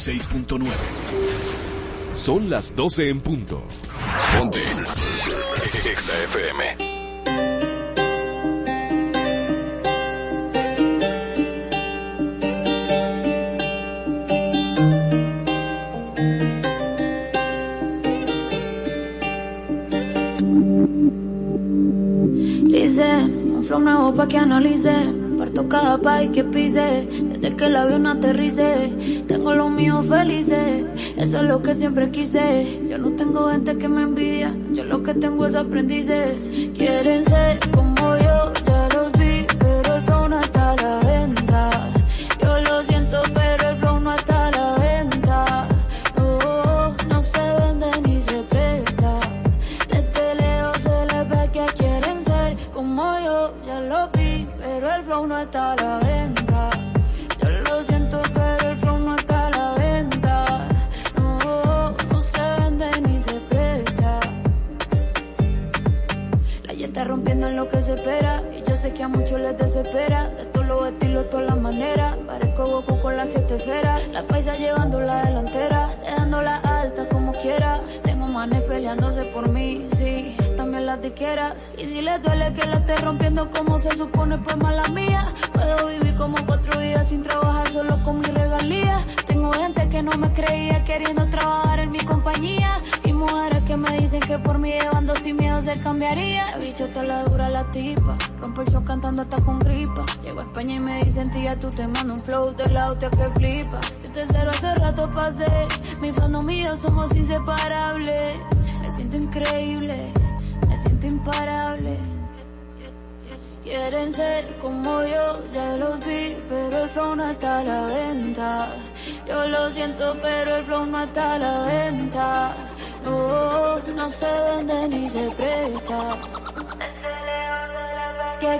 96.9. 0.00 0.72
Son 2.14 2.48
las 2.48 2.74
12 2.74 3.10
en 3.10 3.20
punto. 3.20 3.62
Ponte. 4.32 4.60
Exa 5.84 6.22
FM. 6.24 6.90
flow 23.62 23.80
nuevo 23.80 24.14
pa' 24.14 24.26
que 24.26 24.38
analice. 24.38 24.92
Parto 25.38 25.68
cada 25.68 25.98
país 25.98 26.30
que 26.32 26.42
pise, 26.44 27.06
desde 27.30 27.54
que 27.54 27.66
el 27.66 27.76
avión 27.76 28.06
aterrice. 28.06 29.19
Tengo 29.30 29.54
los 29.54 29.70
míos 29.70 30.06
felices, 30.08 30.84
eso 31.16 31.36
es 31.36 31.42
lo 31.44 31.62
que 31.62 31.74
siempre 31.74 32.10
quise. 32.10 32.80
Yo 32.88 32.98
no 32.98 33.10
tengo 33.10 33.48
gente 33.48 33.78
que 33.78 33.86
me 33.86 34.02
envidia, 34.02 34.52
yo 34.72 34.82
lo 34.82 35.04
que 35.04 35.14
tengo 35.14 35.46
es 35.46 35.54
aprendices. 35.54 36.50
Quieren 36.76 37.24
ser 37.24 37.60
como 37.70 37.89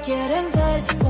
quieren 0.02 0.50
ser 0.50 1.09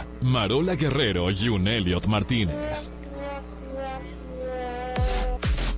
Marola 0.21 0.75
Guerrero 0.75 1.31
y 1.31 1.49
un 1.49 1.67
Elliot 1.67 2.05
Martínez. 2.07 2.91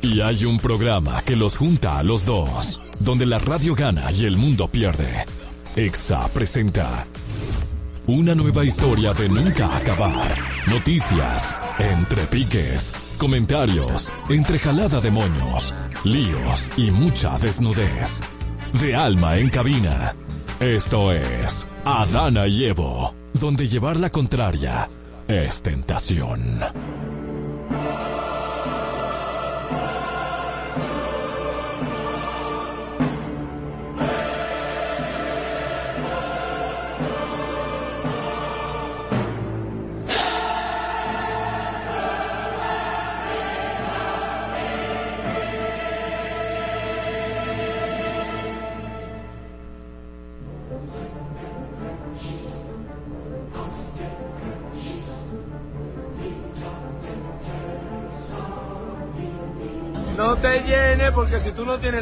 Y 0.02 0.20
hay 0.20 0.46
un 0.46 0.60
programa 0.60 1.22
que 1.22 1.36
los 1.36 1.58
junta 1.58 1.98
a 1.98 2.04
los 2.04 2.26
dos, 2.26 2.82
donde 3.00 3.26
la 3.26 3.40
radio 3.40 3.74
gana 3.74 4.12
y 4.12 4.26
el 4.26 4.38
mundo 4.38 4.68
pierde. 4.68 5.26
EXA 5.76 6.28
presenta 6.28 7.08
una 8.06 8.36
nueva 8.36 8.66
historia 8.66 9.14
de 9.14 9.30
nunca 9.30 9.78
acabar. 9.78 10.36
Noticias, 10.68 11.56
entre 11.80 12.28
piques, 12.28 12.94
comentarios, 13.18 14.14
entre 14.30 14.60
jalada 14.60 15.00
de 15.00 15.10
moños, 15.10 15.74
líos 16.04 16.70
y 16.76 16.92
mucha 16.92 17.40
desnudez. 17.40 18.22
De 18.74 18.94
alma 18.94 19.38
en 19.38 19.50
cabina. 19.50 20.16
Esto 20.60 21.14
es 21.14 21.68
Adana 21.86 22.48
y 22.48 22.66
Evo, 22.66 23.16
donde 23.34 23.68
llevar 23.68 24.00
la 24.00 24.10
contraria 24.10 24.90
es 25.28 25.62
tentación. 25.64 26.62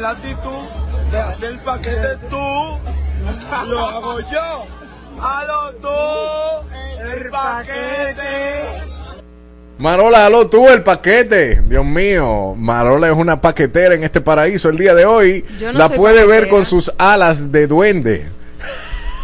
La 0.02 0.10
actitud 0.10 0.64
de 1.12 1.18
hacer 1.18 1.52
el 1.52 1.58
paquete 1.60 2.18
tú, 2.28 2.36
lo 3.68 3.86
hago 3.86 4.18
yo. 4.18 4.66
Halo 5.20 5.74
tú, 5.80 6.66
el 7.04 7.30
paquete. 7.30 8.82
Marola, 9.78 10.26
aló 10.26 10.48
tú, 10.48 10.68
el 10.68 10.82
paquete. 10.82 11.62
Dios 11.66 11.84
mío, 11.84 12.54
Marola 12.56 13.08
es 13.08 13.14
una 13.14 13.40
paquetera 13.40 13.94
en 13.94 14.02
este 14.02 14.20
paraíso 14.20 14.70
el 14.70 14.76
día 14.76 14.94
de 14.96 15.04
hoy. 15.04 15.44
Yo 15.60 15.72
no 15.72 15.78
la 15.78 15.86
soy 15.86 15.96
puede 15.96 16.26
ver 16.26 16.48
con 16.48 16.66
sus 16.66 16.92
alas 16.98 17.52
de 17.52 17.68
duende. 17.68 18.26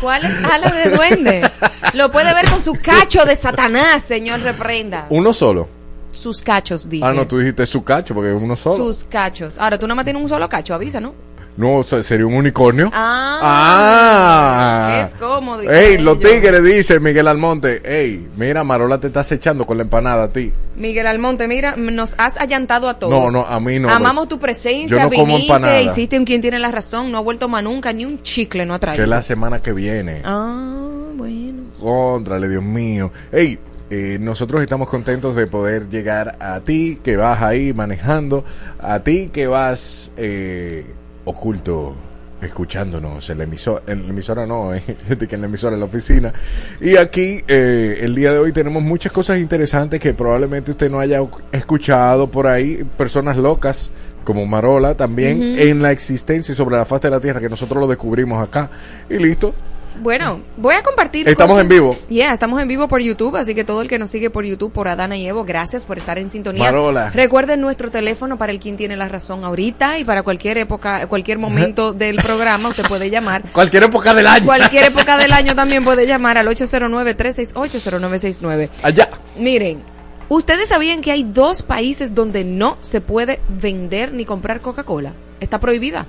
¿Cuál 0.01 0.27
es 0.27 0.45
ala 0.45 0.71
de 0.71 0.91
duende? 0.91 1.51
Lo 1.95 2.13
puede 2.13 2.33
ver 2.35 2.49
con 2.49 2.63
su 2.63 2.75
cacho 2.75 3.25
de 3.25 3.35
Satanás, 3.35 4.05
señor 4.05 4.41
reprenda. 4.43 5.07
Uno 5.11 5.33
solo. 5.33 5.78
Sus 6.13 6.43
cachos, 6.43 6.89
dije. 6.89 7.05
Ah, 7.05 7.13
no, 7.13 7.27
tú 7.27 7.39
dijiste 7.39 7.67
su 7.67 7.85
cacho 7.85 8.15
porque 8.15 8.31
es 8.31 8.37
uno 8.43 8.57
solo. 8.57 8.85
Sus 8.85 9.05
cachos. 9.05 9.59
Ahora, 9.59 9.79
tú 9.79 9.87
nada 9.87 9.95
más 9.97 10.05
tienes 10.05 10.23
un 10.23 10.29
solo 10.29 10.49
cacho, 10.49 10.75
avisa, 10.75 11.01
¿no? 11.01 11.15
No, 11.57 11.83
sería 11.83 12.25
un 12.25 12.35
unicornio. 12.35 12.89
Ah, 12.93 13.41
Ah. 13.43 15.01
es 15.05 15.15
cómodo. 15.17 15.63
Ey, 15.63 15.99
los 15.99 16.19
tigres, 16.21 16.63
dice 16.63 17.01
Miguel 17.01 17.27
Almonte. 17.27 17.83
Ey, 17.85 18.29
mira, 18.37 18.63
Marola 18.65 18.99
te 19.01 19.09
estás 19.09 19.31
echando 19.33 19.67
con 19.67 19.77
la 19.77 19.83
empanada 19.83 20.25
a 20.25 20.29
ti. 20.33 20.53
Miguel 20.77 21.07
Almonte, 21.09 21.49
mira, 21.49 21.75
nos 21.77 22.15
has 22.17 22.37
allantado 22.37 22.89
a 22.89 22.99
todos. 22.99 23.13
No, 23.13 23.31
no, 23.31 23.45
a 23.45 23.59
mí 23.59 23.79
no, 23.81 23.91
Amamos 23.91 24.27
güey. 24.27 24.29
tu 24.29 24.39
presencia, 24.39 24.97
Yo 24.99 25.03
no 25.03 25.11
como 25.11 25.25
viniste, 25.27 25.47
empanada. 25.53 25.81
hiciste 25.83 26.17
un 26.19 26.25
quien 26.25 26.41
tiene 26.41 26.59
la 26.61 26.71
razón, 26.71 27.11
no 27.11 27.19
ha 27.19 27.23
vuelto 27.23 27.49
más 27.49 27.65
nunca, 27.65 27.93
ni 27.93 28.05
un 28.05 28.23
chicle 28.23 28.65
no 28.65 28.75
ha 28.75 28.79
traído. 28.79 29.03
Que 29.03 29.09
la 29.09 29.21
semana 29.23 29.61
que 29.61 29.73
viene. 29.73 30.23
Ah, 30.25 30.77
bueno. 31.17 31.63
Contrale, 31.81 32.49
Dios 32.49 32.63
mío. 32.63 33.11
Ey, 33.33 33.59
eh, 33.91 34.19
nosotros 34.21 34.63
estamos 34.63 34.89
contentos 34.89 35.37
de 35.37 35.47
poder 35.47 35.89
llegar 35.89 36.37
a 36.41 36.61
ti 36.61 36.99
que 37.03 37.17
vas 37.17 37.43
ahí 37.43 37.73
manejando, 37.73 38.45
a 38.79 39.01
ti 39.01 39.31
que 39.33 39.47
vas 39.47 40.13
eh, 40.17 40.87
oculto 41.25 41.97
escuchándonos 42.41 43.29
en 43.31 43.39
la 43.39 43.45
emisora, 43.45 43.83
en 43.87 44.05
la 44.05 44.11
emisora 44.11 44.47
no, 44.47 44.73
eh, 44.75 44.83
que 45.29 45.35
en 45.35 45.41
la 45.41 45.47
emisora 45.47 45.75
en 45.75 45.81
la 45.81 45.87
oficina. 45.87 46.33
Y 46.81 46.97
aquí 46.97 47.41
eh, 47.49 47.99
el 48.01 48.15
día 48.15 48.33
de 48.33 48.39
hoy 48.39 48.53
tenemos 48.53 48.83
muchas 48.83 49.13
cosas 49.13 49.39
interesantes 49.39 50.01
que 50.01 50.15
probablemente 50.15 50.71
usted 50.71 50.91
no 50.91 51.01
haya 51.01 51.21
escuchado 51.53 52.31
por 52.31 52.47
ahí, 52.47 52.85
personas 52.97 53.37
locas 53.37 53.91
como 54.25 54.47
Marola 54.47 54.95
también 54.95 55.43
en 55.59 55.81
la 55.81 55.91
existencia 55.91 56.53
y 56.53 56.55
sobre 56.55 56.77
la 56.77 56.85
faz 56.85 57.01
de 57.01 57.11
la 57.11 57.19
tierra 57.19 57.41
que 57.41 57.49
nosotros 57.49 57.81
lo 57.81 57.87
descubrimos 57.87 58.47
acá 58.47 58.71
y 59.09 59.19
listo. 59.19 59.55
Bueno, 60.01 60.41
voy 60.57 60.75
a 60.75 60.83
compartir. 60.83 61.29
Estamos 61.29 61.55
cosas- 61.55 61.63
en 61.65 61.69
vivo. 61.69 61.99
Ya, 62.09 62.33
estamos 62.33 62.61
en 62.63 62.69
vivo 62.69 62.89
por 62.89 63.01
YouTube, 63.01 63.37
así 63.37 63.55
que 63.55 63.65
todo 63.65 63.83
el 63.83 63.89
que 63.89 63.99
nos 63.99 64.11
sigue 64.11 64.31
por 64.31 64.45
YouTube, 64.45 64.73
por 64.73 64.89
Adana 64.89 65.17
y 65.17 65.27
Evo, 65.27 65.45
gracias 65.45 65.85
por 65.85 65.99
estar 65.99 66.19
en 66.19 66.31
sintonía. 66.31 66.65
Marola. 66.65 67.11
Recuerden 67.11 67.61
nuestro 67.61 67.91
teléfono 67.91 68.39
para 68.39 68.53
el 68.53 68.61
quien 68.61 68.77
tiene 68.77 68.97
la 68.97 69.09
razón 69.09 69.45
ahorita 69.45 69.99
y 69.99 70.05
para 70.05 70.23
cualquier 70.23 70.59
época, 70.59 71.07
cualquier 71.09 71.39
momento 71.39 71.93
del 71.99 72.17
programa, 72.17 72.69
usted 72.69 72.85
puede 72.87 73.11
llamar. 73.11 73.43
Cualquier 73.53 73.85
época 73.85 74.15
del 74.15 74.27
año. 74.27 74.47
Cualquier 74.47 74.85
época 74.87 75.17
del 75.19 75.33
año 75.33 75.55
también 75.55 75.85
puede 75.85 76.07
llamar 76.07 76.39
al 76.39 76.47
809-368-0969. 76.49 78.69
Allá. 78.83 79.09
Miren, 79.37 79.83
¿ustedes 80.29 80.69
sabían 80.69 81.01
que 81.01 81.13
hay 81.13 81.25
dos 81.25 81.63
países 81.63 82.15
donde 82.15 82.45
no 82.45 82.77
se 82.81 83.01
puede 83.01 83.41
vender 83.49 84.13
ni 84.13 84.25
comprar 84.25 84.61
Coca-Cola? 84.61 85.13
Está 85.41 85.61
prohibida. 85.61 86.07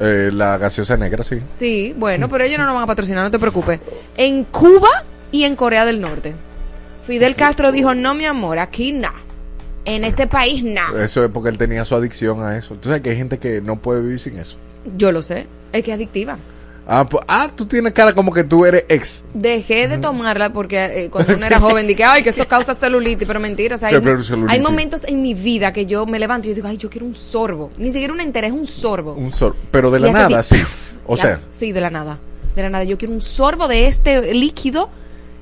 Eh, 0.00 0.30
la 0.32 0.58
gaseosa 0.58 0.96
negra, 0.96 1.22
sí. 1.22 1.38
Sí, 1.44 1.94
bueno, 1.96 2.28
pero 2.28 2.44
ellos 2.44 2.58
no 2.58 2.66
nos 2.66 2.74
van 2.74 2.84
a 2.84 2.86
patrocinar, 2.86 3.24
no 3.24 3.30
te 3.30 3.38
preocupes. 3.38 3.80
En 4.16 4.44
Cuba 4.44 5.04
y 5.30 5.44
en 5.44 5.56
Corea 5.56 5.84
del 5.84 6.00
Norte. 6.00 6.34
Fidel 7.02 7.34
Castro 7.34 7.72
dijo, 7.72 7.94
no, 7.94 8.14
mi 8.14 8.24
amor, 8.24 8.58
aquí 8.58 8.92
no. 8.92 9.10
En 9.84 10.04
este 10.04 10.26
país 10.26 10.62
no. 10.62 10.96
Eso 10.98 11.24
es 11.24 11.30
porque 11.30 11.48
él 11.48 11.58
tenía 11.58 11.84
su 11.84 11.94
adicción 11.94 12.42
a 12.44 12.56
eso. 12.56 12.76
Tú 12.76 12.88
sabes 12.88 13.02
que 13.02 13.10
hay 13.10 13.16
gente 13.16 13.38
que 13.38 13.60
no 13.60 13.80
puede 13.80 14.00
vivir 14.00 14.20
sin 14.20 14.38
eso. 14.38 14.56
Yo 14.96 15.10
lo 15.10 15.22
sé, 15.22 15.46
es 15.72 15.82
que 15.82 15.90
es 15.90 15.96
adictiva. 15.96 16.38
Ah, 16.86 17.08
pues- 17.08 17.24
ah, 17.28 17.50
tú 17.54 17.66
tienes 17.66 17.92
cara 17.92 18.12
como 18.12 18.32
que 18.32 18.44
tú 18.44 18.64
eres 18.64 18.84
ex. 18.88 19.24
Dejé 19.34 19.88
de 19.88 19.98
tomarla 19.98 20.52
porque 20.52 20.84
eh, 20.84 21.10
cuando 21.10 21.34
uno 21.34 21.46
era 21.46 21.60
joven 21.60 21.86
dije, 21.86 22.04
ay, 22.04 22.22
que 22.22 22.30
eso 22.30 22.46
causa 22.46 22.74
celulitis, 22.74 23.26
pero 23.26 23.40
mentira. 23.40 23.76
O 23.76 23.78
sea, 23.78 23.88
hay, 24.48 24.60
momentos 24.60 25.04
en 25.04 25.22
mi 25.22 25.34
vida 25.34 25.72
que 25.72 25.86
yo 25.86 26.06
me 26.06 26.18
levanto 26.18 26.48
y 26.48 26.50
yo 26.50 26.54
digo, 26.56 26.68
ay, 26.68 26.76
yo 26.76 26.90
quiero 26.90 27.06
un 27.06 27.14
sorbo. 27.14 27.70
Ni 27.78 27.90
siquiera 27.90 28.12
una 28.12 28.22
entera, 28.22 28.46
es 28.46 28.52
un 28.52 28.66
sorbo. 28.66 29.14
Un 29.14 29.32
sor 29.32 29.56
pero 29.70 29.90
de 29.90 30.00
la 30.00 30.08
así, 30.08 30.32
nada, 30.32 30.42
sí. 30.42 30.56
O 31.06 31.16
sea, 31.16 31.40
Sí, 31.48 31.72
de 31.72 31.80
la 31.80 31.90
nada. 31.90 32.18
De 32.54 32.62
la 32.62 32.70
nada. 32.70 32.84
Yo 32.84 32.98
quiero 32.98 33.14
un 33.14 33.20
sorbo 33.20 33.68
de 33.68 33.86
este 33.86 34.34
líquido 34.34 34.90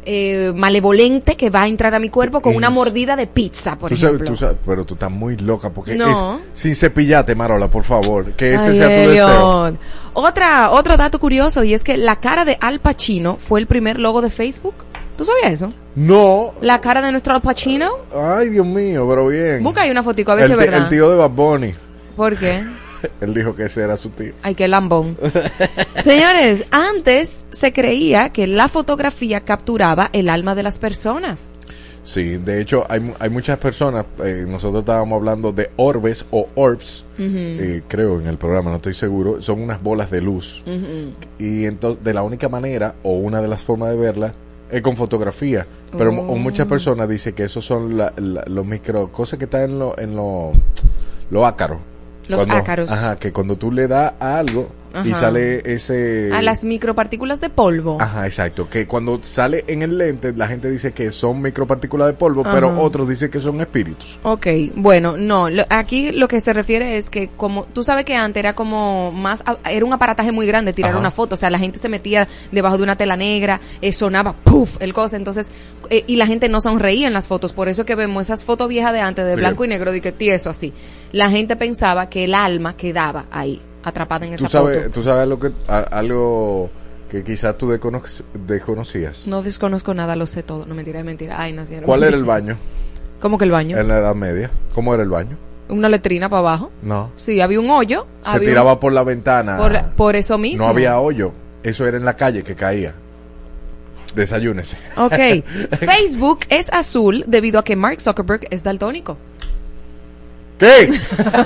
eh, 0.04 0.52
malevolente 0.54 1.36
que 1.36 1.50
va 1.50 1.62
a 1.62 1.68
entrar 1.68 1.94
a 1.94 1.98
mi 1.98 2.08
cuerpo 2.08 2.40
con 2.40 2.54
una 2.56 2.70
mordida 2.70 3.16
de 3.16 3.26
pizza, 3.26 3.76
por 3.76 3.90
tú 3.90 3.96
sabes, 3.96 4.14
ejemplo. 4.14 4.30
tú 4.30 4.36
sabes, 4.36 4.56
pero 4.64 4.84
tú 4.84 4.94
estás 4.94 5.10
muy 5.10 5.36
loca 5.36 5.70
porque 5.70 5.94
No. 5.94 6.36
es 6.36 6.40
sin 6.60 6.74
cepillate, 6.74 7.34
Marola, 7.34 7.68
por 7.68 7.84
favor. 7.84 8.32
Que 8.32 8.54
ese 8.54 8.70
Ay, 8.70 8.76
sea 8.76 8.86
tu 8.88 9.10
deseo. 9.10 9.78
Otra, 10.12 10.70
otro 10.70 10.96
dato 10.96 11.18
curioso 11.20 11.62
y 11.64 11.74
es 11.74 11.84
que 11.84 11.96
la 11.96 12.16
cara 12.16 12.44
de 12.44 12.56
Al 12.60 12.80
Pacino 12.80 13.36
fue 13.38 13.60
el 13.60 13.66
primer 13.66 13.98
logo 14.00 14.20
de 14.22 14.30
Facebook. 14.30 14.74
¿Tú 15.16 15.24
sabías 15.24 15.52
eso? 15.52 15.72
No. 15.96 16.54
La 16.62 16.80
cara 16.80 17.02
de 17.02 17.10
nuestro 17.10 17.34
Al 17.34 17.42
Pacino. 17.42 17.90
Ay, 18.14 18.48
Dios 18.48 18.64
mío, 18.66 19.06
pero 19.08 19.26
bien. 19.28 19.62
Busca 19.62 19.82
ahí 19.82 19.90
una 19.90 20.02
fotico 20.02 20.32
a 20.32 20.34
ver 20.36 20.46
si 20.46 20.52
es 20.52 20.58
verdad. 20.58 20.84
el 20.84 20.88
tío 20.88 21.10
de 21.10 21.16
Bad 21.16 21.30
Bunny. 21.30 21.74
¿Por 22.16 22.36
qué? 22.36 22.62
Él 23.20 23.34
dijo 23.34 23.54
que 23.54 23.64
ese 23.64 23.82
era 23.82 23.96
su 23.96 24.10
tío. 24.10 24.32
Ay, 24.42 24.54
qué 24.54 24.68
lambón. 24.68 25.16
Señores, 26.04 26.64
antes 26.70 27.44
se 27.50 27.72
creía 27.72 28.30
que 28.30 28.46
la 28.46 28.68
fotografía 28.68 29.40
capturaba 29.40 30.10
el 30.12 30.28
alma 30.28 30.54
de 30.54 30.62
las 30.62 30.78
personas. 30.78 31.54
Sí, 32.02 32.38
de 32.38 32.60
hecho 32.62 32.86
hay, 32.88 33.12
hay 33.18 33.28
muchas 33.28 33.58
personas, 33.58 34.06
eh, 34.24 34.44
nosotros 34.48 34.80
estábamos 34.80 35.16
hablando 35.16 35.52
de 35.52 35.70
orbes 35.76 36.24
o 36.30 36.48
orbs, 36.54 37.04
eh, 37.18 37.82
creo 37.88 38.18
en 38.20 38.26
el 38.26 38.38
programa, 38.38 38.70
no 38.70 38.76
estoy 38.76 38.94
seguro, 38.94 39.40
son 39.42 39.60
unas 39.60 39.82
bolas 39.82 40.10
de 40.10 40.22
luz. 40.22 40.64
Y 41.38 41.66
entonces 41.66 42.02
de 42.02 42.14
la 42.14 42.22
única 42.22 42.48
manera 42.48 42.94
o 43.02 43.18
una 43.18 43.42
de 43.42 43.48
las 43.48 43.62
formas 43.62 43.90
de 43.90 43.96
verla 43.96 44.34
es 44.70 44.80
con 44.80 44.96
fotografía. 44.96 45.66
Pero 45.96 46.10
Oh. 46.10 46.36
muchas 46.36 46.66
personas 46.66 47.06
dicen 47.08 47.34
que 47.34 47.44
esos 47.44 47.64
son 47.66 47.98
la- 47.98 48.14
la- 48.16 48.44
los 48.46 48.64
micro, 48.64 49.12
cosas 49.12 49.38
que 49.38 49.44
están 49.44 49.62
en 49.62 49.78
los 49.78 49.98
en 49.98 50.16
lo, 50.16 50.52
lo 51.30 51.46
ácaros. 51.46 51.78
Los 52.30 52.48
ácaros. 52.48 52.90
Ajá, 52.90 53.18
que 53.18 53.32
cuando 53.32 53.56
tú 53.56 53.72
le 53.72 53.88
das 53.88 54.14
a 54.20 54.42
y 55.04 55.14
sale 55.14 55.62
ese... 55.72 56.30
A 56.32 56.42
las 56.42 56.64
micropartículas 56.64 57.40
de 57.40 57.48
polvo. 57.50 57.98
Ajá, 58.00 58.26
exacto. 58.26 58.68
Que 58.68 58.86
cuando 58.86 59.20
sale 59.22 59.64
en 59.68 59.82
el 59.82 59.96
lente, 59.98 60.32
la 60.32 60.48
gente 60.48 60.70
dice 60.70 60.92
que 60.92 61.10
son 61.10 61.40
micropartículas 61.42 62.08
de 62.08 62.14
polvo, 62.14 62.42
pero 62.42 62.76
otros 62.80 63.08
dicen 63.08 63.30
que 63.30 63.40
son 63.40 63.60
espíritus. 63.60 64.18
Ok, 64.22 64.46
bueno, 64.74 65.16
no, 65.16 65.48
lo- 65.50 65.64
aquí 65.68 66.10
lo 66.12 66.26
que 66.28 66.40
se 66.40 66.52
refiere 66.52 66.96
es 66.96 67.10
que 67.10 67.28
como 67.36 67.64
tú 67.64 67.82
sabes 67.82 68.04
que 68.04 68.16
antes 68.16 68.40
era 68.40 68.54
como 68.54 69.12
más, 69.12 69.42
era 69.68 69.84
un 69.84 69.92
aparataje 69.92 70.32
muy 70.32 70.46
grande 70.46 70.72
tirar 70.72 70.90
Ajá. 70.92 71.00
una 71.00 71.10
foto, 71.10 71.34
o 71.34 71.38
sea, 71.38 71.50
la 71.50 71.58
gente 71.58 71.78
se 71.78 71.88
metía 71.88 72.26
debajo 72.52 72.76
de 72.76 72.82
una 72.82 72.96
tela 72.96 73.16
negra, 73.16 73.60
eh, 73.80 73.92
sonaba 73.92 74.32
puff 74.32 74.76
el 74.80 74.92
cosa, 74.92 75.16
entonces, 75.16 75.50
eh, 75.90 76.04
y 76.06 76.16
la 76.16 76.26
gente 76.26 76.48
no 76.48 76.60
sonreía 76.60 77.06
en 77.06 77.12
las 77.12 77.28
fotos, 77.28 77.52
por 77.52 77.68
eso 77.68 77.84
que 77.84 77.94
vemos 77.94 78.26
esas 78.26 78.44
fotos 78.44 78.68
viejas 78.68 78.92
de 78.92 79.00
antes 79.00 79.24
de 79.24 79.30
Bien. 79.36 79.40
blanco 79.40 79.64
y 79.64 79.68
negro, 79.68 79.92
de 79.92 80.00
que 80.00 80.12
tieso 80.12 80.50
así. 80.50 80.72
La 81.12 81.30
gente 81.30 81.56
pensaba 81.56 82.08
que 82.08 82.24
el 82.24 82.34
alma 82.34 82.76
quedaba 82.76 83.26
ahí, 83.30 83.60
atrapada 83.82 84.26
en 84.26 84.34
esa 84.34 84.44
Tú 84.46 84.50
sabes, 84.50 84.78
foto. 84.78 84.90
tú 84.92 85.02
sabes 85.02 85.28
lo 85.28 85.38
que, 85.40 85.52
a- 85.68 85.78
algo 85.98 86.70
que 87.10 87.24
quizás 87.24 87.56
tú 87.58 87.68
descono- 87.68 88.02
desconocías. 88.34 89.26
No 89.26 89.42
desconozco 89.42 89.94
nada, 89.94 90.16
lo 90.16 90.26
sé 90.26 90.42
todo. 90.42 90.66
No 90.66 90.74
mentira, 90.74 91.00
es 91.00 91.04
mentira. 91.04 91.40
Ay, 91.40 91.52
no, 91.52 91.64
sí, 91.66 91.74
no. 91.76 91.82
¿Cuál 91.82 92.04
era 92.04 92.16
el 92.16 92.24
baño 92.24 92.56
¿Cómo 93.20 93.36
que 93.38 93.44
el 93.44 93.50
baño? 93.50 93.76
en 93.78 93.88
la 93.88 93.98
Edad 93.98 94.14
Media? 94.14 94.50
¿Cómo 94.74 94.94
era 94.94 95.02
el 95.02 95.08
baño? 95.08 95.36
Una 95.68 95.88
letrina 95.88 96.28
para 96.28 96.40
abajo. 96.40 96.70
No. 96.82 97.12
Sí, 97.16 97.40
había 97.40 97.60
un 97.60 97.70
hoyo. 97.70 98.06
Se 98.22 98.30
había 98.30 98.40
un- 98.40 98.46
tiraba 98.46 98.80
por 98.80 98.92
la 98.92 99.02
ventana. 99.04 99.56
por, 99.58 99.90
por 99.96 100.16
eso 100.16 100.36
mismo. 100.38 100.64
no 100.64 100.70
había 100.70 100.98
hoyo. 100.98 101.32
Eso 101.62 101.86
era 101.86 101.96
en 101.96 102.04
la 102.04 102.16
calle 102.16 102.42
que 102.42 102.54
caía. 102.56 102.94
Desayúnese. 104.14 104.76
Ok. 104.96 105.12
Facebook 105.78 106.40
es 106.48 106.72
azul 106.72 107.24
debido 107.28 107.58
a 107.60 107.64
que 107.64 107.76
Mark 107.76 108.00
Zuckerberg 108.00 108.46
es 108.50 108.62
daltónico. 108.64 109.16
¿Qué? 110.60 110.92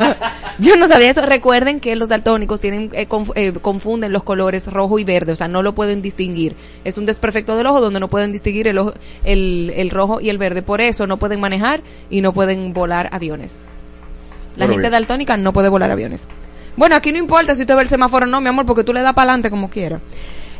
Yo 0.58 0.76
no 0.76 0.86
sabía 0.88 1.10
eso. 1.10 1.22
Recuerden 1.24 1.80
que 1.80 1.96
los 1.96 2.08
daltónicos 2.08 2.60
tienen 2.60 2.90
eh, 2.92 3.08
conf- 3.08 3.32
eh, 3.36 3.52
confunden 3.52 4.12
los 4.12 4.22
colores 4.24 4.66
rojo 4.66 4.98
y 4.98 5.04
verde, 5.04 5.32
o 5.32 5.36
sea, 5.36 5.48
no 5.48 5.62
lo 5.62 5.74
pueden 5.74 6.02
distinguir. 6.02 6.56
Es 6.84 6.98
un 6.98 7.06
desperfecto 7.06 7.56
del 7.56 7.66
ojo 7.66 7.80
donde 7.80 8.00
no 8.00 8.08
pueden 8.08 8.32
distinguir 8.32 8.68
el, 8.68 8.78
ojo- 8.78 8.94
el, 9.24 9.72
el 9.76 9.90
rojo 9.90 10.20
y 10.20 10.28
el 10.30 10.38
verde. 10.38 10.62
Por 10.62 10.80
eso 10.80 11.06
no 11.06 11.16
pueden 11.18 11.40
manejar 11.40 11.80
y 12.10 12.20
no 12.20 12.32
pueden 12.32 12.72
volar 12.72 13.08
aviones. 13.12 13.60
La 14.56 14.66
gente 14.66 14.80
bien. 14.82 14.92
daltónica 14.92 15.36
no 15.36 15.52
puede 15.52 15.68
volar 15.68 15.90
aviones. 15.90 16.28
Bueno, 16.76 16.94
aquí 16.96 17.12
no 17.12 17.18
importa 17.18 17.54
si 17.54 17.62
usted 17.62 17.76
ve 17.76 17.82
el 17.82 17.88
semáforo 17.88 18.26
o 18.26 18.28
no, 18.28 18.40
mi 18.40 18.48
amor, 18.48 18.66
porque 18.66 18.84
tú 18.84 18.92
le 18.92 19.00
das 19.00 19.14
para 19.14 19.30
adelante 19.30 19.50
como 19.50 19.70
quiera. 19.70 20.00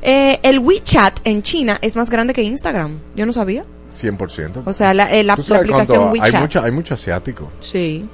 Eh, 0.02 0.38
el 0.42 0.58
WeChat 0.58 1.20
en 1.24 1.42
China 1.42 1.78
es 1.80 1.96
más 1.96 2.10
grande 2.10 2.32
que 2.34 2.42
Instagram. 2.42 2.98
Yo 3.16 3.26
no 3.26 3.32
sabía. 3.32 3.64
100%. 3.90 4.62
O 4.64 4.72
sea, 4.72 4.92
la, 4.94 5.12
eh, 5.12 5.22
la- 5.24 5.34
¿Tú 5.36 5.42
la 5.42 5.46
sabes 5.48 5.62
aplicación 5.62 5.98
cuánto- 5.98 6.12
WeChat. 6.12 6.34
Hay 6.34 6.40
mucho, 6.40 6.62
hay 6.62 6.70
mucho 6.72 6.94
asiático. 6.94 7.50
Sí. 7.60 8.04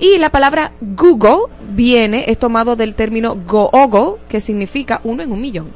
Y 0.00 0.16
la 0.16 0.30
palabra 0.30 0.72
Google 0.80 1.52
viene, 1.74 2.24
es 2.28 2.38
tomado 2.38 2.74
del 2.74 2.94
término 2.94 3.36
Google, 3.36 4.18
que 4.28 4.40
significa 4.40 5.00
uno 5.04 5.22
en 5.22 5.30
un 5.30 5.40
millón. 5.40 5.70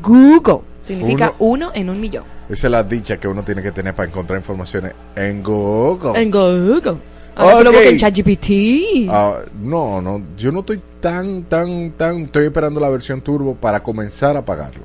Google 0.00 0.60
significa 0.82 1.32
uno, 1.40 1.72
en 1.74 1.90
un 1.90 2.00
millón. 2.00 2.24
Esa 2.48 2.68
es 2.68 2.70
la 2.70 2.84
dicha 2.84 3.16
que 3.16 3.26
uno 3.26 3.42
tiene 3.42 3.62
que 3.62 3.72
tener 3.72 3.94
para 3.94 4.08
encontrar 4.08 4.38
informaciones 4.38 4.94
en 5.16 5.42
Google. 5.42 6.20
En 6.20 6.30
Google. 6.30 6.98
Ahora 7.34 7.58
tú 7.58 7.64
lo 7.64 7.80
en 7.80 7.98
ChatGPT. 7.98 9.08
Ah, 9.10 9.40
no, 9.60 10.00
no, 10.00 10.22
yo 10.36 10.52
no 10.52 10.60
estoy 10.60 10.80
tan, 11.00 11.42
tan, 11.42 11.90
tan, 11.92 12.20
estoy 12.20 12.46
esperando 12.46 12.78
la 12.78 12.88
versión 12.88 13.20
turbo 13.20 13.56
para 13.56 13.82
comenzar 13.82 14.36
a 14.36 14.44
pagarlo. 14.44 14.84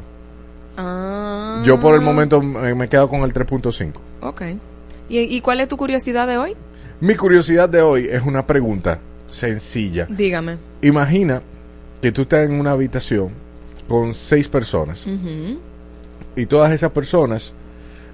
Ah. 0.75 1.61
Yo 1.63 1.79
por 1.79 1.93
el 1.93 2.01
momento 2.01 2.41
me, 2.41 2.73
me 2.73 2.89
quedo 2.89 3.07
con 3.07 3.21
el 3.21 3.33
3.5. 3.33 3.93
Ok. 4.21 4.41
¿Y, 5.07 5.19
¿Y 5.19 5.41
cuál 5.41 5.61
es 5.61 5.67
tu 5.67 5.77
curiosidad 5.77 6.27
de 6.27 6.37
hoy? 6.37 6.55
Mi 7.01 7.15
curiosidad 7.15 7.67
de 7.67 7.81
hoy 7.81 8.07
es 8.07 8.21
una 8.21 8.45
pregunta 8.45 8.99
sencilla. 9.25 10.05
Dígame. 10.07 10.57
Imagina 10.83 11.41
que 11.99 12.11
tú 12.11 12.21
estás 12.21 12.47
en 12.47 12.53
una 12.53 12.73
habitación 12.73 13.31
con 13.87 14.13
seis 14.13 14.47
personas 14.47 15.07
y 16.35 16.45
todas 16.45 16.71
esas 16.71 16.91
personas 16.91 17.55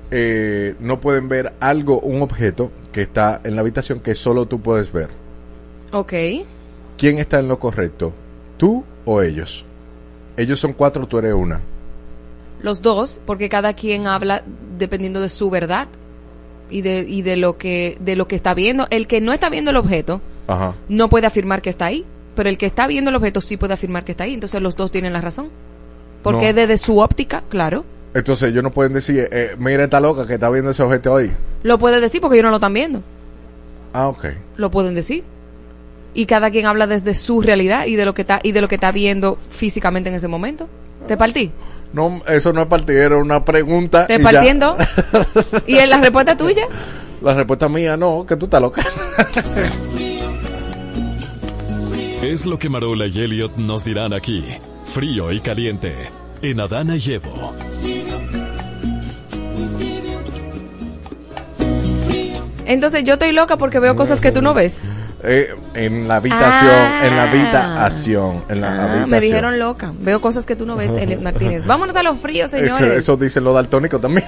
eh, 0.09 0.73
no 0.79 1.01
pueden 1.01 1.27
ver 1.27 1.53
algo, 1.59 1.99
un 1.99 2.21
objeto 2.21 2.71
que 2.93 3.01
está 3.01 3.41
en 3.43 3.55
la 3.55 3.61
habitación 3.61 3.99
que 3.99 4.15
solo 4.15 4.45
tú 4.45 4.61
puedes 4.61 4.89
ver. 4.93 5.09
Ok. 5.91 6.13
¿Quién 6.97 7.17
está 7.17 7.39
en 7.39 7.49
lo 7.49 7.59
correcto? 7.59 8.13
¿Tú 8.55 8.85
o 9.03 9.21
ellos? 9.21 9.65
Ellos 10.37 10.61
son 10.61 10.71
cuatro, 10.71 11.05
tú 11.07 11.17
eres 11.17 11.33
una. 11.33 11.59
Los 12.61 12.81
dos, 12.81 13.21
porque 13.25 13.49
cada 13.49 13.73
quien 13.73 14.07
habla 14.07 14.45
dependiendo 14.77 15.19
de 15.19 15.27
su 15.27 15.49
verdad 15.49 15.89
y 16.69 16.81
de, 16.81 17.05
y 17.07 17.21
de 17.21 17.37
lo 17.37 17.57
que 17.57 17.97
de 17.99 18.15
lo 18.15 18.27
que 18.27 18.35
está 18.35 18.53
viendo. 18.53 18.87
El 18.89 19.07
que 19.07 19.21
no 19.21 19.33
está 19.33 19.49
viendo 19.49 19.71
el 19.71 19.77
objeto 19.77 20.21
Ajá. 20.47 20.75
no 20.89 21.09
puede 21.09 21.27
afirmar 21.27 21.61
que 21.61 21.69
está 21.69 21.85
ahí, 21.85 22.05
pero 22.35 22.49
el 22.49 22.57
que 22.57 22.65
está 22.65 22.87
viendo 22.87 23.09
el 23.09 23.15
objeto 23.15 23.41
sí 23.41 23.57
puede 23.57 23.73
afirmar 23.73 24.03
que 24.03 24.11
está 24.11 24.23
ahí. 24.25 24.33
Entonces 24.33 24.61
los 24.61 24.75
dos 24.75 24.91
tienen 24.91 25.13
la 25.13 25.21
razón. 25.21 25.49
Porque 26.23 26.49
No. 26.49 26.53
desde 26.61 26.77
su 26.77 26.99
óptica, 26.99 27.43
claro, 27.49 27.85
Entonces 28.13 28.49
ellos 28.51 28.63
no 28.63 28.71
pueden 28.71 28.93
decir, 28.93 29.27
eh, 29.31 29.55
mira 29.59 29.83
esta 29.83 29.99
loca 29.99 30.25
que 30.25 30.33
está 30.35 30.49
viendo 30.49 30.71
ese 30.71 30.81
objeto 30.83 31.15
ahí. 31.17 31.31
lo 31.63 31.77
puede 31.77 31.99
decir 32.01 32.19
porque 32.21 32.35
ellos 32.37 32.45
no 32.45 32.49
lo 32.49 32.55
están 32.57 32.73
viendo. 32.73 33.03
Ah, 33.93 34.07
ok. 34.07 34.25
Lo 34.57 34.71
pueden 34.71 34.95
decir. 34.95 35.23
Y 36.13 36.25
cada 36.25 36.49
quien 36.49 36.65
habla 36.65 36.87
desde 36.87 37.13
su 37.13 37.41
realidad 37.41 37.85
y 37.85 37.95
de 37.95 38.05
lo 38.05 38.13
que 38.15 38.21
está 38.23 38.39
y 38.41 38.51
de 38.51 38.61
lo 38.61 38.67
que 38.67 38.75
está 38.75 38.91
viendo 38.91 39.37
físicamente 39.51 40.09
en 40.09 40.15
ese 40.15 40.27
momento. 40.27 40.67
¿Te 41.07 41.17
partí? 41.17 41.51
No, 41.93 42.21
eso 42.27 42.51
no 42.53 42.61
es 42.61 42.67
partido, 42.67 43.01
era 43.01 43.17
una 43.17 43.43
pregunta. 43.45 44.07
¿Te 44.07 44.15
y 44.15 44.17
ya. 44.17 44.23
partiendo? 44.23 44.75
¿Y 45.67 45.77
en 45.77 45.89
la 45.89 46.01
respuesta 46.01 46.37
tuya? 46.37 46.67
La 47.21 47.33
respuesta 47.33 47.69
mía, 47.69 47.97
no, 47.97 48.25
que 48.25 48.35
tú 48.35 48.45
estás 48.45 48.61
loca. 48.61 48.83
Es 52.21 52.45
lo 52.45 52.59
que 52.59 52.69
Marola 52.69 53.07
y 53.07 53.19
Elliot 53.19 53.57
nos 53.57 53.85
dirán 53.85 54.13
aquí, 54.13 54.43
frío 54.85 55.31
y 55.31 55.39
caliente, 55.39 55.95
en 56.41 56.59
Adana 56.59 56.97
y 56.97 57.13
Evo. 57.13 57.53
Entonces 62.65 63.05
yo 63.05 63.13
estoy 63.13 63.31
loca 63.31 63.55
porque 63.57 63.79
veo 63.79 63.95
cosas 63.95 64.19
que 64.19 64.31
tú 64.31 64.41
no 64.41 64.53
ves. 64.53 64.81
Eh, 65.23 65.49
en 65.73 66.07
la 66.07 66.17
habitación, 66.17 66.75
en 67.03 67.15
la 67.15 67.23
habitación, 67.23 68.43
en 68.49 68.61
la 68.61 68.67
Ah, 68.67 68.83
habitación. 68.83 69.09
me 69.09 69.19
dijeron 69.19 69.57
loca. 69.59 69.91
Veo 69.99 70.21
cosas 70.21 70.45
que 70.45 70.55
tú 70.55 70.65
no 70.65 70.75
ves, 70.75 70.91
Martínez. 71.21 71.65
Vámonos 71.65 71.95
a 71.95 72.03
los 72.03 72.19
fríos, 72.19 72.53
Eso, 72.53 72.75
señores. 72.77 72.99
eso 72.99 73.17
dicen 73.17 73.43
los 73.43 73.55
daltónicos 73.55 73.99
también. 73.99 74.25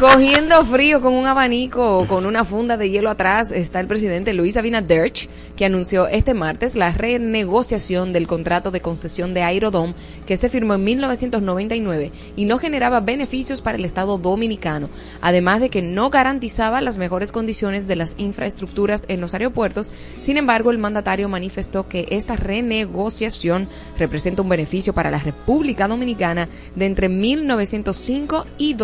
Cogiendo 0.00 0.64
frío 0.64 1.00
con 1.00 1.14
un 1.14 1.26
abanico 1.26 1.98
o 1.98 2.08
con 2.08 2.26
una 2.26 2.44
funda 2.44 2.76
de 2.76 2.90
hielo 2.90 3.10
atrás 3.10 3.52
está 3.52 3.78
el 3.78 3.86
presidente 3.86 4.34
Luis 4.34 4.56
Abinader, 4.56 5.12
que 5.56 5.64
anunció 5.64 6.08
este 6.08 6.34
martes 6.34 6.74
la 6.74 6.90
renegociación 6.90 8.12
del 8.12 8.26
contrato 8.26 8.72
de 8.72 8.80
concesión 8.80 9.34
de 9.34 9.42
Aerodom 9.42 9.94
que 10.26 10.36
se 10.36 10.48
firmó 10.48 10.74
en 10.74 10.84
1999 10.84 12.10
y 12.34 12.44
no 12.44 12.58
generaba 12.58 13.00
beneficios 13.00 13.62
para 13.62 13.78
el 13.78 13.84
Estado 13.84 14.18
dominicano, 14.18 14.88
además 15.20 15.60
de 15.60 15.70
que 15.70 15.80
no 15.80 16.10
garantizaba 16.10 16.80
las 16.80 16.98
mejores 16.98 17.30
condiciones 17.30 17.86
de 17.86 17.94
las 17.96 18.16
infraestructuras 18.18 19.04
en 19.06 19.20
los 19.20 19.32
aeropuertos. 19.34 19.92
Sin 20.20 20.36
embargo, 20.36 20.72
el 20.72 20.78
mandatario 20.78 21.28
manifestó 21.28 21.88
que 21.88 22.08
esta 22.10 22.34
renegociación 22.34 23.68
representa 23.96 24.42
un 24.42 24.48
beneficio 24.48 24.92
para 24.92 25.12
la 25.12 25.18
República 25.18 25.86
Dominicana 25.86 26.48
de 26.74 26.86
entre 26.86 27.08
1.905 27.08 28.44
y 28.58 28.74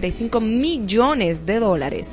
2.155 0.00 0.40
millones 0.40 1.46
de 1.46 1.60
dólares. 1.60 2.12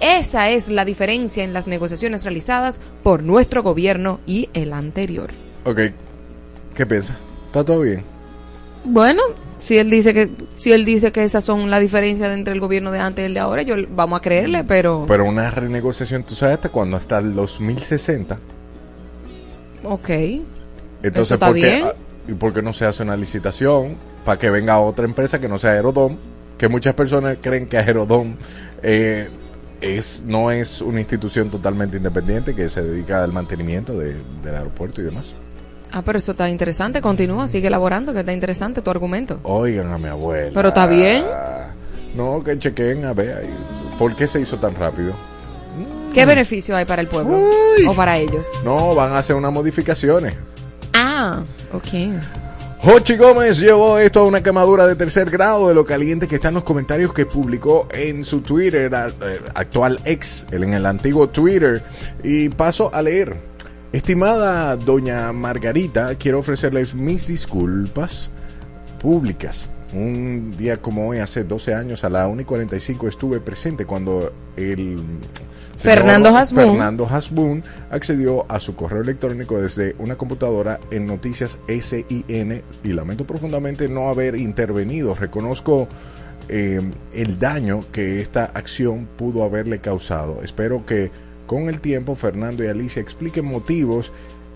Esa 0.00 0.50
es 0.50 0.68
la 0.68 0.84
diferencia 0.84 1.42
en 1.42 1.52
las 1.54 1.66
negociaciones 1.66 2.24
realizadas 2.24 2.80
por 3.02 3.22
nuestro 3.22 3.62
gobierno 3.62 4.20
y 4.26 4.48
el 4.52 4.72
anterior. 4.72 5.30
ok, 5.64 5.80
¿qué 6.74 6.86
piensas? 6.86 7.16
¿Está 7.46 7.64
todo 7.64 7.80
bien? 7.80 8.02
Bueno, 8.84 9.22
si 9.58 9.78
él 9.78 9.88
dice 9.90 10.12
que 10.12 10.30
si 10.58 10.70
él 10.72 10.84
dice 10.84 11.10
que 11.12 11.24
esas 11.24 11.42
son 11.44 11.70
la 11.70 11.80
diferencia 11.80 12.32
entre 12.32 12.52
el 12.52 12.60
gobierno 12.60 12.90
de 12.92 12.98
antes 13.00 13.22
y 13.22 13.26
el 13.26 13.34
de 13.34 13.40
ahora, 13.40 13.62
yo 13.62 13.74
vamos 13.88 14.18
a 14.18 14.22
creerle, 14.22 14.64
pero 14.64 15.06
Pero 15.08 15.24
una 15.24 15.50
renegociación, 15.50 16.22
¿tú 16.24 16.34
sabes 16.34 16.56
hasta 16.56 16.68
cuándo? 16.68 16.96
Hasta 16.98 17.18
el 17.18 17.34
2060. 17.34 18.38
ok. 19.84 20.08
Entonces, 20.10 20.42
Eso 21.02 21.34
está 21.34 21.46
¿por 21.46 21.54
qué, 21.56 21.60
bien. 21.74 21.84
ah, 21.86 21.92
¿y 22.28 22.34
por 22.34 22.52
qué 22.52 22.62
no 22.62 22.72
se 22.72 22.84
hace 22.84 23.02
una 23.02 23.16
licitación 23.16 23.96
para 24.24 24.38
que 24.38 24.50
venga 24.50 24.78
otra 24.78 25.04
empresa 25.04 25.40
que 25.40 25.48
no 25.48 25.58
sea 25.58 25.70
Aerodom? 25.72 26.16
Que 26.58 26.68
muchas 26.68 26.94
personas 26.94 27.38
creen 27.40 27.66
que 27.66 27.76
Aerodom 27.78 28.34
eh, 28.82 29.28
es, 29.80 30.22
no 30.26 30.50
es 30.50 30.80
una 30.80 31.00
institución 31.00 31.50
totalmente 31.50 31.98
independiente 31.98 32.54
que 32.54 32.68
se 32.68 32.82
dedica 32.82 33.22
al 33.22 33.32
mantenimiento 33.32 33.92
de- 33.98 34.16
del 34.42 34.54
aeropuerto 34.54 35.00
y 35.00 35.04
demás. 35.04 35.34
Ah, 35.92 36.02
pero 36.02 36.18
eso 36.18 36.32
está 36.32 36.48
interesante, 36.48 37.00
continúa, 37.00 37.46
sigue 37.46 37.68
elaborando, 37.68 38.12
que 38.12 38.20
está 38.20 38.32
interesante 38.32 38.82
tu 38.82 38.90
argumento. 38.90 39.38
Oigan 39.44 39.92
a 39.92 39.98
mi 39.98 40.08
abuela. 40.08 40.50
Pero 40.54 40.68
está 40.68 40.86
bien. 40.86 41.24
No, 42.16 42.42
que 42.42 42.58
chequen 42.58 43.04
a 43.04 43.12
ver. 43.12 43.46
¿Por 43.98 44.14
qué 44.16 44.26
se 44.26 44.40
hizo 44.40 44.56
tan 44.58 44.74
rápido? 44.74 45.12
¿Qué 46.14 46.24
beneficio 46.24 46.74
hay 46.74 46.86
para 46.86 47.02
el 47.02 47.08
pueblo 47.08 47.36
Uy. 47.38 47.86
o 47.86 47.94
para 47.94 48.16
ellos? 48.16 48.46
No, 48.64 48.94
van 48.94 49.12
a 49.12 49.18
hacer 49.18 49.36
unas 49.36 49.52
modificaciones. 49.52 50.34
Ah, 50.94 51.42
ok. 51.74 51.88
Hochi 52.82 53.16
Gómez 53.16 53.58
llevó 53.58 53.98
esto 53.98 54.20
a 54.20 54.24
una 54.24 54.42
quemadura 54.42 54.86
de 54.86 54.94
tercer 54.94 55.30
grado 55.30 55.68
de 55.68 55.74
lo 55.74 55.84
caliente 55.84 56.28
que 56.28 56.36
están 56.36 56.54
los 56.54 56.62
comentarios 56.62 57.12
que 57.12 57.26
publicó 57.26 57.88
en 57.90 58.24
su 58.24 58.42
Twitter, 58.42 58.92
eh, 58.94 59.40
actual 59.54 59.98
ex, 60.04 60.46
en 60.52 60.74
el 60.74 60.86
antiguo 60.86 61.28
Twitter. 61.28 61.82
Y 62.22 62.48
paso 62.50 62.94
a 62.94 63.02
leer. 63.02 63.36
Estimada 63.92 64.76
doña 64.76 65.32
Margarita, 65.32 66.14
quiero 66.16 66.40
ofrecerles 66.40 66.94
mis 66.94 67.26
disculpas 67.26 68.30
públicas. 69.00 69.68
Un 69.92 70.52
día 70.56 70.76
como 70.76 71.08
hoy, 71.08 71.18
hace 71.18 71.44
12 71.44 71.74
años, 71.74 72.04
a 72.04 72.10
la 72.10 72.28
1 72.28 72.42
y 72.42 72.44
45, 72.44 73.08
estuve 73.08 73.40
presente 73.40 73.86
cuando 73.86 74.32
el 74.56 74.96
Fernando 75.76 76.36
Hasbún. 76.36 76.64
Fernando 76.64 77.06
Hasbún 77.06 77.64
accedió 77.90 78.50
a 78.50 78.60
su 78.60 78.74
correo 78.74 79.02
electrónico 79.02 79.60
desde 79.60 79.94
una 79.98 80.16
computadora 80.16 80.80
en 80.90 81.06
Noticias 81.06 81.58
SIN 81.68 82.62
y 82.82 82.92
lamento 82.92 83.26
profundamente 83.26 83.88
no 83.88 84.08
haber 84.08 84.36
intervenido. 84.36 85.14
Reconozco 85.14 85.88
eh, 86.48 86.80
el 87.12 87.38
daño 87.38 87.80
que 87.92 88.20
esta 88.20 88.44
acción 88.44 89.08
pudo 89.16 89.44
haberle 89.44 89.80
causado. 89.80 90.40
Espero 90.42 90.86
que 90.86 91.10
con 91.46 91.68
el 91.68 91.80
tiempo 91.80 92.14
Fernando 92.14 92.64
y 92.64 92.68
Alicia 92.68 93.02
expliquen 93.02 93.44
motivos 93.44 94.12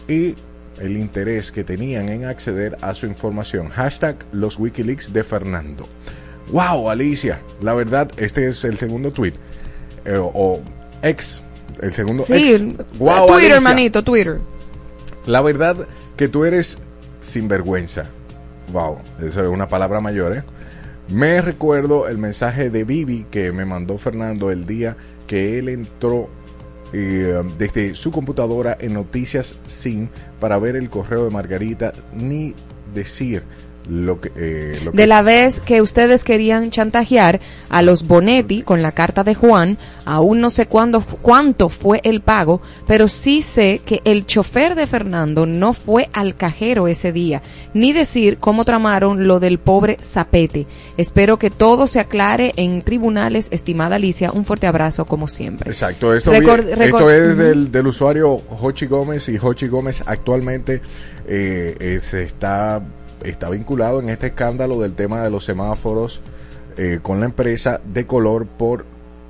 y 0.08 0.34
el 0.80 0.96
interés 0.96 1.52
que 1.52 1.64
tenían 1.64 2.08
en 2.08 2.24
acceder 2.24 2.76
a 2.80 2.94
su 2.94 3.06
información. 3.06 3.68
Hashtag 3.68 4.16
los 4.32 4.58
Wikileaks 4.58 5.12
de 5.12 5.22
Fernando. 5.22 5.86
Wow, 6.52 6.90
Alicia, 6.90 7.40
la 7.60 7.74
verdad, 7.74 8.10
este 8.16 8.48
es 8.48 8.64
el 8.64 8.78
segundo 8.78 9.12
tweet. 9.12 9.34
Eh, 10.04 10.16
o 10.18 10.60
ex, 11.02 11.42
el 11.80 11.92
segundo 11.92 12.22
Sí, 12.22 12.54
ex. 12.54 12.62
Wow, 12.98 13.26
Twitter, 13.26 13.32
Alicia. 13.32 13.56
hermanito, 13.56 14.02
Twitter. 14.04 14.40
La 15.26 15.40
verdad 15.40 15.86
que 16.16 16.28
tú 16.28 16.44
eres 16.44 16.78
sinvergüenza. 17.20 18.06
Wow, 18.72 18.98
eso 19.18 19.42
es 19.42 19.48
una 19.48 19.68
palabra 19.68 20.00
mayor, 20.00 20.36
¿eh? 20.36 20.44
Me 21.08 21.42
recuerdo 21.42 22.08
el 22.08 22.18
mensaje 22.18 22.70
de 22.70 22.84
Vivi 22.84 23.26
que 23.30 23.50
me 23.50 23.64
mandó 23.64 23.98
Fernando 23.98 24.50
el 24.52 24.64
día 24.64 24.96
que 25.26 25.58
él 25.58 25.68
entró 25.68 26.28
eh, 26.92 27.42
desde 27.58 27.94
su 27.96 28.12
computadora 28.12 28.76
en 28.80 28.94
Noticias 28.94 29.56
Sin 29.66 30.08
para 30.38 30.58
ver 30.58 30.76
el 30.76 30.88
correo 30.88 31.24
de 31.24 31.30
Margarita 31.30 31.92
ni 32.12 32.54
decir 32.94 33.42
lo 33.90 34.20
que... 34.20 34.30
eh, 34.36 34.80
lo 34.84 34.92
que 34.92 34.96
De 34.96 35.06
la 35.06 35.22
vez 35.22 35.60
que 35.60 35.82
ustedes 35.82 36.24
querían 36.24 36.70
chantajear 36.70 37.40
a 37.68 37.82
los 37.82 38.06
Bonetti 38.06 38.62
con 38.62 38.82
la 38.82 38.92
carta 38.92 39.24
de 39.24 39.34
Juan, 39.34 39.78
aún 40.04 40.40
no 40.40 40.50
sé 40.50 40.66
cuándo, 40.66 41.04
cuánto 41.22 41.68
fue 41.68 42.00
el 42.04 42.20
pago, 42.20 42.62
pero 42.86 43.08
sí 43.08 43.42
sé 43.42 43.80
que 43.84 44.00
el 44.04 44.26
chofer 44.26 44.74
de 44.74 44.86
Fernando 44.86 45.44
no 45.46 45.72
fue 45.72 46.08
al 46.12 46.36
cajero 46.36 46.88
ese 46.88 47.12
día, 47.12 47.42
ni 47.74 47.92
decir 47.92 48.38
cómo 48.38 48.64
tramaron 48.64 49.26
lo 49.26 49.40
del 49.40 49.58
pobre 49.58 49.98
Zapete. 50.00 50.66
Espero 50.96 51.38
que 51.38 51.50
todo 51.50 51.86
se 51.86 52.00
aclare 52.00 52.52
en 52.56 52.82
tribunales, 52.82 53.48
estimada 53.50 53.96
Alicia. 53.96 54.30
Un 54.32 54.44
fuerte 54.44 54.66
abrazo 54.66 55.04
como 55.04 55.26
siempre. 55.28 55.70
Exacto, 55.70 56.14
esto, 56.14 56.32
Record- 56.32 56.64
vi- 56.64 56.72
record- 56.72 56.82
esto 56.84 57.10
es 57.10 57.36
del, 57.36 57.72
del 57.72 57.86
usuario 57.86 58.40
Hochi 58.60 58.86
Gómez 58.86 59.28
y 59.28 59.36
Hochi 59.40 59.66
Gómez 59.68 60.02
actualmente 60.06 60.80
eh, 61.26 61.76
eh, 61.78 61.98
se 62.00 62.22
está, 62.22 62.82
está 63.24 63.50
vinculado 63.50 64.00
en 64.00 64.08
este 64.08 64.28
escándalo 64.28 64.78
del 64.80 64.94
tema 64.94 65.22
de 65.22 65.30
los 65.30 65.44
semáforos 65.44 66.22
eh, 66.76 67.00
con 67.02 67.20
la 67.20 67.26
empresa 67.26 67.80
de 67.84 68.06
color 68.06 68.46
por 68.46 68.84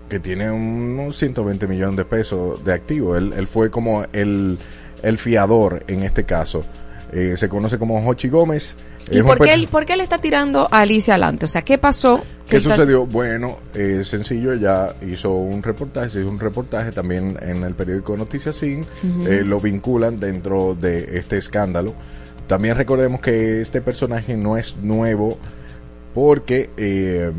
que 0.08 0.18
tiene 0.18 0.50
unos 0.50 1.16
120 1.18 1.66
millones 1.68 1.96
de 1.96 2.04
pesos 2.04 2.64
de 2.64 2.72
activo. 2.72 3.16
Él, 3.16 3.32
él 3.36 3.46
fue 3.46 3.70
como 3.70 4.04
el, 4.12 4.58
el 5.02 5.18
fiador 5.18 5.84
en 5.86 6.02
este 6.02 6.24
caso. 6.24 6.62
Eh, 7.12 7.34
se 7.36 7.48
conoce 7.48 7.78
como 7.78 8.04
Hochi 8.06 8.28
Gómez. 8.28 8.76
¿Y 9.10 9.22
por 9.22 9.38
qué, 9.38 9.52
él, 9.54 9.68
por 9.68 9.84
qué 9.84 9.94
está 9.94 10.18
tirando 10.18 10.68
a 10.70 10.80
Alicia 10.80 11.14
adelante? 11.14 11.44
O 11.46 11.48
sea, 11.48 11.62
¿qué 11.62 11.78
pasó? 11.78 12.22
¿Qué 12.48 12.58
está- 12.58 12.70
sucedió? 12.76 13.06
Bueno, 13.06 13.58
eh, 13.74 14.02
sencillo, 14.04 14.54
ya 14.54 14.94
hizo 15.02 15.32
un 15.32 15.62
reportaje, 15.62 16.08
se 16.10 16.20
hizo 16.20 16.28
un 16.28 16.38
reportaje 16.38 16.92
también 16.92 17.36
en 17.40 17.64
el 17.64 17.74
periódico 17.74 18.16
Noticias 18.16 18.54
Sin, 18.56 18.84
eh, 19.26 19.42
lo 19.44 19.58
vinculan 19.60 20.20
dentro 20.20 20.74
de 20.76 21.18
este 21.18 21.38
escándalo. 21.38 21.94
También 22.50 22.74
recordemos 22.74 23.20
que 23.20 23.60
este 23.60 23.80
personaje 23.80 24.36
no 24.36 24.56
es 24.56 24.76
nuevo 24.78 25.38
porque 26.12 26.68
eh, 26.76 27.30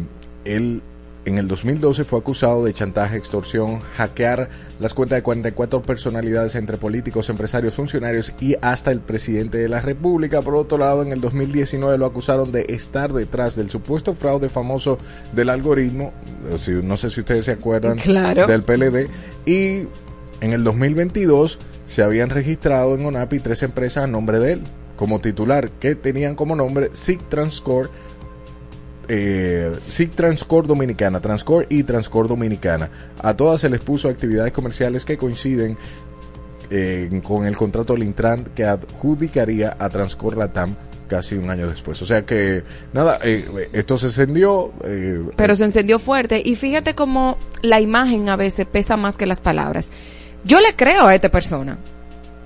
él 0.46 0.82
en 1.26 1.38
el 1.38 1.50
2012 1.50 2.06
fue 2.06 2.18
acusado 2.18 2.64
de 2.64 2.74
chantaje, 2.74 3.18
extorsión, 3.18 3.82
hackear 3.98 4.48
las 4.80 4.94
cuentas 4.94 5.18
de 5.18 5.24
44 5.24 5.82
personalidades 5.82 6.56
entre 6.56 6.78
políticos, 6.78 7.30
empresarios, 7.30 7.74
funcionarios 7.74 8.34
y 8.40 8.56
hasta 8.62 8.90
el 8.92 9.02
presidente 9.02 9.58
de 9.58 9.68
la 9.68 9.82
República. 9.82 10.42
Por 10.42 10.56
otro 10.56 10.78
lado, 10.78 11.02
en 11.02 11.12
el 11.12 11.20
2019 11.20 11.98
lo 11.98 12.06
acusaron 12.06 12.54
de 12.54 12.68
estar 12.70 13.12
detrás 13.12 13.58
del 13.58 13.70
supuesto 13.70 14.14
fraude 14.14 14.48
famoso 14.48 14.98
del 15.36 15.50
algoritmo. 15.50 16.14
No 16.84 16.96
sé 16.96 17.10
si 17.10 17.20
ustedes 17.20 17.44
se 17.44 17.52
acuerdan 17.52 17.98
Claro. 17.98 18.48
del 18.48 18.64
PLD. 18.64 19.10
Y 19.46 19.88
en 20.40 20.54
el 20.54 20.64
2022 20.64 21.60
se 21.86 22.02
habían 22.02 22.30
registrado 22.30 22.96
en 22.96 23.06
ONAPI 23.06 23.40
tres 23.42 23.62
empresas 23.62 24.06
a 24.06 24.08
nombre 24.08 24.40
de 24.40 24.54
él 24.54 24.62
como 25.02 25.20
titular 25.20 25.72
que 25.72 25.96
tenían 25.96 26.36
como 26.36 26.56
nombre 26.56 26.92
SIG 26.94 27.28
Transcore 27.28 27.90
eh, 29.08 29.76
SIG 29.88 30.12
Transcore 30.12 30.68
Dominicana, 30.68 31.20
Transcore 31.20 31.66
y 31.72 31.82
Transcore 31.82 32.30
Dominicana. 32.30 32.88
A 33.24 33.34
todas 33.34 33.62
se 33.62 33.70
les 33.70 33.80
puso 33.80 34.10
actividades 34.10 34.54
comerciales 34.54 35.04
que 35.04 35.18
coinciden 35.18 35.76
eh, 36.70 37.20
con 37.24 37.48
el 37.48 37.58
contrato 37.58 37.98
Lintran 37.98 38.44
que 38.54 38.64
adjudicaría 38.64 39.76
a 39.80 39.90
Transcore 39.90 40.38
Latam 40.38 40.76
casi 41.08 41.34
un 41.34 41.50
año 41.50 41.68
después. 41.68 42.00
O 42.04 42.06
sea 42.06 42.24
que, 42.24 42.64
nada, 42.94 43.18
eh, 43.24 43.70
esto 43.74 43.98
se 43.98 44.06
encendió. 44.06 44.72
eh, 44.84 45.20
Pero 45.36 45.56
se 45.56 45.64
encendió 45.64 45.98
fuerte 45.98 46.44
y 46.46 46.56
fíjate 46.56 46.94
cómo 46.94 47.40
la 47.64 47.82
imagen 47.82 48.30
a 48.30 48.36
veces 48.36 48.68
pesa 48.68 48.98
más 48.98 49.18
que 49.18 49.26
las 49.26 49.40
palabras. 49.40 49.90
Yo 50.44 50.62
le 50.62 50.76
creo 50.76 51.08
a 51.08 51.16
esta 51.16 51.30
persona 51.30 51.80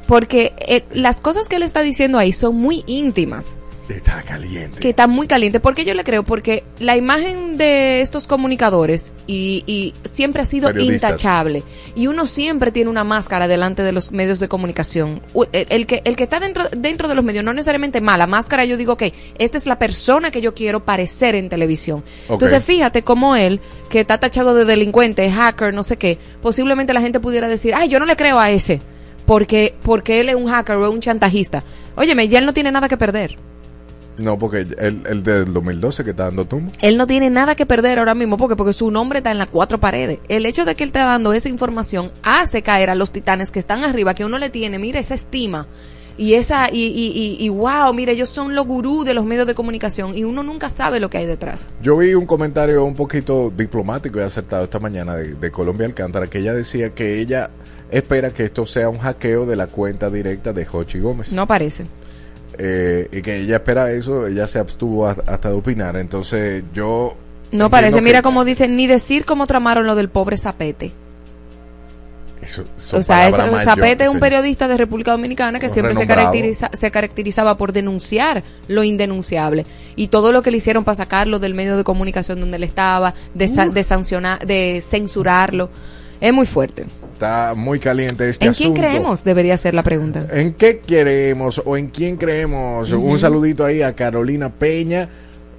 porque 0.07 0.53
eh, 0.59 0.83
las 0.91 1.21
cosas 1.21 1.49
que 1.49 1.55
él 1.55 1.63
está 1.63 1.81
diciendo 1.81 2.17
ahí 2.17 2.31
son 2.31 2.55
muy 2.55 2.83
íntimas. 2.87 3.57
está 3.89 4.21
caliente. 4.23 4.79
que 4.79 4.89
está 4.89 5.07
muy 5.07 5.27
caliente. 5.27 5.59
¿Por 5.59 5.75
qué 5.75 5.85
yo 5.85 5.93
le 5.93 6.03
creo? 6.03 6.23
Porque 6.23 6.63
la 6.79 6.97
imagen 6.97 7.57
de 7.57 8.01
estos 8.01 8.27
comunicadores 8.27 9.13
y, 9.27 9.63
y 9.67 9.93
siempre 10.07 10.41
ha 10.41 10.45
sido 10.45 10.71
intachable. 10.77 11.63
Y 11.95 12.07
uno 12.07 12.25
siempre 12.25 12.71
tiene 12.71 12.89
una 12.89 13.03
máscara 13.03 13.47
delante 13.47 13.83
de 13.83 13.91
los 13.91 14.11
medios 14.11 14.39
de 14.39 14.47
comunicación. 14.47 15.21
El, 15.51 15.67
el 15.69 15.87
que, 15.87 16.01
el 16.03 16.15
que 16.15 16.23
está 16.23 16.39
dentro, 16.39 16.65
dentro 16.75 17.07
de 17.07 17.15
los 17.15 17.23
medios, 17.23 17.43
no 17.43 17.53
necesariamente 17.53 18.01
mala 18.01 18.27
máscara, 18.27 18.65
yo 18.65 18.77
digo 18.77 18.97
que 18.97 19.13
esta 19.37 19.57
es 19.57 19.65
la 19.65 19.79
persona 19.79 20.31
que 20.31 20.41
yo 20.41 20.53
quiero 20.53 20.83
parecer 20.83 21.35
en 21.35 21.49
televisión. 21.49 22.03
Ok. 22.27 22.33
Entonces 22.33 22.63
fíjate 22.63 23.03
cómo 23.03 23.35
él, 23.35 23.59
que 23.89 24.01
está 24.01 24.19
tachado 24.19 24.55
de 24.55 24.65
delincuente, 24.65 25.29
hacker, 25.29 25.73
no 25.73 25.83
sé 25.83 25.97
qué, 25.97 26.17
posiblemente 26.41 26.93
la 26.93 27.01
gente 27.01 27.19
pudiera 27.19 27.47
decir, 27.47 27.73
ay, 27.75 27.87
yo 27.87 27.99
no 27.99 28.05
le 28.05 28.15
creo 28.15 28.39
a 28.39 28.49
ese. 28.49 28.81
Porque, 29.25 29.75
porque 29.83 30.19
él 30.19 30.29
es 30.29 30.35
un 30.35 30.47
hacker 30.47 30.75
o 30.75 30.91
un 30.91 30.99
chantajista. 30.99 31.63
Óyeme, 31.95 32.27
ya 32.27 32.39
él 32.39 32.45
no 32.45 32.53
tiene 32.53 32.71
nada 32.71 32.87
que 32.87 32.97
perder. 32.97 33.37
No, 34.17 34.39
porque 34.39 34.59
el, 34.59 35.03
el 35.05 35.23
del 35.23 35.53
2012 35.53 36.03
que 36.03 36.11
está 36.11 36.25
dando 36.25 36.45
tumbo. 36.45 36.71
Él 36.81 36.97
no 36.97 37.05
tiene 37.07 37.29
nada 37.29 37.55
que 37.55 37.65
perder 37.65 37.99
ahora 37.99 38.15
mismo 38.15 38.37
porque, 38.37 38.55
porque 38.55 38.73
su 38.73 38.89
nombre 38.91 39.19
está 39.19 39.31
en 39.31 39.37
las 39.37 39.49
cuatro 39.49 39.79
paredes. 39.79 40.19
El 40.29 40.45
hecho 40.45 40.65
de 40.65 40.75
que 40.75 40.83
él 40.83 40.89
esté 40.89 40.99
dando 40.99 41.33
esa 41.33 41.49
información 41.49 42.11
hace 42.23 42.61
caer 42.61 42.89
a 42.89 42.95
los 42.95 43.11
titanes 43.11 43.51
que 43.51 43.59
están 43.59 43.83
arriba, 43.83 44.13
que 44.13 44.25
uno 44.25 44.37
le 44.37 44.49
tiene, 44.49 44.79
mira, 44.79 44.99
esa 44.99 45.15
estima. 45.15 45.67
Y 46.17 46.35
esa, 46.35 46.69
y, 46.71 46.85
y, 46.85 47.07
y, 47.07 47.45
y 47.45 47.49
wow, 47.49 47.93
mira, 47.93 48.13
ellos 48.13 48.29
son 48.29 48.55
los 48.55 48.65
gurús 48.65 49.05
de 49.05 49.13
los 49.13 49.25
medios 49.25 49.45
de 49.47 49.53
comunicación 49.53 50.15
y 50.15 50.23
uno 50.23 50.43
nunca 50.43 50.69
sabe 50.69 51.01
lo 51.01 51.09
que 51.09 51.17
hay 51.17 51.25
detrás. 51.25 51.69
Yo 51.81 51.97
vi 51.97 52.13
un 52.13 52.25
comentario 52.25 52.85
un 52.85 52.95
poquito 52.95 53.51
diplomático 53.55 54.19
y 54.19 54.21
acertado 54.21 54.63
esta 54.63 54.79
mañana 54.79 55.15
de, 55.15 55.35
de 55.35 55.51
Colombia 55.51 55.85
Alcántara 55.85 56.27
que 56.27 56.37
ella 56.39 56.53
decía 56.53 56.91
que 56.91 57.19
ella 57.19 57.51
espera 57.91 58.31
que 58.31 58.45
esto 58.45 58.65
sea 58.65 58.89
un 58.89 58.97
hackeo 58.97 59.45
de 59.45 59.55
la 59.55 59.67
cuenta 59.67 60.09
directa 60.09 60.53
de 60.53 60.65
Jochi 60.65 60.99
Gómez. 60.99 61.31
No 61.31 61.47
parece. 61.47 61.85
Eh, 62.57 63.07
y 63.11 63.21
que 63.21 63.37
ella 63.41 63.57
espera 63.57 63.91
eso, 63.91 64.27
ella 64.27 64.47
se 64.47 64.59
abstuvo 64.59 65.07
a- 65.07 65.17
hasta 65.27 65.49
de 65.49 65.55
opinar. 65.55 65.97
Entonces 65.97 66.63
yo... 66.73 67.15
No 67.51 67.69
parece. 67.69 68.01
Mira 68.01 68.21
cómo 68.21 68.43
dicen, 68.45 68.75
ni 68.75 68.87
decir 68.87 69.23
cómo 69.25 69.45
tramaron 69.47 69.85
lo 69.85 69.95
del 69.95 70.09
pobre 70.09 70.37
Zapete. 70.37 70.91
Eso, 72.41 72.63
O 72.93 73.01
sea, 73.01 73.27
es, 73.27 73.35
Zapete 73.63 74.03
es 74.03 74.09
un 74.09 74.19
periodista 74.19 74.67
de 74.67 74.77
República 74.77 75.11
Dominicana 75.11 75.59
que 75.59 75.67
siempre 75.69 75.95
se, 75.95 76.05
caracteriza, 76.05 76.69
se 76.73 76.91
caracterizaba 76.91 77.57
por 77.57 77.71
denunciar 77.71 78.43
lo 78.67 78.83
indenunciable 78.83 79.65
y 79.95 80.09
todo 80.09 80.31
lo 80.31 80.43
que 80.43 80.51
le 80.51 80.57
hicieron 80.57 80.83
para 80.83 80.95
sacarlo 80.95 81.39
del 81.39 81.53
medio 81.55 81.75
de 81.75 81.83
comunicación 81.83 82.39
donde 82.41 82.57
él 82.57 82.63
estaba, 82.63 83.15
de, 83.33 83.47
sa- 83.47 83.67
de 83.69 83.83
sancionar, 83.83 84.45
de 84.45 84.81
censurarlo, 84.85 85.69
es 86.21 86.33
muy 86.33 86.45
fuerte. 86.45 86.85
Está 87.15 87.53
muy 87.55 87.79
caliente 87.79 88.27
este 88.27 88.45
¿En 88.45 88.53
quién 88.53 88.71
asunto. 88.73 88.81
creemos? 88.81 89.23
Debería 89.23 89.55
ser 89.55 89.73
la 89.73 89.83
pregunta. 89.83 90.27
¿En 90.33 90.51
qué 90.53 90.79
queremos 90.79 91.61
o 91.63 91.77
en 91.77 91.87
quién 91.87 92.17
creemos? 92.17 92.91
Un 92.91 93.17
saludito 93.19 93.63
ahí 93.63 93.81
a 93.81 93.95
Carolina 93.95 94.49
Peña, 94.49 95.07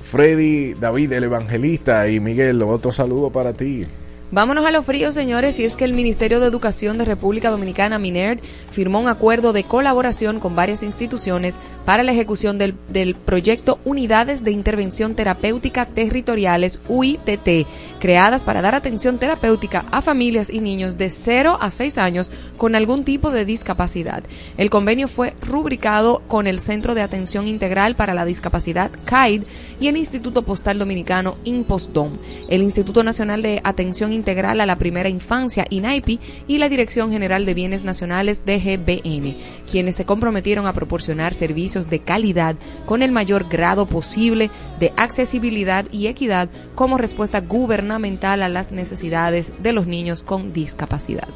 Freddy, 0.05 0.75
David 0.75 1.13
el 1.13 1.25
Evangelista 1.25 2.11
y 2.11 2.21
Miguel, 2.21 2.61
otro 2.61 2.93
saludo 2.93 3.31
para 3.31 3.55
ti. 3.55 3.87
Vámonos 4.33 4.67
a 4.67 4.73
lo 4.73 4.83
frío, 4.83 5.13
señores, 5.13 5.61
y 5.61 5.65
es 5.65 5.77
que 5.77 5.85
el 5.85 5.93
Ministerio 5.93 6.41
de 6.41 6.49
Educación 6.49 6.99
de 6.99 7.05
República 7.05 7.49
Dominicana, 7.49 8.01
MINERD, 8.01 8.41
firmó 8.73 8.99
un 8.99 9.07
acuerdo 9.07 9.53
de 9.53 9.63
colaboración 9.63 10.41
con 10.41 10.57
varias 10.57 10.83
instituciones 10.83 11.55
para 11.85 12.03
la 12.03 12.11
ejecución 12.11 12.59
del, 12.59 12.75
del 12.89 13.15
proyecto 13.15 13.79
Unidades 13.85 14.43
de 14.43 14.51
Intervención 14.51 15.15
Terapéutica 15.15 15.87
Territoriales, 15.87 16.81
UITT, 16.89 17.69
creadas 18.01 18.43
para 18.43 18.63
dar 18.63 18.75
atención 18.75 19.19
terapéutica 19.19 19.85
a 19.93 20.03
familias 20.03 20.51
y 20.51 20.59
niños 20.59 20.99
de 20.99 21.11
0 21.11 21.59
a 21.61 21.71
6 21.71 21.97
años 21.97 22.33
con 22.57 22.75
algún 22.75 23.05
tipo 23.05 23.31
de 23.31 23.45
discapacidad. 23.45 24.25
El 24.59 24.71
convenio 24.71 25.07
fue 25.07 25.35
rubricado 25.41 26.23
con 26.27 26.49
el 26.49 26.59
Centro 26.59 26.97
de 26.97 27.03
Atención 27.03 27.47
Integral 27.47 27.95
para 27.95 28.13
la 28.13 28.25
Discapacidad, 28.25 28.91
CAID, 29.05 29.45
y 29.81 29.89
el 29.89 29.97
Instituto 29.97 30.43
Postal 30.43 30.79
Dominicano, 30.79 31.37
INPOSDOM, 31.45 32.19
el 32.49 32.63
Instituto 32.63 33.03
Nacional 33.03 33.43
de 33.43 33.61
Atención 33.65 34.13
Integral 34.13 34.61
a 34.61 34.67
la 34.67 34.77
Primera 34.77 35.09
Infancia, 35.09 35.67
INAIPI, 35.69 36.21
y 36.49 36.59
la 36.59 36.69
Dirección 36.69 37.11
General 37.11 37.45
de 37.45 37.55
Bienes 37.55 37.85
Nacionales, 37.85 38.45
DGBN, 38.47 39.37
quienes 39.71 39.97
se 39.97 40.05
comprometieron 40.05 40.67
a 40.67 40.73
proporcionar 40.73 41.35
servicios 41.35 41.91
de 41.91 42.01
calidad 42.01 42.57
con 42.85 43.03
el 43.03 43.13
mayor 43.13 43.49
grado 43.49 43.87
posible 43.87 44.51
de 44.81 44.93
accesibilidad 44.97 45.87
y 45.91 46.07
equidad 46.07 46.49
como 46.75 46.99
respuesta 46.99 47.41
gubernamental 47.41 48.43
a 48.43 48.49
las 48.49 48.73
necesidades 48.73 49.53
de 49.63 49.73
los 49.73 49.87
niños 49.87 50.23
con 50.23 50.53
discapacidad. 50.53 51.29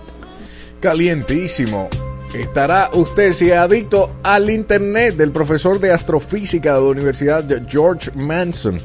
Calientísimo. 0.81 1.89
Estará 2.35 2.91
usted 2.93 3.33
si 3.33 3.51
adicto 3.51 4.13
al 4.23 4.51
internet 4.51 5.17
del 5.17 5.33
profesor 5.33 5.81
de 5.81 5.93
astrofísica 5.93 6.75
de 6.75 6.81
la 6.81 6.87
Universidad 6.87 7.45
George 7.69 8.13
Manson. 8.15 8.79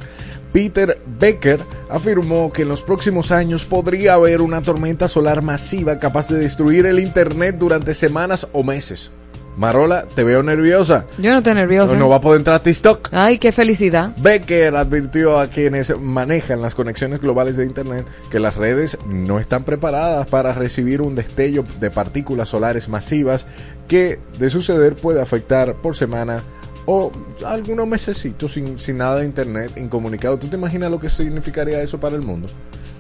Peter 0.52 1.00
Becker 1.20 1.60
afirmó 1.90 2.52
que 2.52 2.64
en 2.64 2.70
los 2.70 2.82
próximos 2.82 3.32
años 3.32 3.64
podría 3.64 4.16
haber 4.16 4.42
una 4.42 4.62
tormenta 4.62 5.08
solar 5.08 5.42
masiva 5.44 6.00
capaz 6.00 6.30
de 6.30 6.40
destruir 6.40 6.86
el 6.88 7.00
internet 7.00 7.58
durante 7.60 7.94
semanas 7.94 8.48
o 8.52 8.64
meses. 8.64 9.12
Marola, 9.58 10.06
te 10.06 10.24
veo 10.24 10.44
nerviosa. 10.44 11.06
Yo 11.18 11.32
no 11.32 11.38
estoy 11.38 11.54
nerviosa. 11.54 11.94
No, 11.94 12.00
no 12.02 12.10
va 12.10 12.18
a 12.18 12.22
poder 12.22 12.40
entrar 12.40 12.58
a 12.58 12.64
TikTok. 12.64 13.10
Ay, 13.12 13.38
qué 13.38 13.52
felicidad. 13.52 14.14
Becker 14.18 14.76
advirtió 14.76 15.40
a 15.40 15.48
quienes 15.48 15.98
manejan 15.98 16.62
las 16.62 16.76
conexiones 16.76 17.22
globales 17.22 17.58
de 17.58 17.66
Internet 17.66 18.06
que 18.30 18.40
las 18.40 18.56
redes 18.58 18.98
no 19.08 19.40
están 19.40 19.64
preparadas 19.64 20.28
para 20.28 20.54
recibir 20.54 21.02
un 21.02 21.16
destello 21.16 21.66
de 21.80 21.92
partículas 21.92 22.50
solares 22.50 22.90
masivas 22.90 23.48
que, 23.88 24.20
de 24.38 24.50
suceder, 24.50 24.96
puede 24.96 25.22
afectar 25.22 25.76
por 25.76 25.96
semana 25.96 26.44
o 26.86 27.12
algunos 27.46 27.88
mesecitos 27.88 28.54
sin, 28.54 28.78
sin 28.78 28.98
nada 28.98 29.18
de 29.18 29.26
Internet 29.26 29.74
incomunicado. 29.78 30.38
¿Tú 30.38 30.48
te 30.48 30.58
imaginas 30.58 30.92
lo 30.92 31.00
que 31.00 31.10
significaría 31.10 31.82
eso 31.82 32.00
para 32.00 32.16
el 32.16 32.22
mundo? 32.22 32.48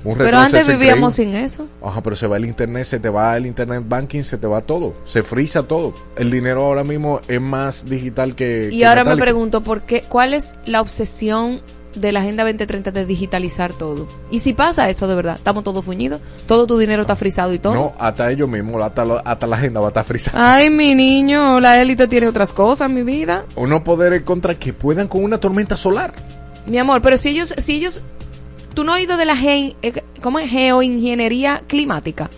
Un 0.05 0.17
Pero 0.19 0.37
antes 0.37 0.67
vivíamos 0.67 1.17
increíble. 1.17 1.49
sin 1.49 1.63
eso. 1.63 1.67
Ajá, 1.83 2.01
pero 2.01 2.15
se 2.15 2.27
va 2.27 2.37
el 2.37 2.45
internet, 2.45 2.85
se 2.85 2.99
te 2.99 3.09
va 3.09 3.35
el 3.35 3.45
internet 3.47 3.83
banking, 3.87 4.21
se 4.23 4.37
te 4.37 4.45
va 4.47 4.61
todo, 4.61 4.93
se 5.03 5.23
frisa 5.23 5.63
todo. 5.63 5.93
El 6.15 6.29
dinero 6.29 6.63
ahora 6.63 6.83
mismo 6.83 7.19
es 7.27 7.41
más 7.41 7.85
digital 7.85 8.35
que. 8.35 8.69
Y 8.71 8.77
que 8.79 8.85
ahora 8.85 9.03
me 9.03 9.17
pregunto, 9.17 9.61
¿por 9.61 9.81
qué, 9.81 10.03
¿cuál 10.07 10.33
es 10.35 10.55
la 10.67 10.79
obsesión 10.81 11.61
de 11.95 12.11
la 12.11 12.19
Agenda 12.19 12.43
2030 12.43 12.91
de 12.91 13.05
digitalizar 13.05 13.73
todo? 13.73 14.07
Y 14.29 14.41
si 14.41 14.53
pasa 14.53 14.89
eso 14.89 15.07
de 15.07 15.15
verdad, 15.15 15.35
estamos 15.37 15.63
todos 15.63 15.83
fuñidos, 15.83 16.21
todo 16.45 16.67
tu 16.67 16.77
dinero 16.77 17.01
está 17.01 17.15
frisado 17.15 17.51
y 17.53 17.57
todo. 17.57 17.73
No, 17.73 17.93
hasta 17.97 18.29
ellos 18.31 18.47
mismos, 18.47 18.83
hasta, 18.83 19.05
lo- 19.05 19.25
hasta 19.27 19.47
la 19.47 19.55
agenda 19.55 19.79
va 19.79 19.87
a 19.87 19.89
estar 19.89 20.03
frisada. 20.03 20.55
Ay, 20.55 20.69
mi 20.69 20.93
niño, 20.93 21.59
la 21.59 21.81
élite 21.81 22.07
tiene 22.07 22.27
otras 22.27 22.53
cosas, 22.53 22.91
mi 22.91 23.01
vida. 23.01 23.45
Unos 23.55 23.81
poderes 23.81 24.21
contra 24.21 24.53
que 24.53 24.71
puedan 24.71 25.07
con 25.07 25.23
una 25.23 25.39
tormenta 25.39 25.75
solar. 25.77 26.13
Mi 26.67 26.77
amor, 26.77 27.01
pero 27.01 27.15
si 27.17 27.29
ellos, 27.29 27.53
si 27.57 27.75
ellos, 27.75 28.01
tú 28.75 28.83
no 28.83 28.93
has 28.93 28.99
oído 28.99 29.17
de 29.17 29.25
la 29.25 29.35
ge- 29.35 29.75
eh, 29.81 30.03
¿cómo 30.21 30.37
es? 30.39 30.49
geoingeniería 30.51 31.63
climática, 31.67 32.29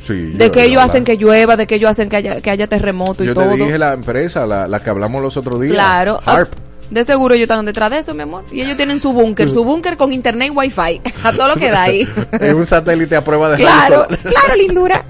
Sí. 0.00 0.32
de 0.32 0.46
yo- 0.46 0.52
que 0.52 0.60
yo 0.60 0.66
ellos 0.66 0.82
hacen 0.82 1.04
que 1.04 1.16
llueva, 1.16 1.56
de 1.56 1.66
que 1.66 1.76
ellos 1.76 1.90
hacen 1.90 2.08
que 2.08 2.16
haya, 2.16 2.40
que 2.40 2.50
haya 2.50 2.66
terremoto 2.66 3.22
y 3.22 3.26
Yo 3.28 3.34
todo. 3.34 3.50
te 3.50 3.56
dije 3.56 3.78
la 3.78 3.92
empresa, 3.92 4.46
la, 4.46 4.66
la 4.66 4.80
que 4.80 4.90
hablamos 4.90 5.22
los 5.22 5.36
otros 5.36 5.60
días. 5.60 5.74
Claro. 5.74 6.20
Harp. 6.24 6.52
De 6.90 7.04
seguro 7.04 7.34
ellos 7.34 7.44
están 7.44 7.64
detrás 7.64 7.90
de 7.90 7.98
eso, 7.98 8.14
mi 8.14 8.22
amor. 8.22 8.44
Y 8.52 8.60
ellos 8.60 8.76
tienen 8.76 9.00
su 9.00 9.12
búnker, 9.12 9.50
su 9.50 9.64
búnker 9.64 9.96
con 9.96 10.12
internet 10.12 10.48
y 10.52 10.56
wifi. 10.56 11.00
A 11.24 11.32
todo 11.32 11.48
lo 11.48 11.56
que 11.56 11.70
da 11.70 11.82
ahí. 11.82 12.08
es 12.40 12.54
un 12.54 12.66
satélite 12.66 13.16
a 13.16 13.24
prueba 13.24 13.50
de 13.50 13.56
Claro, 13.56 14.06
claro, 14.22 14.56
lindura. 14.56 15.04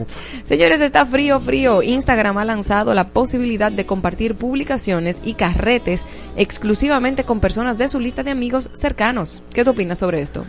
Señores, 0.44 0.80
está 0.80 1.04
frío, 1.04 1.40
frío. 1.40 1.82
Instagram 1.82 2.38
ha 2.38 2.44
lanzado 2.44 2.94
la 2.94 3.08
posibilidad 3.08 3.70
de 3.70 3.84
compartir 3.84 4.34
publicaciones 4.34 5.18
y 5.24 5.34
carretes 5.34 6.02
exclusivamente 6.36 7.24
con 7.24 7.40
personas 7.40 7.76
de 7.78 7.88
su 7.88 8.00
lista 8.00 8.22
de 8.22 8.30
amigos 8.30 8.70
cercanos. 8.72 9.42
¿Qué 9.52 9.64
tú 9.64 9.70
opinas 9.70 9.98
sobre 9.98 10.22
esto? 10.22 10.44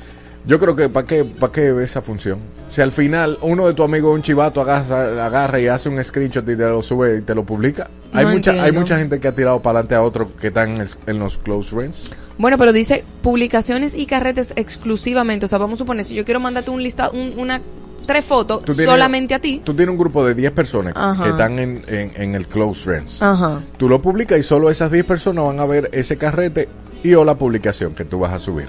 Yo 0.47 0.59
creo 0.59 0.75
que 0.77 0.87
¿para 0.87 1.05
qué, 1.05 1.25
pa' 1.25 1.51
qué 1.51 1.75
esa 1.83 2.01
función? 2.01 2.39
Si 2.69 2.81
al 2.81 2.91
final 2.93 3.37
uno 3.41 3.67
de 3.67 3.73
tus 3.73 3.83
amigos, 3.85 4.15
un 4.15 4.21
chivato, 4.21 4.61
agarra, 4.61 5.25
agarra 5.25 5.59
y 5.59 5.67
hace 5.67 5.89
un 5.89 6.01
screenshot 6.01 6.43
y 6.47 6.55
te 6.55 6.65
lo 6.67 6.81
sube 6.81 7.17
y 7.17 7.21
te 7.21 7.35
lo 7.35 7.43
publica. 7.45 7.89
Hay, 8.13 8.25
No 8.25 8.31
mucha, 8.31 8.51
hay 8.63 8.71
mucha 8.71 8.97
gente 8.97 9.19
que 9.19 9.27
ha 9.27 9.33
tirado 9.35 9.61
para 9.61 9.79
adelante 9.79 9.95
a 9.95 10.01
otro 10.01 10.33
que 10.37 10.47
están 10.47 10.79
en, 10.81 10.87
en 11.05 11.19
los 11.19 11.37
close 11.37 11.69
friends. 11.75 12.11
Bueno, 12.37 12.57
pero 12.57 12.71
dice 12.71 13.03
publicaciones 13.21 13.93
y 13.93 14.05
carretes 14.05 14.53
exclusivamente. 14.55 15.45
O 15.45 15.49
sea, 15.49 15.57
vamos 15.59 15.75
a 15.75 15.77
suponer, 15.79 16.05
si 16.05 16.15
yo 16.15 16.23
quiero 16.23 16.39
mandarte 16.39 16.69
un 16.71 16.81
listado, 16.81 17.11
un- 17.11 17.33
una 17.37 17.61
tres 18.05 18.23
fotos 18.23 18.63
tienes- 18.63 18.85
solamente 18.85 19.33
a 19.35 19.39
ti. 19.39 19.61
Tú 19.65 19.73
tienes 19.73 19.91
un 19.91 19.97
grupo 19.99 20.25
de 20.25 20.33
10 20.33 20.53
personas 20.53 20.93
Ajá. 20.95 21.23
que 21.25 21.29
están 21.31 21.59
en, 21.59 21.83
en- 21.87 22.13
en 22.15 22.35
el 22.35 22.47
close 22.47 22.81
friends. 22.85 23.21
Ajá. 23.21 23.63
Tú 23.77 23.89
lo 23.89 24.01
publicas 24.01 24.39
y 24.39 24.43
solo 24.43 24.69
esas 24.69 24.91
10 24.91 25.03
personas 25.03 25.43
van 25.43 25.59
a 25.59 25.65
ver 25.65 25.89
ese 25.91 26.15
carrete 26.15 26.69
y 27.03 27.13
o 27.15 27.25
la 27.25 27.35
publicación 27.35 27.93
que 27.93 28.05
tú 28.05 28.19
vas 28.19 28.31
a 28.31 28.39
subir. 28.39 28.67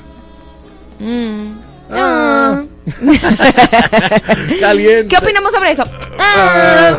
Mm. 0.98 1.67
Ah. 1.90 2.64
Caliente. 4.60 5.08
¿Qué 5.08 5.16
opinamos 5.16 5.52
sobre 5.52 5.70
eso? 5.72 5.84
Ah, 6.18 6.96
Ah. 6.96 6.98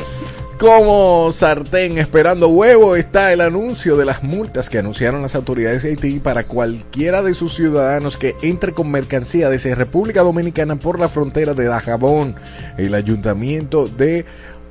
Como 0.59 1.31
sartén 1.31 1.97
esperando 1.99 2.49
huevo 2.49 2.97
está 2.97 3.31
el 3.31 3.39
anuncio 3.39 3.95
de 3.95 4.03
las 4.03 4.23
multas 4.23 4.69
que 4.69 4.77
anunciaron 4.79 5.21
las 5.21 5.33
autoridades 5.35 5.83
de 5.83 5.91
Haití 5.91 6.19
para 6.19 6.43
cualquiera 6.47 7.21
de 7.21 7.33
sus 7.33 7.53
ciudadanos 7.55 8.17
que 8.17 8.35
entre 8.41 8.73
con 8.73 8.91
mercancía 8.91 9.49
desde 9.49 9.73
República 9.73 10.21
Dominicana 10.21 10.75
por 10.75 10.99
la 10.99 11.07
frontera 11.07 11.53
de 11.53 11.63
Dajabón. 11.63 12.35
El 12.77 12.93
ayuntamiento 12.93 13.87
de 13.87 14.25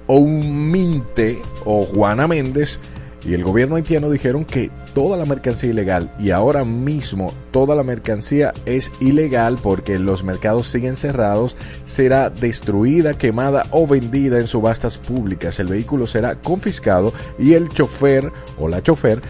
Ouminte 0.08 1.38
o 1.64 1.86
Juana 1.86 2.28
Méndez 2.28 2.80
y 3.24 3.34
el 3.34 3.42
gobierno 3.42 3.76
haitiano 3.76 4.10
dijeron 4.10 4.44
que 4.44 4.70
toda 4.94 5.16
la 5.16 5.24
mercancía 5.24 5.70
ilegal 5.70 6.10
y 6.18 6.30
ahora 6.30 6.64
mismo 6.64 7.32
toda 7.50 7.74
la 7.74 7.82
mercancía 7.82 8.54
es 8.64 8.92
ilegal 9.00 9.58
porque 9.62 9.98
los 9.98 10.24
mercados 10.24 10.68
siguen 10.68 10.96
cerrados, 10.96 11.56
será 11.84 12.30
destruida, 12.30 13.18
quemada 13.18 13.66
o 13.70 13.86
vendida 13.86 14.38
en 14.38 14.46
subastas 14.46 14.98
públicas. 14.98 15.58
El 15.58 15.68
vehículo 15.68 16.06
será 16.06 16.36
confiscado 16.36 17.12
y 17.38 17.54
el 17.54 17.68
chofer 17.68 18.32
o 18.58 18.68
la 18.68 18.82
chofer 18.82 19.20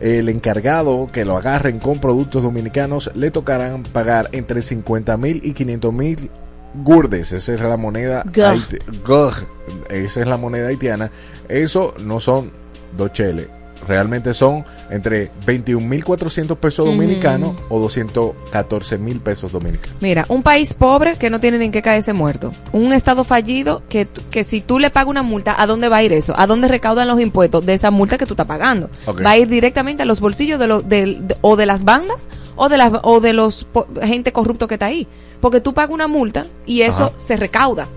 el 0.00 0.28
encargado 0.28 1.08
que 1.12 1.24
lo 1.24 1.36
agarren 1.36 1.78
con 1.78 2.00
productos 2.00 2.42
dominicanos 2.42 3.12
le 3.14 3.30
tocarán 3.30 3.84
pagar 3.84 4.28
entre 4.32 4.60
50 4.60 5.16
mil 5.16 5.40
y 5.44 5.52
500 5.52 5.92
mil 5.92 6.30
gurdes. 6.74 7.32
Esa 7.32 7.54
es 7.54 7.60
la 7.60 7.76
moneda. 7.76 8.24
Esa 9.88 10.20
es 10.20 10.26
la 10.26 10.36
moneda 10.36 10.68
haitiana. 10.68 11.12
Eso 11.48 11.94
no 12.02 12.18
son 12.18 12.61
dos 12.96 13.12
cheles. 13.12 13.48
Realmente 13.88 14.32
son 14.32 14.64
entre 14.90 15.32
21.400 15.44 16.56
pesos 16.56 16.86
dominicanos 16.86 17.56
o 17.68 17.80
214 17.80 18.96
mil 18.98 19.18
pesos 19.20 19.50
dominicanos. 19.50 19.96
Mira, 20.00 20.24
un 20.28 20.44
país 20.44 20.72
pobre 20.74 21.16
que 21.16 21.30
no 21.30 21.40
tiene 21.40 21.58
ni 21.58 21.64
en 21.64 21.72
qué 21.72 21.82
caerse 21.82 22.12
muerto. 22.12 22.52
Un 22.72 22.92
estado 22.92 23.24
fallido 23.24 23.82
que, 23.88 24.06
que 24.30 24.44
si 24.44 24.60
tú 24.60 24.78
le 24.78 24.90
pagas 24.90 25.08
una 25.08 25.22
multa, 25.24 25.60
¿a 25.60 25.66
dónde 25.66 25.88
va 25.88 25.96
a 25.96 26.02
ir 26.04 26.12
eso? 26.12 26.32
¿A 26.36 26.46
dónde 26.46 26.68
recaudan 26.68 27.08
los 27.08 27.20
impuestos 27.20 27.66
de 27.66 27.74
esa 27.74 27.90
multa 27.90 28.18
que 28.18 28.26
tú 28.26 28.34
estás 28.34 28.46
pagando? 28.46 28.88
Va 29.08 29.30
a 29.30 29.36
ir 29.38 29.48
directamente 29.48 30.04
a 30.04 30.06
los 30.06 30.20
bolsillos 30.20 30.60
de, 30.60 30.68
del- 30.86 31.26
de- 31.26 31.36
o 31.40 31.56
de 31.56 31.66
las 31.66 31.82
bandas 31.82 32.28
o 32.54 32.68
de, 32.68 32.76
las, 32.76 32.92
o 33.02 33.20
de 33.20 33.32
los 33.32 33.64
po- 33.64 33.88
gente 34.00 34.32
corrupto 34.32 34.68
que 34.68 34.74
está 34.74 34.86
ahí. 34.86 35.08
Porque 35.40 35.60
tú 35.60 35.74
pagas 35.74 35.92
una 35.92 36.06
multa 36.06 36.46
y 36.66 36.82
eso 36.82 37.06
Ajá. 37.06 37.12
se 37.16 37.36
recauda. 37.36 37.88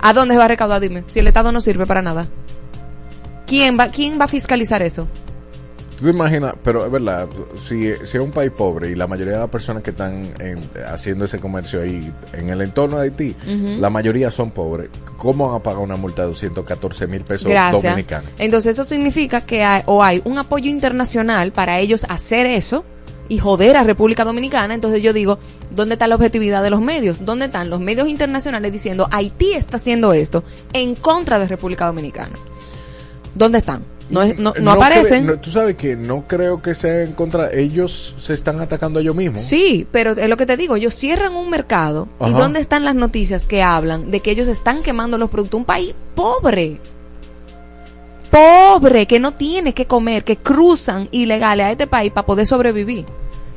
¿A 0.00 0.12
dónde 0.12 0.34
se 0.34 0.38
va 0.38 0.44
a 0.44 0.48
recaudar? 0.48 0.80
Dime. 0.80 1.02
Si 1.08 1.18
el 1.20 1.26
Estado 1.26 1.50
no 1.52 1.60
sirve 1.60 1.86
para 1.86 2.02
nada. 2.02 2.28
¿Quién 3.52 3.78
va, 3.78 3.88
quién 3.88 4.18
va 4.18 4.24
a 4.24 4.28
fiscalizar 4.28 4.80
eso? 4.80 5.06
Tú 5.98 6.06
te 6.06 6.10
imaginas, 6.10 6.54
pero 6.64 6.86
es 6.86 6.90
verdad, 6.90 7.28
si, 7.62 7.92
si 8.06 8.16
es 8.16 8.22
un 8.22 8.30
país 8.30 8.50
pobre 8.50 8.90
y 8.90 8.94
la 8.94 9.06
mayoría 9.06 9.34
de 9.34 9.40
las 9.40 9.50
personas 9.50 9.82
que 9.82 9.90
están 9.90 10.22
en- 10.40 10.66
haciendo 10.90 11.26
ese 11.26 11.38
comercio 11.38 11.82
ahí 11.82 12.10
en 12.32 12.48
el 12.48 12.62
entorno 12.62 12.96
de 12.96 13.02
Haití, 13.04 13.36
la 13.78 13.90
mayoría 13.90 14.30
son 14.30 14.52
pobres, 14.52 14.88
¿cómo 15.18 15.48
van 15.48 15.60
a 15.60 15.62
pagar 15.62 15.80
una 15.80 15.96
multa 15.96 16.22
de 16.22 16.28
214 16.28 17.06
mil 17.08 17.24
pesos 17.24 17.50
Gracias. 17.50 17.82
dominicanos? 17.82 18.30
Entonces 18.38 18.72
eso 18.72 18.84
significa 18.84 19.42
que 19.42 19.62
hay, 19.64 19.82
o 19.84 20.02
hay 20.02 20.22
un 20.24 20.38
apoyo 20.38 20.70
internacional 20.70 21.52
para 21.52 21.78
ellos 21.78 22.06
hacer 22.08 22.46
eso 22.46 22.86
y 23.28 23.36
joder 23.38 23.76
a 23.76 23.84
República 23.84 24.24
Dominicana. 24.24 24.72
Entonces 24.72 25.02
yo 25.02 25.12
digo, 25.12 25.38
¿dónde 25.70 25.96
está 25.96 26.08
la 26.08 26.14
objetividad 26.14 26.62
de 26.62 26.70
los 26.70 26.80
medios? 26.80 27.24
¿Dónde 27.26 27.44
están 27.44 27.68
los 27.68 27.80
medios 27.80 28.08
internacionales 28.08 28.72
diciendo 28.72 29.08
Haití 29.10 29.52
está 29.52 29.76
haciendo 29.76 30.14
esto 30.14 30.42
en 30.72 30.94
contra 30.94 31.38
de 31.38 31.46
República 31.48 31.84
Dominicana? 31.86 32.32
¿Dónde 33.34 33.58
están? 33.58 33.84
No, 34.10 34.20
es- 34.22 34.36
no, 34.38 34.52
no 34.60 34.72
aparecen. 34.72 35.40
Tú 35.40 35.50
sabes 35.50 35.76
que 35.76 35.96
no 35.96 36.26
creo 36.26 36.60
que 36.60 36.74
sea 36.74 37.02
en 37.02 37.12
contra, 37.12 37.50
ellos 37.52 38.14
se 38.18 38.34
están 38.34 38.60
atacando 38.60 38.98
a 38.98 39.02
ellos 39.02 39.14
mismos. 39.14 39.40
Sí, 39.40 39.86
pero 39.90 40.12
es 40.12 40.28
lo 40.28 40.36
que 40.36 40.44
te 40.44 40.56
digo, 40.56 40.76
ellos 40.76 40.94
cierran 40.94 41.34
un 41.34 41.48
mercado 41.48 42.08
y. 42.20 42.30
¿dónde 42.32 42.60
están 42.60 42.84
las 42.84 42.94
noticias 42.94 43.46
que 43.46 43.62
hablan 43.62 44.10
de 44.10 44.20
que 44.20 44.30
ellos 44.32 44.48
están 44.48 44.82
quemando 44.82 45.16
los 45.16 45.30
productos? 45.30 45.58
Un 45.58 45.64
país 45.64 45.94
pobre. 46.14 46.78
Pobre, 48.30 49.06
que 49.06 49.20
no 49.20 49.32
tiene 49.34 49.74
que 49.74 49.86
comer, 49.86 50.24
que 50.24 50.36
cruzan 50.38 51.08
ilegales 51.12 51.66
a 51.66 51.70
este 51.72 51.86
país 51.86 52.12
para 52.12 52.26
poder 52.26 52.46
sobrevivir. 52.46 53.04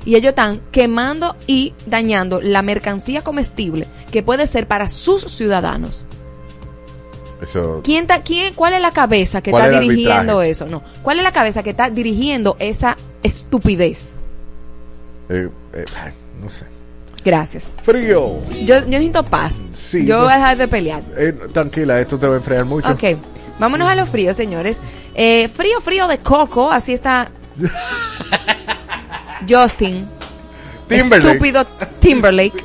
Y 0.03 0.15
ellos 0.15 0.29
están 0.31 0.61
quemando 0.71 1.35
y 1.47 1.73
dañando 1.87 2.39
la 2.41 2.61
mercancía 2.61 3.23
comestible 3.23 3.87
que 4.11 4.21
puede 4.21 4.47
ser 4.47 4.67
para 4.67 4.87
sus 4.87 5.23
ciudadanos. 5.31 6.05
Eso, 7.41 7.81
¿Quién 7.83 8.03
está, 8.03 8.21
quién, 8.23 8.53
¿Cuál 8.53 8.73
es 8.73 8.81
la 8.81 8.91
cabeza 8.91 9.41
que 9.41 9.51
¿Cuál 9.51 9.65
está 9.65 9.75
es 9.77 9.81
dirigiendo 9.89 10.41
eso? 10.41 10.65
No. 10.67 10.81
¿Cuál 11.03 11.17
es 11.17 11.23
la 11.23 11.31
cabeza 11.31 11.63
que 11.63 11.71
está 11.71 11.89
dirigiendo 11.89 12.55
esa 12.59 12.95
estupidez? 13.23 14.19
eh, 15.29 15.49
eh, 15.73 15.85
no 16.41 16.49
sé. 16.49 16.65
Gracias. 17.23 17.65
Frío. 17.83 18.39
Yo, 18.63 18.79
yo 18.81 18.81
necesito 18.85 19.23
paz. 19.25 19.53
Sí, 19.73 20.05
yo 20.05 20.17
no- 20.17 20.23
voy 20.25 20.33
a 20.33 20.35
dejar 20.37 20.57
de 20.57 20.67
pelear. 20.67 21.01
Eh, 21.17 21.33
tranquila, 21.51 21.99
esto 21.99 22.17
te 22.19 22.27
va 22.27 22.35
a 22.35 22.37
enfriar 22.37 22.63
mucho. 22.65 22.89
Ok, 22.91 23.03
vámonos 23.59 23.89
a 23.91 23.95
lo 23.95 24.05
frío, 24.05 24.33
señores. 24.33 24.79
Frío, 25.13 25.81
frío 25.81 26.07
de 26.07 26.19
coco, 26.19 26.71
así 26.71 26.93
está 26.93 27.29
Justin, 29.49 30.07
Timberlake. 30.87 31.27
estúpido 31.31 31.65
Timberlake 31.99 32.63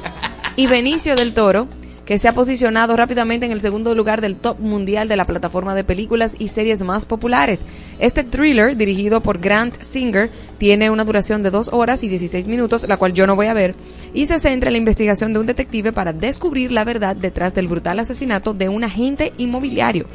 y 0.56 0.66
Benicio 0.66 1.16
del 1.16 1.35
Toro, 1.35 1.66
que 2.11 2.18
se 2.18 2.27
ha 2.27 2.35
posicionado 2.35 2.96
rápidamente 2.96 3.46
en 3.46 3.53
el 3.53 3.61
segundo 3.61 3.94
lugar 3.94 4.20
del 4.20 4.35
top 4.35 4.59
mundial 4.59 5.07
de 5.07 5.14
la 5.14 5.27
plataforma 5.27 5.77
de 5.77 5.85
películas 5.85 6.35
y 6.40 6.49
series 6.49 6.83
más 6.83 7.07
populares. 7.07 7.61
Este 8.01 8.25
thriller, 8.25 8.77
dirigido 8.77 9.20
por 9.20 9.38
Grant 9.38 9.81
Singer, 9.81 10.29
tiene 10.59 10.90
una 10.90 11.05
duración 11.05 11.44
de 11.44 11.53
2 11.53 11.68
horas 11.73 12.03
y 12.03 12.09
16 12.09 12.49
minutos, 12.49 12.85
la 12.88 12.96
cual 12.96 13.12
yo 13.12 13.29
no 13.29 13.37
voy 13.37 13.46
a 13.46 13.55
ver, 13.55 13.77
y 14.12 14.27
se 14.27 14.40
centra 14.40 14.70
en 14.70 14.73
la 14.73 14.79
investigación 14.79 15.33
de 15.33 15.38
un 15.38 15.46
detective 15.46 15.92
para 15.92 16.12
descubrir 16.12 16.73
la 16.73 16.83
verdad 16.83 17.14
detrás 17.14 17.55
del 17.55 17.68
brutal 17.68 18.01
asesinato 18.01 18.55
de 18.55 18.68
un 18.68 18.83
agente 18.83 19.33
inmobiliario. 19.38 20.07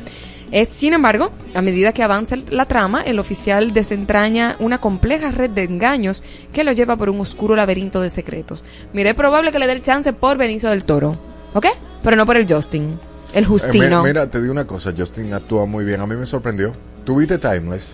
Es, 0.51 0.67
sin 0.67 0.95
embargo, 0.95 1.31
a 1.53 1.61
medida 1.61 1.93
que 1.93 2.03
avanza 2.03 2.35
la 2.49 2.65
trama, 2.65 3.03
el 3.03 3.19
oficial 3.19 3.71
desentraña 3.71 4.57
una 4.59 4.79
compleja 4.79 5.31
red 5.31 5.49
de 5.49 5.63
engaños 5.63 6.23
que 6.51 6.65
lo 6.65 6.73
lleva 6.73 6.97
por 6.97 7.09
un 7.09 7.21
oscuro 7.21 7.55
laberinto 7.55 8.01
de 8.01 8.09
secretos. 8.09 8.65
Mire, 8.91 9.11
es 9.11 9.15
probable 9.15 9.53
que 9.53 9.59
le 9.59 9.67
dé 9.67 9.71
el 9.71 9.81
chance 9.81 10.11
por 10.11 10.37
Benicio 10.37 10.69
del 10.71 10.83
Toro, 10.83 11.17
¿ok? 11.53 11.67
Pero 12.05 12.15
no 12.15 12.25
por 12.25 12.37
el 12.37 12.47
Justin, 12.47 12.97
el 13.33 13.43
Eh, 13.43 13.47
Justino. 13.47 14.01
mi- 14.01 14.07
mira, 14.09 14.29
te 14.29 14.39
digo 14.39 14.53
una 14.53 14.65
cosa, 14.65 14.93
Justin 14.97 15.33
actúa 15.33 15.65
muy 15.65 15.83
bien, 15.83 15.99
a 15.99 16.05
mí 16.07 16.15
me 16.15 16.25
sorprendió. 16.25 16.71
¿Tuviste 17.03 17.37
Timeless? 17.37 17.87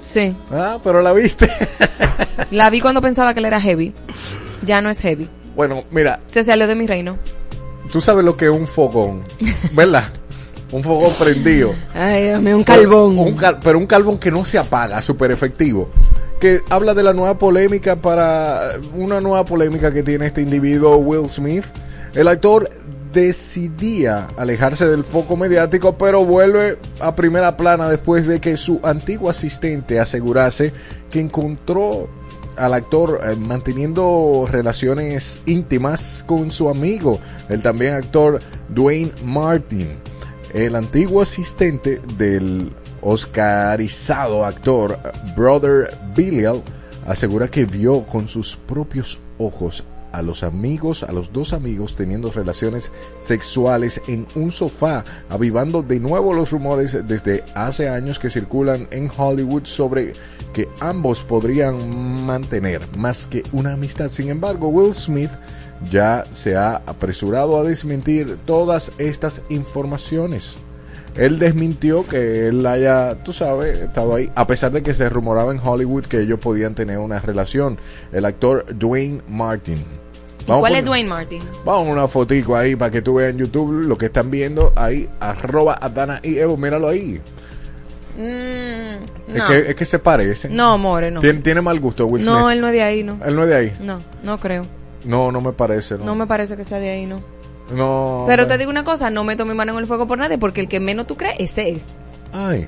Sí, 0.00 0.36
Ah, 0.52 0.78
pero 0.84 1.02
la 1.02 1.12
viste. 1.12 1.50
la 2.50 2.70
vi 2.70 2.80
cuando 2.80 3.00
pensaba 3.02 3.34
que 3.34 3.40
él 3.40 3.46
era 3.46 3.60
heavy. 3.60 3.92
Ya 4.64 4.80
no 4.80 4.90
es 4.90 5.00
heavy. 5.00 5.28
bueno, 5.56 5.84
mira, 5.90 6.20
Se 6.28 6.44
salió 6.44 6.66
de 6.66 6.74
mi 6.76 6.86
reino. 6.86 7.18
tú 7.90 8.00
sabes 8.00 8.24
lo 8.24 8.36
que 8.36 8.44
es 8.46 8.50
un 8.50 8.66
fogón, 8.66 9.24
¿verdad? 9.72 10.04
un 10.70 10.82
fogón 10.82 11.12
prendido. 11.18 11.74
Ay, 11.94 12.24
Dios 12.28 12.40
mío, 12.40 12.56
un 12.56 12.64
calbón. 12.64 13.18
Un 13.18 13.36
cal- 13.36 13.58
pero 13.62 13.76
un 13.78 13.86
carbón 13.86 14.16
que 14.18 14.30
no 14.30 14.44
se 14.46 14.56
apaga, 14.58 15.02
súper 15.02 15.30
efectivo. 15.30 15.90
Que 16.40 16.60
habla 16.70 16.94
de 16.94 17.02
la 17.02 17.12
nueva 17.12 17.36
polémica 17.36 17.96
para. 17.96 18.72
Una 18.94 19.20
nueva 19.20 19.44
polémica 19.44 19.92
que 19.92 20.02
tiene 20.02 20.26
este 20.26 20.40
individuo, 20.40 20.96
Will 20.96 21.28
Smith. 21.28 21.64
El 22.14 22.26
actor 22.28 22.68
decidía 23.12 24.28
alejarse 24.36 24.88
del 24.88 25.04
foco 25.04 25.36
mediático, 25.36 25.96
pero 25.96 26.24
vuelve 26.24 26.78
a 27.00 27.14
primera 27.14 27.56
plana 27.56 27.88
después 27.88 28.26
de 28.26 28.40
que 28.40 28.56
su 28.56 28.80
antiguo 28.82 29.30
asistente 29.30 30.00
asegurase 30.00 30.72
que 31.10 31.20
encontró 31.20 32.08
al 32.56 32.74
actor 32.74 33.20
eh, 33.24 33.36
manteniendo 33.36 34.46
relaciones 34.50 35.42
íntimas 35.46 36.24
con 36.26 36.50
su 36.50 36.68
amigo, 36.68 37.20
el 37.48 37.62
también 37.62 37.94
actor 37.94 38.38
Dwayne 38.68 39.12
Martin. 39.24 39.90
El 40.52 40.76
antiguo 40.76 41.22
asistente 41.22 42.00
del 42.18 42.72
oscarizado 43.00 44.44
actor 44.44 44.98
Brother 45.34 45.96
Billial 46.14 46.62
asegura 47.06 47.48
que 47.48 47.64
vio 47.64 48.04
con 48.04 48.28
sus 48.28 48.56
propios 48.56 49.18
ojos 49.38 49.84
a 50.12 50.22
los 50.22 50.42
amigos, 50.42 51.02
a 51.02 51.12
los 51.12 51.32
dos 51.32 51.52
amigos 51.52 51.94
teniendo 51.94 52.30
relaciones 52.30 52.92
sexuales 53.18 54.00
en 54.06 54.26
un 54.34 54.52
sofá, 54.52 55.04
avivando 55.28 55.82
de 55.82 56.00
nuevo 56.00 56.32
los 56.32 56.50
rumores 56.50 56.98
desde 57.06 57.44
hace 57.54 57.88
años 57.88 58.18
que 58.18 58.30
circulan 58.30 58.88
en 58.90 59.10
Hollywood 59.14 59.64
sobre 59.64 60.12
que 60.52 60.68
ambos 60.80 61.22
podrían 61.22 62.24
mantener 62.26 62.82
más 62.96 63.26
que 63.26 63.42
una 63.52 63.72
amistad. 63.72 64.10
Sin 64.10 64.28
embargo, 64.28 64.68
Will 64.68 64.94
Smith 64.94 65.30
ya 65.90 66.24
se 66.30 66.56
ha 66.56 66.76
apresurado 66.86 67.58
a 67.58 67.64
desmentir 67.64 68.38
todas 68.44 68.92
estas 68.98 69.42
informaciones. 69.48 70.56
Él 71.16 71.38
desmintió 71.38 72.06
que 72.06 72.46
él 72.46 72.64
haya, 72.64 73.22
tú 73.22 73.32
sabes, 73.34 73.80
estado 73.80 74.14
ahí, 74.14 74.30
a 74.34 74.46
pesar 74.46 74.72
de 74.72 74.82
que 74.82 74.94
se 74.94 75.10
rumoraba 75.10 75.52
en 75.52 75.60
Hollywood 75.62 76.06
que 76.06 76.20
ellos 76.20 76.38
podían 76.38 76.74
tener 76.74 76.98
una 76.98 77.20
relación. 77.20 77.78
El 78.12 78.24
actor 78.24 78.64
Dwayne 78.78 79.20
Martin. 79.28 80.01
¿Y 80.44 80.48
Vamos 80.48 80.60
¿Cuál 80.62 80.74
es 80.76 80.84
Dwayne 80.84 81.08
Martin? 81.08 81.42
Vamos 81.64 81.88
a 81.88 81.92
una 81.92 82.08
fotico 82.08 82.56
ahí 82.56 82.74
para 82.76 82.90
que 82.90 83.00
tú 83.02 83.14
veas 83.14 83.30
en 83.30 83.38
YouTube 83.38 83.70
lo 83.86 83.96
que 83.96 84.06
están 84.06 84.30
viendo 84.30 84.72
ahí, 84.76 85.08
arroba 85.20 85.74
Adana 85.80 86.20
y 86.22 86.38
Evo, 86.38 86.56
míralo 86.56 86.88
ahí. 86.88 87.20
Mm, 88.16 88.20
Es, 89.28 89.34
no. 89.34 89.46
que, 89.48 89.58
es 89.70 89.74
que 89.74 89.84
se 89.84 89.98
parecen. 89.98 90.54
no, 90.54 90.76
more, 90.78 91.10
no. 91.10 91.20
Tiene, 91.20 91.40
tiene 91.40 91.60
mal 91.62 91.80
gusto 91.80 92.06
Will 92.06 92.24
No, 92.24 92.40
Smith. 92.40 92.52
él 92.52 92.60
no 92.60 92.66
es 92.68 92.72
de 92.74 92.82
ahí, 92.82 93.02
no. 93.02 93.18
Él 93.24 93.34
no 93.34 93.42
es 93.44 93.48
de 93.48 93.56
ahí. 93.56 93.72
No, 93.80 93.98
no 94.22 94.38
creo. 94.38 94.66
No, 95.04 95.32
no 95.32 95.40
me 95.40 95.52
parece. 95.52 95.96
No, 95.98 96.04
No 96.06 96.14
me 96.14 96.26
parece 96.26 96.56
que 96.56 96.64
sea 96.64 96.78
de 96.78 96.90
ahí, 96.90 97.06
no. 97.06 97.20
No, 97.74 98.24
Pero 98.28 98.46
te 98.46 98.58
digo 98.58 98.70
una 98.70 98.84
cosa, 98.84 99.08
no 99.08 99.24
meto 99.24 99.46
mi 99.46 99.54
mano 99.54 99.72
en 99.72 99.78
el 99.78 99.86
fuego 99.86 100.06
por 100.06 100.18
nadie 100.18 100.36
porque 100.36 100.60
el 100.60 100.68
que 100.68 100.78
menos 100.80 101.06
tú 101.06 101.16
crees, 101.16 101.36
ese 101.38 101.70
es. 101.70 101.82
Ay, 102.32 102.66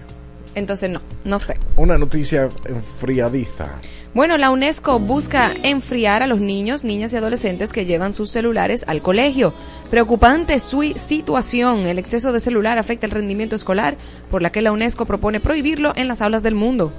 Entonces 0.54 0.88
no, 0.90 1.02
no 1.24 1.38
sé. 1.38 1.58
una 1.76 1.98
noticia 1.98 2.48
enfriadiza. 2.64 3.66
Bueno, 4.14 4.38
la 4.38 4.50
UNESCO 4.50 5.00
busca 5.00 5.52
enfriar 5.64 6.22
a 6.22 6.28
los 6.28 6.40
niños, 6.40 6.84
niñas 6.84 7.12
y 7.12 7.16
adolescentes 7.16 7.72
que 7.72 7.84
llevan 7.84 8.14
sus 8.14 8.30
celulares 8.30 8.84
al 8.86 9.02
colegio. 9.02 9.52
Preocupante 9.90 10.60
su 10.60 10.82
situación. 10.94 11.80
El 11.80 11.98
exceso 11.98 12.32
de 12.32 12.38
celular 12.38 12.78
afecta 12.78 13.06
el 13.06 13.12
rendimiento 13.12 13.56
escolar, 13.56 13.96
por 14.30 14.40
la 14.40 14.52
que 14.52 14.62
la 14.62 14.70
UNESCO 14.70 15.04
propone 15.04 15.40
prohibirlo 15.40 15.92
en 15.96 16.06
las 16.06 16.22
aulas 16.22 16.44
del 16.44 16.54
mundo. 16.54 16.92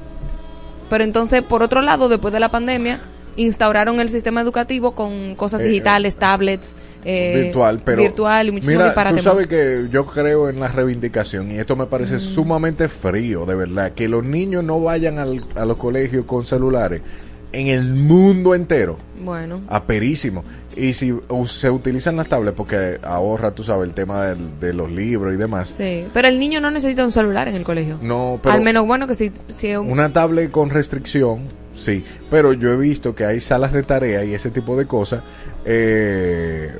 Pero 0.89 1.06
entonces, 1.06 1.41
por 1.41 1.63
otro 1.63 1.82
lado, 1.82 2.10
después 2.10 2.34
de 2.34 2.41
la 2.41 2.49
pandemia, 2.49 2.99
instauraron 3.38 4.01
el 4.01 4.10
sistema 4.10 4.41
educativo 4.41 4.91
con 4.91 5.36
cosas 5.36 5.62
Eh, 5.62 5.69
digitales, 5.69 6.17
tablets, 6.17 6.75
eh, 7.06 7.44
virtual, 7.44 7.82
pero 7.86 8.02
virtual 8.02 8.48
y 8.48 8.52
muchísimo 8.52 8.80
mira, 8.80 9.10
tú 9.12 9.20
sabes 9.20 9.48
que 9.48 9.88
yo 9.91 10.06
creo 10.06 10.50
en 10.50 10.60
la 10.60 10.68
reivindicación 10.70 11.52
y 11.52 11.58
esto 11.60 11.76
me 11.76 11.86
parece 11.86 12.20
sumamente 12.20 12.88
frío, 12.89 13.46
de 13.46 13.56
verdad, 13.56 13.91
que 13.94 14.08
los 14.10 14.24
niños 14.26 14.63
no 14.63 14.80
vayan 14.82 15.20
al- 15.20 15.46
a 15.56 15.65
los 15.65 15.78
colegios 15.78 16.26
con 16.26 16.46
celulares 16.46 17.02
en 17.54 17.68
el 17.68 17.94
mundo 17.94 18.54
entero, 18.56 18.98
Bueno, 19.24 19.62
aperísimo. 19.70 20.44
Y 20.76 20.91
si 20.91 21.13
se 21.48 21.70
utilizan 21.70 22.18
las 22.18 22.28
tablets 22.28 22.58
porque 22.58 23.00
ahorra, 23.02 23.52
tú 23.52 23.63
sabes, 23.63 23.88
el 23.88 23.94
tema 23.94 24.26
de 24.26 24.74
los 24.74 24.91
libros 24.91 25.34
y 25.34 25.38
demás. 25.38 25.70
sí. 25.70 26.06
Pero 26.13 26.28
el 26.28 26.38
niño 26.38 26.60
no 26.60 26.70
necesita 26.70 27.06
un 27.06 27.13
celular 27.13 27.48
en 27.48 27.56
el 27.56 27.63
colegio. 27.63 27.98
No, 28.02 28.39
pero 28.44 28.56
Al 28.56 28.62
menos, 28.62 28.86
bueno, 28.86 29.08
que 29.08 29.15
si, 29.15 29.32
si 29.48 29.74
un- 29.74 29.89
una 29.89 30.12
tablet 30.12 30.52
con 30.52 30.70
restricción, 30.70 31.44
sí, 31.76 32.04
pero 32.30 32.52
yo 32.52 32.74
he 32.74 32.78
visto 32.78 33.15
que 33.15 33.24
hay 33.24 33.39
salas 33.39 33.72
de 33.72 33.84
tarea 33.84 34.26
y 34.26 34.34
ese 34.34 34.50
tipo 34.52 34.76
de 34.76 34.86
cosas. 34.86 35.24
Eh, 35.63 36.72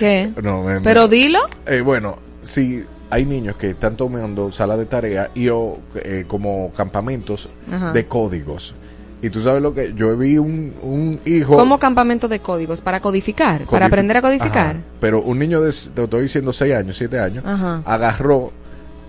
¿Qué? 0.00 0.30
no, 0.42 0.62
me- 0.62 0.80
Pero 0.80 1.06
dilo. 1.08 1.38
Eh, 1.66 1.80
bueno, 1.82 2.16
si 2.42 2.84
hay 3.10 3.24
niños 3.26 3.56
que 3.56 3.70
están 3.70 3.96
tomando 3.96 4.50
sala 4.52 4.76
de 4.76 4.86
tarea 4.86 5.30
y 5.34 5.48
o 5.48 5.78
eh, 5.96 6.24
como 6.26 6.70
campamentos 6.72 7.48
Ajá. 7.70 7.92
de 7.92 8.06
códigos. 8.06 8.74
Y 9.22 9.28
tú 9.28 9.42
sabes 9.42 9.60
lo 9.60 9.74
que 9.74 9.92
yo 9.94 10.16
vi 10.16 10.38
un, 10.38 10.72
un 10.80 11.20
hijo 11.26 11.54
Como 11.56 11.78
campamento 11.78 12.26
de 12.26 12.40
códigos 12.40 12.80
para 12.80 13.00
codificar, 13.00 13.66
para 13.66 13.84
aprender 13.86 14.16
a 14.16 14.22
codificar. 14.22 14.76
Ajá. 14.76 14.84
pero 14.98 15.20
un 15.20 15.38
niño 15.38 15.60
de 15.60 15.70
te 15.94 16.04
estoy 16.04 16.22
diciendo 16.22 16.52
6 16.54 16.74
años, 16.74 16.96
7 16.96 17.20
años, 17.20 17.44
Ajá. 17.46 17.82
agarró 17.84 18.50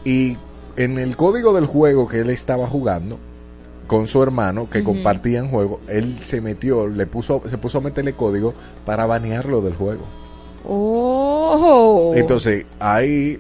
y 0.04 0.36
en 0.76 1.00
el 1.00 1.16
código 1.16 1.54
del 1.54 1.66
juego 1.66 2.08
que 2.10 2.20
él 2.20 2.30
estaba 2.30 2.68
jugando 2.68 3.20
con 3.88 4.08
su 4.08 4.22
hermano 4.24 4.70
que 4.70 4.84
compartían 4.84 5.50
juego, 5.50 5.80
él 5.88 6.18
se 6.24 6.42
metió, 6.42 6.88
le 6.88 7.06
puso 7.08 7.42
se 7.50 7.58
puso 7.58 7.78
a 7.78 7.82
meterle 7.82 8.12
código 8.14 8.54
para 8.86 9.06
banearlo 9.06 9.62
del 9.62 9.76
juego. 9.76 10.06
Oh. 10.66 12.14
Entonces, 12.16 12.66
ahí 12.80 13.40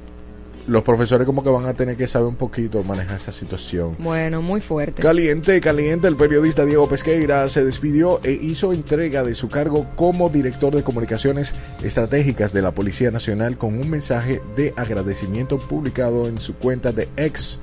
los 0.68 0.84
profesores 0.84 1.26
como 1.26 1.44
que 1.44 1.50
van 1.50 1.66
a 1.66 1.74
tener 1.74 1.98
que 1.98 2.08
saber 2.08 2.28
un 2.28 2.36
poquito 2.36 2.84
manejar 2.84 3.18
esa 3.18 3.32
situación. 3.32 3.96
Bueno, 4.00 4.42
muy 4.42 4.62
fuerte. 4.62 5.02
Caliente, 5.02 5.60
caliente, 5.60 6.08
el 6.08 6.16
periodista 6.16 6.66
Diego 6.66 6.88
Pesqueira 6.88 7.48
se 7.50 7.66
despidió 7.66 8.22
e 8.24 8.32
hizo 8.32 8.74
entrega 8.74 9.24
de 9.24 9.36
su 9.36 9.50
cargo 9.50 9.88
como 9.96 10.30
director 10.30 10.74
de 10.74 10.84
comunicaciones 10.84 11.54
estratégicas 11.84 12.54
de 12.54 12.62
la 12.62 12.72
Policía 12.72 13.12
Nacional 13.12 13.58
con 13.58 13.78
un 13.78 13.90
mensaje 13.90 14.42
de 14.56 14.74
agradecimiento 14.76 15.58
publicado 15.58 16.28
en 16.28 16.40
su 16.40 16.56
cuenta 16.56 16.92
de 16.92 17.10
ex. 17.18 17.60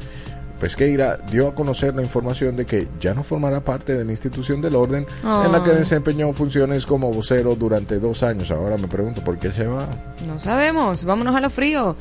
Pesqueira 0.60 1.18
dio 1.30 1.48
a 1.48 1.54
conocer 1.54 1.94
la 1.94 2.02
información 2.02 2.56
de 2.56 2.66
que 2.66 2.88
ya 3.00 3.14
no 3.14 3.22
formará 3.22 3.60
parte 3.62 3.94
de 3.96 4.04
la 4.04 4.12
institución 4.12 4.60
del 4.60 4.74
orden 4.74 5.06
en 5.22 5.52
la 5.52 5.62
que 5.62 5.70
Ay. 5.70 5.78
desempeñó 5.78 6.32
funciones 6.32 6.84
como 6.86 7.12
vocero 7.12 7.54
durante 7.54 7.98
dos 7.98 8.22
años. 8.22 8.50
Ahora 8.50 8.76
me 8.76 8.88
pregunto 8.88 9.22
por 9.22 9.38
qué 9.38 9.52
se 9.52 9.66
va. 9.66 9.88
No 10.26 10.40
sabemos. 10.40 11.04
Vámonos 11.04 11.34
a 11.36 11.40
lo 11.40 11.50
frío. 11.50 11.96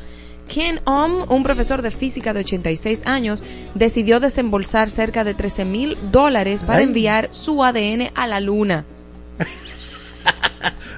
Ken 0.48 0.80
Om, 0.86 1.26
un 1.30 1.44
profesor 1.44 1.82
de 1.82 1.92
física 1.92 2.34
de 2.34 2.40
86 2.40 3.06
años, 3.06 3.44
decidió 3.76 4.20
desembolsar 4.20 4.90
cerca 4.90 5.24
de 5.24 5.34
13 5.34 5.66
mil 5.66 5.98
dólares 6.12 6.64
para 6.64 6.80
Ay. 6.80 6.86
enviar 6.86 7.30
su 7.32 7.64
ADN 7.64 8.12
a 8.16 8.28
la 8.28 8.40
luna. 8.40 8.86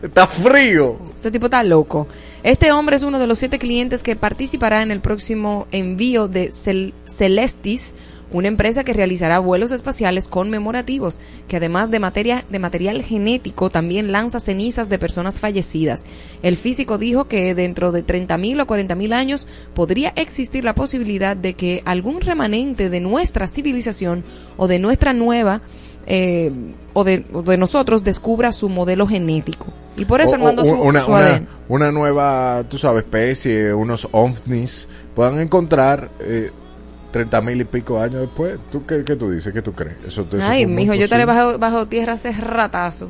Está 0.01 0.27
frío. 0.27 0.97
Este 1.15 1.31
tipo 1.31 1.47
está 1.47 1.63
loco. 1.63 2.07
Este 2.43 2.71
hombre 2.71 2.95
es 2.95 3.03
uno 3.03 3.19
de 3.19 3.27
los 3.27 3.37
siete 3.39 3.59
clientes 3.59 4.01
que 4.03 4.15
participará 4.15 4.81
en 4.81 4.91
el 4.91 5.01
próximo 5.01 5.67
envío 5.71 6.27
de 6.27 6.49
Cel- 6.51 6.93
Celestis, 7.05 7.95
una 8.31 8.47
empresa 8.47 8.83
que 8.83 8.93
realizará 8.93 9.39
vuelos 9.39 9.71
espaciales 9.71 10.27
conmemorativos, 10.27 11.19
que 11.47 11.57
además 11.57 11.89
de, 11.91 11.99
materia, 11.99 12.45
de 12.47 12.59
material 12.59 13.01
genético 13.03 13.69
también 13.71 14.11
lanza 14.11 14.39
cenizas 14.39 14.87
de 14.87 14.99
personas 14.99 15.39
fallecidas. 15.39 16.05
El 16.43 16.55
físico 16.55 16.97
dijo 16.99 17.25
que 17.27 17.55
dentro 17.55 17.91
de 17.91 18.05
30.000 18.05 18.61
o 18.61 18.67
40.000 18.67 19.13
años 19.13 19.47
podría 19.73 20.13
existir 20.15 20.63
la 20.63 20.75
posibilidad 20.75 21.35
de 21.35 21.55
que 21.55 21.81
algún 21.85 22.21
remanente 22.21 22.89
de 22.89 22.99
nuestra 22.99 23.47
civilización 23.47 24.23
o 24.57 24.67
de 24.67 24.77
nuestra 24.79 25.11
nueva 25.11 25.61
eh, 26.05 26.51
o, 26.93 27.03
de, 27.03 27.25
o 27.33 27.41
de 27.41 27.57
nosotros 27.57 28.03
descubra 28.03 28.51
su 28.51 28.69
modelo 28.69 29.07
genético. 29.07 29.73
Y 29.99 30.05
por 30.05 30.21
eso 30.21 30.31
O- 30.31 30.35
él 30.35 30.41
mandó 30.43 30.61
o 30.63 30.65
su, 30.65 30.71
una, 30.75 31.01
su 31.01 31.11
una- 31.67 31.91
nueva, 31.91 32.63
tú 32.69 32.77
sabes, 32.77 33.03
especie, 33.03 33.73
unos 33.73 34.07
ovnis, 34.11 34.87
puedan 35.15 35.39
encontrar 35.39 36.09
eh, 36.19 36.51
30 37.11 37.41
mil 37.41 37.61
y 37.61 37.65
pico 37.65 37.99
años 38.01 38.21
después. 38.21 38.57
¿Tú 38.71 38.85
qué, 38.85 39.03
qué 39.03 39.15
tú 39.15 39.31
dices? 39.31 39.53
¿Qué 39.53 39.61
tú 39.61 39.73
crees? 39.73 39.97
Eso, 40.07 40.21
eso 40.31 40.41
Ay, 40.41 40.65
mijo, 40.65 40.93
yo 40.93 41.03
estaré 41.03 41.25
bajo, 41.25 41.57
bajo 41.57 41.85
tierra 41.87 42.13
hace 42.13 42.31
ratazo. 42.31 43.09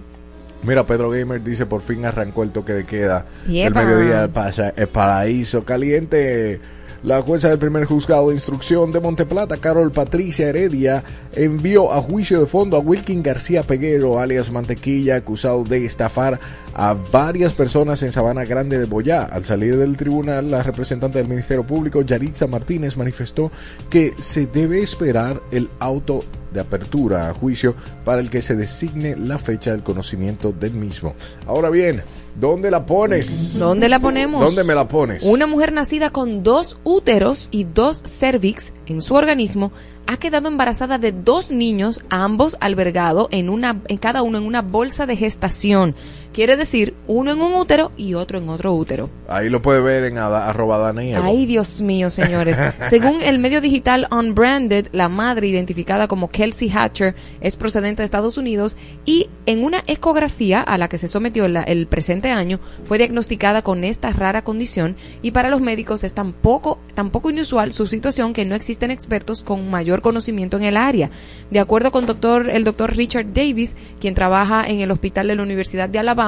Mira, 0.63 0.85
Pedro 0.85 1.09
Gamer 1.09 1.41
dice, 1.41 1.65
por 1.65 1.81
fin 1.81 2.05
arrancó 2.05 2.43
el 2.43 2.51
toque 2.51 2.73
de 2.73 2.85
queda 2.85 3.25
Yepa. 3.47 3.79
del 3.79 3.87
mediodía 3.87 4.21
del 4.21 4.29
pasa- 4.29 4.73
el 4.75 4.87
paraíso 4.87 5.63
caliente. 5.63 6.59
La 7.01 7.21
jueza 7.21 7.47
del 7.47 7.59
primer 7.59 7.85
juzgado 7.85 8.27
de 8.27 8.33
instrucción 8.35 8.91
de 8.91 8.99
Monteplata, 8.99 9.55
Carol 9.55 9.89
Patricia 9.89 10.49
Heredia, 10.49 11.01
envió 11.33 11.93
a 11.93 12.01
juicio 12.01 12.41
de 12.41 12.45
fondo 12.45 12.75
a 12.75 12.81
Wilkin 12.81 13.23
García 13.23 13.63
Peguero, 13.63 14.19
alias 14.19 14.51
Mantequilla, 14.51 15.15
acusado 15.15 15.63
de 15.63 15.85
estafar 15.85 16.41
a 16.73 16.93
varias 16.93 17.53
personas 17.53 18.01
en 18.03 18.11
Sabana 18.11 18.45
Grande 18.45 18.79
de 18.79 18.85
Boyá. 18.85 19.23
Al 19.23 19.45
salir 19.45 19.77
del 19.77 19.97
tribunal, 19.97 20.51
la 20.51 20.63
representante 20.63 21.19
del 21.19 21.27
Ministerio 21.27 21.65
Público, 21.65 22.01
Yaritza 22.01 22.47
Martínez, 22.47 22.97
manifestó 22.97 23.51
que 23.89 24.13
se 24.19 24.47
debe 24.47 24.81
esperar 24.81 25.41
el 25.51 25.69
auto 25.79 26.23
de 26.51 26.59
apertura 26.59 27.29
a 27.29 27.33
juicio 27.33 27.75
para 28.03 28.21
el 28.21 28.29
que 28.29 28.41
se 28.41 28.55
designe 28.55 29.15
la 29.15 29.37
fecha 29.37 29.71
del 29.71 29.83
conocimiento 29.83 30.51
del 30.51 30.71
mismo. 30.71 31.13
Ahora 31.45 31.69
bien, 31.69 32.01
¿dónde 32.39 32.71
la 32.71 32.85
pones? 32.85 33.57
¿Dónde 33.57 33.87
la 33.87 33.99
ponemos? 33.99 34.43
¿Dónde 34.43 34.63
me 34.63 34.73
la 34.73 34.87
pones? 34.87 35.23
Una 35.23 35.47
mujer 35.47 35.71
nacida 35.71 36.09
con 36.09 36.43
dos 36.43 36.79
úteros 36.83 37.49
y 37.51 37.65
dos 37.65 38.01
cervix 38.03 38.73
en 38.87 39.01
su 39.01 39.13
organismo 39.13 39.71
ha 40.07 40.17
quedado 40.17 40.47
embarazada 40.47 40.97
de 40.97 41.11
dos 41.11 41.51
niños, 41.51 42.03
ambos 42.09 42.57
albergados 42.61 43.27
en 43.29 43.47
una, 43.47 43.79
en 43.87 43.97
cada 43.97 44.23
uno 44.23 44.39
en 44.39 44.43
una 44.43 44.63
bolsa 44.63 45.05
de 45.05 45.15
gestación. 45.15 45.93
Quiere 46.33 46.55
decir, 46.55 46.93
uno 47.07 47.31
en 47.31 47.41
un 47.41 47.53
útero 47.55 47.91
y 47.97 48.13
otro 48.13 48.37
en 48.37 48.47
otro 48.49 48.73
útero. 48.73 49.09
Ahí 49.27 49.49
lo 49.49 49.61
puede 49.61 49.81
ver 49.81 50.03
en 50.05 50.19
ada- 50.19 50.47
arroba 50.47 50.77
Dani 50.77 51.13
Evo. 51.13 51.23
Ay, 51.25 51.45
Dios 51.47 51.81
mío, 51.81 52.09
señores. 52.11 52.57
Según 52.89 53.21
el 53.23 53.39
medio 53.39 53.61
digital 53.61 54.07
Unbranded, 54.11 54.87
la 54.91 55.09
madre 55.09 55.47
identificada 55.47 56.07
como 56.07 56.29
Kelsey 56.29 56.69
Hatcher 56.69 57.15
es 57.41 57.57
procedente 57.57 58.03
de 58.03 58.05
Estados 58.05 58.37
Unidos 58.37 58.77
y 59.05 59.27
en 59.47 59.63
una 59.63 59.83
ecografía 59.87 60.61
a 60.61 60.77
la 60.77 60.87
que 60.87 60.99
se 60.99 61.07
sometió 61.07 61.47
la- 61.47 61.63
el 61.63 61.87
presente 61.87 62.29
año 62.29 62.59
fue 62.83 62.99
diagnosticada 62.99 63.63
con 63.63 63.83
esta 63.83 64.11
rara 64.13 64.43
condición 64.43 64.95
y 65.23 65.31
para 65.31 65.49
los 65.49 65.61
médicos 65.61 66.03
es 66.03 66.13
tan 66.13 66.31
poco, 66.33 66.77
tan 66.93 67.09
poco 67.09 67.31
inusual 67.31 67.71
su 67.71 67.87
situación 67.87 68.33
que 68.33 68.45
no 68.45 68.53
existen 68.55 68.91
expertos 68.91 69.43
con 69.43 69.61
mayor 69.69 69.79
mayor 69.79 70.01
conocimiento 70.01 70.57
en 70.57 70.63
el 70.63 70.75
área. 70.75 71.09
De 71.51 71.59
acuerdo 71.61 71.89
con 71.91 72.05
doctor, 72.05 72.49
el 72.49 72.65
doctor 72.65 72.95
Richard 72.97 73.27
Davis, 73.33 73.77
quien 74.01 74.13
trabaja 74.13 74.67
en 74.67 74.81
el 74.81 74.91
hospital 74.91 75.27
de 75.29 75.35
la 75.37 75.41
Universidad 75.43 75.87
de 75.87 75.99
Alabama, 75.99 76.18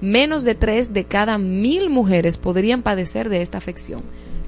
menos 0.00 0.44
de 0.44 0.54
tres 0.54 0.92
de 0.92 1.04
cada 1.04 1.38
mil 1.38 1.90
mujeres 1.90 2.38
podrían 2.38 2.82
padecer 2.82 3.28
de 3.28 3.42
esta 3.42 3.58
afección. 3.58 4.02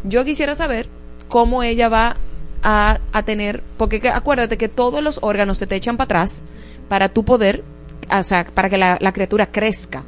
Yo 0.05 0.25
quisiera 0.25 0.55
saber 0.55 0.89
cómo 1.29 1.63
ella 1.63 1.89
va 1.89 2.17
a, 2.63 2.99
a 3.13 3.23
tener, 3.25 3.63
porque 3.77 4.01
que- 4.01 4.09
acuérdate 4.09 4.57
que 4.57 4.69
todos 4.69 5.03
los 5.03 5.19
órganos 5.23 5.59
se 5.59 5.67
te 5.67 5.75
echan 5.77 5.97
para 5.97 6.05
atrás 6.07 6.43
para 6.89 7.09
tu 7.09 7.25
poder, 7.25 7.63
o 8.11 8.23
sea, 8.23 8.45
para 8.47 8.69
que 8.71 8.77
la, 8.79 8.99
la 9.01 9.13
criatura 9.13 9.47
crezca. 9.51 10.03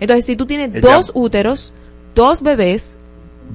Entonces, 0.00 0.24
si 0.26 0.36
tú 0.36 0.46
tienes 0.46 0.74
Ella- 0.74 0.94
dos 0.94 1.12
úteros, 1.14 1.72
dos 2.14 2.42
bebés, 2.42 2.98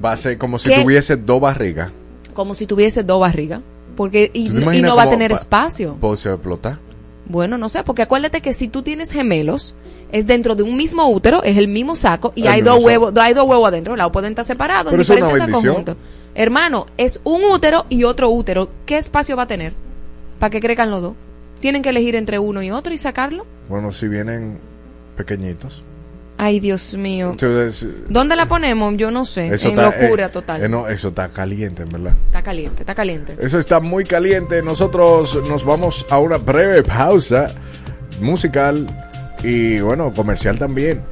Va 0.04 0.12
a 0.12 0.16
ser 0.16 0.38
como 0.38 0.58
si 0.58 0.68
tuviese 0.74 1.16
dos 1.16 1.40
barrigas. 1.40 1.92
como 2.32 2.54
si 2.54 2.66
tuviese 2.66 3.04
dos 3.04 3.20
barrigas, 3.20 3.60
porque 3.96 4.30
y, 4.34 4.48
¿Tú 4.48 4.54
te 4.54 4.58
y 4.58 4.62
imaginas 4.62 4.90
no 4.90 4.96
va 4.96 5.04
a 5.04 5.10
tener 5.10 5.30
va- 5.32 5.36
espacio. 5.36 5.94
Puede 6.00 6.16
ser 6.16 6.32
explotar. 6.32 6.78
Bueno, 7.26 7.56
no 7.58 7.68
sé, 7.68 7.84
porque 7.84 8.02
acuérdate 8.02 8.40
que 8.42 8.52
si 8.52 8.66
tú 8.68 8.82
tienes 8.82 9.10
gemelos, 9.12 9.74
es 10.14 10.28
dentro 10.28 10.54
de 10.54 10.62
un 10.62 10.76
mismo 10.76 11.10
útero, 11.10 11.42
es 11.42 11.58
el 11.58 11.66
mismo 11.66 11.96
saco 11.96 12.32
y 12.36 12.42
El 12.42 12.48
hay 12.48 12.62
dos 12.62 12.84
huevos, 12.84 13.12
hay 13.16 13.34
dos 13.34 13.48
huevos 13.48 13.66
adentro, 13.66 13.96
estar 13.96 14.44
separados 14.44 14.92
en 14.92 14.98
Pero 15.00 15.12
una 15.12 15.26
diferentes 15.26 15.38
sacos 15.56 15.74
juntos. 15.74 15.96
Hermano, 16.36 16.86
es 16.96 17.20
un 17.24 17.42
útero 17.42 17.84
y 17.88 18.04
otro 18.04 18.30
útero. 18.30 18.70
¿Qué 18.86 18.96
espacio 18.96 19.36
va 19.36 19.42
a 19.42 19.46
tener? 19.48 19.72
Para 20.38 20.50
que 20.50 20.60
crezcan 20.60 20.92
los 20.92 21.02
dos. 21.02 21.14
Tienen 21.58 21.82
que 21.82 21.88
elegir 21.88 22.14
entre 22.14 22.38
uno 22.38 22.62
y 22.62 22.70
otro 22.70 22.94
y 22.94 22.96
sacarlo. 22.96 23.44
Bueno, 23.68 23.90
si 23.90 24.06
vienen 24.06 24.60
pequeñitos. 25.16 25.82
Ay, 26.38 26.60
Dios 26.60 26.94
mío. 26.94 27.30
Entonces, 27.32 27.84
¿Dónde 28.08 28.36
la 28.36 28.46
ponemos? 28.46 28.96
Yo 28.96 29.10
no 29.10 29.24
sé. 29.24 29.48
eso 29.48 29.66
en 29.68 29.80
está, 29.80 29.98
locura 30.00 30.26
eh, 30.26 30.28
total. 30.28 30.62
eh, 30.62 30.68
no, 30.68 30.86
eso 30.86 31.08
está 31.08 31.28
caliente, 31.28 31.82
en 31.82 31.88
verdad. 31.88 32.14
Está 32.26 32.42
caliente, 32.42 32.82
está 32.82 32.94
caliente. 32.94 33.36
Eso 33.40 33.58
está 33.58 33.80
muy 33.80 34.04
caliente. 34.04 34.62
Nosotros 34.62 35.40
nos 35.48 35.64
vamos 35.64 36.06
a 36.08 36.20
una 36.20 36.36
breve 36.36 36.84
pausa 36.84 37.48
musical 38.20 38.86
y 39.44 39.78
bueno, 39.80 40.12
comercial 40.12 40.58
también. 40.58 41.02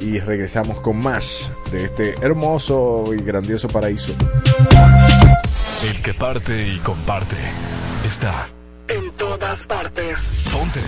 Y 0.00 0.20
regresamos 0.20 0.80
con 0.80 0.98
más 0.98 1.50
de 1.72 1.86
este 1.86 2.14
hermoso 2.20 3.04
y 3.14 3.22
grandioso 3.22 3.68
paraíso. 3.68 4.12
El 5.88 6.02
que 6.02 6.12
parte 6.14 6.68
y 6.68 6.78
comparte 6.78 7.36
está 8.06 8.48
En 8.88 9.10
todas 9.12 9.66
partes. 9.66 10.48
Ponte 10.52 10.80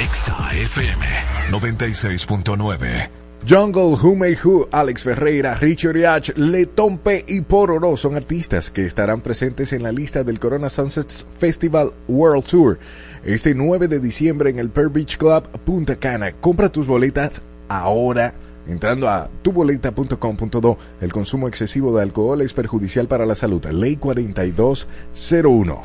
Exa 0.00 0.54
FM 0.54 1.04
96.9. 1.50 3.08
Jungle, 3.48 3.96
Who 4.02 4.16
Made 4.16 4.38
Who, 4.42 4.68
Alex 4.72 5.04
Ferreira, 5.04 5.54
Richard 5.54 5.96
Yach, 5.96 6.36
Letompe 6.36 7.24
y 7.26 7.40
Pororo 7.40 7.96
son 7.96 8.16
artistas 8.16 8.70
que 8.70 8.84
estarán 8.84 9.20
presentes 9.20 9.72
en 9.72 9.84
la 9.84 9.92
lista 9.92 10.24
del 10.24 10.40
Corona 10.40 10.68
Sunsets 10.68 11.26
Festival 11.38 11.92
World 12.08 12.44
Tour 12.44 12.78
este 13.24 13.54
9 13.54 13.88
de 13.88 14.00
diciembre 14.00 14.50
en 14.50 14.58
el 14.58 14.70
Pearl 14.70 14.90
Beach 14.90 15.16
Club 15.16 15.48
Punta 15.64 15.96
Cana. 15.96 16.32
Compra 16.32 16.70
tus 16.70 16.86
boletas 16.86 17.42
ahora 17.68 18.34
entrando 18.68 19.08
a 19.08 19.28
tuboleta.com.do. 19.42 20.78
El 21.00 21.12
consumo 21.12 21.48
excesivo 21.48 21.96
de 21.96 22.02
alcohol 22.02 22.42
es 22.42 22.52
perjudicial 22.52 23.08
para 23.08 23.26
la 23.26 23.34
salud. 23.34 23.64
Ley 23.66 23.96
4201. 23.96 25.82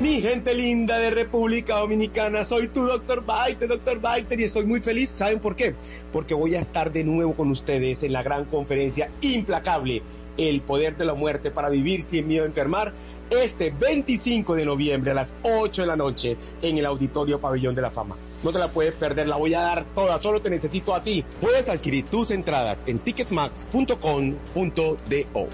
Mi 0.00 0.20
gente 0.20 0.52
linda 0.54 0.98
de 0.98 1.10
República 1.10 1.76
Dominicana, 1.76 2.42
soy 2.42 2.66
tu 2.66 2.82
doctor 2.82 3.24
Baiter, 3.24 3.68
doctor 3.68 4.00
Baiter, 4.00 4.40
y 4.40 4.42
estoy 4.44 4.64
muy 4.64 4.80
feliz. 4.80 5.10
¿Saben 5.10 5.38
por 5.38 5.54
qué? 5.54 5.76
Porque 6.12 6.34
voy 6.34 6.56
a 6.56 6.60
estar 6.60 6.92
de 6.92 7.04
nuevo 7.04 7.34
con 7.34 7.52
ustedes 7.52 8.02
en 8.02 8.12
la 8.12 8.24
gran 8.24 8.46
conferencia 8.46 9.12
implacable, 9.20 10.02
El 10.36 10.60
Poder 10.60 10.96
de 10.96 11.04
la 11.04 11.14
Muerte 11.14 11.50
para 11.50 11.68
Vivir 11.68 12.02
sin 12.02 12.26
Miedo 12.26 12.44
a 12.44 12.46
Enfermar, 12.46 12.92
este 13.30 13.70
25 13.70 14.54
de 14.54 14.64
noviembre 14.64 15.12
a 15.12 15.14
las 15.14 15.34
8 15.42 15.82
de 15.82 15.88
la 15.88 15.96
noche 15.96 16.36
en 16.62 16.78
el 16.78 16.86
Auditorio 16.86 17.40
Pabellón 17.40 17.74
de 17.74 17.82
la 17.82 17.90
Fama. 17.90 18.16
No 18.42 18.52
te 18.52 18.58
la 18.58 18.68
puedes 18.68 18.94
perder, 18.94 19.28
la 19.28 19.36
voy 19.36 19.54
a 19.54 19.60
dar 19.60 19.84
toda, 19.94 20.20
solo 20.20 20.40
te 20.40 20.50
necesito 20.50 20.94
a 20.94 21.02
ti. 21.02 21.24
Puedes 21.40 21.68
adquirir 21.68 22.06
tus 22.06 22.30
entradas 22.30 22.80
en 22.86 22.98
ticketmax.com.do. 22.98 25.48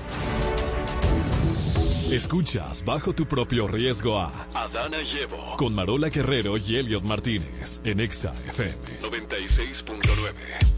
Escuchas 2.11 2.85
bajo 2.87 3.13
tu 3.13 3.27
propio 3.27 3.69
riesgo 3.69 4.19
a 4.19 4.33
Adana 4.55 5.03
Llevo 5.03 5.57
con 5.59 5.75
Marola 5.75 6.09
Guerrero 6.09 6.57
y 6.57 6.77
Elliot 6.77 7.05
Martínez 7.05 7.83
en 7.85 8.01
Exa 8.01 8.33
FM 8.47 9.01
96.9. 9.03 10.78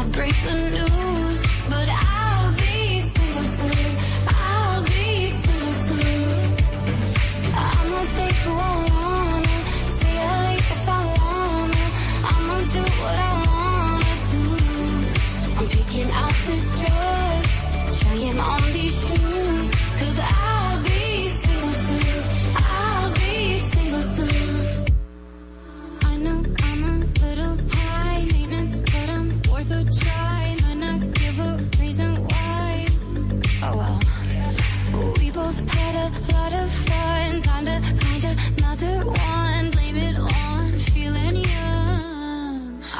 I 0.00 0.04
break 0.04 0.34
the 0.44 0.54
news, 0.54 1.19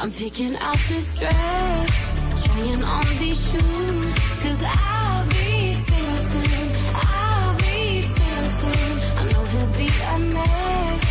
I'm 0.01 0.11
picking 0.11 0.55
out 0.55 0.79
this 0.89 1.15
dress, 1.15 2.43
trying 2.43 2.83
on 2.83 3.05
these 3.19 3.39
shoes. 3.51 4.13
Cause 4.41 4.63
I'll 4.65 5.27
be 5.29 5.73
single 5.73 6.17
soon. 6.17 6.71
I'll 6.95 7.55
be 7.57 8.01
single 8.01 8.47
soon. 8.47 8.99
I 9.19 9.23
know 9.31 9.43
he'll 9.45 9.73
be 9.77 9.89
a 9.89 10.19
mess 10.33 11.03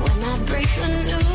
when 0.00 0.24
I 0.24 0.38
break 0.46 0.68
the 0.76 0.88
news. 1.04 1.27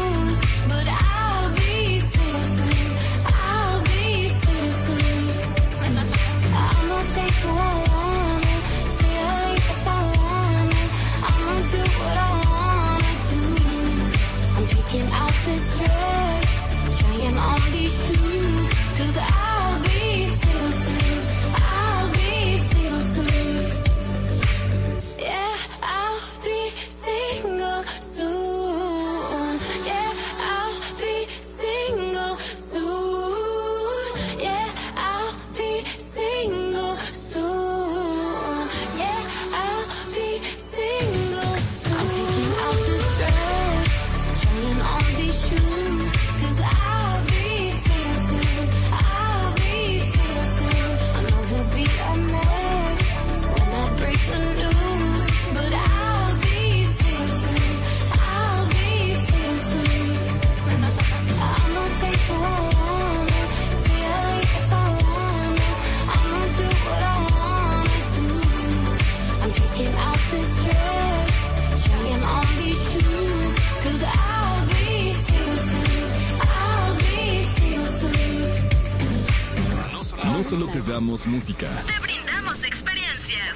solo 80.53 80.67
te 80.67 80.81
damos 80.81 81.25
música. 81.25 81.67
Te 81.87 81.99
brindamos 81.99 82.63
experiencias. 82.63 83.55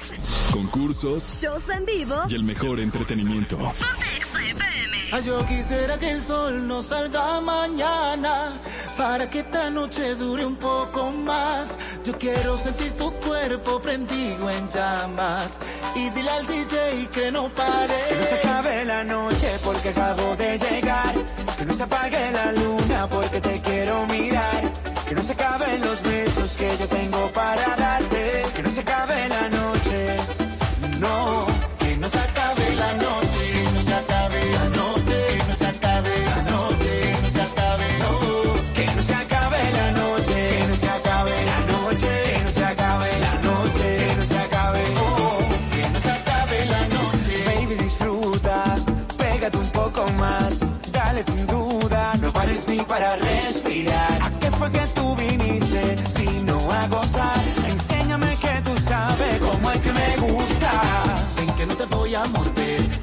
Concursos. 0.50 1.22
Shows 1.40 1.68
en 1.68 1.84
vivo. 1.86 2.16
Y 2.28 2.34
el 2.34 2.42
mejor 2.42 2.80
entretenimiento. 2.80 3.56
Yo 5.24 5.46
quisiera 5.46 5.96
que 5.98 6.10
el 6.10 6.22
sol 6.22 6.66
no 6.66 6.82
salga 6.82 7.40
mañana. 7.40 8.60
Para 8.96 9.30
que 9.30 9.40
esta 9.40 9.70
noche 9.70 10.16
dure 10.16 10.44
un 10.44 10.56
poco 10.56 11.12
más. 11.12 11.78
Yo 12.04 12.18
quiero 12.18 12.58
sentir 12.64 12.90
tu 12.92 13.12
cuerpo 13.12 13.80
prendido 13.80 14.50
en 14.50 14.68
llamas. 14.68 15.60
Y 15.94 16.10
dile 16.10 16.30
al 16.30 16.46
DJ 16.48 17.08
que 17.12 17.30
no 17.30 17.48
pare. 17.50 17.94
Que 18.08 18.16
no 18.16 18.22
se 18.22 18.34
acabe 18.34 18.84
la 18.84 19.04
noche 19.04 19.50
porque 19.62 19.90
acabo 19.90 20.34
de 20.34 20.58
llegar. 20.58 21.14
Que 21.56 21.64
no 21.64 21.76
se 21.76 21.82
apague 21.84 22.32
la 22.32 22.52
luna 22.54 23.08
porque 23.08 23.40
te 23.40 23.60
quiero 23.60 23.67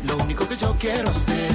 Lo 0.08 0.18
único 0.18 0.46
que 0.46 0.58
yo 0.58 0.76
quiero 0.78 1.10
hacer. 1.10 1.55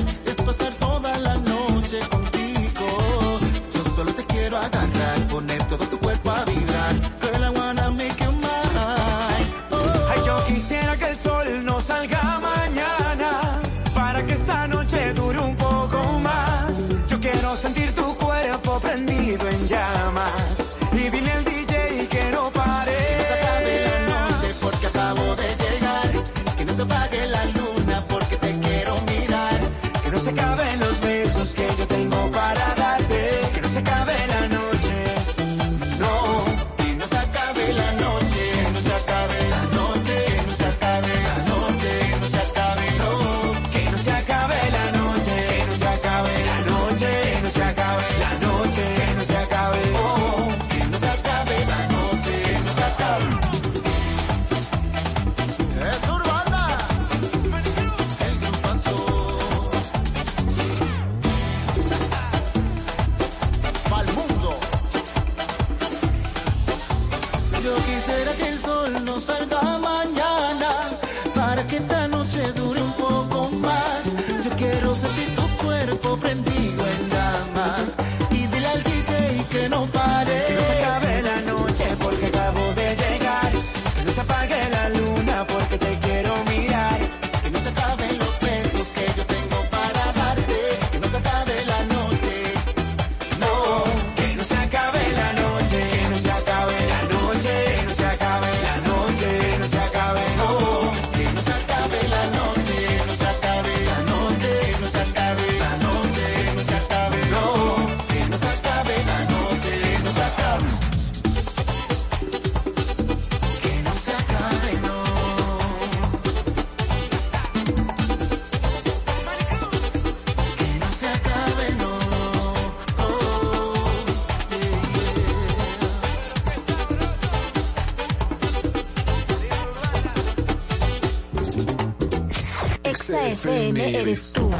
eres 133.80 134.32
tú, 134.32 134.50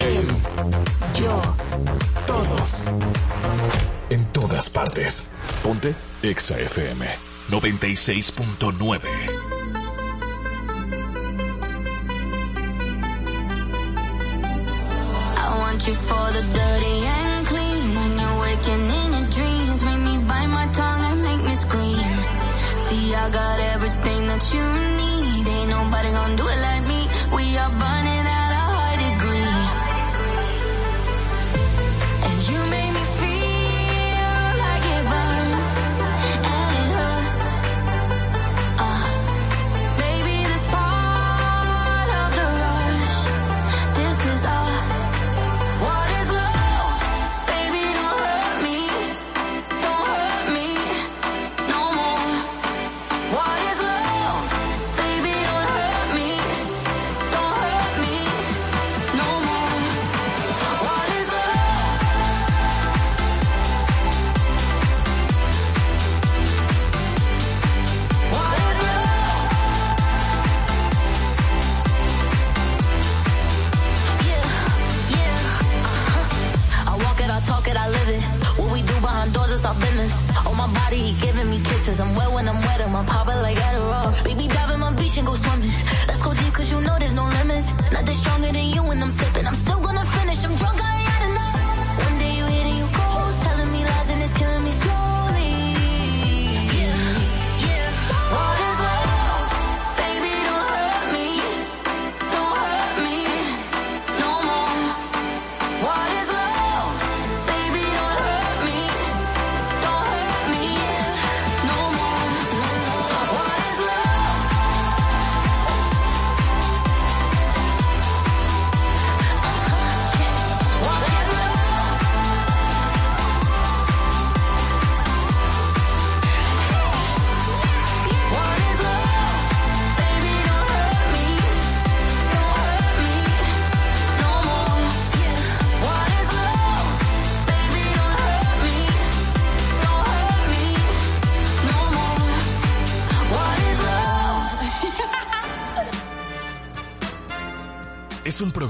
él, 0.00 0.26
yo, 1.14 1.42
todos. 2.26 2.86
En 4.10 4.24
todas 4.32 4.70
partes. 4.70 5.28
Ponte 5.62 5.94
Exa 6.22 6.58
FM 6.58 7.06
96.9. 7.50 9.37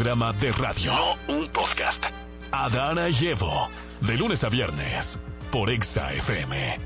programa 0.08 0.32
de 0.40 0.52
radio, 0.52 0.92
no 0.94 1.34
un 1.36 1.48
podcast. 1.48 2.02
Adana 2.50 3.10
y 3.10 3.26
Evo, 3.26 3.68
de 4.00 4.16
lunes 4.16 4.42
a 4.42 4.48
viernes, 4.48 5.20
por 5.50 5.68
Exa 5.68 6.14
FM. 6.14 6.78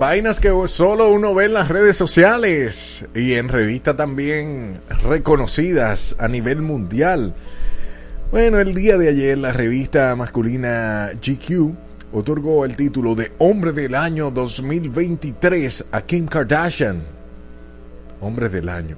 Vainas 0.00 0.40
que 0.40 0.50
solo 0.66 1.10
uno 1.10 1.32
ve 1.32 1.44
en 1.44 1.54
las 1.54 1.68
redes 1.68 1.96
sociales 1.96 3.06
y 3.14 3.34
en 3.34 3.48
revistas 3.48 3.96
también 3.96 4.80
reconocidas 5.04 6.16
a 6.18 6.26
nivel 6.26 6.60
mundial. 6.60 7.36
Bueno, 8.32 8.58
el 8.58 8.74
día 8.74 8.98
de 8.98 9.10
ayer 9.10 9.38
la 9.38 9.52
revista 9.52 10.16
masculina 10.16 11.12
GQ 11.14 11.87
otorgó 12.12 12.64
el 12.64 12.76
título 12.76 13.14
de 13.14 13.32
Hombre 13.38 13.72
del 13.72 13.94
Año 13.94 14.30
2023 14.30 15.86
a 15.92 16.02
Kim 16.02 16.26
Kardashian. 16.26 17.02
Hombre 18.20 18.48
del 18.48 18.68
Año. 18.68 18.96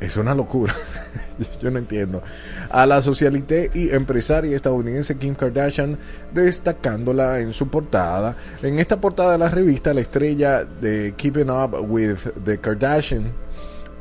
Es 0.00 0.16
una 0.16 0.34
locura. 0.34 0.74
Yo 1.62 1.70
no 1.70 1.78
entiendo. 1.78 2.22
A 2.70 2.86
la 2.86 3.00
socialité 3.00 3.70
y 3.72 3.90
empresaria 3.90 4.56
estadounidense 4.56 5.16
Kim 5.16 5.34
Kardashian, 5.34 5.96
destacándola 6.34 7.38
en 7.38 7.52
su 7.52 7.68
portada. 7.68 8.36
En 8.62 8.78
esta 8.80 9.00
portada 9.00 9.32
de 9.32 9.38
la 9.38 9.48
revista, 9.48 9.94
la 9.94 10.00
estrella 10.00 10.64
de 10.64 11.14
Keeping 11.16 11.50
Up 11.50 11.76
with 11.88 12.18
the 12.44 12.58
Kardashian 12.58 13.32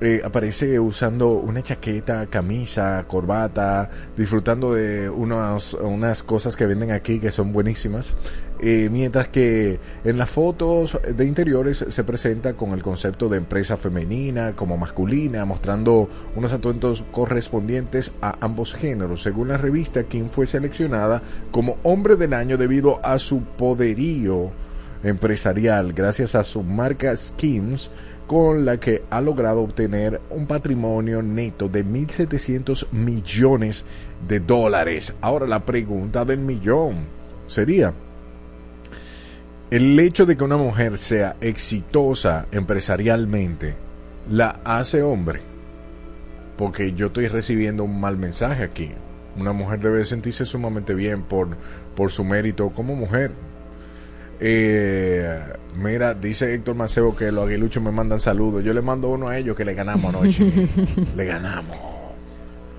eh, 0.02 0.20
aparece 0.24 0.80
usando 0.80 1.30
una 1.34 1.62
chaqueta, 1.62 2.26
camisa, 2.26 3.06
corbata, 3.08 3.88
disfrutando 4.18 4.74
de 4.74 5.08
unas, 5.08 5.76
unas 5.76 6.24
cosas 6.24 6.56
que 6.56 6.66
venden 6.66 6.90
aquí 6.90 7.20
que 7.20 7.32
son 7.32 7.54
buenísimas. 7.54 8.16
Eh, 8.60 8.90
mientras 8.92 9.28
que 9.28 9.80
en 10.04 10.18
las 10.18 10.30
fotos 10.30 11.00
de 11.16 11.26
interiores 11.26 11.86
se 11.88 12.04
presenta 12.04 12.54
con 12.54 12.72
el 12.72 12.82
concepto 12.82 13.30
de 13.30 13.38
empresa 13.38 13.78
femenina 13.78 14.56
como 14.56 14.76
masculina, 14.76 15.46
mostrando 15.46 16.10
unos 16.36 16.52
atuendos 16.52 17.04
correspondientes 17.12 18.12
a 18.22 18.36
ambos 18.42 18.74
géneros. 18.74 19.22
Según 19.22 19.50
la 19.50 19.58
revista, 19.58 20.04
Kim 20.04 20.30
fue 20.30 20.48
seleccionada 20.48 21.22
como 21.52 21.78
hombre 21.84 22.16
del 22.16 22.34
año 22.34 22.58
debido 22.58 23.00
a 23.06 23.20
su 23.20 23.42
poderío 23.44 24.52
empresarial 25.04 25.94
gracias 25.94 26.36
a 26.36 26.44
su 26.44 26.64
marca 26.64 27.16
Skims 27.16 27.90
con 28.32 28.64
la 28.64 28.80
que 28.80 29.04
ha 29.10 29.20
logrado 29.20 29.60
obtener 29.60 30.22
un 30.30 30.48
patrimonio 30.48 31.22
neto 31.22 31.68
de 31.68 31.86
1.700 31.86 32.90
millones 32.94 33.84
de 34.26 34.40
dólares. 34.40 35.14
Ahora 35.20 35.46
la 35.46 35.66
pregunta 35.66 36.24
del 36.24 36.40
millón 36.40 37.08
sería, 37.46 37.94
¿el 39.70 40.00
hecho 40.00 40.26
de 40.26 40.38
que 40.38 40.46
una 40.46 40.56
mujer 40.56 40.98
sea 40.98 41.36
exitosa 41.42 42.48
empresarialmente 42.54 43.76
la 44.30 44.62
hace 44.64 45.04
hombre? 45.04 45.42
Porque 46.56 46.94
yo 46.94 47.08
estoy 47.08 47.28
recibiendo 47.28 47.84
un 47.84 48.00
mal 48.00 48.18
mensaje 48.18 48.64
aquí. 48.64 48.92
Una 49.36 49.52
mujer 49.52 49.82
debe 49.82 50.06
sentirse 50.06 50.46
sumamente 50.46 50.94
bien 50.94 51.24
por, 51.24 51.58
por 51.98 52.12
su 52.12 52.24
mérito 52.24 52.70
como 52.70 52.96
mujer. 52.96 53.34
Eh, 54.44 55.40
mira, 55.76 56.16
dice 56.16 56.52
Héctor 56.54 56.76
Maceo 56.76 57.16
que 57.16 57.32
los 57.32 57.48
aguiluchos 57.48 57.82
me 57.82 57.92
mandan 57.92 58.20
saludos. 58.20 58.64
Yo 58.64 58.74
le 58.74 58.82
mando 58.82 59.10
uno 59.10 59.28
a 59.28 59.38
ellos 59.38 59.56
que 59.56 59.64
le 59.64 59.76
ganamos 59.76 60.14
anoche. 60.14 60.44
le 61.16 61.26
ganamos. 61.26 61.78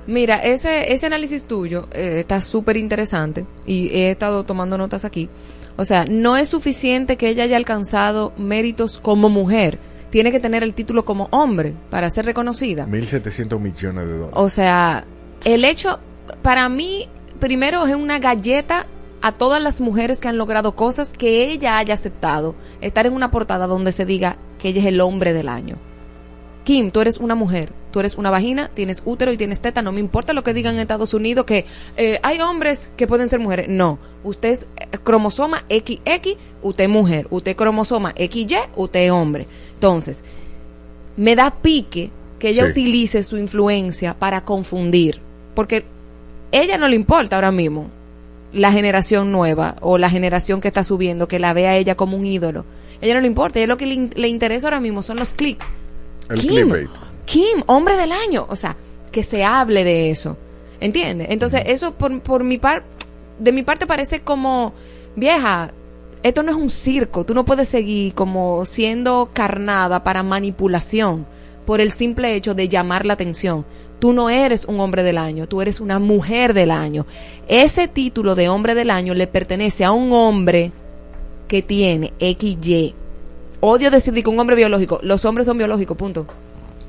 Mira, 0.08 0.38
ese, 0.38 0.92
ese 0.92 1.06
análisis 1.06 1.44
tuyo 1.44 1.86
eh, 1.92 2.16
está 2.18 2.40
súper 2.40 2.76
interesante 2.76 3.46
y 3.64 3.88
he 3.90 4.10
estado 4.10 4.42
tomando 4.42 4.76
notas 4.76 5.04
aquí. 5.04 5.28
O 5.76 5.84
sea, 5.84 6.04
no 6.04 6.36
es 6.36 6.48
suficiente 6.48 7.16
que 7.16 7.28
ella 7.28 7.44
haya 7.44 7.56
alcanzado 7.56 8.32
méritos 8.36 8.98
como 8.98 9.28
mujer. 9.28 9.78
Tiene 10.10 10.32
que 10.32 10.40
tener 10.40 10.64
el 10.64 10.74
título 10.74 11.04
como 11.04 11.28
hombre 11.30 11.74
para 11.88 12.10
ser 12.10 12.26
reconocida. 12.26 12.86
1.700 12.86 13.58
millones 13.60 14.06
de 14.06 14.12
dólares. 14.12 14.34
O 14.34 14.48
sea, 14.48 15.04
el 15.44 15.64
hecho, 15.64 16.00
para 16.42 16.68
mí, 16.68 17.08
primero 17.38 17.86
es 17.86 17.94
una 17.94 18.18
galleta 18.18 18.86
a 19.22 19.32
todas 19.32 19.62
las 19.62 19.80
mujeres 19.80 20.20
que 20.20 20.28
han 20.28 20.36
logrado 20.36 20.74
cosas 20.74 21.12
que 21.12 21.48
ella 21.48 21.78
haya 21.78 21.94
aceptado. 21.94 22.54
Estar 22.80 23.06
en 23.06 23.12
una 23.14 23.30
portada 23.30 23.66
donde 23.68 23.92
se 23.92 24.04
diga 24.04 24.36
que 24.58 24.68
ella 24.70 24.80
es 24.80 24.86
el 24.88 25.00
hombre 25.00 25.32
del 25.32 25.48
año. 25.48 25.76
Kim, 26.64 26.90
tú 26.90 27.00
eres 27.00 27.18
una 27.18 27.34
mujer, 27.34 27.72
tú 27.90 27.98
eres 28.00 28.16
una 28.16 28.30
vagina, 28.30 28.70
tienes 28.72 29.02
útero 29.04 29.32
y 29.32 29.36
tienes 29.36 29.60
teta, 29.60 29.82
no 29.82 29.90
me 29.90 29.98
importa 30.00 30.32
lo 30.32 30.44
que 30.44 30.54
digan 30.54 30.74
en 30.74 30.80
Estados 30.80 31.12
Unidos 31.12 31.44
que 31.44 31.66
eh, 31.96 32.20
hay 32.22 32.40
hombres 32.40 32.90
que 32.96 33.06
pueden 33.08 33.28
ser 33.28 33.40
mujeres. 33.40 33.68
No, 33.68 33.98
usted 34.22 34.50
es 34.50 34.68
eh, 34.76 34.86
cromosoma 35.02 35.64
XX, 35.68 36.36
usted 36.62 36.84
es 36.84 36.90
mujer, 36.90 37.26
usted 37.30 37.52
es 37.52 37.56
cromosoma 37.56 38.12
XY, 38.16 38.56
usted 38.76 39.00
es 39.00 39.10
hombre. 39.10 39.48
Entonces, 39.74 40.22
me 41.16 41.34
da 41.34 41.50
pique 41.62 42.10
que 42.38 42.50
ella 42.50 42.64
Sí. 42.64 42.70
utilice 42.70 43.22
su 43.24 43.36
influencia 43.36 44.14
para 44.18 44.44
confundir, 44.44 45.20
porque 45.54 45.84
ella 46.52 46.78
no 46.78 46.86
le 46.88 46.96
importa 46.96 47.36
ahora 47.36 47.50
mismo 47.50 47.88
la 48.52 48.72
generación 48.72 49.32
nueva 49.32 49.76
o 49.80 49.98
la 49.98 50.10
generación 50.10 50.60
que 50.60 50.68
está 50.68 50.84
subiendo, 50.84 51.28
que 51.28 51.38
la 51.38 51.52
vea 51.52 51.70
a 51.70 51.76
ella 51.76 51.94
como 51.94 52.16
un 52.16 52.26
ídolo. 52.26 52.64
Ella 53.00 53.14
no 53.14 53.20
le 53.20 53.26
importa, 53.26 53.58
ella 53.58 53.66
lo 53.66 53.76
que 53.76 53.86
le, 53.86 54.10
le 54.14 54.28
interesa 54.28 54.66
ahora 54.66 54.80
mismo 54.80 55.02
son 55.02 55.18
los 55.18 55.34
clics. 55.34 55.66
El 56.28 56.38
Kim, 56.38 56.50
clickbait. 56.50 56.90
Kim, 57.24 57.62
hombre 57.66 57.96
del 57.96 58.12
año. 58.12 58.46
O 58.48 58.56
sea, 58.56 58.76
que 59.10 59.22
se 59.22 59.44
hable 59.44 59.84
de 59.84 60.10
eso. 60.10 60.36
¿Entiendes? 60.80 61.28
Entonces, 61.30 61.62
eso 61.66 61.94
por, 61.94 62.20
por 62.22 62.42
mi 62.42 62.58
parte, 62.58 62.86
de 63.38 63.52
mi 63.52 63.62
parte 63.62 63.86
parece 63.86 64.20
como, 64.20 64.72
vieja, 65.14 65.72
esto 66.22 66.42
no 66.42 66.50
es 66.50 66.56
un 66.56 66.70
circo. 66.70 67.24
Tú 67.24 67.34
no 67.34 67.44
puedes 67.44 67.68
seguir 67.68 68.14
como 68.14 68.64
siendo 68.64 69.30
carnada 69.32 70.02
para 70.02 70.22
manipulación 70.22 71.26
por 71.66 71.80
el 71.80 71.92
simple 71.92 72.34
hecho 72.34 72.54
de 72.54 72.68
llamar 72.68 73.06
la 73.06 73.14
atención. 73.14 73.64
Tú 74.02 74.12
no 74.12 74.30
eres 74.30 74.64
un 74.64 74.80
hombre 74.80 75.04
del 75.04 75.16
año, 75.16 75.46
tú 75.46 75.62
eres 75.62 75.78
una 75.78 76.00
mujer 76.00 76.54
del 76.54 76.72
año. 76.72 77.06
Ese 77.46 77.86
título 77.86 78.34
de 78.34 78.48
hombre 78.48 78.74
del 78.74 78.90
año 78.90 79.14
le 79.14 79.28
pertenece 79.28 79.84
a 79.84 79.92
un 79.92 80.12
hombre 80.12 80.72
que 81.46 81.62
tiene 81.62 82.12
XY. 82.18 82.96
Odio 83.60 83.92
decir 83.92 84.12
que 84.12 84.28
un 84.28 84.40
hombre 84.40 84.56
biológico. 84.56 84.98
Los 85.04 85.24
hombres 85.24 85.46
son 85.46 85.56
biológicos, 85.56 85.96
punto. 85.96 86.26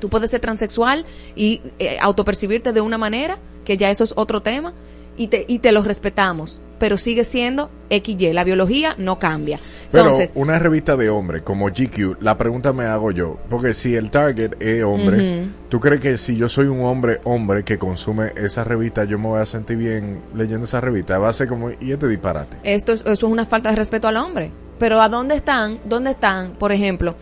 Tú 0.00 0.08
puedes 0.08 0.28
ser 0.28 0.40
transexual 0.40 1.06
y 1.36 1.62
eh, 1.78 1.98
autopercibirte 2.00 2.72
de 2.72 2.80
una 2.80 2.98
manera, 2.98 3.38
que 3.64 3.76
ya 3.76 3.90
eso 3.90 4.02
es 4.02 4.14
otro 4.16 4.40
tema, 4.40 4.72
y 5.16 5.28
te, 5.28 5.44
y 5.46 5.60
te 5.60 5.70
los 5.70 5.86
respetamos. 5.86 6.58
Pero 6.78 6.96
sigue 6.96 7.24
siendo 7.24 7.70
XY. 7.88 8.32
La 8.32 8.44
biología 8.44 8.94
no 8.98 9.18
cambia. 9.18 9.58
Pero 9.92 10.04
Entonces, 10.04 10.32
una 10.34 10.58
revista 10.58 10.96
de 10.96 11.08
hombres 11.08 11.42
como 11.42 11.66
GQ, 11.66 12.20
la 12.20 12.36
pregunta 12.36 12.72
me 12.72 12.84
hago 12.84 13.12
yo, 13.12 13.38
porque 13.48 13.74
si 13.74 13.94
el 13.94 14.10
target 14.10 14.54
es 14.60 14.82
hombre, 14.82 15.42
Ujú. 15.42 15.48
¿tú 15.68 15.80
crees 15.80 16.00
que 16.00 16.18
si 16.18 16.36
yo 16.36 16.48
soy 16.48 16.66
un 16.66 16.82
hombre, 16.84 17.20
hombre 17.24 17.62
que 17.62 17.78
consume 17.78 18.32
esa 18.36 18.64
revista, 18.64 19.04
yo 19.04 19.18
me 19.18 19.28
voy 19.28 19.40
a 19.40 19.46
sentir 19.46 19.76
bien 19.76 20.20
leyendo 20.34 20.64
esa 20.64 20.80
revista? 20.80 21.18
Va 21.18 21.28
a 21.28 21.32
ser 21.32 21.46
como, 21.48 21.70
¿y 21.70 21.92
este 21.92 22.08
disparate? 22.08 22.56
esto 22.64 22.92
es, 22.92 23.02
eso 23.02 23.12
es 23.12 23.22
una 23.22 23.44
falta 23.46 23.70
de 23.70 23.76
respeto 23.76 24.08
al 24.08 24.16
hombre. 24.16 24.50
Pero 24.78 25.00
¿a 25.00 25.08
dónde 25.08 25.36
están? 25.36 25.78
¿Dónde 25.84 26.10
están, 26.10 26.54
por 26.54 26.72
ejemplo, 26.72 27.14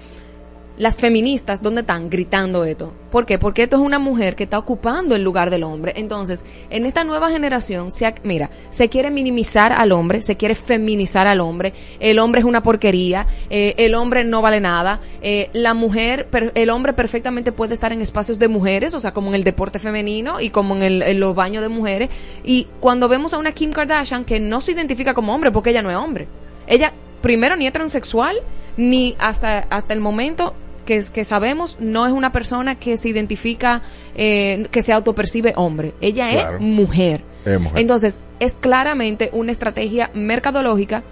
las 0.78 0.96
feministas? 0.98 1.62
¿Dónde 1.62 1.82
están 1.82 2.08
gritando 2.10 2.64
esto? 2.64 2.92
¿Por 3.10 3.26
qué? 3.26 3.38
Porque 3.38 3.62
esto 3.64 3.76
es 3.76 3.82
una 3.82 3.98
mujer 3.98 4.34
que 4.34 4.44
está 4.44 4.58
ocupando 4.58 5.14
el 5.14 5.22
lugar 5.22 5.50
del 5.50 5.64
hombre. 5.64 5.92
Entonces, 5.96 6.44
en 6.70 6.86
esta 6.86 7.04
nueva 7.04 7.30
generación, 7.30 7.90
se, 7.90 8.12
mira, 8.24 8.50
se 8.70 8.88
quiere 8.88 9.10
minimizar 9.10 9.72
al 9.72 9.92
hombre, 9.92 10.22
se 10.22 10.36
quiere 10.36 10.54
feminizar 10.54 11.26
al 11.26 11.40
hombre. 11.40 11.74
El 12.00 12.18
hombre 12.18 12.40
es 12.40 12.46
una 12.46 12.62
porquería, 12.62 13.26
eh, 13.50 13.74
el 13.76 13.94
hombre 13.94 14.24
no 14.24 14.40
vale 14.42 14.60
nada. 14.60 15.00
eh, 15.20 15.50
la 15.52 15.74
mujer, 15.74 16.26
per- 16.28 16.52
el 16.54 16.70
hombre 16.70 16.94
perfectamente 16.94 17.52
puede 17.52 17.74
estar 17.74 17.92
en 17.92 18.00
espacios 18.00 18.38
de 18.38 18.48
mujeres, 18.48 18.94
o 18.94 19.00
sea, 19.00 19.12
como 19.12 19.28
en 19.28 19.34
el 19.34 19.44
deporte 19.44 19.78
femenino 19.78 20.40
y 20.40 20.50
como 20.50 20.74
en, 20.76 20.82
el- 20.82 21.02
en 21.02 21.20
los 21.20 21.34
baños 21.34 21.62
de 21.62 21.68
mujeres. 21.68 22.08
Y 22.44 22.66
cuando 22.80 23.08
vemos 23.08 23.34
a 23.34 23.38
una 23.38 23.52
Kim 23.52 23.70
Kardashian 23.72 24.24
que 24.24 24.40
no 24.40 24.60
se 24.60 24.72
identifica 24.72 25.12
como 25.14 25.34
hombre 25.34 25.50
porque 25.52 25.70
ella 25.70 25.82
no 25.82 25.90
es 25.90 25.96
hombre. 25.96 26.26
Ella, 26.66 26.92
primero, 27.22 27.56
ni 27.56 27.66
es 27.66 27.72
transexual, 27.72 28.36
ni 28.76 29.16
hasta, 29.18 29.60
hasta 29.70 29.94
el 29.94 30.00
momento 30.00 30.54
que, 30.84 30.96
es- 30.96 31.10
que 31.10 31.24
sabemos, 31.24 31.76
no 31.80 32.06
es 32.06 32.12
una 32.12 32.32
persona 32.32 32.74
que 32.74 32.96
se 32.96 33.08
identifica, 33.08 33.82
eh, 34.16 34.66
que 34.70 34.82
se 34.82 34.92
autopercibe 34.92 35.54
hombre. 35.56 35.94
Ella 36.00 36.28
Claro. 36.30 36.56
es 36.56 36.62
mujer. 36.62 37.22
Es 37.44 37.58
mujer. 37.60 37.80
Entonces, 37.80 38.20
es 38.40 38.54
claramente 38.54 39.30
una 39.32 39.52
estrategia 39.52 40.10
mercadológica 40.14 41.02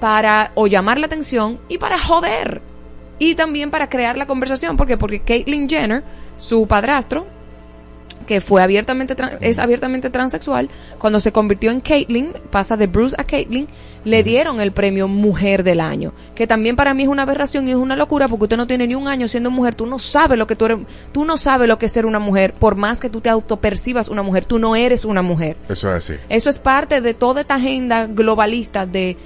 para 0.00 0.52
o 0.54 0.66
llamar 0.66 0.98
la 0.98 1.06
atención 1.06 1.58
y 1.68 1.78
para 1.78 1.98
joder. 1.98 2.60
Y 3.18 3.34
también 3.34 3.70
para 3.70 3.88
crear 3.88 4.18
la 4.18 4.26
conversación. 4.26 4.76
¿Por 4.76 4.86
qué? 4.86 4.98
Porque 4.98 5.20
Caitlyn 5.20 5.68
Jenner, 5.68 6.02
su 6.36 6.66
padrastro, 6.66 7.26
que 8.26 8.40
fue 8.40 8.62
abiertamente 8.62 9.14
es 9.40 9.58
abiertamente 9.58 10.10
transexual, 10.10 10.68
cuando 10.98 11.20
se 11.20 11.32
convirtió 11.32 11.70
en 11.70 11.80
Caitlyn, 11.80 12.32
pasa 12.50 12.76
de 12.76 12.86
Bruce 12.86 13.14
a 13.18 13.24
Caitlyn, 13.24 13.66
le 14.04 14.22
dieron 14.22 14.60
el 14.60 14.72
premio 14.72 15.06
Mujer 15.08 15.62
del 15.64 15.80
Año, 15.80 16.12
que 16.34 16.46
también 16.46 16.76
para 16.76 16.94
mí 16.94 17.02
es 17.04 17.08
una 17.08 17.22
aberración 17.22 17.66
y 17.68 17.70
es 17.70 17.76
una 17.76 17.96
locura 17.96 18.28
porque 18.28 18.44
usted 18.44 18.56
no 18.56 18.66
tiene 18.66 18.86
ni 18.86 18.94
un 18.94 19.08
año 19.08 19.28
siendo 19.28 19.50
mujer, 19.50 19.74
tú 19.74 19.86
no 19.86 19.98
sabes 19.98 20.38
lo 20.38 20.46
que 20.46 20.56
tú 20.56 20.64
eres, 20.66 20.78
tú 21.12 21.24
no 21.24 21.36
sabes 21.36 21.68
lo 21.68 21.78
que 21.78 21.86
es 21.86 21.92
ser 21.92 22.06
una 22.06 22.18
mujer, 22.18 22.52
por 22.54 22.76
más 22.76 23.00
que 23.00 23.10
tú 23.10 23.20
te 23.20 23.28
autopercibas 23.30 24.08
una 24.08 24.22
mujer, 24.22 24.44
tú 24.44 24.58
no 24.58 24.74
eres 24.76 25.04
una 25.04 25.22
mujer. 25.22 25.56
Eso 25.68 25.88
es 25.94 26.10
así. 26.10 26.14
Eso 26.28 26.50
es 26.50 26.58
parte 26.58 27.00
de 27.00 27.14
toda 27.14 27.40
esta 27.42 27.56
agenda 27.56 28.06
globalista 28.06 28.86
de 28.86 29.16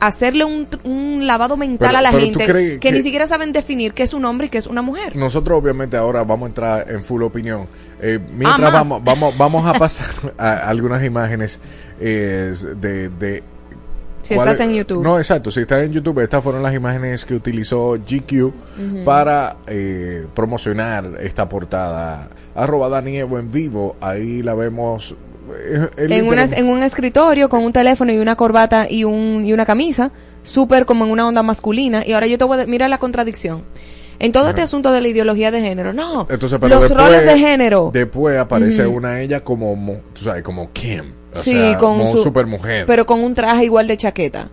hacerle 0.00 0.44
un, 0.44 0.68
un 0.84 1.26
lavado 1.26 1.56
mental 1.56 1.88
Pero- 1.88 1.98
a 1.98 2.02
la 2.02 2.10
pero 2.12 2.30
¿tú 2.32 2.38
gente 2.38 2.78
que- 2.78 2.92
ni 2.92 3.02
siquiera 3.02 3.26
saben 3.26 3.50
definir 3.52 3.94
qué 3.94 4.04
es 4.04 4.14
un 4.14 4.24
hombre 4.24 4.46
y 4.46 4.50
qué 4.50 4.58
es 4.58 4.68
una 4.68 4.80
mujer. 4.82 5.16
Nosotros 5.16 5.58
obviamente 5.60 5.96
ahora 5.96 6.22
vamos 6.22 6.46
a 6.46 6.48
entrar 6.50 6.90
en 6.90 7.02
full 7.02 7.22
opinión. 7.22 7.66
Eh, 8.00 8.18
mientras 8.32 8.60
más. 8.60 8.72
vamos, 8.72 9.02
vamos, 9.04 9.36
vamos 9.38 9.66
a 9.66 9.74
pasar 9.78 10.06
a 10.38 10.68
algunas 10.68 11.04
imágenes 11.04 11.60
eh, 12.00 12.52
de, 12.80 13.08
de 13.08 13.42
Si 14.22 14.34
¿Cuál 14.34 14.48
estás 14.48 14.60
es? 14.66 14.70
en 14.70 14.76
YouTube. 14.76 15.02
No, 15.02 15.18
exacto. 15.18 15.50
Si 15.50 15.60
estás 15.60 15.82
en 15.82 15.92
YouTube, 15.92 16.20
estas 16.20 16.42
fueron 16.44 16.62
las 16.62 16.74
imágenes 16.74 17.24
que 17.24 17.34
utilizó 17.34 17.92
GQ 17.98 19.04
para 19.04 19.56
eh, 19.66 20.26
promocionar 20.34 21.18
esta 21.20 21.48
portada. 21.48 22.28
Arroba 22.54 22.88
Dani 22.88 23.16
Evo 23.18 23.38
en 23.38 23.50
vivo. 23.50 23.96
Ahí 24.00 24.42
la 24.42 24.54
vemos. 24.54 25.14
eh, 25.56 25.88
en, 25.96 26.26
una- 26.28 26.44
en 26.44 26.66
un 26.66 26.82
escritorio 26.82 27.48
con 27.48 27.64
un 27.64 27.72
teléfono 27.72 28.12
y 28.12 28.18
una 28.18 28.36
corbata 28.36 28.86
y, 28.90 29.04
un, 29.04 29.44
y 29.46 29.52
una 29.52 29.64
camisa, 29.66 30.10
súper 30.42 30.84
como 30.86 31.04
en 31.04 31.10
una 31.10 31.26
onda 31.26 31.42
masculina. 31.42 32.04
Y 32.06 32.12
ahora 32.12 32.26
yo 32.26 32.36
te 32.38 32.44
voy 32.44 32.60
a... 32.60 32.66
Mira 32.66 32.86
la 32.88 32.98
contradicción. 32.98 33.62
En 34.20 34.32
todo 34.32 34.48
este 34.48 34.62
asunto 34.62 34.90
de 34.90 35.00
la 35.00 35.08
ideología 35.08 35.50
de 35.50 35.60
género, 35.60 35.92
no. 35.92 36.26
Entonces, 36.28 36.58
pero 36.60 36.74
los 36.74 36.82
después, 36.88 37.06
roles 37.06 37.24
de 37.24 37.38
género. 37.38 37.90
Después 37.92 38.36
aparece 38.38 38.86
una 38.86 39.20
ella 39.20 39.44
como, 39.44 39.76
mo- 39.76 40.00
tú 40.12 40.22
sabes, 40.22 40.42
como 40.42 40.72
Kim. 40.72 41.12
O 41.34 41.38
Sí, 41.40 41.52
sea, 41.52 41.78
con 41.78 41.98
como 41.98 42.12
su- 42.12 42.22
supermujer. 42.24 42.84
Pero 42.86 43.06
con 43.06 43.20
un 43.22 43.34
traje 43.34 43.64
igual 43.66 43.86
de 43.86 43.96
chaqueta. 43.96 44.48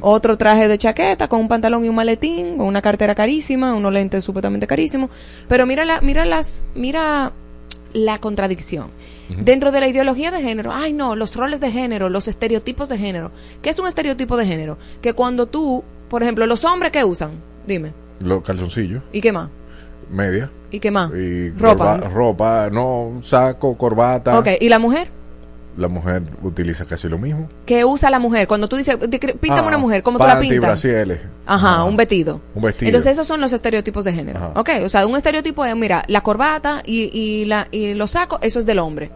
Otro 0.00 0.36
traje 0.36 0.66
de 0.66 0.78
chaqueta 0.78 1.28
con 1.28 1.38
un 1.40 1.46
pantalón 1.46 1.84
y 1.84 1.88
un 1.88 1.94
maletín, 1.94 2.56
con 2.56 2.66
una 2.66 2.82
cartera 2.82 3.14
carísima, 3.14 3.72
unos 3.74 3.92
lentes 3.92 4.24
supuestamente 4.24 4.66
carísimos. 4.66 5.10
Pero 5.46 5.64
mira 5.64 5.84
la, 5.84 6.00
mira 6.00 6.24
las, 6.24 6.64
mira 6.74 7.30
la 7.92 8.18
contradicción. 8.18 8.88
Dentro 9.28 9.70
de 9.70 9.78
la 9.78 9.86
ideología 9.86 10.32
de 10.32 10.42
género, 10.42 10.72
ay 10.74 10.92
no, 10.92 11.14
los 11.14 11.36
roles 11.36 11.60
de 11.60 11.70
género, 11.70 12.08
los 12.08 12.26
estereotipos 12.26 12.88
de 12.88 12.98
género. 12.98 13.30
¿Qué 13.62 13.70
es 13.70 13.78
un 13.78 13.86
estereotipo 13.86 14.36
de 14.36 14.44
género? 14.44 14.76
Que 15.02 15.12
cuando 15.12 15.46
tú, 15.46 15.84
por 16.08 16.24
ejemplo, 16.24 16.46
los 16.46 16.64
hombres 16.64 16.90
que 16.90 17.04
usan, 17.04 17.30
dime, 17.64 17.92
Los 18.20 18.42
calzoncillos, 18.42 19.02
¿y 19.12 19.20
qué 19.20 19.32
más? 19.32 19.48
media. 20.10 20.50
¿Y 20.70 20.78
qué 20.80 20.90
más? 20.90 21.10
Y 21.14 21.50
Ropa. 21.50 21.98
corba- 22.00 22.08
ropa, 22.08 22.70
no, 22.70 23.20
saco, 23.22 23.76
corbata. 23.76 24.38
Ok, 24.38 24.48
¿y 24.60 24.68
la 24.68 24.78
mujer? 24.78 25.08
La 25.76 25.86
mujer 25.88 26.22
utiliza 26.42 26.84
casi 26.84 27.08
lo 27.08 27.16
mismo. 27.16 27.48
¿Qué 27.64 27.84
usa 27.84 28.10
la 28.10 28.18
mujer? 28.18 28.46
Cuando 28.48 28.68
tú 28.68 28.76
dices, 28.76 28.96
píntame 28.96 29.62
Ah, 29.62 29.68
una 29.68 29.78
mujer, 29.78 30.02
¿cómo 30.02 30.18
tú 30.18 30.24
la 30.24 30.34
panty, 30.34 30.48
pintas? 30.50 30.68
brasieles. 30.68 31.20
Ajá, 31.46 31.76
Ah, 31.76 31.84
un 31.84 31.96
vestido. 31.96 32.40
Un 32.54 32.62
vestido. 32.62 32.88
Entonces 32.88 33.12
esos 33.12 33.26
son 33.26 33.40
los 33.40 33.52
estereotipos 33.52 34.04
de 34.04 34.12
género. 34.12 34.38
Ajá. 34.38 34.52
Ok, 34.60 34.68
o 34.84 34.88
sea, 34.88 35.06
un 35.06 35.16
estereotipo 35.16 35.64
es, 35.64 35.74
mira, 35.76 36.04
la 36.08 36.22
corbata 36.22 36.82
y, 36.84 37.02
y, 37.16 37.44
la, 37.46 37.68
y 37.70 37.94
los 37.94 38.10
sacos, 38.10 38.40
eso 38.42 38.58
es 38.58 38.66
del 38.66 38.80
hombre. 38.80 39.10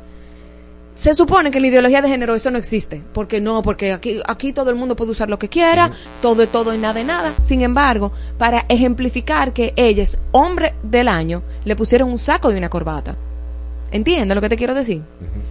Se 0.94 1.12
supone 1.12 1.50
que 1.50 1.58
en 1.58 1.62
la 1.62 1.68
ideología 1.68 2.02
de 2.02 2.08
género 2.08 2.36
eso 2.36 2.52
no 2.52 2.58
existe, 2.58 3.02
porque 3.12 3.40
no, 3.40 3.62
porque 3.62 3.92
aquí, 3.92 4.20
aquí 4.28 4.52
todo 4.52 4.70
el 4.70 4.76
mundo 4.76 4.94
puede 4.94 5.10
usar 5.10 5.28
lo 5.28 5.40
que 5.40 5.48
quiera, 5.48 5.90
todo 6.22 6.42
es 6.42 6.48
todo 6.50 6.72
y 6.72 6.78
nada 6.78 6.94
de 6.94 7.04
nada. 7.04 7.32
Sin 7.42 7.62
embargo, 7.62 8.12
para 8.38 8.64
ejemplificar 8.68 9.52
que 9.52 9.72
ella 9.74 10.04
es 10.04 10.18
hombre 10.30 10.74
del 10.84 11.08
año, 11.08 11.42
le 11.64 11.74
pusieron 11.74 12.10
un 12.10 12.18
saco 12.18 12.52
y 12.52 12.54
una 12.54 12.68
corbata. 12.68 13.16
¿Entiendes 13.90 14.36
lo 14.36 14.40
que 14.40 14.48
te 14.48 14.56
quiero 14.56 14.74
decir? 14.74 15.02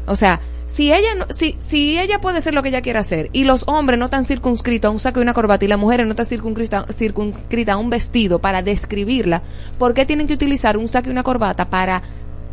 O 0.06 0.16
sea, 0.16 0.40
si 0.66 0.94
ella 0.94 1.16
no, 1.16 1.26
si, 1.30 1.56
si 1.60 2.00
ella 2.00 2.20
puede 2.22 2.40
ser 2.40 2.54
lo 2.54 2.64
que 2.64 2.70
ella 2.70 2.82
quiera 2.82 3.02
hacer 3.02 3.30
y 3.34 3.44
los 3.44 3.64
hombres 3.68 4.00
no 4.00 4.06
están 4.06 4.26
circunscritos 4.26 4.90
a 4.90 4.92
un 4.92 5.00
saco 5.00 5.20
y 5.20 5.24
una 5.24 5.34
corbata 5.34 5.66
y 5.66 5.68
las 5.68 5.80
mujeres 5.80 6.06
no 6.06 6.12
están 6.12 6.26
circunscritas 6.26 6.86
circunscritas 6.96 7.76
a 7.76 7.78
un 7.78 7.90
vestido 7.90 8.40
para 8.40 8.62
describirla, 8.62 9.44
¿por 9.78 9.94
qué 9.94 10.06
tienen 10.06 10.28
que 10.28 10.34
utilizar 10.34 10.78
un 10.78 10.88
saco 10.88 11.10
y 11.10 11.12
una 11.12 11.24
corbata 11.24 11.70
para 11.70 12.02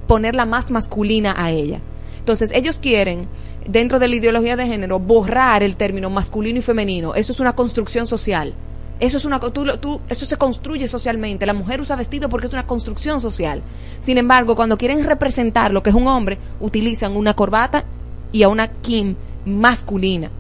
ponerla 0.07 0.45
más 0.45 0.71
masculina 0.71 1.35
a 1.37 1.51
ella? 1.51 1.81
Entonces, 2.31 2.57
ellos 2.57 2.79
quieren, 2.79 3.27
dentro 3.67 3.99
de 3.99 4.07
la 4.07 4.15
ideología 4.15 4.55
de 4.55 4.65
género, 4.67 5.01
borrar 5.01 5.65
el 5.65 5.75
término 5.75 6.11
masculino 6.11 6.61
y 6.61 6.63
femenino. 6.63 7.15
Eso 7.17 7.33
es 7.33 7.41
una 7.41 7.55
construcción 7.57 8.07
social. 8.07 8.55
Eso 9.01 9.17
es 9.17 9.25
una 9.25 9.41
tú, 9.41 9.51
tú- 9.79 10.01
eso 10.09 10.27
se 10.27 10.37
construye 10.37 10.87
socialmente. 10.87 11.45
La 11.45 11.55
mujer 11.55 11.81
usa 11.81 11.97
vestido 11.97 12.29
porque 12.29 12.47
es 12.47 12.53
una 12.53 12.69
construcción 12.69 13.21
social. 13.21 13.63
Sin 13.99 14.17
embargo, 14.17 14.55
cuando 14.55 14.79
quieren 14.79 15.05
representar 15.05 15.73
lo 15.73 15.83
que 15.83 15.91
es 15.91 15.97
un 15.97 16.07
hombre, 16.07 16.39
utilizan 16.61 17.17
una 17.17 17.35
corbata 17.35 17.85
y 18.31 18.45
a 18.45 18.49
una 18.49 18.69
Kim 18.81 19.17
masculina. 19.45 20.31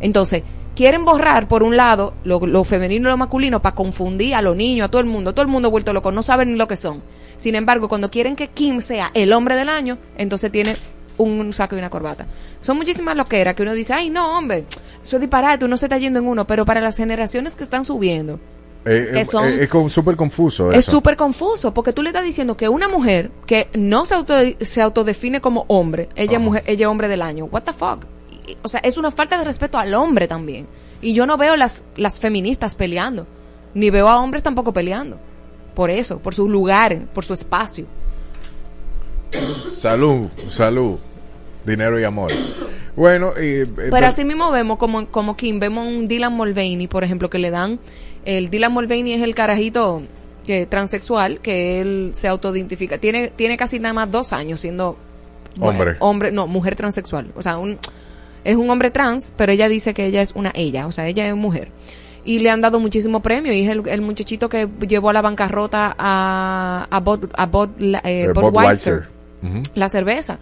Entonces, 0.00 0.44
quieren 0.74 1.04
borrar 1.04 1.46
por 1.46 1.62
un 1.62 1.76
lado 1.76 2.14
lo, 2.24 2.46
lo 2.46 2.64
femenino 2.64 3.08
y 3.08 3.12
lo 3.12 3.18
masculino 3.18 3.60
para 3.60 3.74
confundir 3.74 4.34
a 4.34 4.40
los 4.42 4.56
niños, 4.56 4.86
a 4.86 4.90
todo 4.90 5.02
el 5.02 5.08
mundo. 5.08 5.34
Todo 5.34 5.42
el 5.42 5.48
mundo 5.50 5.70
vuelto 5.70 5.92
loco, 5.92 6.10
no 6.10 6.22
saben 6.22 6.48
ni 6.52 6.56
lo 6.56 6.68
que 6.68 6.76
son. 6.76 7.02
Sin 7.36 7.54
embargo, 7.54 7.88
cuando 7.88 8.10
quieren 8.10 8.34
que 8.36 8.48
Kim 8.48 8.80
sea 8.80 9.10
el 9.12 9.32
hombre 9.32 9.56
del 9.56 9.68
año, 9.68 9.98
entonces 10.16 10.50
tiene 10.52 10.76
un 11.18 11.52
saco 11.52 11.74
y 11.76 11.78
una 11.78 11.90
corbata. 11.90 12.26
Son 12.60 12.76
muchísimas 12.76 13.16
loqueras 13.16 13.54
que 13.54 13.62
uno 13.62 13.72
dice, 13.74 13.92
ay, 13.92 14.10
no, 14.10 14.36
hombre, 14.38 14.64
eso 15.02 15.16
es 15.16 15.20
disparate, 15.20 15.64
uno 15.64 15.76
se 15.76 15.86
está 15.86 15.98
yendo 15.98 16.18
en 16.18 16.26
uno, 16.26 16.46
pero 16.46 16.64
para 16.64 16.80
las 16.80 16.96
generaciones 16.96 17.54
que 17.54 17.64
están 17.64 17.84
subiendo, 17.84 18.40
Eh, 18.84 19.10
que 19.14 19.20
eh, 19.20 19.24
son- 19.24 19.48
eh, 19.48 19.62
es 19.64 19.92
súper 19.92 20.16
confuso. 20.16 20.72
es 20.72 20.84
súper 20.84 21.16
confuso, 21.16 21.72
porque 21.72 21.92
tú 21.92 22.02
le 22.02 22.10
estás 22.10 22.24
diciendo 22.24 22.56
que 22.56 22.68
una 22.68 22.88
mujer 22.88 23.30
que 23.46 23.68
no 23.74 24.04
se, 24.04 24.14
auto, 24.14 24.34
se 24.60 24.82
autodefine 24.82 25.40
como 25.40 25.64
hombre, 25.68 26.08
ella 26.16 26.38
es 26.38 26.40
mujer, 26.40 26.64
ella 26.66 26.90
hombre 26.90 27.08
del 27.08 27.22
año, 27.22 27.46
what 27.46 27.62
the 27.62 27.72
fuck? 27.72 28.04
O 28.62 28.68
sea, 28.68 28.80
es 28.80 28.98
una 28.98 29.10
falta 29.10 29.38
de 29.38 29.44
respeto 29.44 29.78
al 29.78 29.94
hombre 29.94 30.28
también. 30.28 30.66
Y 31.00 31.12
yo 31.14 31.26
no 31.26 31.36
veo 31.36 31.56
las, 31.56 31.84
las 31.96 32.18
feministas 32.20 32.74
peleando, 32.74 33.26
ni 33.74 33.88
veo 33.90 34.08
a 34.08 34.20
hombres 34.22 34.42
tampoco 34.42 34.72
peleando. 34.72 35.18
Por 35.74 35.90
eso, 35.90 36.18
por 36.18 36.34
su 36.34 36.48
lugar, 36.48 37.06
por 37.14 37.24
su 37.24 37.32
espacio. 37.34 37.86
Salud, 39.72 40.28
salud. 40.48 40.98
Dinero 41.64 41.98
y 42.00 42.04
amor. 42.04 42.30
Bueno, 42.96 43.32
y. 43.36 43.62
eh, 43.62 43.66
Pero 43.90 44.06
así 44.06 44.24
mismo 44.24 44.50
vemos 44.50 44.78
como, 44.78 45.06
como 45.08 45.36
Kim, 45.36 45.58
vemos 45.58 45.86
un 45.86 46.06
Dylan 46.08 46.32
Mulvaney, 46.32 46.86
por 46.86 47.04
ejemplo, 47.04 47.28
que 47.30 47.38
le 47.38 47.50
dan, 47.50 47.78
el 48.24 48.50
Dylan 48.50 48.72
Mulvaney 48.72 49.12
es 49.14 49.22
el 49.22 49.34
carajito 49.34 50.02
que, 50.46 50.66
transexual, 50.66 51.40
que 51.40 51.80
él 51.80 52.10
se 52.12 52.28
autoidentifica, 52.28 52.98
tiene, 52.98 53.28
tiene 53.28 53.56
casi 53.56 53.78
nada 53.80 53.94
más 53.94 54.10
dos 54.10 54.32
años 54.32 54.60
siendo 54.60 54.96
Hombre. 55.60 55.96
hombre, 56.00 56.32
no, 56.32 56.46
mujer 56.46 56.76
transexual, 56.76 57.32
o 57.34 57.42
sea, 57.42 57.56
un, 57.58 57.78
es 58.44 58.56
un 58.56 58.68
hombre 58.70 58.90
trans, 58.90 59.32
pero 59.36 59.52
ella 59.52 59.68
dice 59.68 59.94
que 59.94 60.04
ella 60.06 60.20
es 60.22 60.32
una 60.34 60.52
ella, 60.54 60.86
o 60.86 60.92
sea, 60.92 61.06
ella 61.08 61.26
es 61.28 61.34
mujer. 61.34 61.68
Y 62.26 62.38
le 62.38 62.48
han 62.50 62.60
dado 62.62 62.80
muchísimo 62.80 63.20
premio 63.20 63.52
y 63.52 63.62
es 63.64 63.70
el, 63.70 63.86
el 63.86 64.00
muchachito 64.00 64.48
que 64.48 64.66
llevó 64.88 65.10
a 65.10 65.12
la 65.12 65.20
bancarrota 65.22 65.94
a, 65.98 66.86
a, 66.90 67.00
Bud- 67.00 67.30
a 67.34 67.46
la- 67.78 67.98
eh, 68.04 68.24
eh, 68.24 69.02
La 69.74 69.88
cerveza. 69.88 70.38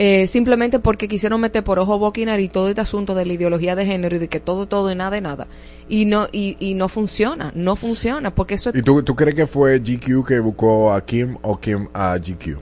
Eh, 0.00 0.28
simplemente 0.28 0.78
porque 0.78 1.08
quisieron 1.08 1.40
meter 1.40 1.64
por 1.64 1.80
ojo, 1.80 1.98
boca 1.98 2.20
y 2.20 2.48
todo 2.48 2.68
este 2.68 2.80
asunto 2.80 3.16
de 3.16 3.26
la 3.26 3.32
ideología 3.32 3.74
de 3.74 3.84
género 3.84 4.14
y 4.14 4.20
de 4.20 4.28
que 4.28 4.38
todo, 4.38 4.66
todo 4.66 4.92
y 4.92 4.94
nada 4.94 5.10
de 5.10 5.20
nada. 5.20 5.48
Y 5.88 6.04
no, 6.04 6.28
y, 6.30 6.56
y 6.60 6.74
no 6.74 6.88
funciona, 6.88 7.50
no 7.56 7.74
funciona, 7.74 8.32
porque 8.32 8.54
eso 8.54 8.70
es, 8.70 8.76
¿Y 8.76 8.82
tú, 8.82 9.02
tú 9.02 9.16
crees 9.16 9.34
que 9.34 9.46
fue 9.48 9.80
GQ 9.80 10.24
que 10.24 10.38
buscó 10.38 10.92
a 10.92 11.04
Kim 11.04 11.36
o 11.42 11.58
Kim 11.58 11.88
a 11.94 12.16
GQ? 12.16 12.58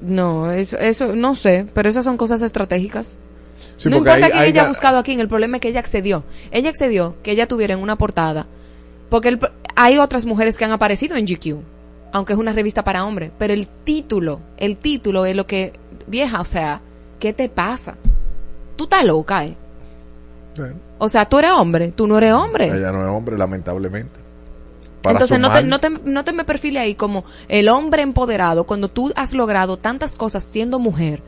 no, 0.00 0.52
eso, 0.52 0.76
eso, 0.78 1.14
no 1.14 1.34
sé, 1.34 1.66
pero 1.74 1.88
esas 1.88 2.04
son 2.04 2.16
cosas 2.16 2.42
estratégicas. 2.42 3.16
Sí, 3.76 3.88
no 3.88 3.96
importa 3.96 4.14
ahí- 4.14 4.20
que 4.20 4.26
ahí 4.26 4.32
ella 4.32 4.40
haya 4.42 4.62
ya- 4.64 4.68
buscado 4.68 4.98
aquí, 4.98 5.12
el 5.18 5.28
problema 5.28 5.56
es 5.56 5.60
que 5.60 5.68
ella 5.68 5.80
accedió. 5.80 6.24
Ella 6.50 6.68
accedió 6.70 7.16
que 7.22 7.32
ella 7.32 7.48
tuviera 7.48 7.74
en 7.74 7.80
una 7.80 7.96
portada, 7.96 8.46
porque 9.08 9.28
el- 9.28 9.40
hay 9.74 9.98
otras 9.98 10.26
mujeres 10.26 10.56
que 10.58 10.64
han 10.64 10.72
aparecido 10.72 11.16
en 11.16 11.26
GQ, 11.26 11.56
aunque 12.12 12.32
es 12.32 12.38
una 12.38 12.52
revista 12.52 12.84
para 12.84 13.04
hombres, 13.04 13.30
pero 13.38 13.52
el 13.52 13.66
título, 13.84 14.40
el 14.56 14.76
título 14.76 15.26
es 15.26 15.36
lo 15.36 15.46
que, 15.46 15.72
vieja, 16.06 16.40
o 16.40 16.44
sea, 16.44 16.80
¿qué 17.18 17.32
te 17.32 17.48
pasa? 17.48 17.96
Tú 18.76 18.84
estás 18.84 19.04
loca, 19.04 19.44
¿eh? 19.44 19.56
O 20.98 21.08
sea, 21.08 21.26
tú 21.26 21.38
eres 21.38 21.52
hombre, 21.52 21.92
tú 21.92 22.06
no 22.06 22.18
eres 22.18 22.32
hombre. 22.32 22.66
ella 22.66 22.90
no 22.90 23.02
es 23.02 23.08
hombre, 23.08 23.38
lamentablemente. 23.38 24.20
Para 25.02 25.14
Entonces 25.14 25.38
no 25.38 25.52
te, 25.52 25.62
no, 25.62 25.78
te, 25.78 25.90
no 25.90 26.24
te 26.24 26.32
me 26.32 26.44
perfile 26.44 26.80
ahí 26.80 26.94
como 26.96 27.24
el 27.46 27.68
hombre 27.68 28.02
empoderado 28.02 28.64
cuando 28.64 28.88
tú 28.88 29.12
has 29.14 29.32
logrado 29.32 29.76
tantas 29.76 30.16
cosas 30.16 30.42
siendo 30.42 30.80
mujer. 30.80 31.22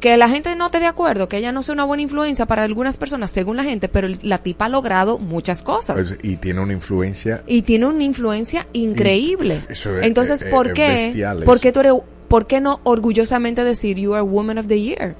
Que 0.00 0.16
la 0.16 0.28
gente 0.28 0.54
no 0.54 0.66
esté 0.66 0.78
de 0.78 0.86
acuerdo, 0.86 1.28
que 1.28 1.38
ella 1.38 1.50
no 1.50 1.62
sea 1.64 1.72
una 1.74 1.84
buena 1.84 2.02
influencia 2.04 2.46
para 2.46 2.62
algunas 2.62 2.96
personas, 2.96 3.32
según 3.32 3.56
la 3.56 3.64
gente, 3.64 3.88
pero 3.88 4.06
la 4.22 4.38
tipa 4.38 4.66
ha 4.66 4.68
logrado 4.68 5.18
muchas 5.18 5.62
cosas. 5.64 5.96
pues, 5.96 6.18
y 6.22 6.36
tiene 6.36 6.60
una 6.60 6.72
influencia. 6.72 7.42
y 7.48 7.62
tiene 7.62 7.86
una 7.86 8.04
influencia 8.04 8.66
increíble. 8.72 9.58
Eso 9.68 9.98
es- 9.98 10.06
Entonces, 10.06 10.42
es- 10.42 10.52
¿por 10.52 10.68
es 10.68 10.72
qué? 10.74 11.26
¿Por 11.44 11.58
qué 11.58 11.72
tú 11.72 11.80
eres, 11.80 11.94
por 12.28 12.46
qué 12.46 12.60
no 12.60 12.80
orgullosamente 12.84 13.64
decir 13.64 13.96
you 13.96 14.14
are 14.14 14.22
woman 14.22 14.58
of 14.58 14.68
the 14.68 14.80
year? 14.80 15.16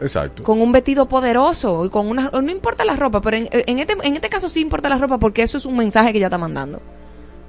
Exacto. 0.00 0.44
Con 0.44 0.60
un 0.60 0.70
vestido 0.72 1.06
poderoso 1.08 1.84
y 1.84 1.90
con 1.90 2.06
una 2.08 2.30
no 2.30 2.50
importa 2.50 2.84
la 2.84 2.94
ropa, 2.94 3.20
pero 3.20 3.36
en, 3.36 3.48
en 3.50 3.78
este 3.80 3.96
en 4.02 4.14
este 4.14 4.28
caso 4.28 4.48
sí 4.48 4.60
importa 4.60 4.88
la 4.88 4.96
ropa 4.96 5.18
porque 5.18 5.42
eso 5.42 5.58
es 5.58 5.66
un 5.66 5.76
mensaje 5.76 6.12
que 6.12 6.18
ella 6.18 6.28
está 6.28 6.38
mandando. 6.38 6.80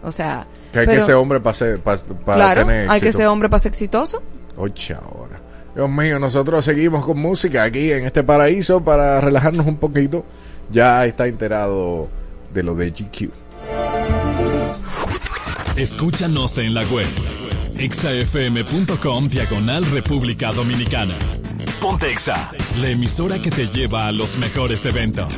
O 0.04 0.12
sea, 0.12 0.48
que 0.74 0.80
hay 0.80 0.86
pero- 0.88 1.00
que 1.00 1.06
ser 1.06 1.16
hombre 1.16 1.40
para 1.40 1.54
ser, 1.54 1.80
para, 1.80 1.98
para 2.02 2.36
claro, 2.38 2.62
tener 2.66 2.90
hay 2.90 3.00
que 3.02 3.12
ser 3.14 3.28
hombre 3.28 3.50
para 3.50 3.60
ser 3.60 3.72
exitoso. 3.72 4.22
Oye, 4.58 4.96
ahora. 4.96 5.40
Dios 5.80 5.90
mío, 5.90 6.20
nosotros 6.20 6.66
seguimos 6.66 7.06
con 7.06 7.18
música 7.18 7.64
aquí 7.64 7.94
en 7.94 8.06
este 8.06 8.22
paraíso 8.22 8.84
para 8.84 9.22
relajarnos 9.22 9.66
un 9.66 9.78
poquito. 9.78 10.26
Ya 10.70 11.06
está 11.06 11.26
enterado 11.26 12.10
de 12.54 12.64
lo 12.64 12.76
de 12.76 12.92
GQ. 12.92 13.32
Escúchanos 15.78 16.58
en 16.58 16.74
la 16.74 16.82
web. 16.82 17.08
exafm.com 17.78 19.30
diagonal 19.30 19.86
República 19.86 20.52
Dominicana. 20.52 21.16
Ponte 21.80 22.12
Exa, 22.12 22.52
la 22.82 22.90
emisora 22.90 23.40
que 23.40 23.50
te 23.50 23.68
lleva 23.68 24.08
a 24.08 24.12
los 24.12 24.38
mejores 24.38 24.86
eventos. 24.86 25.32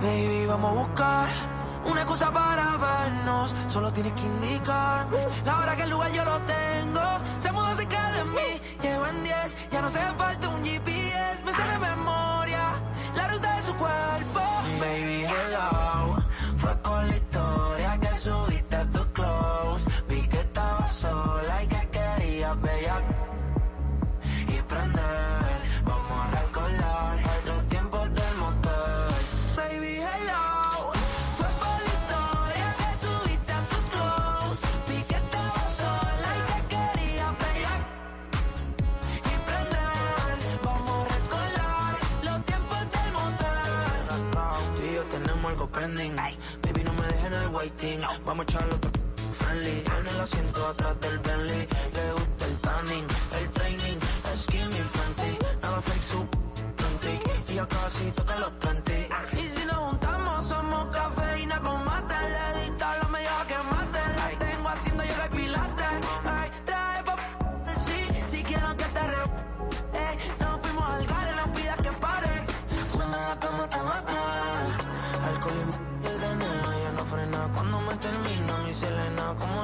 Baby, 0.00 0.46
vamos 0.46 0.70
a 0.70 0.74
buscar 0.74 1.28
una 1.84 2.02
excusa 2.02 2.30
para 2.30 2.76
vernos. 2.76 3.52
Solo 3.66 3.92
tienes 3.92 4.12
que 4.12 4.22
indicarme 4.22 5.18
la 5.44 5.58
hora 5.58 5.74
que 5.74 5.82
el 5.82 5.90
lugar 5.90 6.12
yo 6.12 6.24
lo 6.24 6.40
tengo. 6.42 7.00
Se 7.40 7.50
mudó 7.50 7.74
cerca 7.74 8.12
de 8.12 8.24
mí, 8.24 8.60
llego 8.82 9.04
en 9.04 9.24
10. 9.24 9.56
Ya 9.72 9.80
no 9.80 9.88
hace 9.88 9.98
falta 10.16 10.48
un 10.48 10.64
GPS, 10.64 11.42
me 11.44 11.52
sale 11.52 11.78
memoria 11.78 12.80
la 13.16 13.28
ruta 13.28 13.56
de 13.56 13.62
su 13.62 13.74
cuerpo. 13.74 14.39
Vamos 48.24 48.46
a 48.46 48.50
echarlo 48.50 48.78
friendly. 49.32 49.84
En 49.98 50.06
el 50.06 50.20
asiento 50.20 50.66
atrás 50.66 50.98
del 51.00 51.18
Bentley. 51.18 51.68
Le 51.92 52.12
gusta 52.12 52.46
el 52.46 52.56
tanning, 52.58 53.06
el 53.38 53.50
training. 53.50 53.98
Skin 54.34 54.68
me 54.68 54.82
friendly. 54.94 55.38
Nada 55.60 55.82
fake, 55.82 56.02
su 56.02 56.28
y 57.48 57.54
ya 57.54 57.68
casi 57.68 58.10
toca 58.12 58.38
los 58.38 58.58
30. 58.60 58.99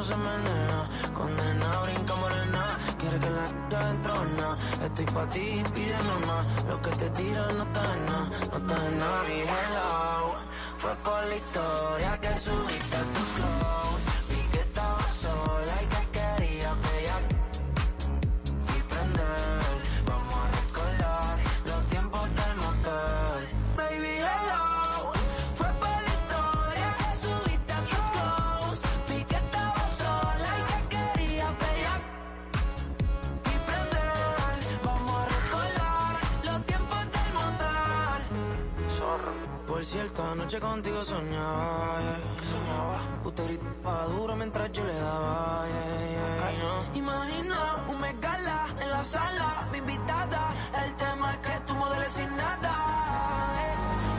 Se 0.07 0.17
menea. 0.17 0.81
Condena, 1.13 1.69
brinca 1.85 2.15
morena. 2.17 2.79
Quiere 2.99 3.19
que 3.19 3.31
la 3.31 3.47
ya 3.71 3.91
entrona. 3.91 4.49
Estoy 4.87 5.07
pa' 5.07 5.29
ti, 5.29 5.65
pide 5.75 5.99
mamá. 6.11 6.39
Lo 6.69 6.81
que 6.81 6.91
te 6.91 7.09
tira 7.11 7.43
no 7.59 7.63
está 7.65 7.83
en 7.95 8.07
nada, 8.07 8.29
no 8.51 8.57
está 8.59 8.77
en 8.87 8.99
nada. 8.99 9.23
Mi 9.29 9.41
hello, 9.53 10.37
fue 10.79 10.95
por 11.05 11.23
la 11.31 11.37
historia 11.43 12.11
que 12.23 12.33
subiste 12.45 12.97
a 12.97 13.05
tu 13.15 13.23
close. 13.37 14.16
Cierto, 40.27 40.43
anoche 40.43 40.61
contigo 40.61 41.05
soñaba, 41.05 42.01
yeah. 42.01 42.19
soñaba. 42.51 43.01
Usted 43.25 43.45
gritaba 43.47 44.05
duro 44.07 44.37
mientras 44.37 44.73
yo 44.73 44.85
le 44.85 44.95
daba, 44.95 45.65
yeah, 45.69 46.51
yeah. 46.51 46.59
no. 46.59 46.99
Imagina 46.99 47.85
un 47.89 48.01
megala 48.01 48.67
en 48.81 48.91
la 48.91 49.05
sala, 49.05 49.69
mi 49.71 49.79
invitada. 49.79 50.53
El 50.85 50.95
tema 50.97 51.33
es 51.33 51.39
que 51.39 51.61
tú 51.67 51.75
modeles 51.77 52.13
sin 52.13 52.37
nada. 52.37 52.73
eh. 53.61 53.75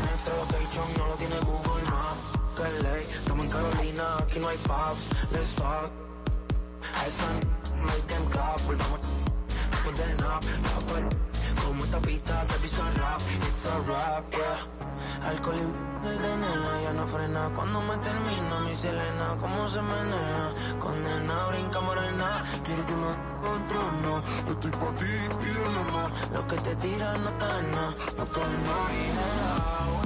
Nuestro 0.05 0.35
location 0.37 0.85
no 0.97 1.07
lo 1.07 1.15
tiene 1.15 1.39
Google 1.41 1.83
Maps. 1.91 2.19
Que 2.55 2.83
ley, 2.83 3.07
estamos 3.11 3.45
en 3.45 3.51
Carolina, 3.51 4.17
aquí 4.19 4.39
no 4.39 4.47
hay 4.47 4.57
pubs. 4.59 5.09
Let's 5.31 5.55
talk. 5.55 5.91
Esa 7.05 7.27
make 7.83 8.07
them 8.07 8.25
clap, 8.31 8.59
volvamos 8.65 8.99
después 9.71 9.97
del 9.97 10.17
nap, 10.17 10.43
rapper. 10.63 11.36
Como 11.67 11.83
esta 11.83 11.99
pista 11.99 12.45
te 12.47 12.59
piso 12.59 12.81
rap, 12.95 13.19
it's 13.19 13.65
a 13.65 13.77
rap, 13.89 14.31
yeah. 14.31 15.27
Alcohol 15.27 15.55
y 15.57 16.07
el 16.07 16.17
DNA 16.17 16.81
ya 16.81 16.93
no 16.93 17.05
frena 17.05 17.51
cuando 17.53 17.81
me 17.81 17.97
termina 17.97 18.59
mi 18.61 18.73
Selena, 18.73 19.35
cómo 19.37 19.67
se 19.67 19.81
menea. 19.81 20.53
Condena, 20.79 21.47
brinca 21.47 21.81
morena, 21.81 22.43
quiero 22.63 22.85
que 22.85 22.93
la 22.93 23.55
entrena. 23.57 24.23
Estoy 24.49 24.71
pa' 24.71 24.95
ti, 24.95 25.13
pide 25.39 25.69
mamá. 25.75 26.11
Lo 26.33 26.47
que 26.47 26.55
te 26.55 26.75
tira 26.77 27.17
no 27.17 27.29
está 27.29 27.59
en 27.59 27.71
nada, 27.71 27.95
no 28.15 28.23
está 28.23 28.41
en 28.41 28.63
nada. 28.63 29.96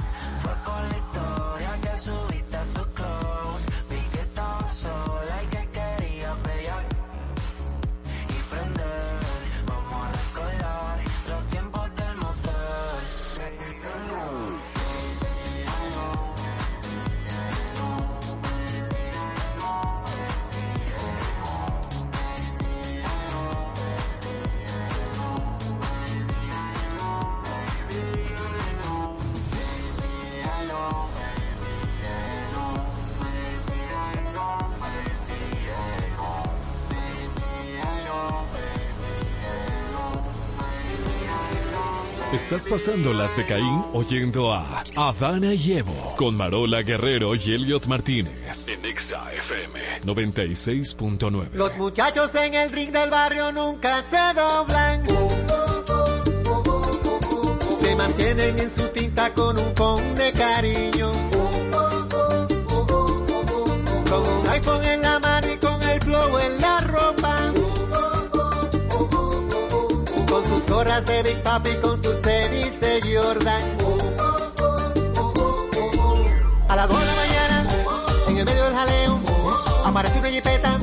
Estás 42.32 42.66
pasando 42.66 43.12
las 43.12 43.36
de 43.36 43.44
Caín 43.44 43.84
oyendo 43.92 44.54
a 44.54 44.82
Adana 44.96 45.52
y 45.52 45.72
Evo 45.74 46.14
con 46.16 46.34
Marola 46.34 46.80
Guerrero 46.82 47.34
y 47.34 47.52
Elliot 47.52 47.84
Martínez 47.84 48.66
en 48.68 48.82
Exa 48.86 49.30
FM 49.34 50.00
96.9. 50.02 51.50
Los 51.52 51.76
muchachos 51.76 52.34
en 52.34 52.54
el 52.54 52.72
ring 52.72 52.90
del 52.90 53.10
barrio 53.10 53.52
nunca 53.52 54.02
se 54.04 54.16
doblan. 54.32 55.04
Se 57.82 57.96
mantienen 57.96 58.58
en 58.58 58.74
su 58.74 58.88
tinta 58.88 59.34
con 59.34 59.58
un 59.58 59.74
con 59.74 60.14
de 60.14 60.32
cariño. 60.32 61.12
Con 64.08 64.26
un 64.26 64.48
iPhone 64.48 64.84
en 64.86 65.02
la 65.02 65.18
mano 65.18 65.52
y 65.52 65.58
con 65.58 65.82
el 65.82 66.00
flow 66.00 66.38
en 66.38 66.60
la 66.62 66.80
ropa. 66.80 67.52
Con 70.26 70.44
sus 70.46 70.66
gorras 70.66 71.04
de 71.04 71.22
Big 71.24 71.42
Papi, 71.42 71.70
con 71.82 72.01
sus 72.01 72.01
de 72.70 73.00
Jordan. 73.02 73.62
A 76.68 76.76
las 76.76 76.88
2 76.88 77.00
de 77.00 77.06
la 77.06 77.14
mañana, 77.16 77.66
en 78.28 78.38
el 78.38 78.44
medio 78.44 78.64
del 78.64 78.74
jaleo, 78.74 79.20
aparece 79.84 80.18
una 80.20 80.28
jipeta, 80.28 80.78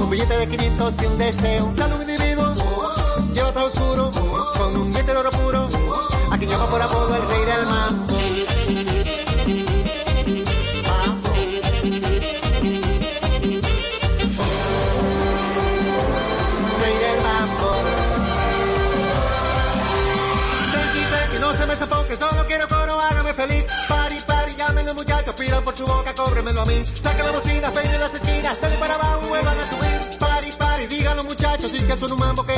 un 0.00 0.10
billete 0.10 0.38
de 0.38 0.48
500 0.48 0.94
y 1.02 1.06
un 1.06 1.18
deseo. 1.18 1.72
Sale 1.76 1.94
un 1.94 2.02
individuo, 2.02 2.54
lleva 3.32 3.52
todo 3.52 3.66
oscuro, 3.66 4.10
con 4.56 4.76
un 4.76 4.90
diente 4.92 5.12
de 5.12 5.18
oro 5.18 5.30
puro, 5.30 5.68
a 6.30 6.38
quien 6.38 6.50
llama 6.50 6.70
por 6.70 6.82
apodo 6.82 7.16
el 7.16 7.28
rey 7.28 7.44
del 7.44 7.66
mambo. 7.66 8.07
Saca 26.86 27.22
la 27.24 27.30
bocina, 27.32 27.72
peine 27.72 27.98
las 27.98 28.14
esquinas, 28.14 28.60
dale 28.60 28.76
para 28.76 28.94
abajo, 28.94 29.28
vuelvan 29.28 29.58
a 29.58 29.70
subir. 29.70 30.18
Pari, 30.18 30.52
pari, 30.52 30.86
digan 30.86 31.16
los 31.16 31.26
muchachos, 31.26 31.74
y 31.74 31.82
que 31.82 31.98
son 31.98 32.12
un 32.12 32.18
mambo 32.18 32.44
que 32.44 32.57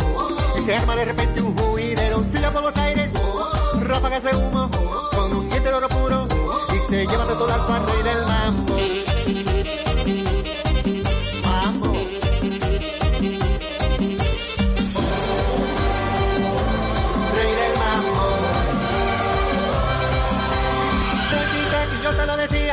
se 0.71 0.77
arma 0.77 0.95
de 0.95 1.05
repente 1.05 1.41
un 1.41 1.57
juidero. 1.57 2.23
Sigue 2.23 2.49
por 2.49 2.63
los 2.63 2.77
aires, 2.77 3.11
ráfagas 3.81 4.23
de 4.23 4.35
humo, 4.37 4.69
con 5.11 5.35
un 5.35 5.49
diente 5.49 5.67
de 5.67 5.75
oro 5.75 5.89
puro 5.89 6.27
y 6.73 6.77
se 6.89 7.05
lleva 7.07 7.25
de 7.25 7.33
todo 7.33 7.53
al 7.53 7.73
al 7.73 7.87
rey 7.87 8.03
del 8.03 8.25
mambo. 8.25 8.75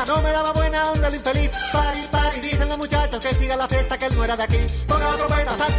No 0.06 0.22
me 0.22 0.30
daba 0.30 0.52
buena 0.52 0.90
onda 0.92 1.08
el 1.08 1.16
infeliz. 1.16 1.50
Pari, 1.72 2.00
pari, 2.10 2.40
dicen 2.40 2.68
los 2.68 2.78
muchachos 2.78 3.18
que 3.18 3.34
siga 3.34 3.56
la 3.56 3.66
fiesta, 3.68 3.98
que 3.98 4.06
él 4.06 4.16
no 4.16 4.24
era 4.24 4.36
de 4.36 4.44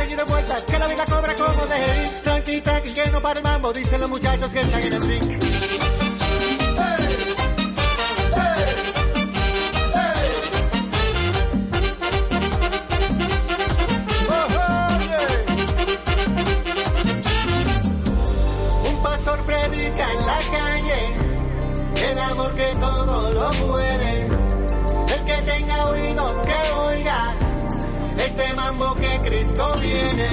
y 0.10 0.16
de 0.16 0.24
vueltas, 0.24 0.64
que 0.64 0.80
la 0.80 0.88
vida 0.88 1.06
cobra 1.06 1.36
como 1.36 1.66
de 1.68 1.78
ir. 1.78 2.22
Tranqui, 2.24 2.62
tranqui, 2.62 2.94
que 2.94 3.12
no 3.12 3.22
para 3.22 3.40
el 3.40 3.44
mambo, 3.44 3.72
dicen 3.74 4.02
los 4.02 4.10
muchachos 4.10 4.50
que 4.50 4.62
están 4.62 4.84
en 4.84 4.94
el 4.94 5.02
ring. 5.02 5.40
Que 22.56 22.76
todo 22.76 23.32
lo 23.32 23.50
puede. 23.68 24.26
El 24.26 25.24
que 25.24 25.38
tenga 25.46 25.86
oídos 25.86 26.42
que 26.42 26.72
oiga 26.74 27.34
este 28.40 28.54
mambo 28.54 28.96
que 28.96 29.20
Cristo 29.26 29.76
viene. 29.82 30.28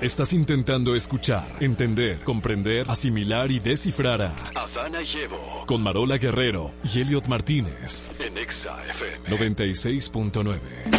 Estás 0.00 0.32
intentando 0.32 0.94
escuchar, 0.94 1.44
entender, 1.58 2.22
comprender, 2.22 2.88
asimilar 2.88 3.50
y 3.50 3.58
descifrar 3.58 4.22
a 4.22 4.32
Adana 4.54 5.02
y 5.02 5.16
Evo 5.16 5.64
con 5.66 5.82
Marola 5.82 6.16
Guerrero 6.18 6.72
y 6.84 7.00
Elliot 7.00 7.26
Martínez. 7.26 8.04
en 8.20 8.38
Exa 8.38 8.86
FM. 8.86 9.28
96.9. 9.28 10.95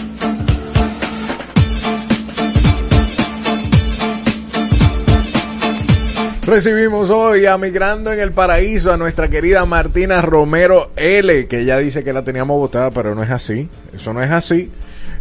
Recibimos 6.48 7.10
hoy 7.10 7.46
a 7.46 7.58
Migrando 7.58 8.14
en 8.14 8.22
el 8.22 8.32
Paraíso 8.32 8.94
a 8.94 8.96
nuestra 8.96 9.28
querida 9.28 9.66
Martina 9.66 10.22
Romero 10.22 10.92
L, 10.96 11.46
que 11.50 11.60
ella 11.60 11.78
dice 11.78 12.06
que 12.06 12.14
la 12.14 12.24
teníamos 12.24 12.56
votada, 12.58 12.90
pero 12.90 13.14
no 13.14 13.22
es 13.22 13.32
así. 13.32 13.68
Eso 13.94 14.14
no 14.14 14.24
es 14.24 14.32
así. 14.32 14.72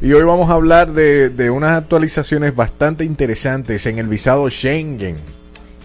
Y 0.00 0.12
hoy 0.12 0.22
vamos 0.22 0.48
a 0.50 0.52
hablar 0.52 0.92
de, 0.92 1.30
de 1.30 1.50
unas 1.50 1.72
actualizaciones 1.72 2.54
bastante 2.54 3.02
interesantes 3.02 3.86
en 3.86 3.98
el 3.98 4.06
visado 4.06 4.48
Schengen. 4.48 5.16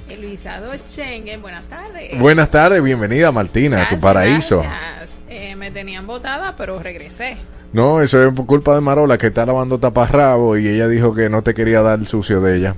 El 0.07 0.21
visado 0.21 0.73
Schengen, 0.87 1.41
buenas 1.41 1.67
tardes. 1.67 2.19
Buenas 2.19 2.51
tardes, 2.51 2.83
bienvenida 2.83 3.31
Martina 3.31 3.81
a 3.81 3.89
tu 3.89 3.97
paraíso. 3.99 4.61
gracias. 4.61 5.23
Eh, 5.27 5.55
me 5.55 5.71
tenían 5.71 6.05
votada, 6.05 6.55
pero 6.55 6.77
regresé. 6.77 7.37
No, 7.73 7.99
eso 7.99 8.23
es 8.23 8.31
por 8.31 8.45
culpa 8.45 8.75
de 8.75 8.81
Marola 8.81 9.17
que 9.17 9.27
está 9.27 9.43
lavando 9.47 9.79
taparrabo 9.79 10.55
y 10.55 10.67
ella 10.67 10.87
dijo 10.87 11.15
que 11.15 11.29
no 11.29 11.41
te 11.41 11.55
quería 11.55 11.81
dar 11.81 11.97
el 11.97 12.07
sucio 12.07 12.41
de 12.41 12.57
ella. 12.57 12.75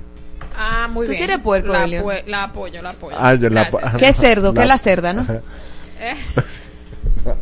Ah, 0.56 0.88
muy 0.90 1.06
Tú 1.06 1.10
bien. 1.12 1.18
sí 1.18 1.24
eres 1.24 1.40
puerco, 1.40 1.72
la, 1.72 1.86
la 1.86 2.42
apoyo, 2.44 2.80
la 2.82 2.90
apoyo. 2.90 3.16
Ah, 3.18 3.34
yo 3.34 3.50
la-. 3.50 3.68
¿Qué 3.98 4.12
cerdo? 4.12 4.54
¿Qué 4.54 4.60
es 4.62 4.66
la 4.66 4.78
cerda, 4.78 5.12
no? 5.12 5.26
Eh. 6.00 6.14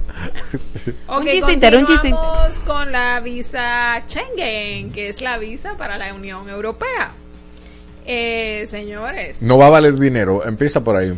Un 1.09 1.27
chiste 1.27 1.53
entero, 1.53 1.79
un 1.79 1.87
chiste 1.87 2.09
entero. 2.09 2.49
con 2.65 2.93
la 2.93 3.21
visa 3.21 4.01
Schengen, 4.07 4.93
que 4.93 5.09
es 5.09 5.21
la 5.21 5.37
visa 5.39 5.77
para 5.77 5.99
la 5.99 6.15
Unión 6.15 6.49
Europea. 6.49 7.13
Eh, 8.07 8.65
señores, 8.67 9.43
No 9.43 9.59
va 9.59 9.67
a 9.67 9.71
valer 9.71 9.95
dinero, 9.97 10.47
empieza 10.47 10.83
por 10.83 10.97
ahí. 10.97 11.17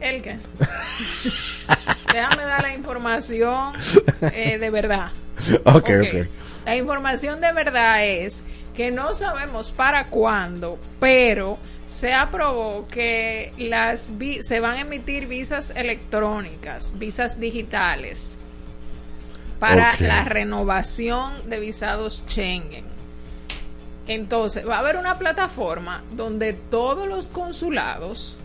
¿el 0.00 0.22
qué? 0.22 0.36
Déjame 2.12 2.44
dar 2.44 2.62
la 2.62 2.74
información 2.74 3.74
eh, 4.32 4.58
de 4.58 4.70
verdad. 4.70 5.08
Ok, 5.64 5.74
Ok. 5.74 5.90
ok. 5.90 6.26
La 6.66 6.76
información 6.76 7.40
de 7.40 7.52
verdad 7.52 8.04
es 8.06 8.44
que 8.74 8.90
no 8.90 9.12
sabemos 9.14 9.72
para 9.72 10.06
cuándo, 10.08 10.78
pero 10.98 11.58
se 11.88 12.12
aprobó 12.12 12.86
que 12.88 13.52
las 13.58 14.16
vi- 14.16 14.42
se 14.42 14.60
van 14.60 14.76
a 14.76 14.80
emitir 14.82 15.26
visas 15.26 15.72
electrónicas, 15.74 16.94
visas 16.98 17.40
digitales 17.40 18.38
para 19.58 19.94
la 19.98 20.24
renovación 20.24 21.48
de 21.50 21.60
visados 21.60 22.24
Schengen. 22.26 22.84
Entonces, 24.06 24.66
va 24.68 24.76
a 24.76 24.78
haber 24.78 24.96
una 24.96 25.18
plataforma 25.18 26.02
donde 26.12 26.52
todos 26.52 27.06
los 27.06 27.28
consulados 27.28 28.38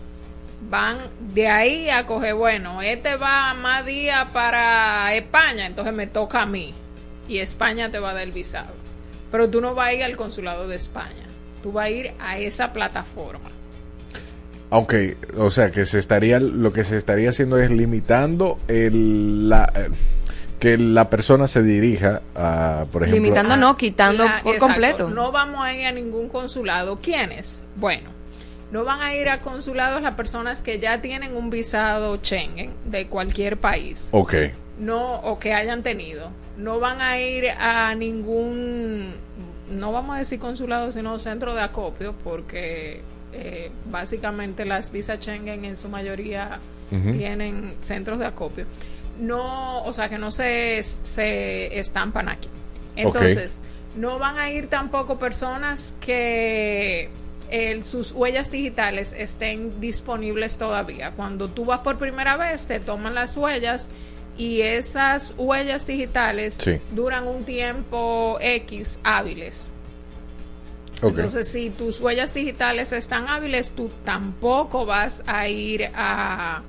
van 0.70 0.98
de 1.20 1.48
ahí 1.48 1.90
a 1.90 2.06
coger, 2.06 2.36
bueno, 2.36 2.82
este 2.82 3.16
va 3.16 3.54
más 3.54 3.86
día 3.86 4.30
para 4.34 5.14
España, 5.16 5.66
entonces 5.66 5.94
me 5.94 6.08
toca 6.08 6.42
a 6.42 6.46
mí. 6.46 6.74
Y 7.28 7.40
España 7.40 7.90
te 7.90 8.00
va 8.00 8.12
a 8.12 8.14
dar 8.14 8.24
el 8.24 8.32
visado. 8.32 8.74
Pero 9.36 9.50
tú 9.50 9.60
no 9.60 9.76
vas 9.76 9.90
a 9.90 9.94
ir 9.94 10.02
al 10.02 10.16
consulado 10.16 10.66
de 10.70 10.78
España. 10.78 11.28
Tú 11.62 11.74
vas 11.74 11.88
a 11.88 11.90
ir 11.90 12.12
a 12.22 12.38
esa 12.38 12.72
plataforma. 12.72 13.50
Aunque, 14.70 15.18
o 15.38 15.50
sea, 15.50 15.72
que 15.72 15.86
se 15.86 16.00
estaría, 16.00 16.40
lo 16.40 16.72
que 16.72 16.86
se 16.86 16.96
estaría 16.96 17.32
haciendo 17.32 17.58
es 17.58 17.70
limitando 17.70 18.58
el, 18.70 19.50
la, 19.50 19.70
eh, 19.76 19.90
que 20.58 20.78
la 20.78 21.10
persona 21.10 21.50
se 21.50 21.64
dirija 21.64 22.22
a, 22.34 22.86
por 22.90 23.04
ejemplo, 23.04 23.22
Limitando 23.24 23.58
no, 23.58 23.76
quitando 23.76 24.24
La- 24.24 24.40
por 24.42 24.54
exacto, 24.56 24.66
completo. 24.68 25.10
No 25.10 25.34
vamos 25.34 25.60
a 25.60 25.74
ir 25.74 25.86
a 25.86 25.92
ningún 25.92 26.30
consulado. 26.30 27.00
¿Quiénes? 27.02 27.66
Bueno, 27.76 28.12
no 28.72 28.86
van 28.86 29.02
a 29.02 29.14
ir 29.16 29.28
a 29.28 29.42
consulados 29.42 30.02
las 30.02 30.16
personas 30.16 30.62
que 30.62 30.80
ya 30.80 31.02
tienen 31.02 31.36
un 31.36 31.50
visado 31.50 32.20
Schengen 32.24 32.72
de 32.86 33.08
cualquier 33.08 33.58
país. 33.58 34.08
Ok, 34.14 34.34
no 34.80 35.16
o 35.22 35.40
que 35.40 35.54
hayan 35.54 35.84
tenido 35.84 36.30
no 36.58 36.80
van 36.80 37.00
a 37.02 37.20
ir 37.20 37.50
a 37.50 37.94
ningún 37.96 39.14
no 39.70 39.92
vamos 39.92 40.16
a 40.16 40.20
decir 40.20 40.40
consulado 40.40 40.92
sino 40.92 41.18
centro 41.20 41.54
de 41.54 41.62
acopio 41.62 42.14
porque 42.24 43.02
eh, 43.34 43.72
básicamente 43.90 44.66
las 44.66 44.92
visas 44.92 45.20
Schengen 45.20 45.66
en 45.66 45.78
su 45.78 45.90
mayoría 45.90 46.60
tienen 47.12 47.74
centros 47.82 48.20
de 48.20 48.26
acopio. 48.28 48.66
No 49.20 49.82
o 49.84 49.92
sea 49.92 50.08
que 50.08 50.18
no 50.20 50.30
se, 50.32 50.82
se 50.84 51.80
estampan 51.80 52.30
aquí. 52.30 52.48
Entonces 52.96 53.62
no 53.98 54.20
van 54.20 54.38
a 54.38 54.52
ir 54.52 54.68
tampoco 54.68 55.18
personas 55.18 55.96
que 56.00 57.10
el- 57.50 57.84
sus 57.84 58.12
huellas 58.12 58.52
digitales 58.52 59.14
estén 59.18 59.80
disponibles 59.82 60.58
todavía. 60.58 61.12
Cuando 61.12 61.48
tú 61.48 61.66
vas 61.66 61.80
por 61.80 61.98
primera 61.98 62.38
vez, 62.38 62.68
te 62.68 62.80
toman 62.80 63.16
las 63.16 63.36
huellas 63.36 63.90
y 64.38 64.62
esas 64.62 65.34
huellas 65.38 65.86
digitales 65.88 66.56
Sí. 66.56 66.80
duran 66.92 67.28
un 67.28 67.44
tiempo 67.44 68.38
X 68.42 69.00
hábiles. 69.04 69.72
Entonces, 71.02 71.48
si 71.50 71.70
tus 71.70 72.00
huellas 72.00 72.34
digitales 72.34 72.92
están 72.94 73.28
hábiles, 73.28 73.72
tú 73.72 73.90
tampoco 74.06 74.86
vas 74.86 75.24
a 75.28 75.48
ir 75.50 75.90
a, 75.94 76.62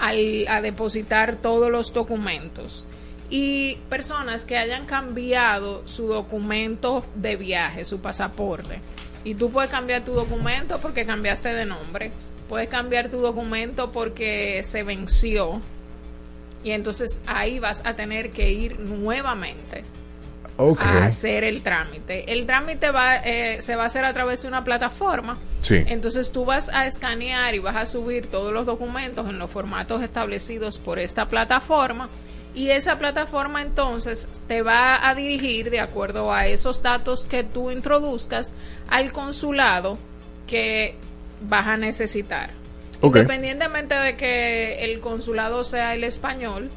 a 0.00 0.60
depositar 0.60 1.36
todos 1.36 1.70
los 1.70 1.92
documentos. 1.92 2.86
Y 3.30 3.76
personas 3.88 4.44
que 4.44 4.56
hayan 4.56 4.86
cambiado 4.86 5.86
su 5.88 6.06
documento 6.06 7.04
de 7.16 7.36
viaje, 7.36 7.84
su 7.84 8.00
pasaporte. 8.00 8.80
Y 9.24 9.34
tú 9.34 9.50
puedes 9.50 9.70
cambiar 9.70 10.04
tu 10.04 10.12
documento 10.12 10.78
porque 10.80 11.04
cambiaste 11.04 11.48
de 11.52 11.64
nombre. 11.64 12.12
Puedes 12.48 12.68
cambiar 12.68 13.08
tu 13.10 13.18
documento 13.18 13.90
porque 13.90 14.62
se 14.62 14.82
venció. 14.82 15.60
Y 16.64 16.72
entonces 16.72 17.22
ahí 17.26 17.60
vas 17.60 17.82
a 17.84 17.94
tener 17.94 18.30
que 18.30 18.50
ir 18.50 18.80
nuevamente 18.80 19.84
a 20.58 21.04
hacer 21.04 21.44
el 21.44 21.62
trámite. 21.62 22.32
El 22.32 22.46
trámite 22.46 22.90
va, 22.90 23.16
eh, 23.16 23.60
se 23.60 23.76
va 23.76 23.84
a 23.84 23.86
hacer 23.86 24.04
a 24.04 24.12
través 24.12 24.42
de 24.42 24.48
una 24.48 24.64
plataforma. 24.64 25.38
Sí. 25.60 25.82
Entonces 25.86 26.32
tú 26.32 26.44
vas 26.44 26.68
a 26.70 26.86
escanear 26.86 27.54
y 27.54 27.58
vas 27.58 27.76
a 27.76 27.86
subir 27.86 28.28
todos 28.28 28.52
los 28.52 28.64
documentos 28.66 29.28
en 29.28 29.38
los 29.38 29.50
formatos 29.50 30.02
establecidos 30.02 30.78
por 30.78 30.98
esta 30.98 31.26
plataforma. 31.26 32.08
Y 32.54 32.70
esa 32.70 32.98
plataforma 32.98 33.62
entonces 33.62 34.28
te 34.46 34.62
va 34.62 35.08
a 35.08 35.14
dirigir 35.16 35.70
de 35.70 35.80
acuerdo 35.80 36.32
a 36.32 36.46
esos 36.46 36.82
datos 36.82 37.26
que 37.26 37.42
tú 37.42 37.72
introduzcas 37.72 38.54
al 38.88 39.10
consulado 39.10 39.98
que 40.46 40.94
vas 41.40 41.66
a 41.66 41.76
necesitar. 41.76 42.63
Independientemente 43.02 43.94
de 43.94 44.16
que 44.16 44.84
el 44.84 45.00
consulado 45.00 45.64
sea 45.64 45.94
el 45.94 46.04
español, 46.04 46.70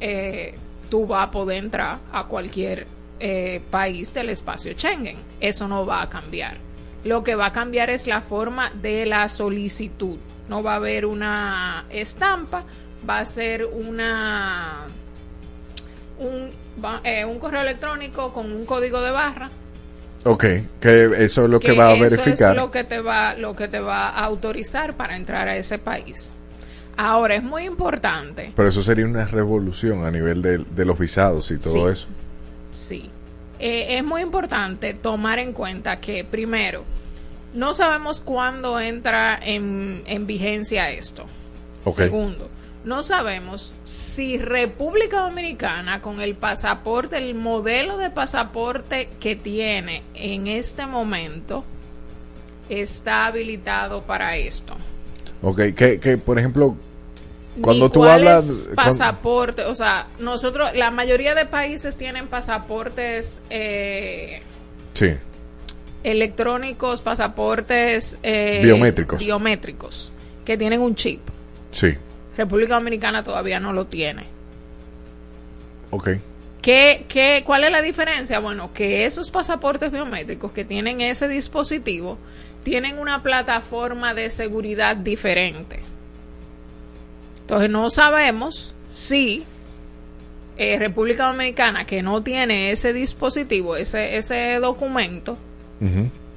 eh, 0.00 0.54
tú 0.90 1.06
vas 1.06 1.28
a 1.28 1.30
poder 1.30 1.58
entrar 1.58 1.98
a 2.12 2.24
cualquier 2.24 2.86
eh, 3.20 3.60
país 3.70 4.14
del 4.14 4.30
espacio 4.30 4.72
Schengen. 4.72 5.16
Eso 5.40 5.68
no 5.68 5.84
va 5.84 6.02
a 6.02 6.08
cambiar. 6.08 6.56
Lo 7.04 7.22
que 7.22 7.34
va 7.34 7.46
a 7.46 7.52
cambiar 7.52 7.90
es 7.90 8.06
la 8.06 8.20
forma 8.20 8.70
de 8.70 9.06
la 9.06 9.28
solicitud. 9.28 10.18
No 10.48 10.62
va 10.62 10.72
a 10.72 10.76
haber 10.76 11.06
una 11.06 11.84
estampa, 11.90 12.64
va 13.08 13.18
a 13.18 13.24
ser 13.24 13.64
una 13.64 14.86
un, 16.18 16.50
eh, 17.04 17.24
un 17.24 17.38
correo 17.38 17.62
electrónico 17.62 18.32
con 18.32 18.50
un 18.50 18.66
código 18.66 19.00
de 19.00 19.10
barra 19.10 19.50
Ok, 20.24 20.44
que 20.80 21.10
eso 21.18 21.44
es 21.44 21.50
lo 21.50 21.60
que, 21.60 21.72
va 21.72 21.88
a 21.88 21.92
eso 21.94 22.00
verificar. 22.16 22.50
es 22.50 22.56
lo 22.56 22.70
que 22.70 22.84
te 22.84 23.00
va 23.00 23.34
lo 23.34 23.54
que 23.54 23.68
te 23.68 23.80
va 23.80 24.08
a 24.10 24.24
autorizar 24.24 24.94
para 24.94 25.16
entrar 25.16 25.48
a 25.48 25.56
ese 25.56 25.78
país. 25.78 26.30
Ahora 26.96 27.36
es 27.36 27.44
muy 27.44 27.62
importante, 27.64 28.52
Pero 28.56 28.68
eso 28.68 28.82
sería 28.82 29.04
una 29.06 29.24
revolución 29.26 30.04
a 30.04 30.10
nivel 30.10 30.42
de, 30.42 30.58
de 30.58 30.84
los 30.84 30.98
visados 30.98 31.50
y 31.52 31.58
todo 31.58 31.72
Sí. 31.72 31.92
eso. 31.92 32.08
sí, 32.72 33.10
Eh, 33.60 33.96
es 33.98 34.04
muy 34.04 34.22
importante 34.22 34.94
tomar 34.94 35.38
en 35.38 35.52
cuenta 35.52 36.00
que 36.00 36.24
primero 36.24 36.84
no 37.54 37.72
sabemos 37.72 38.20
cuándo 38.20 38.78
entra 38.80 39.38
en, 39.42 40.02
en 40.06 40.26
vigencia 40.26 40.90
esto. 40.90 41.24
Ok. 41.84 41.96
Segundo, 41.98 42.48
no 42.88 43.02
sabemos 43.02 43.74
si 43.82 44.38
República 44.38 45.20
Dominicana 45.20 46.00
con 46.00 46.20
el 46.20 46.34
pasaporte, 46.34 47.18
el 47.18 47.34
modelo 47.34 47.98
de 47.98 48.10
pasaporte 48.10 49.08
que 49.20 49.36
tiene 49.36 50.02
en 50.14 50.46
este 50.46 50.86
momento 50.86 51.64
está 52.68 53.26
habilitado 53.26 54.02
para 54.02 54.36
esto. 54.36 54.74
Ok, 55.42 55.60
que, 55.76 56.00
que 56.00 56.18
por 56.18 56.38
ejemplo, 56.38 56.74
cuando 57.60 57.86
Ni 57.86 57.92
tú 57.92 58.04
hablas... 58.04 58.68
pasaporte, 58.74 59.64
o 59.64 59.74
sea, 59.74 60.08
nosotros, 60.18 60.70
la 60.74 60.90
mayoría 60.90 61.34
de 61.34 61.44
países 61.46 61.96
tienen 61.96 62.26
pasaportes 62.28 63.42
eh, 63.50 64.42
Sí, 64.94 65.10
electrónicos, 66.04 67.02
pasaportes 67.02 68.18
eh, 68.22 68.60
Biométricos. 68.62 69.18
biométricos, 69.18 70.12
que 70.44 70.56
tienen 70.56 70.80
un 70.80 70.94
chip. 70.94 71.20
sí, 71.70 71.94
República 72.38 72.74
Dominicana 72.74 73.24
todavía 73.24 73.60
no 73.60 73.72
lo 73.74 73.86
tiene. 73.86 74.24
ok. 75.90 76.08
¿Qué, 76.62 77.04
qué, 77.08 77.42
¿Cuál 77.46 77.64
es 77.64 77.72
la 77.72 77.82
diferencia? 77.82 78.40
Bueno, 78.40 78.72
que 78.72 79.04
esos 79.04 79.30
pasaportes 79.30 79.92
biométricos 79.92 80.52
que 80.52 80.64
tienen 80.64 81.00
ese 81.00 81.28
dispositivo 81.28 82.18
tienen 82.64 82.98
una 82.98 83.22
plataforma 83.22 84.12
de 84.12 84.28
seguridad 84.28 84.96
diferente. 84.96 85.80
Entonces 87.42 87.70
no 87.70 87.88
sabemos 87.90 88.74
si 88.90 89.44
eh, 90.56 90.78
República 90.78 91.28
Dominicana, 91.28 91.84
que 91.86 92.02
no 92.02 92.22
tiene 92.22 92.72
ese 92.72 92.92
dispositivo, 92.92 93.76
ese, 93.76 94.16
ese 94.16 94.58
documento, 94.60 95.38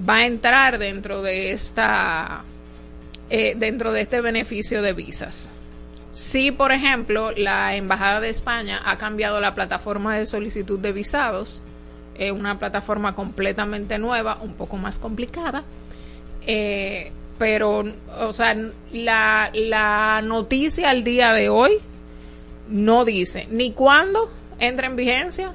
va 0.07 0.17
a 0.17 0.25
entrar 0.27 0.77
dentro 0.77 1.21
de 1.23 1.51
esta 1.51 2.43
eh, 3.29 3.55
dentro 3.55 3.91
de 3.91 4.01
este 4.01 4.21
beneficio 4.21 4.81
de 4.81 4.93
visas. 4.93 5.51
Si, 6.11 6.51
por 6.51 6.71
ejemplo, 6.71 7.31
la 7.31 7.75
Embajada 7.75 8.19
de 8.19 8.29
España 8.29 8.81
ha 8.83 8.97
cambiado 8.97 9.39
la 9.39 9.55
plataforma 9.55 10.17
de 10.17 10.25
solicitud 10.25 10.79
de 10.79 10.91
visados, 10.91 11.61
es 12.15 12.31
una 12.31 12.59
plataforma 12.59 13.13
completamente 13.13 13.97
nueva, 13.97 14.37
un 14.41 14.53
poco 14.53 14.77
más 14.77 14.99
complicada, 14.99 15.63
eh, 16.45 17.11
pero, 17.37 17.83
o 18.19 18.33
sea, 18.33 18.55
la, 18.91 19.49
la 19.53 20.21
noticia 20.23 20.89
al 20.89 21.03
día 21.03 21.33
de 21.33 21.49
hoy 21.49 21.79
no 22.69 23.05
dice 23.05 23.47
ni 23.49 23.71
cuándo 23.71 24.31
entra 24.59 24.87
en 24.87 24.95
vigencia, 24.95 25.53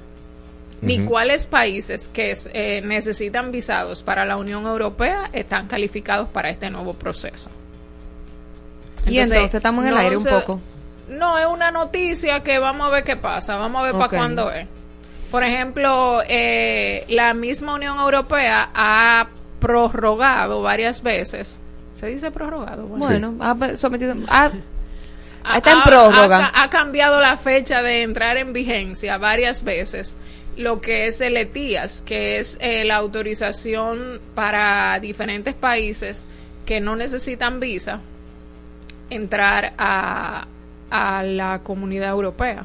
ni 0.82 1.04
cuáles 1.04 1.46
países 1.46 2.08
que 2.08 2.34
eh, 2.52 2.82
necesitan 2.82 3.50
visados 3.50 4.02
para 4.02 4.24
la 4.24 4.36
Unión 4.36 4.66
Europea 4.66 5.30
están 5.32 5.68
calificados 5.68 6.28
para 6.28 6.50
este 6.50 6.70
nuevo 6.70 6.94
proceso. 6.94 7.50
Y 9.06 9.18
entonces 9.18 9.54
estamos 9.54 9.82
en 9.82 9.88
el 9.88 9.94
no 9.94 10.00
aire 10.00 10.16
un 10.16 10.22
se- 10.22 10.30
poco. 10.30 10.60
No, 11.08 11.38
es 11.38 11.46
una 11.46 11.70
noticia 11.70 12.42
que 12.42 12.58
vamos 12.58 12.88
a 12.88 12.90
ver 12.90 13.04
qué 13.04 13.16
pasa, 13.16 13.56
vamos 13.56 13.80
a 13.80 13.84
ver 13.84 13.92
para 13.92 14.08
cuándo 14.08 14.50
es. 14.50 14.66
Por 15.30 15.42
ejemplo, 15.44 16.20
eh, 16.28 17.04
la 17.08 17.32
misma 17.34 17.74
Unión 17.74 17.98
Europea 17.98 18.70
ha 18.74 19.28
prorrogado 19.60 20.62
varias 20.62 21.02
veces. 21.02 21.60
¿Se 21.94 22.06
dice 22.06 22.30
prorrogado? 22.30 22.86
Bueno, 22.86 23.34
ha 23.40 23.76
sometido. 23.76 24.14
ha- 24.28 24.50
está 25.56 25.72
en 25.72 25.78
ha- 25.78 25.84
prórroga. 25.84 26.46
Ha, 26.54 26.64
ha 26.64 26.70
cambiado 26.70 27.20
la 27.20 27.36
fecha 27.36 27.82
de 27.82 28.02
entrar 28.02 28.36
en 28.36 28.52
vigencia 28.52 29.16
varias 29.18 29.62
veces. 29.64 30.18
Lo 30.56 30.80
que 30.80 31.06
es 31.06 31.20
el 31.20 31.36
ETIAS, 31.36 32.02
que 32.02 32.38
es 32.38 32.56
eh, 32.60 32.84
la 32.84 32.96
autorización 32.96 34.20
para 34.34 34.98
diferentes 35.00 35.54
países 35.54 36.26
que 36.64 36.80
no 36.80 36.96
necesitan 36.96 37.60
visa 37.60 38.00
entrar 39.10 39.72
a, 39.78 40.46
a 40.90 41.22
la 41.22 41.60
comunidad 41.62 42.10
europea. 42.10 42.64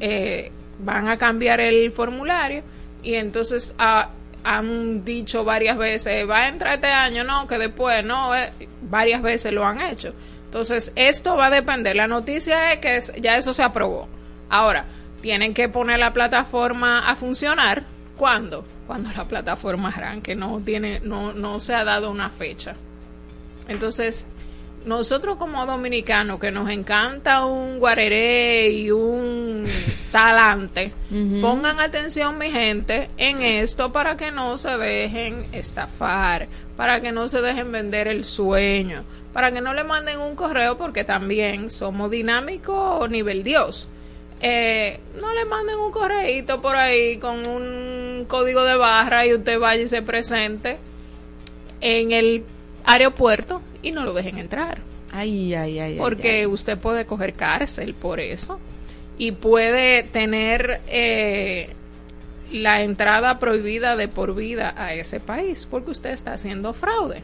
Eh, 0.00 0.50
van 0.78 1.08
a 1.08 1.16
cambiar 1.16 1.60
el 1.60 1.92
formulario 1.92 2.62
y 3.02 3.14
entonces 3.14 3.74
ah, 3.78 4.10
han 4.44 5.04
dicho 5.04 5.44
varias 5.44 5.78
veces, 5.78 6.28
va 6.28 6.38
a 6.44 6.48
entrar 6.48 6.74
este 6.74 6.88
año, 6.88 7.22
no, 7.24 7.46
que 7.46 7.58
después, 7.58 8.04
no, 8.04 8.34
eh, 8.34 8.50
varias 8.82 9.22
veces 9.22 9.52
lo 9.52 9.64
han 9.64 9.80
hecho. 9.80 10.12
Entonces, 10.46 10.92
esto 10.96 11.36
va 11.36 11.46
a 11.46 11.50
depender. 11.50 11.96
La 11.96 12.06
noticia 12.08 12.72
es 12.72 12.80
que 12.80 12.96
es- 12.96 13.12
ya 13.20 13.36
eso 13.36 13.52
se 13.54 13.62
aprobó. 13.62 14.06
Ahora, 14.50 14.84
tienen 15.22 15.54
que 15.54 15.68
poner 15.68 15.98
la 15.98 16.12
plataforma 16.12 17.08
a 17.08 17.14
funcionar. 17.16 17.84
¿Cuándo? 18.18 18.64
Cuando 18.86 19.10
la 19.16 19.24
plataforma 19.24 19.88
arranque. 19.88 20.34
No, 20.34 20.60
tiene, 20.60 21.00
no, 21.00 21.32
no 21.32 21.58
se 21.60 21.74
ha 21.74 21.84
dado 21.84 22.10
una 22.10 22.28
fecha. 22.28 22.74
Entonces, 23.68 24.28
nosotros 24.84 25.36
como 25.36 25.64
dominicanos 25.66 26.40
que 26.40 26.50
nos 26.50 26.68
encanta 26.68 27.44
un 27.44 27.78
guareré 27.78 28.70
y 28.70 28.90
un 28.90 29.66
talante, 30.10 30.92
pongan 31.40 31.80
atención 31.80 32.38
mi 32.38 32.50
gente 32.50 33.10
en 33.16 33.42
esto 33.42 33.92
para 33.92 34.16
que 34.16 34.30
no 34.30 34.58
se 34.58 34.76
dejen 34.76 35.46
estafar, 35.52 36.48
para 36.76 37.00
que 37.00 37.12
no 37.12 37.28
se 37.28 37.40
dejen 37.40 37.72
vender 37.72 38.08
el 38.08 38.24
sueño, 38.24 39.04
para 39.32 39.50
que 39.50 39.60
no 39.60 39.74
le 39.74 39.84
manden 39.84 40.20
un 40.20 40.34
correo 40.34 40.76
porque 40.76 41.04
también 41.04 41.70
somos 41.70 42.10
dinámicos 42.10 43.08
nivel 43.10 43.42
Dios. 43.42 43.88
Eh, 44.44 44.98
no 45.20 45.32
le 45.32 45.44
manden 45.44 45.78
un 45.78 45.92
correíto 45.92 46.60
por 46.60 46.74
ahí 46.74 47.18
con 47.18 47.46
un 47.46 48.24
código 48.26 48.64
de 48.64 48.76
barra 48.76 49.24
y 49.24 49.34
usted 49.34 49.58
vaya 49.60 49.82
y 49.82 49.88
se 49.88 50.02
presente 50.02 50.78
en 51.80 52.10
el 52.10 52.44
aeropuerto 52.84 53.62
y 53.82 53.92
no 53.92 54.04
lo 54.04 54.14
dejen 54.14 54.38
entrar. 54.38 54.80
Ay, 55.12 55.54
ay, 55.54 55.98
Porque 55.98 56.40
ay. 56.40 56.46
usted 56.46 56.78
puede 56.78 57.04
coger 57.04 57.34
cárcel 57.34 57.94
por 57.94 58.18
eso 58.20 58.58
y 59.18 59.32
puede 59.32 60.04
tener 60.04 60.80
eh, 60.88 61.68
la 62.50 62.82
entrada 62.82 63.38
prohibida 63.38 63.94
de 63.96 64.08
por 64.08 64.34
vida 64.34 64.74
a 64.76 64.94
ese 64.94 65.20
país 65.20 65.66
porque 65.70 65.90
usted 65.90 66.10
está 66.10 66.32
haciendo 66.32 66.72
fraude. 66.72 67.22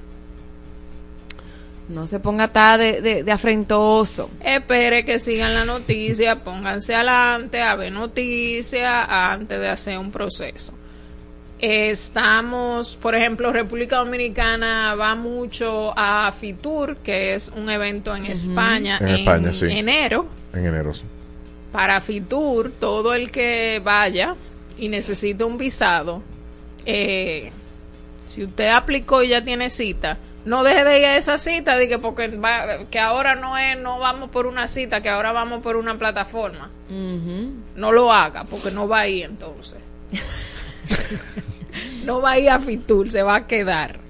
No 1.88 2.06
se 2.06 2.20
ponga 2.20 2.48
tan 2.48 2.78
de, 2.78 3.00
de, 3.00 3.22
de 3.22 3.32
afrentoso. 3.32 4.28
Espere 4.44 5.06
que 5.06 5.18
sigan 5.18 5.54
la 5.54 5.64
noticia, 5.64 6.36
pónganse 6.44 6.94
adelante 6.94 7.62
a 7.62 7.74
ver 7.76 7.90
noticias 7.92 9.06
antes 9.08 9.58
de 9.58 9.68
hacer 9.68 9.96
un 9.98 10.10
proceso. 10.10 10.77
Estamos, 11.60 12.96
por 12.96 13.14
ejemplo, 13.14 13.52
República 13.52 13.96
Dominicana 13.98 14.94
va 14.94 15.14
mucho 15.14 15.92
a 15.96 16.30
Fitur, 16.32 16.96
que 16.98 17.34
es 17.34 17.48
un 17.48 17.68
evento 17.70 18.14
en 18.14 18.26
España 18.26 18.98
En 19.00 19.08
España, 19.08 19.52
sí. 19.52 19.66
enero. 19.68 20.26
En 20.52 20.66
enero. 20.66 20.92
sí. 20.94 21.02
Para 21.72 22.00
Fitur, 22.00 22.72
todo 22.78 23.12
el 23.14 23.30
que 23.30 23.80
vaya 23.84 24.34
y 24.78 24.88
necesite 24.88 25.42
un 25.44 25.58
visado, 25.58 26.22
eh, 26.86 27.50
si 28.26 28.44
usted 28.44 28.68
aplicó 28.68 29.22
y 29.22 29.28
ya 29.28 29.42
tiene 29.44 29.70
cita, 29.70 30.18
No 30.44 30.62
deje 30.62 30.82
de 30.84 30.98
ir 31.00 31.04
a 31.04 31.16
esa 31.16 31.36
cita, 31.36 31.76
de 31.76 31.88
que 31.88 31.98
porque 31.98 32.28
va- 32.28 32.86
que 32.90 32.98
ahora 32.98 33.34
no 33.34 33.58
es, 33.58 33.78
no 33.78 33.98
vamos 33.98 34.30
por 34.30 34.46
una 34.46 34.66
cita, 34.66 35.02
que 35.02 35.10
ahora 35.10 35.32
vamos 35.32 35.60
por 35.62 35.76
una 35.76 35.98
plataforma. 35.98 36.70
No 37.76 37.92
lo 37.92 38.10
haga, 38.12 38.44
porque 38.44 38.70
no 38.70 38.88
va 38.88 39.00
a 39.00 39.08
ir 39.08 39.24
entonces. 39.26 39.78
no 42.04 42.20
va 42.20 42.32
a 42.32 42.38
ir 42.38 42.50
a 42.50 42.58
Fitur, 42.60 43.10
se 43.10 43.22
va 43.22 43.36
a 43.36 43.46
quedar. 43.46 44.00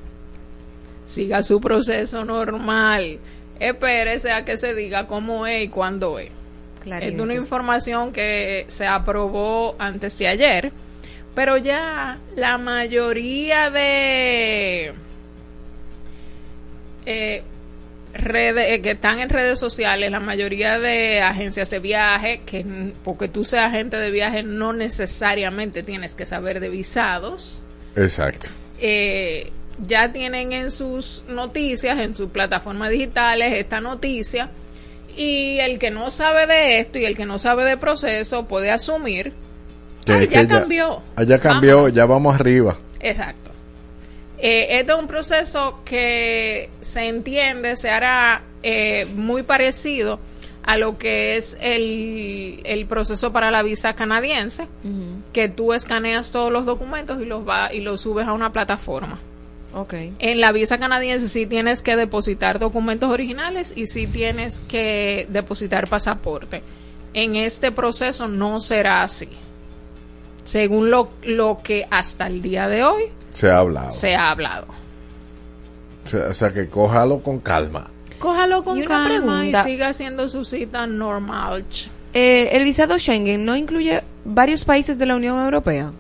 Siga 1.05 1.43
su 1.43 1.61
proceso 1.61 2.25
normal. 2.25 3.19
Espérese 3.59 4.33
a 4.33 4.45
que 4.45 4.57
se 4.57 4.75
diga 4.75 5.07
cómo 5.07 5.47
es 5.47 5.65
y 5.65 5.69
cuándo 5.69 6.19
es. 6.19 6.31
Es 6.85 7.17
de 7.17 7.23
una 7.23 7.35
información 7.35 8.13
que 8.13 8.65
se 8.69 8.87
aprobó 8.87 9.75
antes 9.79 10.17
de 10.19 10.29
ayer, 10.29 10.73
pero 11.35 11.57
ya 11.57 12.19
la 12.35 12.57
mayoría 12.57 13.71
de 13.71 14.95
eh, 17.05 17.43
redes 18.19 18.67
eh, 18.71 18.83
que 18.83 18.91
están 18.93 19.21
en 19.21 19.29
redes 19.31 19.59
sociales, 19.59 20.11
la 20.11 20.21
mayoría 20.21 20.79
de 20.79 21.21
agencias 21.23 21.71
de 21.71 21.79
viaje, 21.79 22.43
que 22.45 22.65
porque 23.05 23.29
tú 23.29 23.45
seas 23.45 23.67
agente 23.67 23.97
de 23.97 24.11
viaje 24.11 24.43
no 24.43 24.73
necesariamente 24.73 25.83
tienes 25.83 26.15
que 26.15 26.27
saber 26.27 26.61
de 26.61 26.69
visados, 26.69 27.65
Exacto. 27.97 28.49
eh, 28.81 29.51
ya 29.87 30.13
tienen 30.13 30.53
en 30.53 30.71
sus 30.71 31.25
noticias, 31.29 31.99
en 31.99 32.15
sus 32.17 32.31
plataformas 32.31 32.91
digitales, 32.91 33.55
esta 33.57 33.81
noticia. 33.81 34.51
Y 35.17 35.59
el 35.61 35.79
que 35.79 35.91
no 35.91 36.11
sabe 36.11 36.47
de 36.47 36.79
esto 36.81 36.99
y 36.99 37.05
el 37.05 37.17
que 37.17 37.25
no 37.25 37.39
sabe 37.39 37.65
de 37.65 37.77
proceso 37.77 38.47
puede 38.47 38.71
asumir. 38.71 39.33
Que 40.05 40.13
"Ay, 40.13 40.25
es 40.25 40.31
ya 40.31 40.47
cambió. 40.49 41.03
Ya 41.27 41.39
cambió, 41.39 41.89
ya 41.89 42.07
vamos 42.07 42.35
arriba. 42.35 42.77
Exacto. 43.01 43.51
Eh, 44.39 44.79
este 44.79 44.93
es 44.93 44.99
un 44.99 45.07
proceso 45.07 45.81
que 45.85 46.71
se 46.81 47.09
entiende, 47.09 47.77
se 47.77 47.91
hará 47.91 48.43
eh, 48.63 49.07
muy 49.17 49.43
parecido 49.43 50.21
a 50.63 50.77
lo 50.77 50.99
que 50.99 51.37
es 51.37 51.57
el, 51.61 52.61
el 52.65 52.87
proceso 52.87 53.33
para 53.33 53.51
la 53.51 53.63
visa 53.63 53.95
canadiense, 53.95 54.69
que 55.33 55.49
tú 55.49 55.73
escaneas 55.73 56.31
todos 56.31 56.53
los 56.53 56.67
documentos 56.67 57.23
y 57.23 57.25
los 57.25 57.49
va 57.49 57.73
y 57.73 57.81
los 57.81 58.03
subes 58.03 58.27
a 58.27 58.35
una 58.35 58.53
plataforma. 58.53 59.19
Ok. 59.75 59.95
En 60.19 60.41
la 60.41 60.53
visa 60.53 60.79
canadiense 60.79 61.29
sí 61.29 61.47
tienes 61.47 61.81
que 61.83 61.97
depositar 61.97 62.59
documentos 62.59 63.11
originales 63.11 63.73
y 63.77 63.87
sí 63.87 64.07
tienes 64.07 64.61
que 64.61 65.27
depositar 65.31 65.89
pasaporte. 65.89 66.63
En 67.15 67.37
este 67.37 67.73
proceso 67.73 68.29
no 68.29 68.61
será 68.61 69.03
así. 69.03 69.29
Según 70.45 70.91
lo, 70.91 71.11
lo 71.23 71.61
que 71.63 71.87
hasta 71.91 72.27
el 72.27 72.43
día 72.43 72.69
de 72.69 72.85
hoy 72.85 73.05
Se 73.39 73.49
ha 73.51 73.59
hablado. 73.59 73.91
se 73.93 74.17
ha 74.17 74.31
hablado. 74.31 74.67
O 76.05 76.07
sea, 76.09 76.27
o 76.29 76.35
sea, 76.35 76.53
que 76.53 76.69
cójalo 76.69 77.21
con 77.23 77.39
calma. 77.39 77.89
Cójalo 78.19 78.65
con 78.65 78.79
Y 78.79 78.81
una 78.81 78.89
calma 78.89 79.09
pregunta. 79.09 79.61
y 79.61 79.65
siga 79.73 79.89
haciendo 79.91 80.29
su 80.29 80.45
cita 80.45 80.87
normal. 80.89 81.65
Eh, 82.15 82.49
el 82.53 82.65
visado 82.65 82.99
Schengen 82.99 83.45
no 83.45 83.55
incluye 83.55 84.03
varios 84.25 84.65
países 84.65 84.99
de 84.99 85.07
la 85.07 85.15
Unión 85.15 85.39
Europea. 85.39 85.93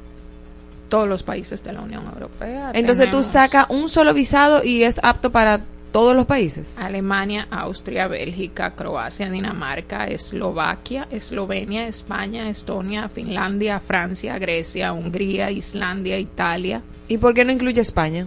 Todos 0.89 1.07
los 1.09 1.23
países 1.23 1.63
de 1.63 1.73
la 1.75 1.83
Unión 1.83 2.05
Europea. 2.13 2.73
Entonces 2.75 3.11
tú 3.11 3.23
sacas 3.23 3.67
un 3.69 3.89
solo 3.89 4.15
visado 4.15 4.65
y 4.65 4.83
es 4.83 4.99
apto 5.03 5.31
para 5.31 5.61
todos 5.93 6.17
los 6.17 6.27
países. 6.27 6.77
Alemania, 6.79 7.47
Austria, 7.51 8.09
Bélgica, 8.09 8.73
Croacia, 8.73 9.31
Dinamarca, 9.31 10.07
Eslovaquia, 10.07 11.07
Eslovenia, 11.11 11.87
España, 11.87 12.51
Estonia, 12.51 13.09
Finlandia, 13.09 13.79
Francia, 13.79 14.39
Grecia, 14.39 14.93
Hungría, 14.93 15.51
Islandia, 15.53 16.19
Italia. 16.19 16.83
¿Y 17.09 17.19
por 17.19 17.35
qué 17.35 17.45
no 17.45 17.53
incluye 17.53 17.81
España? 17.81 18.27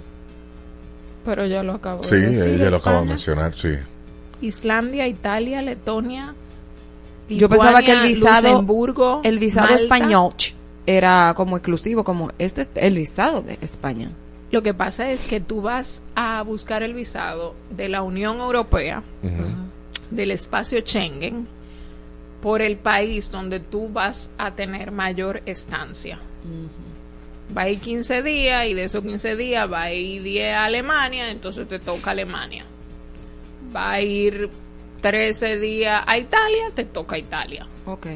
Pero 1.25 1.45
ya 1.45 1.61
lo 1.63 1.73
acabo 1.73 2.03
Sí, 2.03 2.15
de 2.15 2.29
decir. 2.29 2.47
ella 2.55 2.69
lo 2.71 2.77
acaba 2.77 2.97
de 2.97 3.01
España, 3.03 3.09
mencionar, 3.09 3.53
sí. 3.53 3.75
Islandia, 4.41 5.07
Italia, 5.07 5.61
Letonia. 5.61 6.33
Yo 7.29 7.47
pensaba 7.47 7.81
que 7.83 7.91
el 7.93 8.01
Lituania, 8.03 8.31
visado, 8.39 8.49
Luxemburgo, 8.49 9.21
el 9.23 9.39
visado 9.39 9.67
Malta. 9.67 9.81
español 9.83 10.33
era 10.85 11.33
como 11.37 11.57
exclusivo, 11.57 12.03
como 12.03 12.31
este 12.39 12.61
es 12.61 12.71
el 12.75 12.95
visado 12.95 13.41
de 13.41 13.57
España. 13.61 14.09
Lo 14.49 14.63
que 14.63 14.73
pasa 14.73 15.09
es 15.11 15.23
que 15.25 15.39
tú 15.39 15.61
vas 15.61 16.03
a 16.15 16.41
buscar 16.41 16.83
el 16.83 16.93
visado 16.93 17.55
de 17.69 17.87
la 17.87 18.01
Unión 18.01 18.39
Europea, 18.39 19.03
del 20.09 20.31
espacio 20.31 20.79
Schengen, 20.81 21.47
por 22.41 22.61
el 22.61 22.75
país 22.77 23.31
donde 23.31 23.59
tú 23.61 23.87
vas 23.93 24.31
a 24.37 24.51
tener 24.55 24.91
mayor 24.91 25.41
estancia. 25.45 26.17
Va 27.55 27.63
a 27.63 27.69
ir 27.69 27.79
15 27.79 28.21
días 28.21 28.67
y 28.67 28.73
de 28.73 28.83
esos 28.85 29.03
15 29.03 29.35
días 29.35 29.71
va 29.71 29.83
a 29.83 29.91
ir 29.91 30.23
10 30.23 30.53
a 30.55 30.65
Alemania, 30.65 31.31
entonces 31.31 31.67
te 31.67 31.79
toca 31.79 32.11
Alemania. 32.11 32.63
Va 33.75 33.91
a 33.91 34.01
ir 34.01 34.49
13 35.01 35.57
días 35.57 36.03
a 36.05 36.17
Italia, 36.17 36.71
te 36.73 36.85
toca 36.85 37.17
Italia. 37.17 37.67
Ok. 37.85 38.07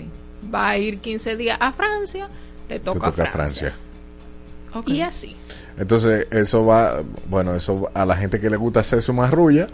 Va 0.54 0.70
a 0.70 0.78
ir 0.78 1.00
15 1.00 1.36
días 1.36 1.58
a 1.60 1.72
Francia, 1.74 2.30
te 2.68 2.76
Te 2.76 2.80
toca, 2.80 3.12
Francia. 3.12 3.32
Francia. 3.32 3.74
Y 4.88 5.02
así. 5.02 5.36
Entonces, 5.78 6.28
eso 6.32 6.66
va, 6.66 7.02
bueno, 7.30 7.56
eso 7.56 7.90
a 7.94 8.06
la 8.06 8.16
gente 8.16 8.40
que 8.40 8.50
le 8.50 8.58
gusta 8.58 8.82
hacer 8.82 9.02
su 9.02 9.14
marrulla, 9.14 9.70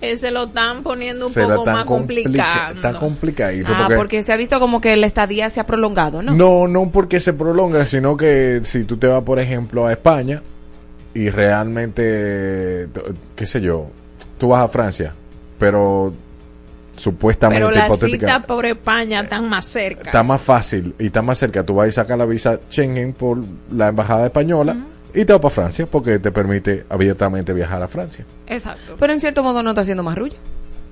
Eh, 0.00 0.16
se 0.16 0.30
lo 0.30 0.44
están 0.44 0.82
poniendo 0.82 1.26
un 1.26 1.32
se 1.32 1.44
poco 1.44 1.64
tan 1.64 1.74
más 1.74 1.84
complica, 1.84 2.24
complicado. 2.28 2.80
tan 2.80 2.94
complicadito. 2.94 3.72
Ah, 3.74 3.78
porque, 3.82 3.96
porque 3.96 4.22
se 4.22 4.32
ha 4.32 4.36
visto 4.36 4.60
como 4.60 4.80
que 4.80 4.96
la 4.96 5.06
estadía 5.06 5.50
se 5.50 5.60
ha 5.60 5.66
prolongado, 5.66 6.22
¿no? 6.22 6.32
¿no? 6.32 6.68
no, 6.68 6.90
porque 6.90 7.18
se 7.20 7.32
prolonga, 7.32 7.84
sino 7.84 8.16
que 8.16 8.60
si 8.62 8.84
tú 8.84 8.96
te 8.96 9.06
vas, 9.06 9.22
por 9.22 9.40
ejemplo, 9.40 9.86
a 9.86 9.92
España 9.92 10.42
y 11.14 11.30
realmente, 11.30 12.88
qué 13.34 13.46
sé 13.46 13.60
yo, 13.60 13.88
tú 14.38 14.48
vas 14.48 14.64
a 14.64 14.68
Francia, 14.68 15.14
pero 15.58 16.12
supuestamente, 16.96 17.64
Pero 17.64 17.76
la 17.76 17.86
hipotética, 17.86 18.26
cita 18.34 18.46
por 18.46 18.66
España 18.66 19.20
están 19.20 19.48
más 19.48 19.64
cerca. 19.64 20.04
está 20.06 20.22
más 20.22 20.40
fácil 20.40 20.94
y 20.98 21.06
está 21.06 21.22
más 21.22 21.38
cerca. 21.38 21.64
Tú 21.64 21.74
vas 21.76 21.88
y 21.88 21.92
sacas 21.92 22.18
la 22.18 22.24
visa 22.26 22.60
Schengen 22.70 23.12
por 23.12 23.38
la 23.72 23.88
embajada 23.88 24.26
española 24.26 24.76
y 25.14 25.24
te 25.24 25.32
vas 25.32 25.40
para 25.42 25.54
Francia 25.54 25.86
porque 25.86 26.18
te 26.18 26.30
permite 26.30 26.84
abiertamente 26.88 27.52
viajar 27.52 27.82
a 27.82 27.88
Francia. 27.88 28.24
Exacto. 28.46 28.96
Pero 28.98 29.12
en 29.12 29.20
cierto 29.20 29.42
modo 29.42 29.62
no 29.62 29.70
está 29.70 29.82
haciendo 29.82 30.02
más. 30.02 30.16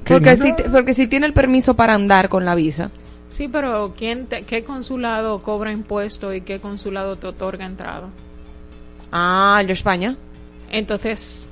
¿Qué 0.05 0.15
Porque 0.15 0.37
no? 0.37 0.43
si, 0.43 0.53
te- 0.55 0.65
porque 0.71 0.95
si 0.95 1.07
tiene 1.07 1.27
el 1.27 1.33
permiso 1.33 1.75
para 1.75 1.95
andar 1.95 2.29
con 2.29 2.45
la 2.45 2.55
visa. 2.55 2.91
Sí, 3.29 3.49
pero 3.49 3.93
¿quién 3.97 4.27
te- 4.27 4.43
¿qué 4.43 4.63
consulado 4.63 5.43
cobra 5.43 5.73
impuesto 5.73 6.33
y 6.33 6.43
qué 6.43 6.61
consulado 6.61 7.17
te 7.17 7.27
otorga 7.27 7.67
entrada? 7.67 8.09
Ah, 9.11 9.63
de 9.67 9.73
España. 9.73 10.17
Entonces, 10.71 11.49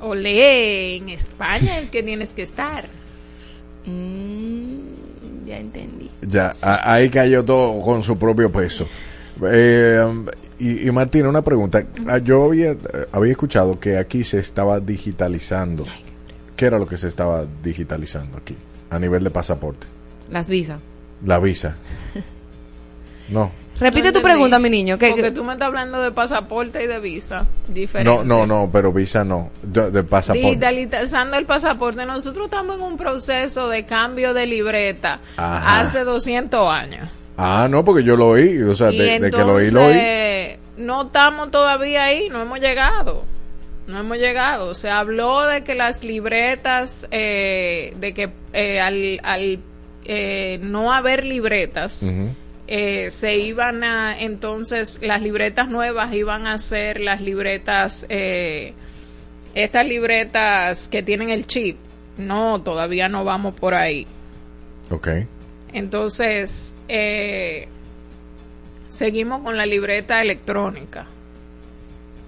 olé, 0.00 0.96
en 0.96 1.08
España 1.10 1.78
es 1.78 1.90
que 1.90 2.02
tienes 2.02 2.32
que 2.32 2.42
estar. 2.42 2.84
Mm, 3.86 5.46
ya 5.46 5.58
entendí. 5.58 6.10
Ya, 6.22 6.52
a- 6.62 6.92
ahí 6.92 7.08
cayó 7.08 7.44
todo 7.44 7.80
con 7.80 8.02
su 8.02 8.18
propio 8.18 8.50
peso. 8.50 8.86
Eh, 9.44 10.02
y, 10.58 10.86
y 10.88 10.90
Martina, 10.92 11.28
una 11.28 11.42
pregunta. 11.42 11.82
Ah, 12.06 12.18
Yo 12.18 12.44
había, 12.46 12.72
eh, 12.72 12.76
había 13.12 13.32
escuchado 13.32 13.78
que 13.80 13.96
aquí 13.98 14.24
se 14.24 14.38
estaba 14.38 14.80
digitalizando. 14.80 15.84
¿Qué 16.56 16.66
era 16.66 16.78
lo 16.78 16.86
que 16.86 16.96
se 16.96 17.08
estaba 17.08 17.44
digitalizando 17.62 18.36
aquí 18.38 18.56
a 18.90 18.98
nivel 18.98 19.22
de 19.24 19.30
pasaporte? 19.30 19.86
Las 20.30 20.48
visas. 20.48 20.80
La 21.24 21.38
visa. 21.38 21.76
No, 23.30 23.50
Repite 23.78 24.06
No 24.10 24.12
tu 24.14 24.22
pregunta, 24.22 24.58
mi 24.58 24.70
niño. 24.70 24.98
que- 24.98 25.08
Porque 25.10 25.22
que- 25.24 25.30
tú 25.32 25.44
me 25.44 25.52
estás 25.52 25.68
hablando 25.68 26.00
de 26.00 26.10
pasaporte 26.10 26.82
y 26.82 26.86
de 26.86 26.98
visa. 26.98 27.46
Diferente. 27.68 28.10
no, 28.10 28.24
no, 28.24 28.46
no, 28.46 28.70
pero 28.72 28.90
visa 28.92 29.22
no. 29.22 29.50
De, 29.62 29.90
de 29.90 30.02
pasaporte. 30.02 30.48
Digitalizando 30.48 31.36
el 31.36 31.44
pasaporte. 31.44 32.04
Nosotros 32.06 32.46
estamos 32.46 32.76
en 32.76 32.82
un 32.82 32.96
proceso 32.96 33.68
de 33.68 33.84
cambio 33.86 34.32
de 34.34 34.46
libreta 34.46 35.20
Ajá. 35.36 35.80
hace 35.80 36.04
200 36.04 36.68
años. 36.72 37.08
Ah, 37.38 37.68
no, 37.70 37.84
porque 37.84 38.02
yo 38.02 38.16
lo 38.16 38.28
oí. 38.30 38.60
O 38.62 38.74
sea, 38.74 38.88
de, 38.88 39.30
que 39.30 39.38
lo 39.38 39.54
oí, 39.54 39.70
lo 39.70 39.86
oí. 39.86 40.56
no 40.76 41.02
estamos 41.02 41.50
todavía 41.50 42.04
ahí, 42.04 42.28
no 42.28 42.42
hemos 42.42 42.58
llegado. 42.58 43.24
No 43.86 44.00
hemos 44.00 44.18
llegado. 44.18 44.74
Se 44.74 44.90
habló 44.90 45.46
de 45.46 45.62
que 45.62 45.74
las 45.74 46.04
libretas, 46.04 47.06
eh, 47.10 47.94
de 47.98 48.12
que 48.12 48.30
eh, 48.52 48.80
al, 48.80 49.20
al 49.22 49.60
eh, 50.04 50.58
no 50.62 50.92
haber 50.92 51.24
libretas, 51.24 52.04
eh, 52.66 53.10
se 53.10 53.36
iban 53.36 53.84
a, 53.84 54.18
entonces 54.20 54.98
las 55.00 55.22
libretas 55.22 55.68
nuevas 55.68 56.12
iban 56.12 56.46
a 56.46 56.58
ser 56.58 57.00
las 57.00 57.20
libretas, 57.20 58.04
eh, 58.08 58.74
estas 59.54 59.86
libretas 59.86 60.88
que 60.88 61.02
tienen 61.02 61.30
el 61.30 61.46
chip. 61.46 61.78
No, 62.16 62.60
todavía 62.60 63.08
no 63.08 63.24
vamos 63.24 63.54
por 63.54 63.74
ahí. 63.74 64.06
Ok. 64.90 65.08
Entonces, 65.72 66.74
eh, 66.88 67.68
seguimos 68.88 69.42
con 69.42 69.56
la 69.56 69.66
libreta 69.66 70.20
electrónica, 70.22 71.06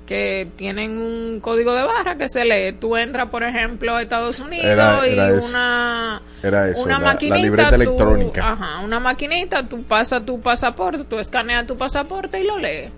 que 0.07 0.49
tienen 0.57 0.99
un 0.99 1.41
código 1.41 1.73
de 1.73 1.85
barra 1.85 2.17
que 2.17 2.29
se 2.29 2.45
lee. 2.45 2.73
Tú 2.73 2.97
entras, 2.97 3.29
por 3.29 3.43
ejemplo, 3.45 3.95
a 3.95 4.03
Estados 4.03 4.41
Unidos 4.41 4.67
Era- 4.67 5.07
y 5.09 5.19
eso. 5.37 5.49
una, 5.49 6.21
Era 6.43 6.69
eso, 6.69 6.83
una 6.83 6.95
la- 6.95 7.01
la 7.01 7.12
maquinita. 7.12 7.37
libreta 7.43 7.69
tú- 7.69 7.75
electrónica. 7.77 8.51
Ajá, 8.53 8.79
una 8.81 8.99
maquinita, 9.01 9.62
tú 9.69 9.83
pasas 9.85 10.27
tu 10.27 10.41
pasaporte, 10.41 11.05
tú 11.05 11.19
escaneas 11.19 11.67
tu 11.67 11.77
pasaporte 11.77 12.41
y 12.41 12.45
lo 12.45 12.59
lees. 12.59 12.91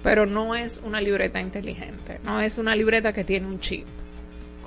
pero 0.00 0.24
no 0.26 0.54
es 0.54 0.80
una 0.84 1.00
libreta 1.00 1.40
inteligente, 1.40 2.20
no 2.22 2.40
es 2.40 2.56
una 2.58 2.74
libreta 2.76 3.12
que 3.12 3.24
tiene 3.24 3.46
un 3.48 3.58
chip, 3.58 3.84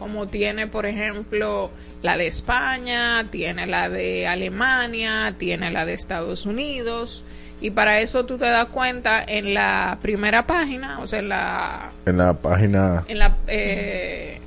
como 0.02 0.28
tiene, 0.28 0.66
por 0.66 0.88
ejemplo, 0.88 1.70
la 2.02 2.18
de 2.18 2.26
España, 2.26 3.24
tiene 3.30 3.68
la 3.68 3.88
de 3.88 4.26
Alemania, 4.26 5.36
tiene 5.38 5.70
la 5.70 5.86
de 5.86 5.94
Estados 5.94 6.48
Unidos, 6.48 7.24
y 7.62 7.70
para 7.70 8.00
eso 8.00 8.26
tú 8.26 8.40
te 8.40 8.46
das 8.46 8.66
cuenta 8.70 9.24
en 9.24 9.54
la 9.54 10.00
primera 10.02 10.48
página, 10.48 10.98
o 11.02 11.06
sea, 11.06 11.20
en 11.20 11.30
la... 11.30 11.92
En 12.08 12.18
la 12.18 12.34
página, 12.34 13.04
En 13.08 13.20
la 13.20 13.36
eh, 13.48 14.40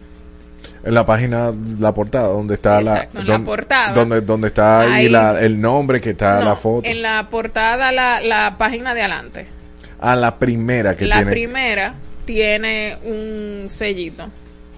en 0.83 0.93
la 0.93 1.07
página, 1.07 1.53
la 1.79 1.95
portada, 1.95 2.27
donde 2.27 2.55
está 2.55 2.81
Exacto, 2.81 3.15
la, 3.15 3.21
en 3.21 3.29
la 3.29 3.39
portada. 3.39 3.93
donde, 3.95 4.21
donde 4.23 4.49
está 4.49 4.81
ahí, 4.81 4.93
Ahí- 5.05 5.09
la- 5.09 5.41
el 5.41 5.61
nombre 5.61 6.01
que 6.01 6.11
está 6.11 6.41
no, 6.41 6.47
la 6.47 6.57
foto. 6.57 6.89
En 6.89 7.01
la 7.01 7.29
portada, 7.31 7.93
la, 7.93 8.21
la 8.21 8.57
página 8.59 8.93
de 8.93 9.03
adelante. 9.03 9.47
Ah, 10.01 10.17
la 10.17 10.37
primera 10.37 10.97
que 10.97 11.07
la 11.07 11.17
tiene. 11.19 11.31
primera 11.31 11.95
tiene 12.25 12.97
un 13.05 13.67
sellito. 13.69 14.27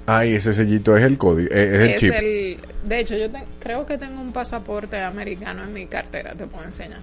Ay, 0.07 0.35
ese 0.37 0.55
sellito 0.55 0.97
es 0.97 1.03
el 1.03 1.19
código, 1.19 1.51
es, 1.53 1.57
es 1.57 1.81
el 1.81 1.91
es 1.91 1.97
chip. 2.01 2.13
el. 2.15 2.59
De 2.85 3.01
hecho, 3.01 3.17
yo 3.17 3.29
te- 3.31 3.45
creo 3.59 3.85
que 3.85 3.99
tengo 3.99 4.21
un 4.21 4.33
pasaporte 4.33 5.01
americano 5.01 5.65
en 5.65 5.73
mi 5.73 5.87
cartera, 5.87 6.35
te 6.35 6.47
puedo 6.47 6.65
enseñar. 6.65 7.01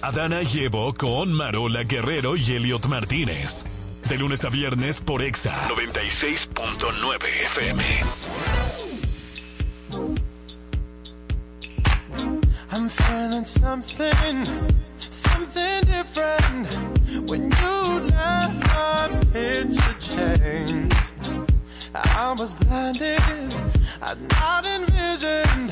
Adana 0.02 0.42
llevo 0.42 0.96
con 0.96 1.32
Marola 1.32 1.84
Guerrero 1.84 2.36
y 2.36 2.52
Elliot 2.52 2.88
Martínez. 2.88 3.64
De 4.10 4.18
lunes 4.18 4.44
a 4.44 4.50
viernes 4.50 5.02
por 5.02 5.22
Exa. 5.22 5.68
96.9 5.70 7.20
FM. 7.46 7.84
I'm 12.86 12.92
feeling 12.92 13.46
something, 13.46 14.46
something 15.00 15.86
different. 15.86 16.68
When 17.28 17.52
you 17.52 18.00
left, 18.14 18.60
my 18.62 19.10
picture 19.34 19.96
changed. 20.00 20.96
I 21.96 22.36
was 22.38 22.54
blinded, 22.54 23.56
I'd 24.04 24.22
not 24.30 24.68
envisioned 24.68 25.72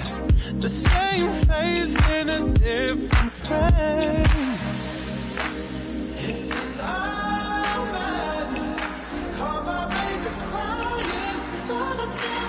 the 0.59 0.69
same 0.69 1.31
face 1.33 1.95
in 2.17 2.29
a 2.29 2.39
different 2.53 3.31
frame. 3.31 4.25
It's 6.17 6.49
an 6.49 6.79
omen. 7.77 8.49
Call 9.37 9.61
my 9.69 9.85
baby 9.93 10.31
crying, 10.49 11.37
saw 11.67 11.93
the 11.93 12.07
silver 12.17 12.42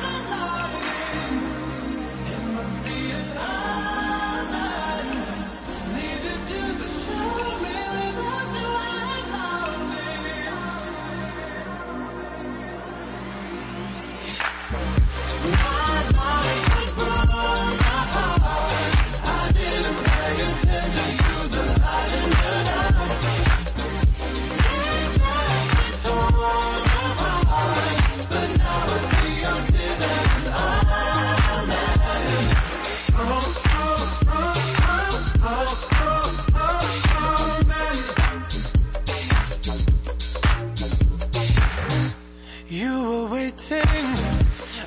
waiting, 43.54 43.82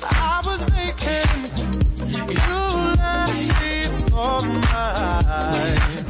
I 0.02 0.42
was 0.44 0.62
vacant. 0.74 1.52
You 2.28 2.58
left 2.98 3.32
me 3.60 3.74
for 4.10 4.40
eyes. 4.74 6.06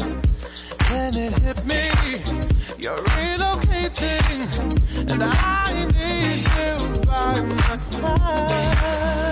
Then 0.88 1.14
it 1.14 1.42
hit 1.42 1.64
me, 1.64 1.82
you're 2.78 2.96
relocating, 2.96 4.40
and 5.10 5.22
I 5.22 5.86
need 5.92 6.46
you 6.58 7.02
by 7.02 7.42
my 7.42 7.76
side. 7.76 9.27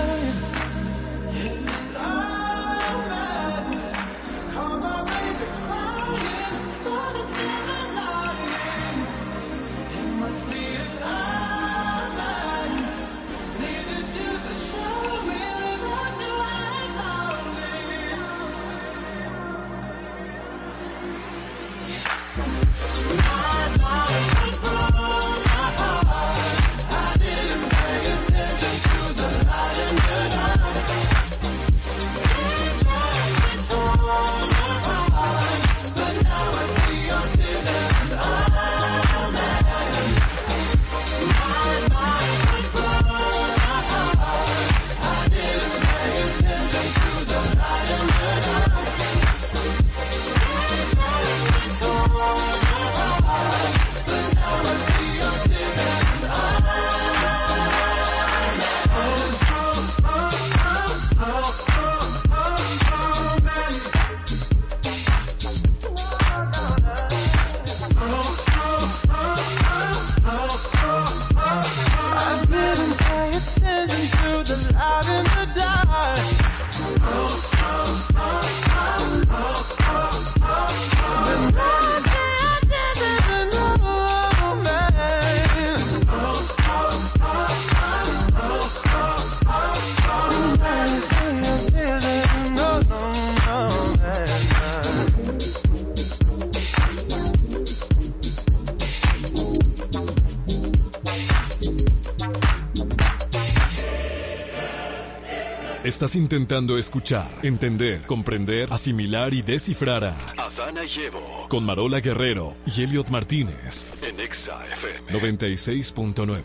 Estás 106.07 106.21
intentando 106.21 106.77
escuchar, 106.77 107.27
entender, 107.43 108.05
comprender, 108.05 108.71
asimilar 108.71 109.33
y 109.33 109.41
descifrar 109.41 110.05
a 110.05 110.15
Adana 110.37 110.85
y 110.85 111.01
Evo 111.01 111.47
con 111.49 111.65
Marola 111.65 111.99
Guerrero 111.99 112.55
y 112.65 112.83
Elliot 112.83 113.09
Martínez. 113.09 113.85
en 114.01 114.17
Exa 114.21 114.65
FM. 114.77 115.11
96.9. 115.11 116.43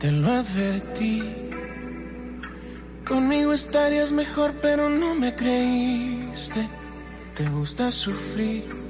Te 0.00 0.10
lo 0.10 0.28
advertí. 0.28 1.22
Conmigo 3.06 3.52
estarías 3.52 4.10
mejor, 4.10 4.54
pero 4.60 4.90
no 4.90 5.14
me 5.14 5.36
creíste. 5.36 6.68
Te 7.36 7.48
gusta 7.48 7.92
sufrir, 7.92 8.81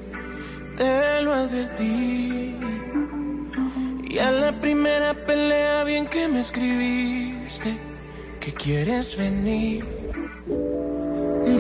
te 0.83 1.23
lo 1.23 1.33
advertí. 1.33 2.57
Y 4.11 4.19
a 4.19 4.31
la 4.31 4.61
primera 4.61 5.15
pelea, 5.15 5.85
bien 5.85 6.07
que 6.07 6.27
me 6.29 6.41
escribiste, 6.41 7.71
que 8.41 8.53
quieres 8.53 9.17
venir. 9.17 9.85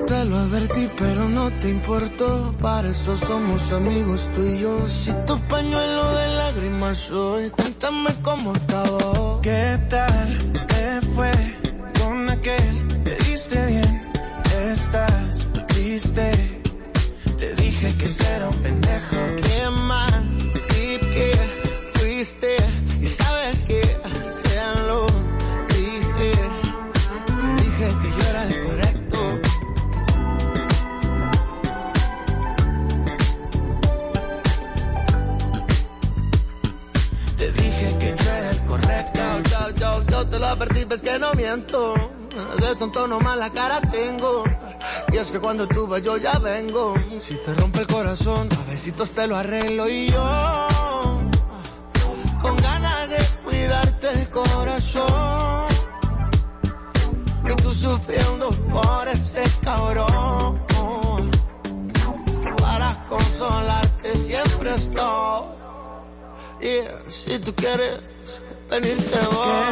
Te 0.07 0.25
lo 0.25 0.37
advertí, 0.37 0.91
pero 0.99 1.29
no 1.29 1.45
te 1.61 1.69
importó. 1.69 2.55
Para 2.61 2.89
eso 2.89 3.17
somos 3.17 3.73
amigos 3.73 4.29
tú 4.35 4.43
y 4.43 4.59
yo. 4.61 4.89
Si 4.89 5.13
tu 5.27 5.35
pañuelo 5.53 6.05
de 6.19 6.27
lágrimas 6.41 6.97
soy, 6.99 7.51
cuéntame 7.51 8.11
cómo 8.23 8.53
estaba. 8.53 9.41
¿Qué 9.41 9.79
tal 9.89 10.39
te 10.71 11.01
fue 11.15 11.33
con 12.01 12.29
aquel? 12.29 12.75
Te 13.05 13.15
diste 13.25 13.67
bien, 13.67 14.03
estás 14.73 15.49
triste. 15.69 16.42
Dije 17.83 17.97
que 17.99 18.07
será 18.07 18.49
un 18.49 18.59
pendejo. 18.59 19.17
Qué 19.43 19.69
mal 19.71 20.39
trip 20.69 21.01
que 21.01 21.33
fuiste. 21.95 22.57
Y 23.01 23.07
sabes 23.07 23.65
que 23.65 23.81
te 23.81 24.83
lo 24.87 25.05
dije. 25.67 26.33
Te 27.27 27.47
dije 27.61 27.87
que 28.01 28.09
yo 28.17 28.29
era 28.31 28.43
el 28.47 28.63
correcto. 28.63 29.19
Te 37.37 37.53
dije 37.53 37.99
que 37.99 38.15
yo 38.25 38.31
era 38.31 38.51
el 38.51 38.65
correcto. 38.65 39.21
Yo, 39.51 39.71
yo, 39.71 39.75
yo, 39.75 40.07
yo 40.07 40.29
te 40.29 40.39
lo 40.39 40.47
advertí, 40.47 40.85
ves 40.85 41.03
que 41.03 41.19
no 41.19 41.35
miento. 41.35 41.95
De 42.61 42.77
tonto 42.77 43.09
nomás 43.09 43.37
la 43.37 43.51
cara 43.51 43.81
tengo. 43.81 44.45
Y 45.13 45.19
es 45.19 45.29
que 45.29 45.39
cuando 45.39 45.69
tú 45.69 45.87
vas 45.87 46.01
yo 46.03 46.17
ya 46.17 46.39
vengo. 46.39 46.95
Si 47.21 47.35
te 47.37 47.55
rompe 47.55 47.81
el 47.81 47.87
corazón, 47.87 48.49
a 48.51 48.71
besitos 48.71 49.13
te 49.13 49.27
lo 49.27 49.37
arreglo 49.37 49.87
y 49.89 50.09
yo. 50.09 51.19
Con 52.41 52.57
ganas 52.57 53.11
de 53.11 53.19
cuidarte 53.45 54.09
el 54.13 54.29
corazón. 54.31 55.67
Y 57.45 57.55
tú 57.63 57.75
sufriendo 57.75 58.49
por 58.73 59.07
ese 59.09 59.45
cabrón. 59.63 60.63
Para 62.57 63.05
consolarte 63.09 64.17
siempre 64.17 64.75
estoy. 64.75 65.43
Y 66.63 67.11
si 67.11 67.39
tú 67.39 67.55
quieres 67.55 68.01
venirte 68.71 69.19
voy. 69.31 69.72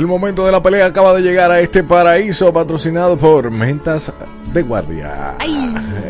El 0.00 0.06
momento 0.06 0.46
de 0.46 0.50
la 0.50 0.62
pelea 0.62 0.86
acaba 0.86 1.12
de 1.12 1.20
llegar 1.20 1.50
a 1.50 1.60
este 1.60 1.82
paraíso 1.82 2.50
patrocinado 2.54 3.18
por 3.18 3.50
Mentas 3.50 4.10
de 4.50 4.62
Guardia. 4.62 5.36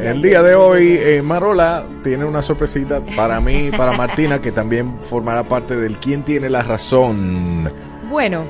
El 0.00 0.22
día 0.22 0.44
de 0.44 0.54
hoy, 0.54 0.96
eh, 0.96 1.22
Marola 1.22 1.84
tiene 2.04 2.24
una 2.24 2.40
sorpresita 2.40 3.04
para 3.16 3.40
mí 3.40 3.66
y 3.66 3.70
para 3.72 3.90
Martina, 3.96 4.40
que 4.40 4.52
también 4.52 5.00
formará 5.02 5.42
parte 5.42 5.74
del 5.74 5.96
¿Quién 5.96 6.22
tiene 6.22 6.48
la 6.48 6.62
razón? 6.62 7.68
Bueno, 8.08 8.44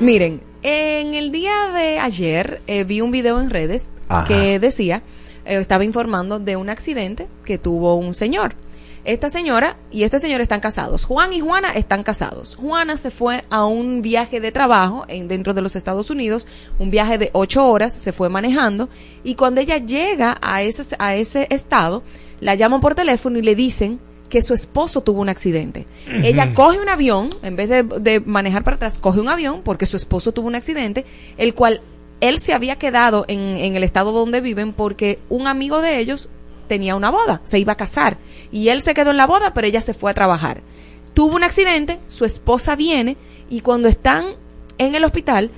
miren, 0.00 0.40
en 0.62 1.12
el 1.12 1.32
día 1.32 1.68
de 1.74 1.98
ayer 1.98 2.62
eh, 2.66 2.84
vi 2.84 3.02
un 3.02 3.10
video 3.10 3.38
en 3.42 3.50
redes 3.50 3.92
Ajá. 4.08 4.26
que 4.26 4.58
decía, 4.58 5.02
eh, 5.44 5.58
estaba 5.58 5.84
informando 5.84 6.38
de 6.38 6.56
un 6.56 6.70
accidente 6.70 7.28
que 7.44 7.58
tuvo 7.58 7.94
un 7.96 8.14
señor. 8.14 8.54
Esta 9.08 9.30
señora 9.30 9.78
y 9.90 10.02
este 10.02 10.18
señor 10.18 10.42
están 10.42 10.60
casados. 10.60 11.06
Juan 11.06 11.32
y 11.32 11.40
Juana 11.40 11.70
están 11.70 12.02
casados. 12.02 12.56
Juana 12.56 12.98
se 12.98 13.10
fue 13.10 13.42
a 13.48 13.64
un 13.64 14.02
viaje 14.02 14.38
de 14.38 14.52
trabajo 14.52 15.06
en, 15.08 15.28
dentro 15.28 15.54
de 15.54 15.62
los 15.62 15.76
Estados 15.76 16.10
Unidos, 16.10 16.46
un 16.78 16.90
viaje 16.90 17.16
de 17.16 17.30
ocho 17.32 17.66
horas, 17.66 17.94
se 17.94 18.12
fue 18.12 18.28
manejando 18.28 18.90
y 19.24 19.34
cuando 19.34 19.62
ella 19.62 19.78
llega 19.78 20.36
a 20.42 20.60
ese, 20.60 20.94
a 20.98 21.14
ese 21.14 21.46
estado, 21.48 22.02
la 22.40 22.54
llaman 22.54 22.82
por 22.82 22.94
teléfono 22.94 23.38
y 23.38 23.42
le 23.42 23.54
dicen 23.54 23.98
que 24.28 24.42
su 24.42 24.52
esposo 24.52 25.00
tuvo 25.00 25.22
un 25.22 25.30
accidente. 25.30 25.86
Ella 26.22 26.52
coge 26.52 26.78
un 26.78 26.90
avión, 26.90 27.30
en 27.42 27.56
vez 27.56 27.70
de, 27.70 27.84
de 27.84 28.20
manejar 28.20 28.62
para 28.62 28.76
atrás, 28.76 28.98
coge 28.98 29.20
un 29.20 29.30
avión 29.30 29.62
porque 29.64 29.86
su 29.86 29.96
esposo 29.96 30.32
tuvo 30.32 30.48
un 30.48 30.54
accidente, 30.54 31.06
el 31.38 31.54
cual 31.54 31.80
él 32.20 32.38
se 32.38 32.52
había 32.52 32.76
quedado 32.76 33.24
en, 33.26 33.38
en 33.38 33.74
el 33.74 33.84
estado 33.84 34.12
donde 34.12 34.42
viven 34.42 34.74
porque 34.74 35.18
un 35.30 35.46
amigo 35.46 35.80
de 35.80 35.98
ellos 35.98 36.28
tenía 36.68 36.94
una 36.94 37.10
boda, 37.10 37.40
se 37.42 37.58
iba 37.58 37.72
a 37.72 37.76
casar. 37.76 38.18
Y 38.50 38.68
él 38.68 38.82
se 38.82 38.94
quedó 38.94 39.10
en 39.10 39.16
la 39.16 39.26
boda, 39.26 39.54
pero 39.54 39.66
ella 39.66 39.80
se 39.80 39.94
fue 39.94 40.10
a 40.10 40.14
trabajar. 40.14 40.62
Tuvo 41.14 41.36
un 41.36 41.44
accidente, 41.44 41.98
su 42.08 42.24
esposa 42.24 42.76
viene 42.76 43.16
y 43.50 43.60
cuando 43.60 43.88
están 43.88 44.24
en 44.78 44.94
el 44.94 45.04
hospital, 45.04 45.50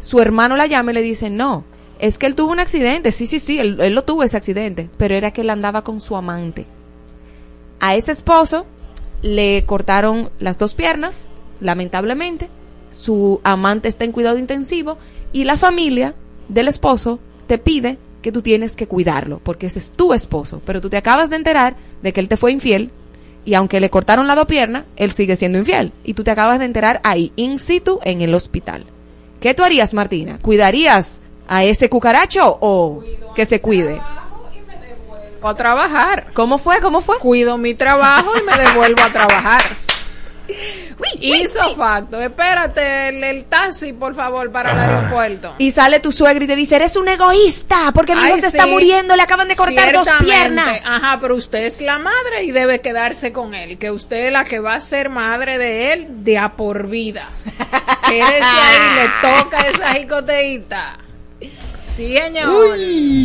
su 0.00 0.20
hermano 0.20 0.56
la 0.56 0.66
llama 0.66 0.90
y 0.90 0.94
le 0.94 1.02
dice, 1.02 1.30
no, 1.30 1.64
es 1.98 2.18
que 2.18 2.26
él 2.26 2.34
tuvo 2.34 2.52
un 2.52 2.60
accidente. 2.60 3.12
Sí, 3.12 3.26
sí, 3.26 3.38
sí, 3.38 3.58
él, 3.58 3.94
lo 3.94 4.04
tuvo 4.04 4.22
ese 4.22 4.36
accidente. 4.36 4.90
Pero 4.98 5.14
era 5.14 5.32
que 5.32 5.42
él 5.42 5.50
andaba 5.50 5.82
con 5.82 6.00
su 6.00 6.16
amante. 6.16 6.66
A 7.80 7.94
ese 7.94 8.12
esposo 8.12 8.66
le 9.22 9.64
cortaron 9.64 10.30
las 10.38 10.58
dos 10.58 10.74
piernas, 10.74 11.30
lamentablemente. 11.60 12.48
Su 12.90 13.40
amante 13.44 13.88
está 13.88 14.04
en 14.04 14.12
cuidado 14.12 14.38
intensivo. 14.38 14.98
Y 15.32 15.44
la 15.44 15.56
familia 15.56 16.14
del 16.48 16.68
esposo 16.68 17.20
te 17.46 17.58
pide 17.58 17.98
que 18.24 18.32
tú 18.32 18.40
tienes 18.40 18.74
que 18.74 18.88
cuidarlo, 18.88 19.38
porque 19.44 19.66
ese 19.66 19.78
es 19.78 19.92
tu 19.92 20.14
esposo. 20.14 20.62
Pero 20.64 20.80
tú 20.80 20.88
te 20.88 20.96
acabas 20.96 21.28
de 21.28 21.36
enterar 21.36 21.76
de 22.02 22.14
que 22.14 22.20
él 22.20 22.28
te 22.28 22.38
fue 22.38 22.52
infiel. 22.52 22.90
Y 23.44 23.52
aunque 23.52 23.80
le 23.80 23.90
cortaron 23.90 24.26
las 24.26 24.34
dos 24.34 24.46
piernas, 24.46 24.86
él 24.96 25.12
sigue 25.12 25.36
siendo 25.36 25.58
infiel. 25.58 25.92
Y 26.04 26.14
tú 26.14 26.24
te 26.24 26.30
acabas 26.30 26.58
de 26.58 26.64
enterar 26.64 27.02
ahí, 27.04 27.34
in 27.36 27.58
situ, 27.58 28.00
en 28.02 28.22
el 28.22 28.34
hospital. 28.34 28.86
¿Qué 29.40 29.52
tú 29.52 29.62
harías, 29.62 29.92
Martina? 29.92 30.38
¿Cuidarías 30.40 31.20
a 31.46 31.64
ese 31.64 31.90
cucaracho 31.90 32.56
o 32.62 33.04
que 33.36 33.44
se 33.44 33.60
cuide? 33.60 34.00
O 35.42 35.48
a 35.48 35.54
trabajar. 35.54 36.28
¿Cómo 36.32 36.56
fue? 36.56 36.80
¿Cómo 36.80 37.02
fue? 37.02 37.18
Cuido 37.18 37.58
mi 37.58 37.74
trabajo 37.74 38.30
y 38.40 38.42
me 38.42 38.56
devuelvo 38.56 39.02
a 39.02 39.10
trabajar. 39.10 39.83
Hizo 41.20 41.74
facto. 41.74 42.20
Espérate 42.20 43.08
el, 43.08 43.24
el 43.24 43.44
taxi, 43.44 43.92
por 43.92 44.14
favor, 44.14 44.50
para 44.50 44.72
el 44.72 44.78
aeropuerto. 44.78 45.54
Y 45.58 45.70
sale 45.70 46.00
tu 46.00 46.12
suegra 46.12 46.44
y 46.44 46.46
te 46.46 46.56
dice, 46.56 46.76
eres 46.76 46.96
un 46.96 47.08
egoísta, 47.08 47.92
porque 47.94 48.14
mi 48.14 48.22
hijo 48.22 48.34
Ay, 48.34 48.40
se 48.40 48.48
está 48.48 48.66
muriendo, 48.66 49.16
le 49.16 49.22
acaban 49.22 49.48
de 49.48 49.56
cortar 49.56 49.92
dos 49.92 50.08
piernas. 50.20 50.84
Ajá, 50.86 51.18
pero 51.20 51.34
usted 51.34 51.64
es 51.64 51.80
la 51.80 51.98
madre 51.98 52.44
y 52.44 52.52
debe 52.52 52.80
quedarse 52.80 53.32
con 53.32 53.54
él. 53.54 53.78
Que 53.78 53.90
usted 53.90 54.26
es 54.26 54.32
la 54.32 54.44
que 54.44 54.60
va 54.60 54.74
a 54.74 54.80
ser 54.80 55.08
madre 55.08 55.58
de 55.58 55.92
él 55.92 56.06
de 56.24 56.38
a 56.38 56.52
por 56.52 56.88
vida. 56.88 57.28
Quédese 58.08 58.42
ahí, 58.42 58.94
le 58.96 59.28
toca 59.42 59.58
esa 59.68 59.94
jicoteíta. 59.94 60.98
Sí, 61.72 62.16
señor. 62.16 62.76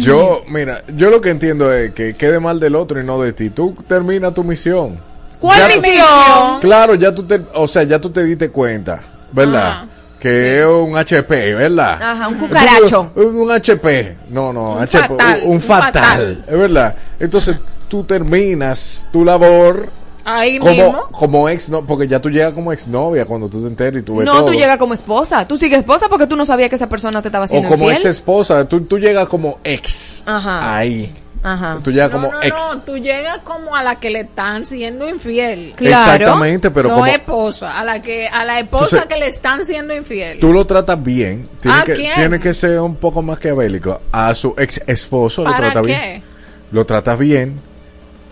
Yo, 0.01 0.43
mira, 0.47 0.83
yo 0.95 1.09
lo 1.09 1.21
que 1.21 1.29
entiendo 1.29 1.71
es 1.71 1.93
que 1.93 2.15
quede 2.15 2.39
mal 2.39 2.59
del 2.59 2.75
otro 2.75 2.99
y 2.99 3.03
no 3.03 3.21
de 3.21 3.33
ti. 3.33 3.49
Tú 3.49 3.75
termina 3.87 4.33
tu 4.33 4.43
misión. 4.43 5.08
¿Cuál 5.39 5.61
misión? 5.81 6.59
Claro, 6.61 6.95
ya 6.95 7.13
tú 7.13 7.23
te, 7.23 7.41
o 7.53 7.67
sea, 7.67 7.83
ya 7.83 7.99
tú 7.99 8.09
te 8.09 8.23
diste 8.23 8.49
cuenta, 8.49 9.01
¿verdad? 9.31 9.85
Que 10.19 10.59
es 10.59 10.65
un 10.65 10.97
HP, 10.97 11.53
¿verdad? 11.55 12.01
Ajá, 12.01 12.27
un 12.27 12.35
cucaracho. 12.35 13.09
Un, 13.15 13.37
un 13.37 13.51
HP. 13.51 14.17
No, 14.29 14.51
no, 14.51 14.73
Un 14.73 14.81
HP, 14.83 15.07
fatal, 15.07 15.41
un, 15.45 15.61
fatal, 15.61 16.43
es 16.45 16.57
verdad. 16.57 16.95
Entonces, 17.19 17.55
tú 17.87 18.03
terminas 18.03 19.07
tu 19.13 19.23
labor 19.23 19.89
Ahí 20.25 20.59
como, 20.59 20.71
mismo. 20.71 21.07
como 21.11 21.47
ex, 21.49 21.69
no, 21.69 21.85
porque 21.87 22.05
ya 22.07 22.19
tú 22.21 22.29
llegas 22.29 22.51
como 22.53 22.73
exnovia 22.73 23.25
cuando 23.25 23.47
tú 23.47 23.61
te 23.61 23.67
enteras 23.67 24.01
y 24.01 24.03
tú 24.05 24.17
ves 24.17 24.25
No, 24.25 24.33
todo. 24.33 24.47
tú 24.47 24.53
llegas 24.53 24.77
como 24.77 24.93
esposa. 24.93 25.47
Tú 25.47 25.55
sigues 25.57 25.79
esposa 25.79 26.07
porque 26.09 26.27
tú 26.27 26.35
no 26.35 26.45
sabías 26.45 26.69
que 26.69 26.75
esa 26.75 26.89
persona 26.89 27.21
te 27.21 27.29
estaba 27.29 27.43
o 27.43 27.45
haciendo 27.45 27.69
como 27.69 27.85
infiel. 27.85 27.97
ex 28.01 28.05
esposa, 28.05 28.67
tú, 28.67 28.81
tú 28.81 28.99
llegas 28.99 29.25
como 29.27 29.59
ex. 29.63 30.21
Ajá. 30.25 30.75
Ahí. 30.77 31.15
Ajá. 31.41 31.79
Tú 31.83 31.91
llegas 31.91 32.09
como 32.09 32.31
No, 32.31 32.41
ex. 32.41 32.55
no, 32.75 32.81
tú 32.81 32.97
llegas 32.97 33.39
como 33.45 33.75
a 33.75 33.81
la 33.81 33.95
que 33.99 34.09
le 34.09 34.21
están 34.21 34.65
siendo 34.65 35.07
infiel. 35.07 35.73
Exactamente, 35.79 36.69
pero 36.71 36.89
no 36.89 36.95
como 36.95 37.05
esposa, 37.07 37.79
a 37.79 37.83
la 37.85 38.01
que 38.01 38.27
a 38.27 38.43
la 38.43 38.59
esposa 38.59 38.97
Entonces, 38.97 39.07
que 39.07 39.19
le 39.19 39.27
están 39.27 39.63
siendo 39.63 39.93
infiel. 39.95 40.39
tú 40.39 40.51
lo 40.51 40.65
tratas 40.65 41.01
bien, 41.01 41.47
tiene 41.61 41.77
¿A 41.77 41.83
que, 41.83 41.93
quién? 41.93 42.13
tiene 42.15 42.39
que 42.39 42.53
ser 42.53 42.79
un 42.81 42.95
poco 42.97 43.21
maquiavélico. 43.21 44.01
A 44.11 44.35
su 44.35 44.53
ex 44.57 44.81
esposo 44.85 45.43
lo 45.45 45.51
¿Para 45.51 45.71
trata 45.71 45.81
qué? 45.81 45.87
bien. 45.87 46.23
Lo 46.71 46.85
tratas 46.85 47.17
bien. 47.17 47.59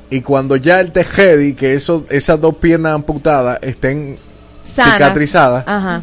Y 0.10 0.22
cuando 0.22 0.56
ya 0.58 0.80
él 0.80 0.92
te 0.92 1.04
jedi 1.04 1.54
que 1.54 1.74
eso, 1.76 2.06
esas 2.10 2.40
dos 2.42 2.56
piernas 2.58 2.94
amputadas 2.94 3.60
estén 3.62 4.18
Sanas. 4.64 4.94
cicatrizadas, 4.96 5.64
Ajá. 5.68 6.02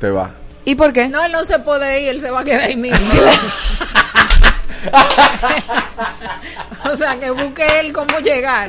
te 0.00 0.10
va. 0.10 0.30
¿Y 0.64 0.76
por 0.76 0.92
qué? 0.92 1.08
No, 1.08 1.24
él 1.24 1.32
no 1.32 1.44
se 1.44 1.58
puede 1.58 2.02
ir, 2.02 2.08
él 2.10 2.20
se 2.20 2.30
va 2.30 2.40
a 2.40 2.44
quedar 2.44 2.60
ahí 2.62 2.76
mismo. 2.76 2.98
o 6.90 6.94
sea, 6.96 7.18
que 7.18 7.30
busque 7.30 7.66
él 7.80 7.92
cómo 7.92 8.18
llegar. 8.18 8.68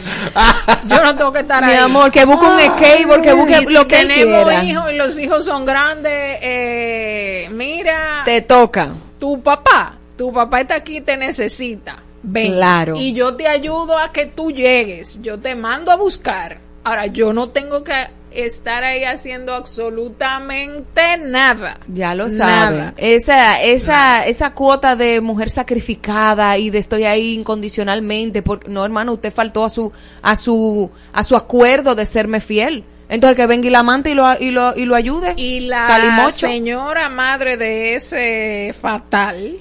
Yo 0.88 1.04
no 1.04 1.16
tengo 1.16 1.32
que 1.32 1.40
estar 1.40 1.64
Mi 1.66 1.72
ahí. 1.72 1.78
amor, 1.78 2.12
que 2.12 2.26
busque 2.26 2.46
un 2.46 2.60
skateboard, 2.60 3.22
que 3.22 3.34
busque 3.34 3.60
Y 3.62 3.66
si 3.66 3.74
lo 3.74 3.88
que 3.88 3.98
tenemos 3.98 4.44
quiera. 4.46 4.64
hijos 4.64 4.92
y 4.92 4.96
los 4.96 5.20
hijos 5.20 5.46
son 5.46 5.66
grandes, 5.66 6.38
eh, 6.42 7.48
mira, 7.52 8.22
Te 8.26 8.42
toca. 8.42 8.90
tu 9.20 9.42
papá, 9.42 9.96
tu 10.18 10.32
papá 10.32 10.62
está 10.62 10.76
aquí, 10.76 11.02
te 11.02 11.18
necesita. 11.18 11.98
Ven. 12.22 12.54
Claro. 12.54 12.96
Y 12.96 13.14
yo 13.14 13.36
te 13.36 13.48
ayudo 13.48 13.98
a 13.98 14.12
que 14.14 14.28
tú 14.28 14.52
llegues. 14.52 15.22
Yo 15.22 15.40
te 15.40 15.56
mando 15.56 15.92
a 15.92 15.96
buscar. 15.98 16.60
Ahora, 16.86 17.08
yo 17.08 17.34
no 17.34 17.50
tengo 17.50 17.84
que 17.84 18.08
estar 18.36 18.84
ahí 18.84 19.04
haciendo 19.04 19.54
absolutamente 19.54 21.18
nada. 21.18 21.80
Ya 21.88 22.16
lo 22.16 22.28
Nada. 22.28 22.94
sabe. 22.94 22.94
Esa, 22.98 23.62
esa, 23.62 24.26
esa 24.26 24.54
cuota 24.54 24.96
de 24.96 25.22
mujer 25.22 25.50
sacrificada 25.50 26.58
y 26.58 26.70
de 26.70 26.80
estoy 26.80 27.04
ahí 27.06 27.34
incondicionalmente, 27.34 28.42
porque 28.42 28.70
no, 28.70 28.84
hermano, 28.86 29.14
usted 29.14 29.32
faltó 29.34 29.64
a 29.66 29.70
su, 29.70 29.92
a 30.22 30.36
su, 30.36 30.90
a 31.12 31.24
su 31.24 31.36
acuerdo 31.36 31.96
de 31.96 32.06
serme 32.06 32.40
fiel. 32.40 32.84
Entonces 33.10 33.36
que 33.36 33.46
venga 33.46 33.68
y 33.68 33.70
la 33.70 33.80
amante 33.80 34.10
y 34.12 34.14
lo, 34.16 34.26
y 34.40 34.50
lo, 34.52 34.76
y 34.76 34.86
lo 34.86 34.96
ayude. 34.96 35.34
Y 35.38 35.60
la 35.62 35.86
Calimocho. 35.88 36.48
señora 36.48 37.10
madre 37.10 37.58
de 37.58 37.96
ese 37.96 38.74
fatal, 38.80 39.58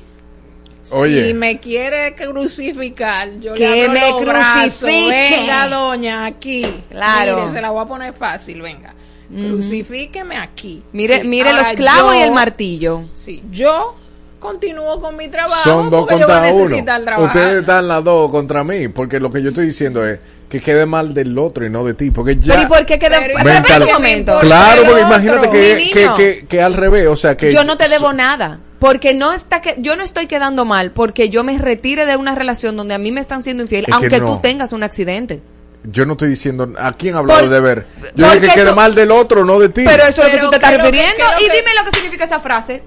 Oye. 0.90 1.28
si 1.28 1.34
me 1.34 1.60
quiere 1.60 2.14
crucificar, 2.14 3.30
yo 3.40 3.54
Que 3.54 3.60
le 3.68 3.82
abro 3.84 3.92
me 3.92 4.10
los 4.10 4.20
brazos. 4.24 4.80
crucifique. 4.82 5.36
Venga, 5.38 5.68
doña, 5.68 6.26
aquí. 6.26 6.66
Claro. 6.90 7.36
Mire, 7.36 7.50
se 7.52 7.60
la 7.60 7.70
voy 7.70 7.82
a 7.82 7.86
poner 7.86 8.12
fácil, 8.14 8.60
venga. 8.62 8.94
Crucifíqueme 9.34 10.36
aquí. 10.36 10.82
Mire, 10.92 11.22
Sí, 11.22 11.28
mire 11.28 11.52
los 11.52 11.66
clavos 11.72 12.14
y 12.16 12.18
el 12.18 12.32
martillo. 12.32 13.04
Sí, 13.12 13.42
yo 13.50 13.96
continúo 14.38 15.00
con 15.00 15.16
mi 15.16 15.28
trabajo 15.28 15.62
Son 15.62 15.88
dos 15.88 16.00
porque 16.00 16.18
yo 16.20 16.26
voy 16.26 16.36
a 16.36 16.50
contra 16.84 17.16
uno. 17.18 17.26
Ustedes 17.26 17.60
están 17.60 17.88
las 17.88 18.02
dos 18.04 18.30
contra 18.30 18.64
mí, 18.64 18.88
porque 18.88 19.20
lo 19.20 19.30
que 19.30 19.40
yo 19.42 19.50
estoy 19.50 19.66
diciendo 19.66 20.06
es 20.06 20.18
que 20.50 20.60
quede 20.60 20.84
mal 20.84 21.14
del 21.14 21.38
otro 21.38 21.64
y 21.64 21.70
no 21.70 21.82
de 21.84 21.94
ti, 21.94 22.10
porque 22.10 22.36
ya... 22.36 22.54
Pero 22.54 22.62
¿y 22.62 22.66
por 22.66 22.84
qué 22.84 22.98
queda? 22.98 23.20
Mental- 23.42 23.82
un 23.84 23.92
momento. 23.92 24.38
Claro, 24.40 24.82
porque 24.84 25.00
imagínate 25.00 25.48
que, 25.48 26.10
que, 26.16 26.46
que 26.46 26.60
al 26.60 26.74
revés, 26.74 27.06
o 27.06 27.16
sea 27.16 27.36
que... 27.36 27.52
Yo 27.52 27.64
no 27.64 27.78
te 27.78 27.88
debo 27.88 28.12
nada. 28.12 28.58
Porque 28.82 29.14
no 29.14 29.32
está 29.32 29.60
que 29.62 29.76
yo 29.78 29.94
no 29.96 30.02
estoy 30.02 30.26
quedando 30.26 30.64
mal 30.64 30.90
porque 30.90 31.30
yo 31.30 31.44
me 31.44 31.56
retire 31.56 32.04
de 32.04 32.16
una 32.16 32.34
relación 32.34 32.76
donde 32.76 32.94
a 32.94 32.98
mí 32.98 33.12
me 33.12 33.20
están 33.20 33.42
siendo 33.42 33.62
infiel, 33.62 33.84
Es 33.86 33.94
aunque 33.94 34.18
no. 34.20 34.26
tú 34.26 34.40
tengas 34.42 34.72
un 34.72 34.82
accidente. 34.82 35.40
Yo 35.84 36.04
no 36.04 36.12
estoy 36.12 36.28
diciendo... 36.30 36.72
¿A 36.78 36.92
quién 36.92 37.14
ha 37.14 37.18
hablado 37.18 37.40
Por- 37.40 37.48
de 37.48 37.54
deber? 37.54 37.86
Yo 38.16 38.28
dije 38.32 38.48
que 38.54 38.64
tú- 38.64 38.74
mal 38.74 38.94
del 38.94 39.10
otro, 39.12 39.44
no 39.44 39.58
de 39.60 39.68
ti. 39.68 39.84
Pero 39.86 40.02
eso 40.02 40.08
es 40.10 40.16
lo 40.18 40.24
que 40.24 40.30
Pero 40.32 40.44
tú 40.44 40.50
te 40.50 40.56
estás 40.56 40.70
¿qué 40.70 40.76
es 40.76 40.82
lo 40.82 40.84
que- 40.84 40.90
refiriendo. 40.90 41.24
y 41.40 41.44
que- 41.46 41.52
dime 41.56 41.70
lo 41.78 41.84
que 41.84 41.96
significa 41.96 42.24
esa 42.24 42.40
frase. 42.40 42.82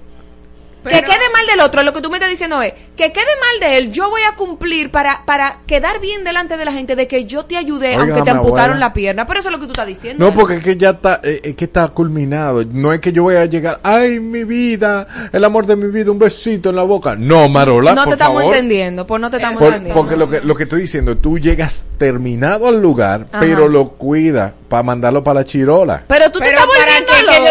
Pero- 0.90 0.98
que 0.98 1.04
quede 1.12 1.30
mal 1.32 1.46
del 1.46 1.60
otro, 1.60 1.82
lo 1.82 1.92
que 1.92 2.00
tú 2.00 2.10
me 2.10 2.16
estás 2.16 2.30
diciendo 2.30 2.60
es 2.62 2.72
que 2.96 3.12
quede 3.12 3.24
mal 3.40 3.60
de 3.70 3.78
él, 3.78 3.92
yo 3.92 4.08
voy 4.10 4.22
a 4.22 4.34
cumplir 4.36 4.90
para, 4.90 5.22
para 5.26 5.58
quedar 5.66 6.00
bien 6.00 6.24
delante 6.24 6.56
de 6.56 6.64
la 6.64 6.72
gente 6.72 6.96
de 6.96 7.06
que 7.08 7.24
yo 7.26 7.44
te 7.44 7.56
ayudé 7.56 7.88
Oigan 7.96 8.00
aunque 8.10 8.22
te 8.22 8.30
amputaron 8.30 8.70
abuela. 8.76 8.86
la 8.86 8.92
pierna. 8.92 9.26
Pero 9.26 9.40
eso 9.40 9.48
es 9.48 9.52
lo 9.52 9.58
que 9.60 9.66
tú 9.66 9.72
estás 9.72 9.86
diciendo. 9.86 10.24
No, 10.24 10.32
porque 10.34 10.54
es 10.56 10.64
que 10.64 10.76
ya 10.76 10.90
está, 10.90 11.20
eh, 11.22 11.40
es 11.42 11.54
que 11.56 11.64
está 11.66 11.88
culminado. 11.88 12.64
No 12.64 12.92
es 12.92 13.00
que 13.00 13.12
yo 13.12 13.22
voy 13.24 13.36
a 13.36 13.44
llegar, 13.46 13.80
ay, 13.82 14.20
mi 14.20 14.44
vida, 14.44 15.06
el 15.32 15.44
amor 15.44 15.66
de 15.66 15.76
mi 15.76 15.90
vida, 15.90 16.10
un 16.10 16.18
besito 16.18 16.70
en 16.70 16.76
la 16.76 16.82
boca. 16.84 17.14
No, 17.16 17.48
Marola, 17.48 17.90
no 17.92 18.02
por 18.02 18.04
te 18.08 18.10
estamos 18.14 18.42
favor. 18.42 18.54
entendiendo, 18.54 19.06
pues 19.06 19.20
no 19.20 19.30
te 19.30 19.36
estamos 19.36 19.58
Por- 19.58 19.68
entendiendo. 19.68 20.00
porque 20.00 20.16
lo 20.16 20.28
que, 20.30 20.40
lo 20.40 20.54
que 20.54 20.62
estoy 20.64 20.82
diciendo, 20.82 21.16
tú 21.18 21.38
llegas 21.38 21.84
terminado 21.98 22.68
al 22.68 22.80
lugar, 22.80 23.26
Ajá. 23.30 23.40
pero 23.40 23.68
lo 23.68 23.88
cuida 23.90 24.54
para 24.68 24.82
mandarlo 24.82 25.22
para 25.24 25.40
la 25.40 25.44
chirola. 25.44 26.04
Pero 26.06 26.30
tú 26.30 26.38
te 26.40 26.48
estás 26.48 26.66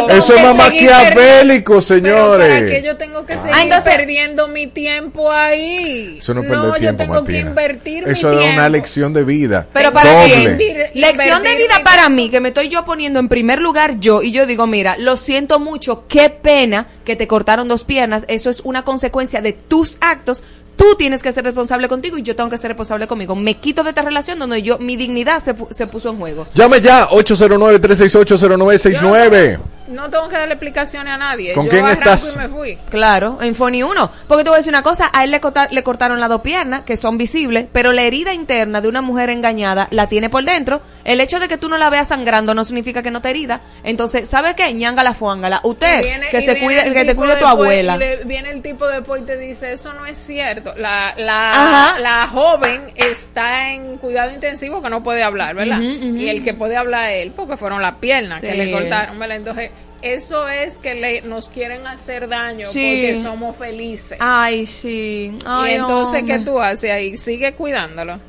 Eso 0.10 0.36
es 0.36 0.56
más 0.56 0.68
seguir 0.70 0.90
maquiavélico, 0.90 1.74
Pero 1.74 1.82
señores. 1.82 2.48
¿para 2.48 2.66
qué 2.66 2.82
yo 2.84 2.98
tengo 2.98 3.26
que 3.26 3.38
seguir 3.38 3.54
Ah, 3.56 3.64
entonces- 3.64 3.96
perdiendo 3.96 4.48
mi 4.48 4.68
tiempo 4.68 5.32
ahí? 5.32 6.16
Eso 6.20 6.34
no 6.34 6.42
es 6.42 6.48
perder 6.48 6.66
yo 6.68 6.74
tiempo, 6.76 6.98
tengo 7.04 7.14
Martina. 7.16 7.40
que 7.42 7.48
invertir 7.48 8.04
Eso 8.08 8.28
mi 8.30 8.36
es 8.36 8.42
una 8.42 8.52
tiempo. 8.54 8.70
lección 8.70 9.14
de 9.14 9.24
vida. 9.24 9.68
Pero 9.74 9.94
para? 9.94 10.28
Invir- 10.28 10.92
Lección 10.94 11.44
de 11.44 11.56
vida 11.56 11.78
mi 11.80 11.84
para 11.84 12.10
mí, 12.10 12.30
que 12.30 12.40
me 12.40 12.50
estoy 12.50 12.70
yo 12.70 12.86
poniendo 12.86 13.20
en 13.20 13.30
primer 13.30 13.62
lugar 13.62 14.00
yo, 14.00 14.22
y 14.22 14.32
yo 14.32 14.46
digo, 14.46 14.68
mira, 14.68 14.96
lo 14.98 15.18
siento 15.18 15.60
mucho, 15.60 16.06
qué 16.08 16.30
pena 16.30 16.88
que 17.04 17.16
te 17.16 17.28
cortaron 17.28 17.68
dos 17.68 17.84
piernas, 17.84 18.26
eso 18.28 18.50
es 18.50 18.62
una 18.62 18.84
consecuencia 18.84 19.42
de 19.42 19.54
tus 19.54 19.98
actos, 20.02 20.44
tú 20.76 20.96
tienes 20.98 21.24
que 21.24 21.32
ser 21.32 21.44
responsable 21.46 21.88
contigo 21.88 22.18
y 22.18 22.24
yo 22.24 22.36
tengo 22.36 22.50
que 22.50 22.58
ser 22.58 22.68
responsable 22.70 23.08
conmigo. 23.08 23.36
Me 23.36 23.56
quito 23.56 23.84
de 23.84 23.90
esta 23.90 24.02
relación 24.02 24.40
donde 24.40 24.62
yo, 24.62 24.78
mi 24.80 24.96
dignidad 24.98 25.42
se, 25.42 25.56
pu- 25.56 25.72
se 25.72 25.88
puso 25.88 26.10
en 26.10 26.18
juego. 26.18 26.48
Llame 26.54 26.82
ya, 26.82 27.08
809-368-0969. 27.10 29.60
No 29.88 30.10
tengo 30.10 30.28
que 30.30 30.36
darle 30.36 30.54
explicaciones 30.56 31.14
a 31.14 31.18
nadie. 31.18 31.54
¿Con 31.54 31.66
Yo 31.66 31.70
quién 31.72 31.86
arranco 31.86 32.02
estás? 32.10 32.34
y 32.36 32.40
me 32.40 32.48
fui. 32.48 32.78
Claro, 32.90 33.38
en 33.42 33.54
Foni 33.54 33.84
1. 33.84 34.12
Porque 34.28 34.44
te 34.44 34.50
voy 34.50 34.56
a 34.56 34.60
decir 34.60 34.72
una 34.72 34.82
cosa, 34.82 35.12
a 35.14 35.24
él 35.24 35.32
le, 35.32 35.40
corta- 35.40 35.68
le 35.72 35.84
cortaron 35.84 36.20
las 36.20 36.30
dos 36.30 36.42
piernas, 36.42 36.82
que 36.82 36.98
son 36.98 37.18
visibles, 37.18 37.68
pero 37.72 37.94
la 37.94 38.02
herida 38.02 38.34
interna 38.34 38.82
de 38.82 38.88
una 38.88 39.02
mujer 39.02 39.30
engañada 39.30 39.88
la 39.92 40.08
tiene 40.08 40.30
por 40.30 40.44
dentro. 40.44 40.82
El 41.04 41.22
hecho 41.22 41.40
de 41.40 41.48
que 41.48 41.58
tú 41.60 41.70
no 41.70 41.78
la 41.78 41.92
veas 41.92 42.08
sangrando 42.08 42.56
no 42.56 42.66
significa 42.66 43.04
que 43.04 43.12
no 43.12 43.22
te 43.22 43.30
herida. 43.30 43.62
Entonces, 43.84 44.28
¿sabe 44.28 44.56
qué? 44.56 44.74
ñángala, 44.74 45.14
fuángala. 45.14 45.60
Usted, 45.64 46.02
viene- 46.04 46.30
que 46.30 46.42
se 46.42 46.58
cuide, 46.60 46.92
que 46.92 47.06
te 47.06 47.16
cuide 47.16 47.36
tu 47.36 47.46
abuela. 47.46 47.96
y 47.96 48.00
de- 48.00 48.22
viene 48.26 48.50
el 48.50 48.64
tipo 48.64 48.88
después 48.88 49.22
y 49.22 49.26
te 49.26 49.38
dice, 49.38 49.72
eso 49.74 49.94
no 49.94 50.06
es 50.08 50.18
cierto. 50.18 50.74
La, 50.76 51.14
la, 51.16 52.28
joven 52.32 52.82
está 52.96 53.72
en 53.72 53.98
cuidado 53.98 54.32
intensivo 54.34 54.82
que 54.82 54.90
no 54.90 55.04
puede 55.04 55.22
hablar, 55.24 55.54
¿verdad? 55.56 55.80
Y 55.80 56.28
el 56.28 56.44
que 56.44 56.54
puede 56.54 56.76
hablar 56.76 57.12
es 57.12 57.24
él, 57.24 57.34
porque 57.36 57.56
fueron 57.58 57.82
las 57.82 57.96
piernas 57.96 58.42
que 58.42 58.54
le 58.56 58.72
cortaron, 58.72 59.20
¿verdad? 59.20 59.38
Entonces, 59.38 59.70
eso 60.14 60.48
es 60.48 60.78
que 60.78 60.94
le, 60.96 61.22
nos 61.24 61.50
quieren 61.50 61.86
hacer 61.88 62.28
daño 62.30 62.68
Sí. 62.72 63.06
porque 63.08 63.16
somos 63.22 63.56
felices. 63.56 64.18
Ay, 64.22 64.66
sí. 64.66 65.38
Ay, 65.46 65.72
y 65.74 65.76
entonces, 65.76 66.22
hombre. 66.22 66.38
¿qué 66.40 66.46
tú 66.46 66.60
haces 66.62 66.92
ahí? 66.92 67.18
Sigue 67.18 67.54
cuidándolo. 67.56 68.20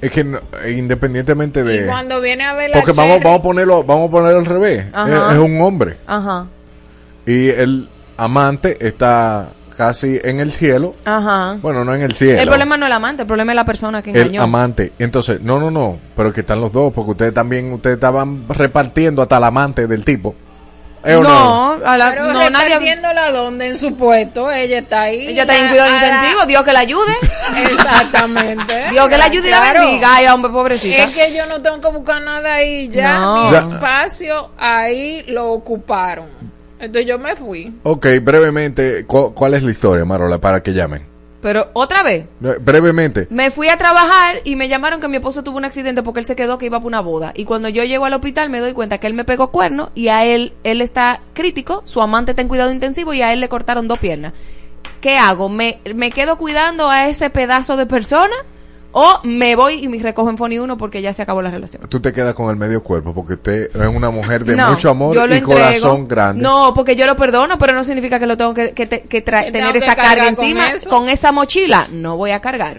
Es 0.00 0.10
que 0.10 0.24
no- 0.24 0.40
independientemente 0.68 1.60
Y 1.60 1.62
de... 1.62 1.86
cuando 1.86 2.20
viene 2.20 2.44
a 2.44 2.52
ver 2.52 2.70
la 2.70 2.76
Porque 2.76 2.92
vamos, 2.92 3.16
Cherry- 3.18 3.24
vamos 3.24 3.40
a 3.40 3.42
ponerlo, 3.42 3.84
vamos 3.84 4.08
a 4.08 4.10
ponerlo 4.10 4.38
al 4.40 4.46
revés. 4.46 4.86
Ajá. 4.92 5.28
Es, 5.28 5.34
es 5.34 5.38
un 5.38 5.60
hombre. 5.62 5.96
Ajá, 6.06 6.46
Y 7.26 7.48
el 7.48 7.88
amante 8.16 8.76
está 8.86 9.48
casi 9.76 10.20
en 10.22 10.40
el 10.40 10.52
cielo. 10.52 10.94
ajá. 11.04 11.56
Bueno, 11.62 11.84
no 11.84 11.94
en 11.94 12.02
el 12.02 12.12
cielo. 12.14 12.40
El 12.40 12.48
problema 12.48 12.76
no 12.76 12.84
es 12.86 12.90
el 12.90 12.92
amante, 12.92 13.22
el 13.22 13.26
problema 13.28 13.52
es 13.52 13.56
la 13.56 13.64
persona 13.64 14.02
que 14.02 14.10
el 14.10 14.16
engañó. 14.18 14.42
amante. 14.42 14.92
Entonces, 14.98 15.40
no, 15.40 15.58
no, 15.58 15.70
no. 15.70 15.98
Pero 16.16 16.32
que 16.32 16.40
están 16.40 16.60
los 16.60 16.72
dos. 16.72 16.92
Porque 16.92 17.12
ustedes 17.12 17.34
también, 17.34 17.72
ustedes 17.72 17.94
estaban 17.94 18.44
repartiendo 18.48 19.22
hasta 19.22 19.38
el 19.38 19.44
amante 19.44 19.86
del 19.86 20.04
tipo. 20.04 20.34
¿Eh 21.04 21.16
o 21.16 21.22
no? 21.22 21.76
no, 21.76 21.86
a 21.86 21.98
la- 21.98 22.10
Pero 22.10 22.32
no, 22.32 22.50
nadie. 22.50 22.78
donde 23.32 23.66
en 23.68 23.76
su 23.76 23.94
puesto, 23.96 24.50
ella 24.50 24.78
está 24.78 25.02
ahí. 25.02 25.28
Ella 25.28 25.42
está 25.42 25.56
en 25.58 25.68
cuidado 25.68 25.92
de 25.92 26.00
la- 26.00 26.06
incentivo, 26.06 26.46
Dios 26.46 26.62
que 26.62 26.72
la 26.72 26.80
ayude. 26.80 27.12
Exactamente. 27.64 28.74
Dios 28.90 29.08
que 29.08 29.18
la 29.18 29.24
ayude 29.26 29.48
y 29.48 29.50
la 29.50 29.72
bendiga. 29.72 30.08
Ay, 30.16 30.26
hombre, 30.28 30.50
pobrecita. 30.50 31.04
Es 31.04 31.10
que 31.14 31.34
yo 31.34 31.46
no 31.46 31.60
tengo 31.60 31.80
que 31.80 31.88
buscar 31.88 32.22
nada 32.22 32.54
ahí, 32.54 32.88
ya 32.88 33.18
No. 33.18 33.44
mi 33.44 33.50
Ya. 33.52 33.58
espacio 33.60 34.50
ahí 34.58 35.22
lo 35.28 35.50
ocuparon. 35.52 36.26
Entonces 36.78 37.06
yo 37.08 37.18
me 37.18 37.34
fui. 37.36 37.72
Ok, 37.82 38.06
brevemente, 38.22 39.04
¿cu- 39.06 39.32
¿cuál 39.34 39.54
es 39.54 39.62
la 39.62 39.70
historia, 39.70 40.04
Marola, 40.04 40.38
para 40.38 40.62
que 40.62 40.72
llamen? 40.72 41.06
Pero 41.44 41.68
otra 41.74 42.02
vez, 42.02 42.24
Brevemente. 42.40 43.26
me 43.28 43.50
fui 43.50 43.68
a 43.68 43.76
trabajar 43.76 44.36
y 44.44 44.56
me 44.56 44.70
llamaron 44.70 44.98
que 44.98 45.08
mi 45.08 45.16
esposo 45.16 45.44
tuvo 45.44 45.58
un 45.58 45.66
accidente 45.66 46.02
porque 46.02 46.20
él 46.20 46.24
se 46.24 46.36
quedó 46.36 46.56
que 46.56 46.64
iba 46.64 46.78
para 46.78 46.86
una 46.86 47.00
boda. 47.02 47.34
Y 47.36 47.44
cuando 47.44 47.68
yo 47.68 47.84
llego 47.84 48.06
al 48.06 48.14
hospital 48.14 48.48
me 48.48 48.60
doy 48.60 48.72
cuenta 48.72 48.96
que 48.96 49.06
él 49.06 49.12
me 49.12 49.26
pegó 49.26 49.50
cuerno 49.50 49.90
y 49.94 50.08
a 50.08 50.24
él, 50.24 50.54
él 50.64 50.80
está 50.80 51.20
crítico, 51.34 51.82
su 51.84 52.00
amante 52.00 52.30
está 52.32 52.40
en 52.40 52.48
cuidado 52.48 52.72
intensivo 52.72 53.12
y 53.12 53.20
a 53.20 53.30
él 53.30 53.40
le 53.40 53.50
cortaron 53.50 53.88
dos 53.88 53.98
piernas. 53.98 54.32
¿Qué 55.02 55.18
hago? 55.18 55.50
¿Me, 55.50 55.80
me 55.94 56.10
quedo 56.12 56.38
cuidando 56.38 56.88
a 56.88 57.08
ese 57.08 57.28
pedazo 57.28 57.76
de 57.76 57.84
persona? 57.84 58.34
¿O 58.96 59.20
me 59.24 59.56
voy 59.56 59.74
y 59.84 59.88
me 59.88 59.98
recojo 59.98 60.30
en 60.30 60.38
Foni 60.38 60.58
1 60.58 60.78
porque 60.78 61.02
ya 61.02 61.12
se 61.12 61.20
acabó 61.22 61.42
la 61.42 61.50
relación? 61.50 61.82
Tú 61.88 62.00
te 62.00 62.12
quedas 62.12 62.32
con 62.34 62.48
el 62.48 62.56
medio 62.56 62.80
cuerpo 62.82 63.12
porque 63.12 63.34
usted 63.34 63.70
es 63.74 63.88
una 63.88 64.10
mujer 64.10 64.44
de 64.44 64.54
No, 64.54 64.70
mucho 64.70 64.88
amor 64.90 65.16
y 65.16 65.18
entrego. 65.20 65.46
corazón 65.52 66.06
grande. 66.06 66.42
No, 66.42 66.72
porque 66.74 66.94
yo 66.94 67.04
lo 67.06 67.16
perdono, 67.16 67.58
pero 67.58 67.72
no 67.72 67.82
significa 67.82 68.20
que 68.20 68.26
lo 68.26 68.36
tengo 68.36 68.54
que, 68.54 68.72
que, 68.72 68.88
que 68.88 69.24
tra- 69.24 69.44
Que 69.46 69.50
tener 69.52 69.52
tengo 69.52 69.72
que 69.72 69.78
esa 69.78 69.96
carga 69.96 70.22
con 70.22 70.28
encima. 70.44 70.66
Con, 70.88 71.08
esa 71.08 71.32
mochila, 71.32 71.88
no 71.90 72.16
voy 72.16 72.30
a 72.30 72.40
cargar. 72.40 72.78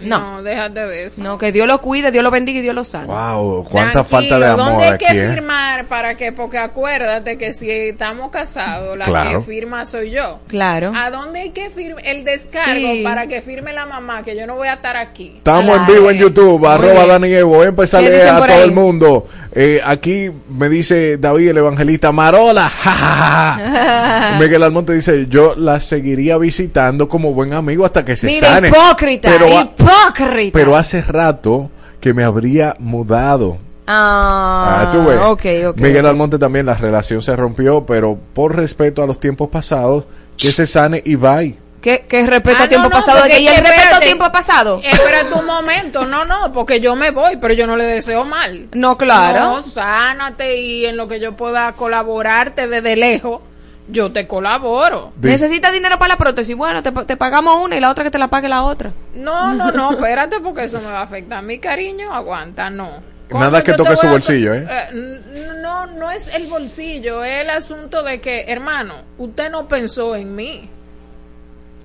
No. 0.00 0.18
No, 0.36 0.42
déjate 0.42 0.80
de 0.86 1.04
eso. 1.04 1.22
No, 1.22 1.38
que 1.38 1.52
Dios 1.52 1.66
lo 1.66 1.80
cuide, 1.80 2.10
Dios 2.10 2.22
lo 2.22 2.30
bendiga 2.30 2.58
y 2.58 2.62
Dios 2.62 2.74
lo 2.74 2.84
salve. 2.84 3.06
Wow, 3.06 3.64
cuánta 3.64 4.04
Tranquilo, 4.04 4.04
falta 4.04 4.38
de 4.38 4.46
amor 4.46 4.66
¿Dónde 4.66 4.84
hay 4.84 4.90
aquí, 4.92 5.04
que 5.06 5.24
¿eh? 5.24 5.28
firmar 5.32 5.86
para 5.86 6.14
que? 6.16 6.32
Porque 6.32 6.58
acuérdate 6.58 7.38
que 7.38 7.52
si 7.54 7.70
estamos 7.70 8.30
casados, 8.30 8.98
la 8.98 9.06
Claro. 9.06 9.40
que 9.40 9.46
firma 9.52 9.86
soy 9.86 10.10
yo. 10.10 10.40
Claro. 10.48 10.92
¿A 10.94 11.10
dónde 11.10 11.40
hay 11.40 11.50
que 11.50 11.70
firmar 11.70 12.06
el 12.06 12.24
descargo 12.24 12.92
Sí. 12.92 13.02
para 13.04 13.26
que 13.26 13.40
firme 13.40 13.72
la 13.72 13.86
mamá? 13.86 14.22
Que 14.22 14.36
yo 14.36 14.46
no 14.46 14.56
voy 14.56 14.68
a 14.68 14.74
estar 14.74 14.96
aquí. 14.96 15.32
Estamos 15.36 15.76
en 15.76 15.86
vivo 15.86 16.10
en 16.10 16.18
YouTube, 16.18 16.60
Muy 16.60 16.68
arroba 16.68 16.92
bien. 16.92 17.08
Dani 17.08 17.32
Evo. 17.32 17.56
Voy 17.56 17.66
a 17.66 17.68
empezar 17.70 18.00
a 18.00 18.04
¿Qué 18.04 18.10
leer 18.10 18.22
dicen 18.22 18.36
a 18.36 18.38
por 18.38 18.48
todo 18.48 18.58
ahí? 18.58 18.64
el 18.64 18.72
mundo. 18.72 19.26
Eh, 19.58 19.80
aquí 19.82 20.30
me 20.50 20.68
dice 20.68 21.16
David, 21.16 21.48
el 21.48 21.56
evangelista, 21.56 22.12
Marola. 22.12 22.68
ja, 22.82 22.90
ja, 22.90 23.58
ja. 23.58 24.38
Miguel 24.40 24.62
Almonte 24.62 24.92
dice, 24.92 25.26
yo 25.30 25.54
la 25.56 25.80
seguiría 25.80 26.36
visitando 26.36 27.08
como 27.08 27.32
buen 27.32 27.54
amigo 27.54 27.86
hasta 27.86 28.04
que 28.04 28.16
se 28.16 28.26
Mira, 28.26 28.48
sane. 28.48 28.68
hipócrita, 28.68 29.30
Pero, 29.30 29.46
hipócrita. 29.48 30.50
pero 30.58 30.76
hace 30.76 31.00
rato 31.00 31.70
que 32.00 32.12
me 32.12 32.22
habría 32.22 32.76
mudado. 32.78 33.56
Ah, 33.86 34.82
Ah, 34.88 34.92
tú 34.92 35.04
ves. 35.06 35.18
ok, 35.22 35.70
ok. 35.70 35.76
Miguel 35.80 36.04
Almonte 36.04 36.38
también, 36.38 36.66
la 36.66 36.74
relación 36.74 37.22
se 37.22 37.34
rompió, 37.34 37.86
pero 37.86 38.18
por 38.34 38.54
respeto 38.56 39.02
a 39.02 39.06
los 39.06 39.18
tiempos 39.18 39.48
pasados, 39.48 40.04
que 40.36 40.52
se 40.52 40.66
sane 40.66 41.00
y 41.04 41.14
bye. 41.14 41.56
¿Qué, 41.86 42.04
qué 42.08 42.26
respeto 42.26 42.56
Ah, 42.58 42.64
a 42.64 42.68
tiempo 42.68 42.88
no, 42.88 42.94
no, 42.96 43.00
pasado? 43.00 43.20
porque 43.20 43.38
¿Y 43.38 43.46
el 43.46 43.54
es 43.54 43.60
que 43.62 43.68
respeto 43.70 43.94
a 43.94 44.00
tiempo 44.00 44.32
pasado? 44.32 44.80
Espérate 44.82 45.34
un 45.34 45.46
momento, 45.46 46.04
no, 46.04 46.24
no, 46.24 46.52
porque 46.52 46.80
yo 46.80 46.96
me 46.96 47.12
voy, 47.12 47.36
pero 47.36 47.54
yo 47.54 47.64
no 47.64 47.76
le 47.76 47.84
deseo 47.84 48.24
mal. 48.24 48.66
No, 48.72 48.98
claro. 48.98 49.38
No, 49.38 49.62
sánate 49.62 50.56
y 50.56 50.84
en 50.86 50.96
lo 50.96 51.06
que 51.06 51.20
yo 51.20 51.36
pueda 51.36 51.70
colaborarte 51.74 52.66
desde 52.66 52.96
lejos, 52.96 53.40
yo 53.86 54.10
te 54.10 54.26
colaboro. 54.26 55.12
¿Necesitas 55.20 55.72
dinero 55.72 55.96
para 55.96 56.14
la 56.14 56.16
prótesis? 56.18 56.56
Bueno, 56.56 56.82
te, 56.82 56.90
te 56.90 57.16
pagamos 57.16 57.60
una 57.60 57.76
y 57.76 57.80
la 57.80 57.90
otra 57.92 58.02
que 58.02 58.10
te 58.10 58.18
la 58.18 58.26
pague 58.26 58.48
la 58.48 58.64
otra. 58.64 58.90
No, 59.14 59.54
no, 59.54 59.70
no, 59.70 59.92
espérate 59.92 60.40
porque 60.40 60.64
eso 60.64 60.80
me 60.80 60.86
va 60.90 60.98
a 60.98 61.02
afectar. 61.04 61.40
Mi 61.44 61.60
cariño, 61.60 62.12
aguanta, 62.12 62.68
no. 62.68 62.90
¿Cómo 63.30 63.44
Nada 63.44 63.62
que 63.62 63.74
toque 63.74 63.94
su 63.94 64.08
bolsillo, 64.08 64.54
¿eh? 64.54 64.66
n- 64.90 65.20
No, 65.62 65.86
no 65.86 66.10
es 66.10 66.34
el 66.34 66.48
bolsillo, 66.48 67.22
es 67.22 67.42
el 67.42 67.50
asunto 67.50 68.02
de 68.02 68.20
que, 68.20 68.46
hermano, 68.48 68.94
usted 69.18 69.50
no 69.50 69.68
pensó 69.68 70.16
en 70.16 70.34
mí. 70.34 70.70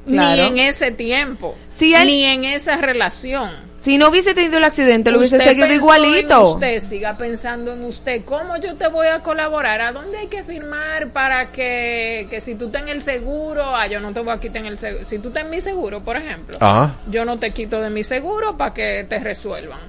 Claro. 0.05 0.49
Ni 0.51 0.61
en 0.61 0.67
ese 0.67 0.91
tiempo. 0.91 1.55
Si 1.69 1.93
él- 1.93 2.07
Ni 2.07 2.23
en 2.25 2.45
esa 2.45 2.77
relación. 2.77 3.71
Si 3.81 3.97
no 3.97 4.09
hubiese 4.09 4.35
tenido 4.35 4.57
el 4.59 4.63
accidente, 4.63 5.09
lo 5.11 5.17
hubiese 5.17 5.39
seguido 5.39 5.73
igualito. 5.73 6.53
usted 6.53 6.79
siga 6.81 7.17
pensando 7.17 7.73
en 7.73 7.83
usted. 7.83 8.23
¿Cómo 8.25 8.55
yo 8.57 8.75
te 8.75 8.87
voy 8.87 9.07
a 9.07 9.21
colaborar? 9.21 9.81
¿A 9.81 9.91
dónde 9.91 10.19
hay 10.19 10.27
que 10.27 10.43
firmar 10.43 11.07
para 11.09 11.51
que, 11.51 12.27
que 12.29 12.41
si 12.41 12.53
tú 12.53 12.67
estás 12.67 12.83
en 12.83 12.89
el 12.89 13.01
seguro, 13.01 13.75
ah, 13.75 13.87
yo 13.87 13.99
no 13.99 14.13
te 14.13 14.19
voy 14.19 14.33
a 14.33 14.39
quitar 14.39 14.57
en 14.57 14.67
el 14.67 14.77
seguro. 14.77 15.03
Si 15.03 15.17
tú 15.17 15.29
estás 15.29 15.45
en 15.45 15.49
mi 15.49 15.61
seguro, 15.61 16.01
por 16.01 16.15
ejemplo, 16.15 16.57
Ajá. 16.59 16.93
yo 17.09 17.25
no 17.25 17.37
te 17.39 17.49
quito 17.51 17.81
de 17.81 17.89
mi 17.89 18.03
seguro 18.03 18.55
para 18.55 18.71
que 18.71 19.03
te 19.09 19.17
resuelvan. 19.17 19.79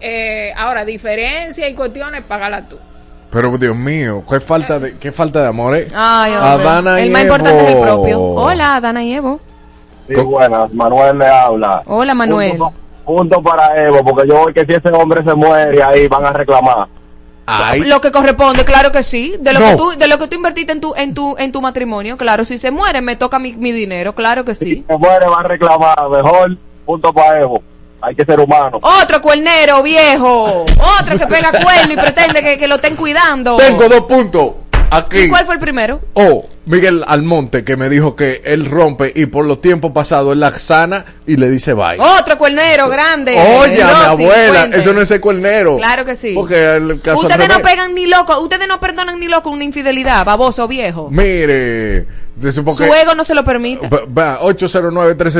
Eh, 0.00 0.52
ahora, 0.56 0.86
diferencia 0.86 1.68
y 1.68 1.74
cuestiones, 1.74 2.22
págala 2.26 2.66
tú. 2.66 2.78
Pero 3.30 3.56
Dios 3.58 3.76
mío, 3.76 4.24
qué 4.28 4.40
falta 4.40 4.78
de, 4.78 4.96
qué 4.96 5.12
falta 5.12 5.42
de 5.42 5.48
amor, 5.48 5.76
¿eh? 5.76 5.88
Ay, 5.94 6.32
hombre. 6.32 6.66
Adana 6.66 7.00
el 7.00 7.08
y 7.08 7.10
más 7.10 7.22
importante 7.22 7.62
es 7.68 7.74
el 7.74 7.80
propio. 7.82 8.20
Hola, 8.22 8.80
Dana 8.80 9.02
y 9.04 9.12
Evo. 9.12 9.40
Sí, 10.08 10.14
buenas, 10.16 10.72
Manuel 10.72 11.18
le 11.18 11.26
habla. 11.26 11.82
Hola, 11.86 12.14
Manuel. 12.14 12.50
Punto, 12.58 12.72
punto 13.04 13.42
para 13.42 13.80
Evo, 13.86 14.04
porque 14.04 14.28
yo 14.28 14.34
voy 14.40 14.52
que 14.52 14.64
si 14.66 14.72
ese 14.74 14.90
hombre 14.90 15.22
se 15.24 15.34
muere 15.34 15.82
ahí 15.82 16.06
van 16.08 16.26
a 16.26 16.30
reclamar. 16.32 16.86
Ay, 17.46 17.80
Lo 17.84 18.00
que 18.00 18.10
corresponde, 18.10 18.64
claro 18.64 18.90
que 18.90 19.02
sí. 19.02 19.34
De 19.38 19.52
lo 19.52 19.60
No. 19.60 19.66
que 19.70 19.76
tú, 19.76 19.90
de 19.98 20.06
lo 20.08 20.18
que 20.18 20.28
tú 20.28 20.36
invertiste 20.36 20.72
en 20.72 20.80
tu, 20.80 20.94
en 20.96 21.12
tu, 21.14 21.36
en 21.38 21.52
tu 21.52 21.60
matrimonio, 21.60 22.16
claro. 22.16 22.44
Si 22.44 22.56
se 22.58 22.70
muere, 22.70 23.02
me 23.02 23.16
toca 23.16 23.38
mi, 23.38 23.52
mi 23.54 23.70
dinero, 23.72 24.14
claro 24.14 24.44
que 24.44 24.54
Si 24.54 24.64
sí. 24.64 24.84
se 24.88 24.96
muere 24.96 25.26
va 25.26 25.40
a 25.40 25.42
reclamar. 25.42 26.08
Mejor, 26.10 26.56
punto 26.86 27.12
para 27.12 27.40
Evo. 27.40 27.62
Hay 28.00 28.14
que 28.14 28.24
ser 28.24 28.38
humano. 28.40 28.78
Otro 28.82 29.20
cuernero, 29.22 29.82
viejo. 29.82 30.64
Otro 31.00 31.18
que 31.18 31.26
pega 31.26 31.50
cuerno 31.50 31.92
y 31.92 31.96
pretende 31.96 32.42
que, 32.42 32.58
que 32.58 32.66
lo 32.68 32.74
estén 32.76 32.96
cuidando. 32.96 33.56
tengo 33.56 33.88
dos 33.88 34.02
puntos 34.02 34.50
aquí. 34.90 35.20
¿Y 35.20 35.28
cuál 35.30 35.44
fue 35.46 35.54
el 35.54 35.60
primero? 35.60 36.00
Oh, 36.14 36.44
Miguel 36.66 37.04
Almonte 37.06 37.62
que 37.64 37.76
me 37.76 37.88
dijo 37.90 38.16
que 38.16 38.40
él 38.44 38.64
rompe 38.64 39.12
y 39.14 39.26
por 39.26 39.44
los 39.44 39.60
tiempos 39.60 39.92
pasados 39.92 40.32
él 40.32 40.40
la 40.40 40.50
sana 40.52 41.04
y 41.26 41.36
le 41.36 41.50
dice 41.50 41.74
bye. 41.74 41.98
Otro 41.98 42.38
cuernero 42.38 42.88
grande. 42.88 43.32
Oye, 43.38 43.82
a 43.82 43.86
mi 43.86 44.24
abuela, 44.24 44.60
cuente. 44.60 44.78
eso 44.78 44.92
no 44.92 45.00
es 45.02 45.10
el 45.10 45.20
cuernero. 45.20 45.76
Claro 45.76 46.04
que 46.04 46.14
sí. 46.14 46.32
Porque 46.34 46.72
el 46.76 47.00
caso 47.02 47.20
Ustedes 47.20 47.48
no 47.48 47.60
pegan 47.60 47.94
ni 47.94 48.06
loco, 48.06 48.38
ustedes 48.40 48.66
no 48.66 48.80
perdonan 48.80 49.20
ni 49.20 49.28
loco 49.28 49.50
una 49.50 49.64
infidelidad, 49.64 50.24
baboso 50.24 50.66
viejo. 50.66 51.08
Mire, 51.10 52.06
de 52.36 52.50
su 52.52 52.64
Su 52.74 52.84
ego 52.92 53.14
no 53.14 53.22
se 53.24 53.34
lo 53.34 53.44
permite. 53.44 53.88
Va- 53.88 54.04
Va, 54.06 54.40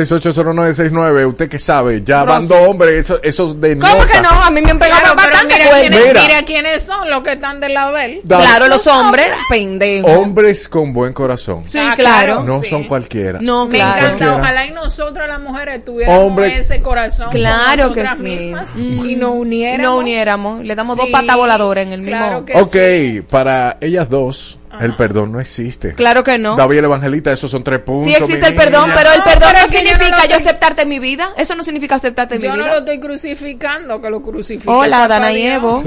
809-368-0969. 0.05 1.25
Usted 1.27 1.49
que 1.49 1.59
sabe, 1.59 2.01
ya 2.03 2.23
van 2.23 2.47
Rosy. 2.47 2.47
dos 2.53 2.67
hombres, 2.69 3.01
eso, 3.03 3.19
esos 3.23 3.59
de 3.59 3.77
¿Cómo 3.77 4.05
que 4.05 4.21
no? 4.21 4.29
A 4.29 4.49
mí 4.51 4.61
me 4.61 4.71
han 4.71 4.79
pegado 4.79 5.01
Claro, 5.01 5.15
bastante 5.15 5.55
mira, 5.55 5.69
quiénes, 5.79 6.05
Mira. 6.07 6.21
mira 6.21 6.43
quiénes 6.45 6.83
son 6.83 7.09
los 7.09 7.21
que 7.23 7.33
están 7.33 7.59
del 7.59 7.73
lado 7.73 7.93
de 7.95 8.05
él. 8.05 8.21
Da- 8.23 8.39
Claro, 8.39 8.67
los 8.67 8.85
hombres, 8.87 9.27
pendejo. 9.49 10.07
Hombres 10.07 10.69
con 10.69 10.93
buen 10.93 11.11
corazón. 11.15 11.63
Sí, 11.65 11.79
Ah, 11.79 11.95
claro. 11.95 12.43
No 12.43 12.59
sí. 12.61 12.69
son 12.69 12.83
cualquiera. 12.83 13.39
No, 13.41 13.65
Me 13.65 13.77
claro. 13.77 13.91
encanta, 13.97 14.07
Cualquiera. 14.17 14.35
ojalá 14.35 14.65
y 14.67 14.71
nosotras 14.71 15.27
las 15.27 15.39
mujeres 15.39 15.83
tuviéramos 15.83 16.21
Hombre. 16.23 16.57
ese 16.59 16.79
corazón 16.81 17.31
Claro 17.31 17.85
con 17.85 17.93
que 17.95 18.03
nosotras 18.03 18.17
sí. 18.19 18.23
mismas 18.23 18.75
Mm. 18.75 19.05
y 19.09 19.15
no 19.15 19.31
uniéramos. 19.31 19.83
No 19.91 19.97
uniéramos. 19.97 20.63
Le 20.63 20.75
damos 20.75 20.95
dos 20.97 21.07
patas 21.11 21.35
voladoras 21.35 21.87
en 21.87 21.93
el 21.93 22.03
claro 22.03 22.41
mismo. 22.41 22.45
que 22.45 22.53
Ok, 22.61 22.75
sí. 23.15 23.21
para 23.27 23.77
ellas 23.81 24.07
dos, 24.09 24.59
el 24.79 24.93
perdón 24.95 25.31
no 25.31 25.39
existe. 25.39 25.95
Claro 25.95 26.23
que 26.23 26.37
no. 26.37 26.55
David 26.55 26.77
el 26.79 26.85
Evangelista, 26.85 27.31
esos 27.31 27.49
son 27.49 27.63
tres 27.63 27.79
puntos. 27.79 28.05
Sí 28.05 28.13
existe 28.13 28.47
el 28.47 28.55
perdón, 28.55 28.91
pero 28.95 29.09
el 29.13 29.23
perdón 29.23 29.53
no 29.53 29.59
yo 29.67 29.71
significa 29.79 30.25
yo 30.29 30.35
aceptarte 30.35 30.81
en 30.83 30.89
mi 30.89 30.99
vida. 30.99 31.29
Eso 31.37 31.55
no 31.55 31.63
significa 31.63 31.95
aceptarte 31.95 32.35
en 32.35 32.41
mi 32.41 32.47
Yo 32.47 32.51
no 32.51 32.57
lo 32.59 32.65
vida. 32.65 32.77
estoy 32.79 32.99
crucificando, 32.99 34.01
que 34.01 34.09
lo 34.09 34.21
crucifique. 34.21 34.69
Hola, 34.69 34.97
papá 34.97 35.07
Dana 35.07 35.31
y. 35.33 35.41
Evo. 35.47 35.81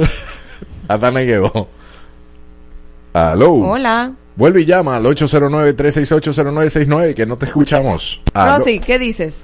Adana 0.89 1.21
llegó. 1.21 1.69
Aló. 3.13 3.53
Hola. 3.55 4.13
Vuelve 4.39 4.61
y 4.61 4.65
llama 4.67 4.95
al 4.95 5.03
809-368-0969, 5.05 7.15
que 7.15 7.27
no 7.27 7.37
te 7.37 7.47
escuchamos. 7.47 8.21
Aló. 8.33 8.59
Rosy, 8.59 8.79
¿qué 8.79 8.97
dices? 8.99 9.43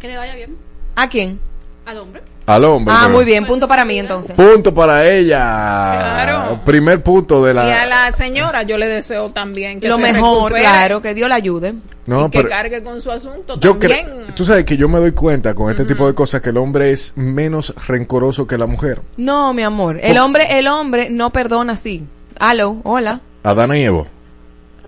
Que 0.00 0.06
le 0.06 0.16
vaya 0.16 0.36
bien 0.36 0.54
¿A 0.94 1.08
quién? 1.08 1.40
al 1.84 1.98
hombre. 1.98 2.22
Aló, 2.46 2.76
hombre. 2.76 2.94
Ah, 2.96 3.08
muy 3.08 3.24
bien. 3.24 3.44
Punto 3.44 3.66
para 3.66 3.84
mí 3.84 3.98
entonces. 3.98 4.36
Punto 4.36 4.72
para 4.72 5.04
ella. 5.08 5.38
Claro. 5.38 6.60
Primer 6.64 7.02
punto 7.02 7.44
de 7.44 7.54
Y 7.54 7.58
a 7.58 7.64
la... 7.64 7.86
la 7.86 8.12
señora 8.12 8.62
yo 8.62 8.78
le 8.78 8.86
deseo 8.86 9.30
también 9.30 9.80
que 9.80 9.88
Lo 9.88 9.96
se 9.96 10.02
mejor, 10.02 10.52
recupere 10.52 10.60
claro, 10.60 11.02
que 11.02 11.12
Dios 11.14 11.28
la 11.28 11.34
ayude. 11.34 11.74
No, 12.06 12.26
y 12.26 12.30
que 12.30 12.38
pero 12.38 12.48
cargue 12.48 12.84
con 12.84 13.00
su 13.00 13.10
asunto 13.10 13.58
yo 13.58 13.72
también. 13.72 14.06
creo... 14.06 14.26
Tú 14.36 14.44
sabes 14.44 14.64
que 14.64 14.76
yo 14.76 14.88
me 14.88 15.00
doy 15.00 15.10
cuenta 15.10 15.56
con 15.56 15.70
este 15.70 15.84
tipo 15.84 16.06
de 16.06 16.14
cosas 16.14 16.40
que 16.40 16.50
el 16.50 16.56
hombre 16.56 16.92
es 16.92 17.14
menos 17.16 17.74
rencoroso 17.88 18.46
que 18.46 18.56
la 18.58 18.66
mujer. 18.66 19.00
No, 19.16 19.52
mi 19.52 19.64
amor. 19.64 19.98
El 20.00 20.16
hombre, 20.18 20.56
el 20.56 20.68
hombre 20.68 21.10
no 21.10 21.30
perdona 21.30 21.72
así. 21.72 22.04
Aló, 22.38 22.76
hola. 22.84 23.22
Adana 23.42 23.76
y 23.76 23.82
Evo. 23.82 24.06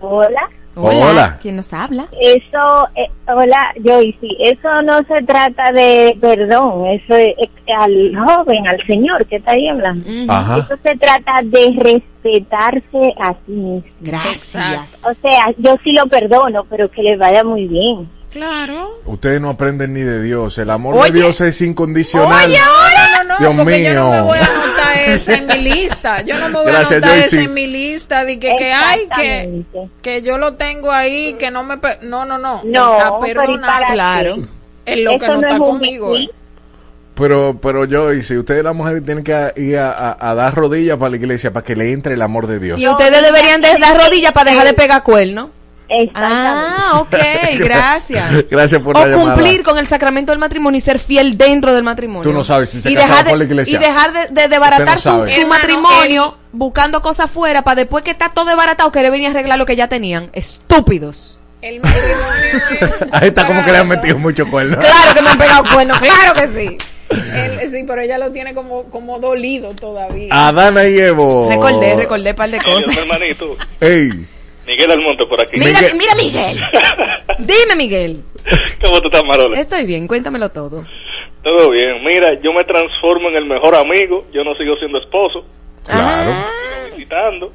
Hola. 0.01 0.49
Hola. 0.75 1.09
Hola. 1.09 1.39
¿Quién 1.41 1.57
nos 1.57 1.73
habla? 1.73 2.05
Eso, 2.21 2.87
eh, 2.95 3.09
hola, 3.27 3.73
Joyce. 3.83 4.27
Eso 4.39 4.81
no 4.83 4.99
se 5.03 5.23
trata 5.25 5.71
de 5.71 6.17
perdón, 6.21 6.85
eso 6.87 7.15
es 7.15 7.35
eh, 7.37 7.73
al 7.77 8.15
joven, 8.15 8.67
al 8.67 8.85
señor 8.85 9.25
que 9.25 9.37
está 9.37 9.51
ahí 9.51 9.67
hablando. 9.67 10.05
Ajá. 10.31 10.59
Eso 10.59 10.75
se 10.81 10.95
trata 10.95 11.41
de 11.43 11.73
respetarse 11.75 13.13
a 13.19 13.33
sí 13.45 13.51
mismo. 13.51 13.83
Gracias. 13.99 15.01
O 15.03 15.13
sea, 15.15 15.53
yo 15.57 15.75
sí 15.83 15.91
lo 15.93 16.07
perdono, 16.07 16.65
pero 16.69 16.89
que 16.89 17.03
le 17.03 17.17
vaya 17.17 17.43
muy 17.43 17.67
bien. 17.67 18.07
Claro. 18.31 18.99
Ustedes 19.05 19.41
no 19.41 19.49
aprenden 19.49 19.93
ni 19.93 20.01
de 20.01 20.21
Dios. 20.21 20.57
El 20.59 20.69
amor 20.69 20.95
Oye. 20.95 21.11
de 21.11 21.17
Dios 21.19 21.41
es 21.41 21.61
incondicional. 21.61 22.51
No, 22.51 22.57
no, 22.57 23.23
no, 23.23 23.37
Dios 23.39 23.53
porque 23.65 23.83
yo 23.83 23.93
no 23.95 24.11
me 24.11 24.11
mío. 24.17 24.23
voy 24.25 24.37
a 24.37 24.41
anotar 24.45 24.97
esa 25.07 25.33
en 25.33 25.47
mi 25.47 25.57
lista. 25.57 26.21
Yo 26.21 26.37
no 26.39 26.47
me 26.49 26.53
voy 26.59 26.65
Gracias, 26.67 26.91
a 26.91 26.95
anotar 26.97 27.15
Joyce. 27.15 27.35
esa 27.35 27.41
en 27.45 27.53
mi 27.55 27.65
lista 27.67 28.23
de 28.25 28.37
que, 28.39 28.55
que 28.55 28.71
hay 28.71 28.99
que, 29.15 29.39
Exactamente. 29.41 29.89
que 30.03 30.21
yo 30.21 30.37
lo 30.37 30.53
tengo 30.53 30.91
ahí, 30.91 31.33
que 31.39 31.49
no 31.49 31.63
me... 31.63 31.77
No, 32.03 32.23
no, 32.25 32.37
no. 32.37 32.61
No, 32.65 32.97
está 32.97 33.19
pero 33.19 33.41
¿y 33.43 33.45
perdonado. 33.47 33.73
para 33.81 33.93
Claro. 33.93 34.37
Es 34.85 34.97
lo 34.99 35.17
que 35.19 35.25
Eso 35.25 35.33
no 35.35 35.41
no 35.41 35.47
está 35.47 35.53
es 35.55 35.59
conmigo. 35.59 36.15
eh. 36.15 36.29
Pero, 37.15 37.59
pero 37.61 37.83
yo, 37.85 38.13
y 38.13 38.21
si 38.21 38.37
ustedes 38.37 38.63
las 38.63 38.73
mujeres 38.75 39.03
tienen 39.03 39.23
que 39.23 39.51
ir 39.57 39.77
a, 39.77 39.91
a- 39.91 40.29
a 40.31 40.35
dar 40.35 40.55
rodillas 40.55 40.97
para 40.97 41.09
la 41.09 41.17
iglesia 41.17 41.51
para 41.51 41.65
que 41.65 41.75
le 41.75 41.91
entre 41.91 42.13
el 42.13 42.21
amor 42.21 42.47
de 42.47 42.59
Dios. 42.59 42.79
Y 42.79 42.87
ustedes 42.87 43.21
deberían 43.21 43.59
de 43.61 43.75
dar 43.77 43.97
rodillas 43.97 44.31
para 44.31 44.51
dejar 44.51 44.65
de 44.67 44.73
pegar 44.73 45.03
cuernos. 45.03 45.49
Ah, 46.13 46.99
ok, 46.99 47.17
gracias. 47.59 48.45
Gracias 48.49 48.81
por 48.81 48.95
o 48.97 48.99
la 49.01 49.07
llamada. 49.07 49.33
cumplir 49.33 49.63
con 49.63 49.77
el 49.77 49.87
sacramento 49.87 50.31
del 50.31 50.39
matrimonio 50.39 50.77
y 50.77 50.81
ser 50.81 50.99
fiel 50.99 51.37
dentro 51.37 51.73
del 51.73 51.83
matrimonio. 51.83 52.23
Tú 52.23 52.33
no 52.33 52.43
sabes 52.43 52.69
si 52.69 52.81
se 52.81 52.91
y 52.91 52.95
dejar 52.95 53.23
de, 53.23 53.29
por 53.29 53.37
la 53.39 53.43
iglesia. 53.45 53.75
Y 53.75 53.79
dejar 53.79 54.13
de, 54.13 54.41
de 54.41 54.47
desbaratar 54.47 54.99
no 55.05 55.27
su, 55.27 55.47
matrimonio 55.47 56.37
buscando 56.51 57.01
cosas 57.01 57.29
fuera 57.29 57.63
para 57.63 57.75
después 57.75 58.03
que 58.03 58.11
está 58.11 58.29
todo 58.29 58.45
desbaratado 58.45 58.91
querer 58.91 59.11
venir 59.11 59.27
a 59.27 59.31
arreglar 59.31 59.57
lo 59.57 59.65
que 59.65 59.75
ya 59.75 59.87
tenían. 59.87 60.29
Estúpidos. 60.33 61.37
El 61.61 61.81
matrimonio 61.81 63.07
Ahí 63.11 63.27
está 63.29 63.45
como 63.45 63.63
que 63.65 63.71
le 63.71 63.77
han 63.79 63.87
metido 63.87 64.17
mucho 64.17 64.47
cuerno. 64.47 64.77
Claro 64.77 65.13
que 65.13 65.21
me 65.21 65.29
han 65.29 65.37
pegado 65.37 65.63
cuernos, 65.73 65.99
claro 65.99 66.33
que 66.35 66.47
sí. 66.47 66.77
Él- 67.09 67.69
sí, 67.69 67.83
pero 67.87 68.01
ella 68.01 68.17
lo 68.17 68.31
tiene 68.31 68.53
como, 68.53 68.83
como 68.85 69.19
dolido 69.19 69.73
todavía. 69.73 70.29
Adana 70.31 70.87
y 70.87 70.97
Evo. 70.99 71.47
Recordé, 71.49 71.95
recordé 71.95 72.29
un 72.31 72.35
par 72.35 72.49
de 72.51 72.59
cosas. 72.59 72.95
hermanito. 72.95 73.57
Ey, 73.81 74.27
Miguel 74.69 74.91
Almonte 74.91 75.25
por 75.25 75.41
aquí. 75.41 75.59
Mira, 75.59 75.79
mira 75.97 76.13
Miguel. 76.15 76.61
Dime 77.39 77.75
Miguel. 77.75 78.23
¿Cómo 78.79 79.01
tú 79.01 79.07
estás, 79.07 79.25
Marola? 79.25 79.59
Estoy 79.59 79.87
bien, 79.87 80.07
cuéntamelo 80.07 80.49
todo. 80.49 80.85
Todo 81.41 81.71
bien. 81.71 82.03
Mira, 82.05 82.39
yo 82.43 82.53
me 82.53 82.63
transformo 82.63 83.29
en 83.29 83.37
el 83.37 83.45
mejor 83.45 83.73
amigo. 83.73 84.27
Yo 84.31 84.43
no 84.43 84.53
sigo 84.55 84.75
siendo 84.77 84.99
esposo. 84.99 85.43
claro. 85.87 86.31
Ah. 86.31 86.51
Visitando. 86.95 87.51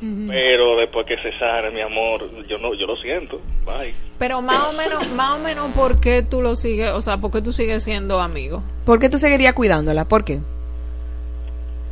Pero 0.00 0.76
después 0.76 1.06
que 1.06 1.16
se 1.16 1.30
mi 1.72 1.80
amor, 1.80 2.28
yo 2.46 2.58
no, 2.58 2.74
yo 2.74 2.86
lo 2.86 2.96
siento. 2.96 3.40
Bye. 3.64 3.94
Pero 4.18 4.42
más 4.42 4.68
o 4.68 4.72
menos, 4.76 5.08
más 5.12 5.38
o 5.38 5.42
menos, 5.42 5.70
¿por 5.74 6.00
qué 6.00 6.22
tú 6.22 6.42
lo 6.42 6.54
sigues? 6.56 6.90
O 6.90 7.00
sea, 7.00 7.18
¿por 7.18 7.30
qué 7.30 7.40
tú 7.40 7.52
sigues 7.52 7.84
siendo 7.84 8.20
amigo? 8.20 8.62
¿Por 8.84 8.98
qué 8.98 9.08
tú 9.08 9.18
seguirías 9.18 9.54
cuidándola? 9.54 10.06
¿Por 10.06 10.24
qué? 10.24 10.40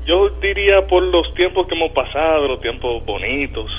Yo 0.07 0.29
diría 0.43 0.87
por 0.87 1.03
los 1.03 1.33
tiempos 1.35 1.67
que 1.67 1.75
hemos 1.75 1.93
pasado, 1.93 2.49
los 2.49 2.61
tiempos 2.61 3.05
bonitos. 3.07 3.71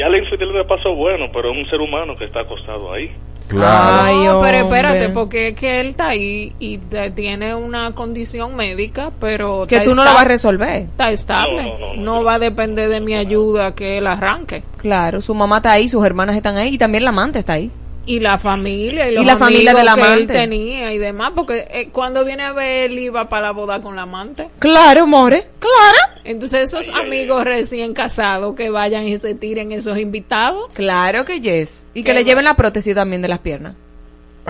Ya 0.00 0.08
la 0.08 0.16
infidelidad 0.18 0.66
pasó 0.66 0.94
bueno, 0.94 1.26
pero 1.32 1.52
es 1.52 1.58
un 1.58 1.68
ser 1.68 1.78
humano 1.80 2.16
que 2.16 2.24
está 2.24 2.40
acostado 2.40 2.90
ahí. 2.92 3.10
Claro. 3.48 4.00
Ay, 4.06 4.14
no, 4.24 4.40
pero 4.40 4.58
espérate, 4.58 5.08
porque 5.10 5.48
es 5.48 5.54
que 5.56 5.80
él 5.80 5.88
está 5.88 6.08
ahí 6.10 6.52
y 6.58 6.78
te- 6.78 7.10
tiene 7.10 7.54
una 7.54 7.92
condición 7.94 8.54
médica, 8.56 9.10
pero 9.20 9.66
Que 9.66 9.80
tú 9.80 9.94
no 9.94 10.02
esta- 10.02 10.14
vas 10.14 10.22
a 10.22 10.28
resolver. 10.28 10.82
Está 10.84 11.10
estable. 11.10 11.64
No, 11.64 11.78
no, 11.78 11.94
no, 11.96 12.02
No 12.02 12.24
va 12.24 12.34
a 12.34 12.38
depender 12.38 12.88
de 12.88 13.00
mi 13.00 13.14
ayuda 13.14 13.74
que 13.74 13.98
él 13.98 14.06
arranque. 14.06 14.62
Claro, 14.78 15.20
su 15.20 15.34
mamá 15.34 15.56
está 15.58 15.72
ahí, 15.72 15.88
sus 15.88 16.04
hermanas 16.06 16.36
están 16.36 16.56
ahí 16.56 16.74
y 16.74 16.78
también 16.78 17.02
la 17.04 17.10
amante 17.10 17.38
está 17.40 17.54
ahí. 17.54 17.70
Y 18.06 18.20
la 18.20 18.38
familia 18.38 19.08
y, 19.08 19.14
los 19.14 19.22
Y 19.22 19.26
la 19.26 19.36
familia 19.36 19.72
amigos 19.72 19.94
que 19.94 20.14
él 20.14 20.26
tenía 20.26 20.92
y 20.92 20.98
demás, 20.98 21.32
porque 21.34 21.66
eh, 21.70 21.88
cuando 21.92 22.24
viene 22.24 22.42
a 22.42 22.52
ver 22.52 22.90
él 22.90 22.98
iba 22.98 23.28
para 23.28 23.48
la 23.48 23.52
boda 23.52 23.80
con 23.80 23.96
la 23.96 24.02
amante. 24.02 24.48
Claro, 24.58 25.06
more. 25.06 25.46
Claro. 25.58 26.20
Entonces 26.24 26.72
esos 26.72 26.88
amigos 26.96 27.44
recién 27.44 27.94
casados 27.94 28.54
que 28.54 28.70
vayan 28.70 29.06
y 29.06 29.16
se 29.18 29.34
tiren 29.34 29.72
esos 29.72 29.98
invitados. 29.98 30.70
Claro 30.72 31.24
que 31.24 31.40
yes. 31.40 31.86
Y 31.94 32.02
que 32.02 32.14
le 32.14 32.24
lleven 32.24 32.44
la 32.44 32.54
prótesis 32.54 32.94
también 32.94 33.22
de 33.22 33.28
las 33.28 33.40
piernas. 33.40 33.74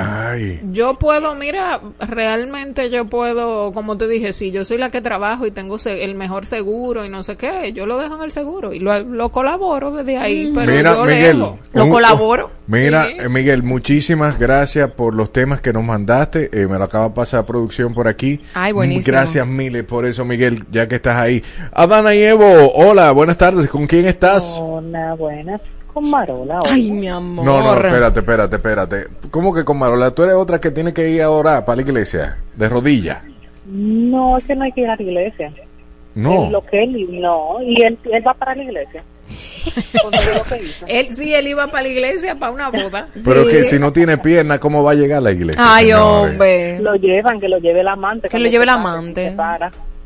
Ay. 0.01 0.61
Yo 0.73 0.99
puedo, 0.99 1.35
mira, 1.35 1.81
realmente 1.99 2.91
yo 2.91 3.05
puedo, 3.07 3.73
como 3.73 3.97
te 3.99 4.09
dije, 4.09 4.33
si 4.33 4.51
yo 4.51 4.65
soy 4.65 4.79
la 4.79 4.91
que 4.91 5.01
trabajo 5.01 5.47
y 5.47 5.51
tengo 5.51 5.79
se- 5.79 6.05
el 6.05 6.15
mejor 6.15 6.47
seguro 6.47 7.05
y 7.05 7.09
no 7.09 7.23
sé 7.23 7.37
qué, 7.37 7.73
yo 7.73 7.87
lo 7.87 7.99
dejo 7.99 8.17
en 8.17 8.23
el 8.23 8.33
seguro 8.33 8.73
y 8.73 8.79
lo, 8.79 8.99
lo 9.01 9.31
colaboro 9.31 9.93
desde 9.93 10.17
ahí, 10.19 10.53
pero 10.55 10.71
Mira, 10.73 10.95
yo 10.95 11.05
Miguel. 11.05 11.37
dejo. 11.39 11.59
Lo 11.73 11.85
un- 11.85 11.91
colaboro. 11.91 12.51
Mira, 12.67 13.07
Sí. 13.07 13.17
eh, 13.19 13.29
Miguel, 13.29 13.63
muchísimas 13.65 14.39
gracias 14.39 14.91
por 14.93 15.15
los 15.15 15.33
temas 15.33 15.61
que 15.61 15.73
nos 15.73 15.83
mandaste. 15.83 16.51
Eh, 16.53 16.69
me 16.69 16.79
lo 16.79 16.85
acaba 16.85 17.09
de 17.09 17.15
pasar 17.15 17.45
producción 17.45 17.95
por 17.95 18.07
aquí. 18.07 18.41
Ay, 18.55 18.73
buenísimo. 18.73 19.03
Mm, 19.03 19.07
Gracias 19.11 19.47
miles 19.47 19.83
por 19.85 20.07
eso, 20.07 20.25
Miguel, 20.25 20.65
ya 20.71 20.87
que 20.87 20.95
estás 20.97 21.17
ahí. 21.17 21.43
Adana 21.73 22.15
y 22.15 22.23
Evo, 22.23 22.73
hola, 22.75 23.11
buenas 23.11 23.37
tardes. 23.37 23.69
¿Con 23.69 23.87
quién 23.89 24.07
estás? 24.07 24.57
Hola, 24.61 25.15
buenas. 25.15 25.61
Con 25.93 26.11
Marola. 26.11 26.61
Ay, 26.65 26.91
mi 26.91 27.09
amor. 27.09 27.45
No, 27.45 27.63
no, 27.63 27.75
espérate, 27.75 28.21
espérate, 28.21 28.57
espérate. 28.57 29.07
¿Cómo 29.31 29.53
que 29.53 29.65
con 29.65 29.79
Marola? 29.79 30.13
Tú 30.13 30.23
eres 30.23 30.35
otra 30.35 30.61
que 30.61 30.71
tiene 30.71 30.93
que 30.93 31.09
ir 31.11 31.23
a 31.23 31.31
orar 31.31 31.65
para 31.65 31.77
la 31.77 31.83
iglesia, 31.83 32.39
de 32.55 32.69
rodillas. 32.69 33.23
No, 33.67 34.39
es 34.39 34.45
que 34.45 34.55
no 34.55 34.65
hay 34.65 34.73
que 34.73 34.83
ir 34.83 34.89
a 34.91 34.97
la 34.97 35.03
iglesia. 35.03 35.53
No. 36.15 36.45
Es 36.45 36.51
lo 36.53 36.65
que 36.65 36.83
él, 36.83 37.21
no, 37.21 37.63
y 37.63 37.83
él, 37.83 37.99
él 38.05 38.27
va 38.27 38.35
para 38.35 38.55
la 38.55 38.65
iglesia. 38.65 39.05
Con 40.03 40.11
todo 40.11 40.35
lo 40.35 40.45
que 40.45 40.63
hizo. 40.65 40.85
Él 40.89 41.09
sí, 41.11 41.35
él 41.35 41.49
iba 41.49 41.67
para 41.69 41.85
la 41.85 41.89
iglesia 41.89 42.35
para 42.35 42.53
una 42.53 42.69
boda. 42.69 43.09
Pero 43.25 43.47
que 43.47 43.65
si 43.65 43.79
no 43.79 43.93
tiene 43.93 44.19
pierna, 44.19 44.59
¿cómo 44.59 44.83
va 44.83 44.93
a 44.93 44.95
llegar 44.95 45.19
a 45.19 45.23
la 45.23 45.33
iglesia? 45.33 45.63
Ay, 45.65 45.87
señores? 45.87 46.33
hombre. 46.33 46.79
Lo 46.81 46.95
llevan, 46.97 47.41
que 47.41 47.49
lo 47.49 47.59
lleve 47.59 47.81
el 47.81 47.89
amante. 47.89 48.29
Que 48.29 48.39
lo 48.39 48.49
lleve 48.49 48.65
el 48.65 48.71
amante. 48.71 49.37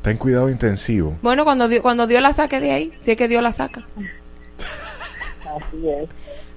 Ten 0.03 0.19
cuidado 0.19 0.51
intensivo. 0.51 1.17
Bueno, 1.23 1.45
cuando 1.45 1.67
Dios, 1.69 1.81
cuando 1.81 2.07
Dios 2.07 2.21
la 2.21 2.35
saque 2.35 2.61
de 2.61 2.73
ahí, 2.73 2.93
si 3.01 3.13
es 3.13 3.17
que 3.17 3.27
Dios 3.27 3.43
la 3.43 3.53
saca. 3.53 3.87
Así 5.57 5.89
es. 5.89 6.09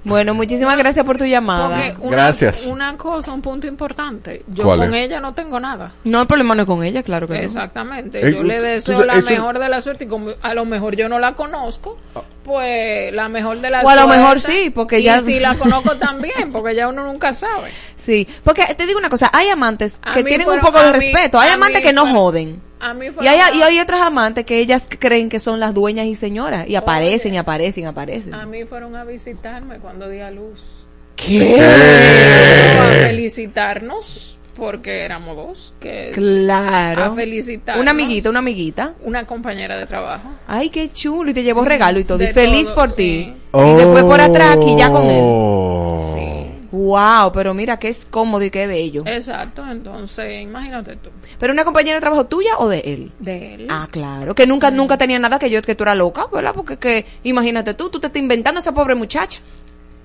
Bueno, 0.03 0.33
muchísimas 0.33 0.77
gracias 0.77 1.05
por 1.05 1.17
tu 1.17 1.25
llamada. 1.25 1.95
Una, 1.99 2.09
Gracias. 2.11 2.65
Una 2.67 2.95
cosa, 2.95 3.33
un 3.33 3.41
punto 3.41 3.67
importante. 3.67 4.43
Yo 4.47 4.63
¿Cuál 4.63 4.79
con 4.79 4.93
es? 4.93 5.05
ella 5.07 5.19
no 5.19 5.33
tengo 5.33 5.59
nada. 5.59 5.91
No, 6.05 6.21
el 6.21 6.27
problema 6.27 6.55
no 6.55 6.61
es 6.61 6.67
con 6.67 6.81
ella, 6.83 7.03
claro 7.03 7.27
que 7.27 7.33
no. 7.33 7.39
Exactamente. 7.41 8.25
Eh, 8.25 8.33
yo 8.33 8.43
le 8.43 8.57
tú 8.57 8.61
deseo 8.63 9.05
la 9.05 9.15
eso- 9.17 9.29
mejor 9.29 9.59
de 9.59 9.67
la 9.67 9.81
suerte 9.81 10.05
y 10.05 10.07
como 10.07 10.29
a 10.41 10.53
lo 10.53 10.63
mejor 10.63 10.95
yo 10.95 11.09
no 11.09 11.19
la 11.19 11.33
conozco, 11.35 11.97
pues 12.43 13.11
la 13.13 13.27
mejor 13.27 13.59
de 13.59 13.69
la 13.69 13.81
O 13.81 13.89
a 13.89 13.95
lo 13.95 14.01
suerte. 14.03 14.17
mejor 14.21 14.39
sí, 14.39 14.69
porque 14.73 14.99
y 14.99 15.03
ya- 15.03 15.19
si 15.19 15.39
la 15.41 15.55
conozco 15.55 15.95
también, 15.97 16.53
porque 16.53 16.73
ya 16.73 16.87
uno 16.87 17.03
nunca 17.03 17.33
sabe. 17.33 17.71
Sí, 17.97 18.25
porque 18.45 18.63
te 18.75 18.85
digo 18.87 18.99
una 18.99 19.09
cosa, 19.09 19.29
hay 19.33 19.49
amantes 19.49 19.99
A 20.03 20.13
que 20.13 20.23
tienen 20.23 20.47
un 20.47 20.59
poco 20.61 20.79
de 20.79 20.93
mí- 20.93 20.99
respeto, 21.11 21.37
hay 21.37 21.49
amantes 21.49 21.81
mí 21.81 21.87
que 21.87 21.93
no 21.93 22.05
joden. 22.07 22.61
A 22.79 22.93
mí 22.93 23.09
fue 23.09 23.23
Y 23.23 23.27
hay, 23.27 23.39
y 23.57 23.61
hay 23.61 23.79
otras 23.79 24.01
amantes 24.01 24.45
que 24.45 24.59
ellas 24.59 24.87
creen 24.99 25.29
que 25.29 25.39
son 25.39 25.59
las 25.59 25.73
dueñas 25.73 26.05
y 26.05 26.15
señoras 26.15 26.67
y 26.67 26.75
aparecen 26.75 27.33
y 27.33 27.37
aparecen 27.37 27.85
y 27.85 27.87
aparecen. 27.87 28.33
a 28.33 28.45
mí 28.45 28.65
fueron 28.65 28.95
a 28.95 29.03
visitarme 29.03 29.79
cuando 29.79 30.07
di 30.09 30.19
a 30.19 30.29
luz. 30.31 30.85
¿Qué? 31.15 31.59
A 31.59 33.07
felicitarnos 33.07 34.37
porque 34.55 35.01
éramos 35.01 35.35
dos. 35.35 35.73
Que 35.79 36.11
Claro. 36.13 37.03
A 37.05 37.15
felicitarnos. 37.15 37.81
Una 37.81 37.91
amiguita, 37.91 38.29
una 38.29 38.39
amiguita. 38.39 38.93
Una 39.03 39.25
compañera 39.25 39.77
de 39.77 39.85
trabajo. 39.85 40.29
Ay, 40.47 40.69
qué 40.69 40.91
chulo. 40.91 41.31
Y 41.31 41.33
te 41.33 41.43
llevó 41.43 41.63
Sí, 41.63 41.69
regalo 41.69 41.99
y 41.99 42.03
todo. 42.03 42.23
Y 42.23 42.27
feliz 42.27 42.65
todo, 42.65 42.75
por 42.75 42.89
sí. 42.89 42.95
ti. 42.95 43.59
Y 43.59 43.73
después 43.75 44.03
por 44.03 44.19
atrás 44.21 44.57
aquí 44.57 44.75
ya 44.77 44.89
con 44.91 45.05
él. 45.05 45.19
Oh. 45.23 46.36
Wow, 46.71 47.31
pero 47.33 47.53
mira 47.53 47.77
que 47.79 47.87
es 47.89 48.05
cómodo 48.09 48.43
y 48.43 48.51
qué 48.51 48.67
bello. 48.67 49.03
Exacto, 49.05 49.65
entonces 49.69 50.41
imagínate 50.41 50.95
tú. 50.97 51.09
¿Pero 51.39 51.53
una 51.53 51.63
compañera 51.63 51.95
de 51.95 52.01
trabajo 52.01 52.25
tuya 52.25 52.57
o 52.57 52.67
de 52.67 52.79
él? 52.79 53.11
De 53.19 53.55
él. 53.55 53.67
Ah, 53.69 53.87
claro. 53.89 54.35
Que 54.35 54.45
nunca, 54.47 54.69
nunca 54.71 54.97
tenía 54.97 55.17
nada 55.19 55.39
que 55.39 55.49
yo, 55.49 55.61
que 55.61 55.75
tú 55.75 55.83
eras 55.83 55.97
loca, 55.97 56.27
¿verdad? 56.31 56.53
Porque 56.53 56.77
que, 56.77 57.05
imagínate 57.23 57.73
tú, 57.73 57.89
tú 57.89 57.99
te 57.99 58.07
estás 58.07 58.21
inventando 58.21 58.59
a 58.59 58.61
esa 58.61 58.73
pobre 58.73 58.95
muchacha. 58.95 59.39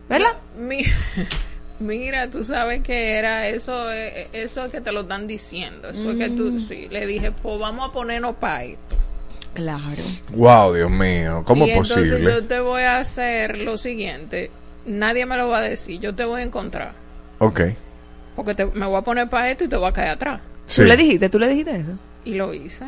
¿Verdad? 0.08 0.32
Mi- 0.58 0.84
Mira, 1.80 2.30
tú 2.30 2.44
sabes 2.44 2.80
que 2.82 3.16
era 3.18 3.48
eso, 3.48 3.90
eh, 3.90 4.28
eso 4.32 4.70
que 4.70 4.80
te 4.80 4.92
lo 4.92 5.00
están 5.00 5.26
diciendo. 5.26 5.88
Eso 5.88 6.12
es 6.12 6.16
que 6.18 6.28
Mm. 6.28 6.36
tú, 6.36 6.60
sí, 6.60 6.86
le 6.90 7.06
dije, 7.06 7.32
pues 7.32 7.58
vamos 7.58 7.88
a 7.88 7.92
ponernos 7.92 8.36
para 8.36 8.62
esto. 8.64 8.94
Claro. 9.54 10.02
Wow, 10.34 10.74
Dios 10.74 10.90
mío, 10.90 11.42
¿cómo 11.44 11.66
y 11.66 11.70
es 11.72 11.78
posible? 11.78 12.02
entonces 12.18 12.34
yo 12.42 12.46
te 12.46 12.60
voy 12.60 12.82
a 12.82 12.98
hacer 12.98 13.58
lo 13.58 13.76
siguiente. 13.76 14.50
Nadie 14.86 15.26
me 15.26 15.36
lo 15.36 15.48
va 15.48 15.58
a 15.58 15.62
decir, 15.62 16.00
yo 16.00 16.14
te 16.14 16.24
voy 16.24 16.40
a 16.40 16.44
encontrar. 16.44 16.92
Ok. 17.38 17.60
Porque 18.36 18.54
te- 18.54 18.66
me 18.66 18.86
voy 18.86 18.96
a 18.96 19.02
poner 19.02 19.28
para 19.28 19.50
esto 19.50 19.64
y 19.64 19.68
te 19.68 19.76
voy 19.76 19.88
a 19.88 19.92
caer 19.92 20.08
atrás. 20.10 20.40
Sí. 20.66 20.80
¿Tú 20.82 20.88
le 20.88 20.96
dijiste? 20.96 21.28
¿Tú 21.28 21.38
le 21.38 21.48
dijiste 21.48 21.76
eso? 21.76 21.92
Y 22.24 22.34
lo 22.34 22.52
hice. 22.54 22.86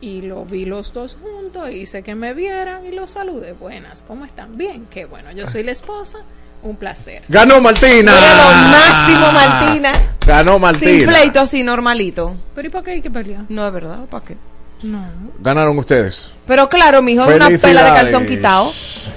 Y 0.00 0.22
lo 0.22 0.44
vi 0.44 0.64
los 0.64 0.92
dos 0.92 1.16
juntos, 1.22 1.70
hice 1.70 2.02
que 2.02 2.14
me 2.16 2.34
vieran 2.34 2.84
y 2.84 2.90
los 2.90 3.12
saludé. 3.12 3.52
Buenas, 3.52 4.04
¿cómo 4.06 4.24
están? 4.24 4.56
Bien, 4.56 4.86
qué 4.90 5.04
bueno. 5.04 5.30
Yo 5.30 5.46
soy 5.46 5.62
la 5.62 5.70
esposa, 5.70 6.18
un 6.64 6.74
placer. 6.76 7.22
¡Ganó 7.28 7.60
Martina! 7.60 8.12
Era 8.12 8.34
lo 8.34 8.68
máximo, 8.68 9.32
Martina. 9.32 9.92
Ganó 10.26 10.52
Sin 10.54 10.60
Martina. 10.62 11.06
pleito 11.12 11.40
así, 11.40 11.62
normalito. 11.62 12.34
Pero 12.54 12.66
¿y 12.66 12.70
para 12.72 12.84
qué 12.84 12.90
hay 12.92 13.00
que 13.02 13.10
pelear? 13.12 13.44
No 13.48 13.64
es 13.66 13.72
verdad, 13.72 14.00
¿para 14.10 14.24
qué? 14.24 14.36
No. 14.82 15.04
Ganaron 15.38 15.78
ustedes. 15.78 16.32
Pero 16.48 16.68
claro, 16.68 17.00
mijo, 17.00 17.24
una 17.24 17.48
pela 17.50 17.84
de 17.84 17.90
calzón 17.90 18.26
quitado. 18.26 18.72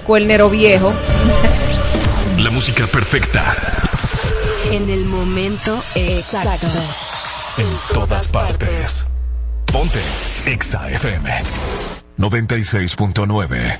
Cuernero 0.06 0.48
viejo. 0.48 0.92
La 2.46 2.52
música 2.52 2.86
perfecta 2.86 3.56
En 4.70 4.88
el 4.88 5.04
momento 5.04 5.82
exacto. 5.96 6.68
en 7.58 7.66
todas 7.92 8.28
partes. 8.28 9.08
Ponte 9.72 9.98
Exa 10.46 10.88
FM 10.92 11.28
96.9. 12.16 13.78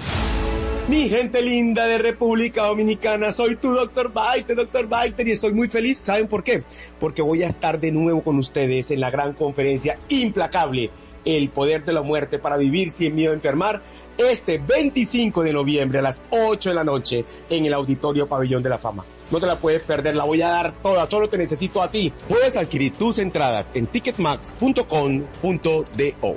Mi 0.89 1.09
gente 1.09 1.43
linda 1.43 1.87
de 1.87 1.99
República 1.99 2.65
Dominicana, 2.65 3.31
soy 3.31 3.55
tu 3.55 3.73
doctor 3.73 4.13
Baiter, 4.13 4.57
doctor 4.57 4.89
Baiter, 4.89 5.29
y 5.29 5.31
estoy 5.31 5.53
muy 5.53 5.69
feliz. 5.69 5.99
¿Saben 5.99 6.27
por 6.27 6.43
qué? 6.43 6.65
Porque 6.99 7.23
voy 7.23 7.45
a 7.45 7.47
estar 7.47 7.79
de 7.79 7.93
nuevo 7.93 8.21
con 8.23 8.37
ustedes 8.37 8.91
en 8.91 8.99
la 8.99 9.13
gran 9.13 9.33
conferencia 9.35 9.97
implacable, 10.09 10.91
El 11.27 11.51
Poder 11.51 11.85
de 11.85 11.93
la 11.93 12.01
Muerte 12.01 12.39
para 12.39 12.57
Vivir 12.57 12.91
Sin 12.91 13.15
Miedo 13.15 13.33
a 13.33 13.35
Enfermar, 13.35 13.83
este 14.17 14.59
25 14.59 15.43
de 15.43 15.53
noviembre 15.53 15.99
a 15.99 16.03
las 16.03 16.23
8 16.31 16.71
de 16.71 16.75
la 16.75 16.85
noche 16.85 17.27
en 17.51 17.67
el 17.67 17.75
Auditorio 17.75 18.27
Pabellón 18.27 18.63
de 18.63 18.71
la 18.71 18.79
Fama. 18.79 19.05
No 19.31 19.41
te 19.41 19.47
la 19.47 19.57
puedes 19.57 19.83
perder, 19.83 20.15
la 20.15 20.25
voy 20.25 20.41
a 20.41 20.49
dar 20.49 20.73
toda, 20.83 21.11
solo 21.11 21.29
te 21.29 21.37
necesito 21.37 21.83
a 21.83 21.91
ti. 21.91 22.13
Puedes 22.29 22.57
adquirir 22.57 22.97
tus 22.97 23.19
entradas 23.19 23.67
en 23.75 23.89
ticketmax.com.do. 23.89 26.37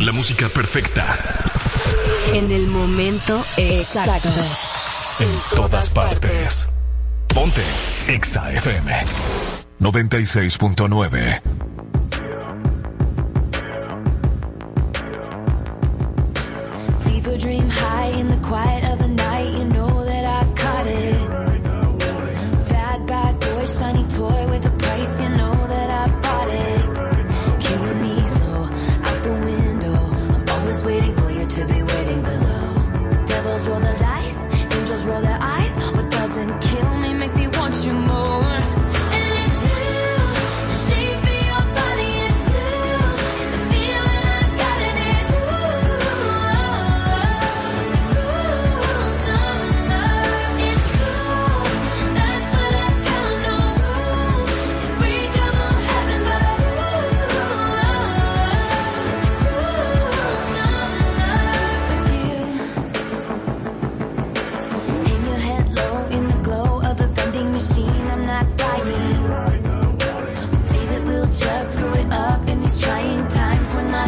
La 0.00 0.12
música 0.12 0.48
perfecta 0.48 1.16
En 2.34 2.50
el 2.50 2.66
momento 2.66 3.44
exacto. 3.56 4.28
en 5.20 5.56
todas 5.56 5.90
partes. 5.90 6.68
Ponte 7.28 7.62
Exa 8.08 8.52
FM 8.52 8.92
96.9. 9.80 11.40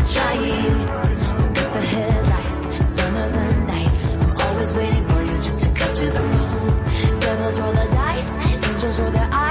So 0.04 1.46
cut 1.54 1.72
the 1.74 1.80
headlights. 1.80 2.94
Summer's 2.94 3.32
a 3.32 3.56
knife. 3.66 4.04
I'm 4.20 4.36
always 4.36 4.74
waiting 4.74 5.08
for 5.08 5.22
you 5.22 5.34
just 5.36 5.60
to 5.60 5.68
cut 5.70 5.96
to 5.96 6.06
the 6.06 6.20
bone. 6.20 7.20
Devils 7.20 7.58
roll 7.60 7.72
the 7.72 7.88
dice. 7.90 8.30
Angels 8.68 9.00
roll 9.00 9.10
their 9.10 9.28
eyes. 9.32 9.47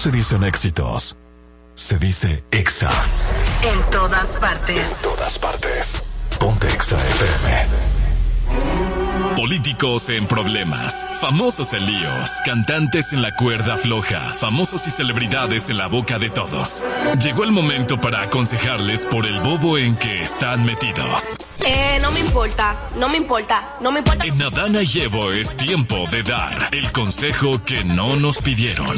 Se 0.00 0.10
dicen 0.10 0.44
éxitos, 0.44 1.18
se 1.74 1.98
dice 1.98 2.42
Exa. 2.50 2.88
En 3.62 3.90
todas 3.90 4.28
partes. 4.38 4.96
Todas 5.02 5.38
partes. 5.38 6.02
Ponte 6.38 6.68
Exa 6.68 6.96
FM. 6.96 8.00
Políticos 9.36 10.08
en 10.08 10.26
problemas, 10.26 11.06
famosos 11.20 11.74
en 11.74 11.84
líos, 11.84 12.30
cantantes 12.46 13.12
en 13.12 13.20
la 13.20 13.36
cuerda 13.36 13.76
floja, 13.76 14.32
famosos 14.32 14.86
y 14.86 14.90
celebridades 14.90 15.68
en 15.68 15.76
la 15.76 15.86
boca 15.86 16.18
de 16.18 16.30
todos. 16.30 16.82
Llegó 17.22 17.44
el 17.44 17.52
momento 17.52 18.00
para 18.00 18.22
aconsejarles 18.22 19.06
por 19.06 19.26
el 19.26 19.40
bobo 19.40 19.76
en 19.76 19.96
que 19.96 20.22
están 20.22 20.64
metidos. 20.64 21.36
Eh, 21.66 21.98
no 22.00 22.10
me 22.10 22.20
importa, 22.20 22.88
no 22.96 23.08
me 23.08 23.18
importa, 23.18 23.76
no 23.80 23.92
me 23.92 23.98
importa. 24.00 24.24
En 24.24 24.40
Adana 24.42 24.82
Llevo 24.82 25.30
es 25.30 25.56
tiempo 25.56 26.06
de 26.10 26.22
dar 26.22 26.68
el 26.72 26.90
consejo 26.90 27.62
que 27.64 27.84
no 27.84 28.16
nos 28.16 28.38
pidieron. 28.38 28.96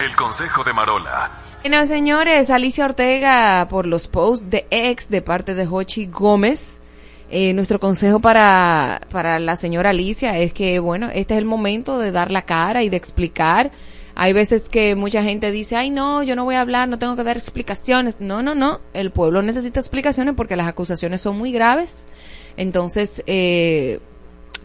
El 0.00 0.14
consejo 0.16 0.64
de 0.64 0.72
Marola. 0.72 1.30
Bueno, 1.62 1.86
señores, 1.86 2.50
Alicia 2.50 2.84
Ortega 2.84 3.66
por 3.70 3.86
los 3.86 4.08
posts 4.08 4.50
de 4.50 4.66
ex 4.70 5.08
de 5.08 5.22
parte 5.22 5.54
de 5.54 5.66
Jochi 5.66 6.06
Gómez. 6.06 6.80
Eh, 7.30 7.54
nuestro 7.54 7.80
consejo 7.80 8.20
para, 8.20 9.00
para 9.10 9.38
la 9.38 9.56
señora 9.56 9.90
Alicia 9.90 10.38
es 10.38 10.52
que, 10.52 10.80
bueno, 10.80 11.08
este 11.14 11.34
es 11.34 11.38
el 11.38 11.44
momento 11.44 11.98
de 11.98 12.12
dar 12.12 12.30
la 12.30 12.42
cara 12.42 12.82
y 12.82 12.88
de 12.88 12.96
explicar. 12.96 13.70
Hay 14.14 14.32
veces 14.32 14.68
que 14.68 14.94
mucha 14.94 15.22
gente 15.22 15.50
dice, 15.50 15.76
ay 15.76 15.90
no, 15.90 16.22
yo 16.22 16.36
no 16.36 16.44
voy 16.44 16.56
a 16.56 16.60
hablar, 16.60 16.88
no 16.88 16.98
tengo 16.98 17.16
que 17.16 17.24
dar 17.24 17.36
explicaciones. 17.36 18.20
No, 18.20 18.42
no, 18.42 18.54
no, 18.54 18.80
el 18.92 19.10
pueblo 19.10 19.40
necesita 19.40 19.80
explicaciones 19.80 20.34
porque 20.34 20.56
las 20.56 20.66
acusaciones 20.66 21.20
son 21.20 21.38
muy 21.38 21.52
graves. 21.52 22.06
Entonces, 22.56 23.22
eh, 23.26 24.00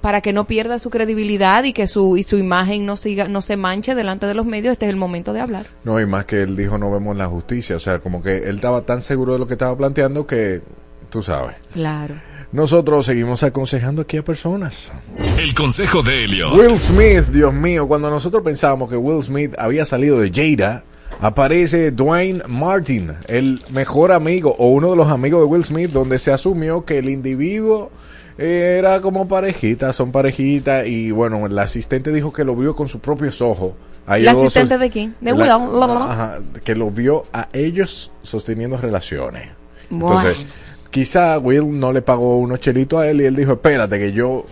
para 0.08 0.22
que 0.22 0.32
no 0.32 0.48
pierda 0.48 0.80
su 0.80 0.90
credibilidad 0.90 1.66
y 1.66 1.74
que 1.74 1.86
su, 1.86 2.16
y 2.16 2.24
su 2.24 2.38
imagen 2.38 2.86
no 2.86 2.96
siga, 2.96 3.28
no 3.28 3.42
se 3.42 3.58
manche 3.58 3.94
delante 3.94 4.26
de 4.26 4.34
los 4.36 4.46
medios, 4.46 4.72
este 4.72 4.86
es 4.86 4.90
el 4.90 4.96
momento 4.96 5.34
de 5.34 5.42
hablar. 5.42 5.66
No, 5.84 6.00
y 6.00 6.06
más 6.06 6.24
que 6.24 6.44
él 6.44 6.56
dijo 6.56 6.78
no 6.78 6.90
vemos 6.90 7.18
la 7.18 7.26
justicia, 7.26 7.76
o 7.76 7.80
sea, 7.80 8.00
como 8.00 8.22
que 8.22 8.38
él 8.38 8.56
estaba 8.56 8.84
tan 8.84 9.04
seguro 9.04 9.34
de 9.34 9.40
lo 9.40 9.48
que 9.48 9.56
estaba 9.56 9.76
planteando 9.76 10.26
que 10.26 10.62
tú 11.10 11.22
sabes. 11.22 11.58
Claro. 11.74 12.16
nosotros 12.54 13.06
seguimos 13.06 13.44
aconsejando 13.44 14.04
aquí 14.04 14.16
a 14.16 14.24
personas. 14.24 14.94
El 15.38 15.54
consejo 15.54 16.02
de 16.02 16.24
Elliot. 16.24 16.54
Will 16.54 16.80
Smith, 16.80 17.26
Dios 17.26 17.54
mío, 17.54 17.86
cuando 17.86 18.10
nosotros 18.10 18.42
pensábamos 18.44 18.90
que 18.90 18.96
Will 18.96 19.22
Smith 19.22 19.56
había 19.58 19.84
salido 19.84 20.22
de 20.22 20.32
Jada, 20.34 20.86
aparece 21.20 21.92
Dwayne 21.92 22.44
Martin, 22.48 23.12
el 23.28 23.60
mejor 23.72 24.14
amigo 24.14 24.56
o 24.58 24.70
uno 24.70 24.92
de 24.92 24.96
los 24.96 25.10
amigos 25.10 25.42
de 25.42 25.48
Will 25.48 25.66
Smith, 25.66 25.92
donde 25.92 26.18
se 26.18 26.32
asumió 26.32 26.86
que 26.86 26.98
el 26.98 27.10
individuo 27.10 27.92
era 28.38 29.02
como 29.02 29.28
parejita, 29.28 29.94
son 29.94 30.12
parejita 30.12 30.86
y 30.86 31.12
bueno, 31.12 31.46
el 31.46 31.58
asistente 31.58 32.12
dijo 32.12 32.32
que 32.32 32.44
lo 32.44 32.56
vio 32.56 32.76
con 32.76 32.88
sus 32.88 33.02
propios 33.02 33.42
ojos. 33.42 33.74
A 34.06 34.18
¿El 34.18 34.24
ellos 34.24 34.34
dos 34.36 34.48
asistente 34.48 34.78
de 34.78 34.90
quién? 34.90 35.16
De 35.20 35.34
la- 35.34 35.58
Will. 35.58 35.84
Ajá, 35.84 36.40
que 36.64 36.76
lo 36.76 36.90
vio 36.90 37.26
a 37.34 37.50
ellos 37.52 38.12
sosteniendo 38.22 38.78
relaciones. 38.78 39.50
Bueno. 39.90 40.22
Entonces, 40.22 40.48
quizá 40.92 41.38
Will 41.40 41.78
no 41.80 41.92
le 41.92 42.02
pagó 42.02 42.38
unos 42.38 42.60
chelitos 42.60 43.00
a 43.00 43.10
él 43.10 43.22
y 43.22 43.26
él 43.26 43.36
dijo, 43.36 43.54
espérate 43.54 44.00
que 44.00 44.14
yo 44.14 44.46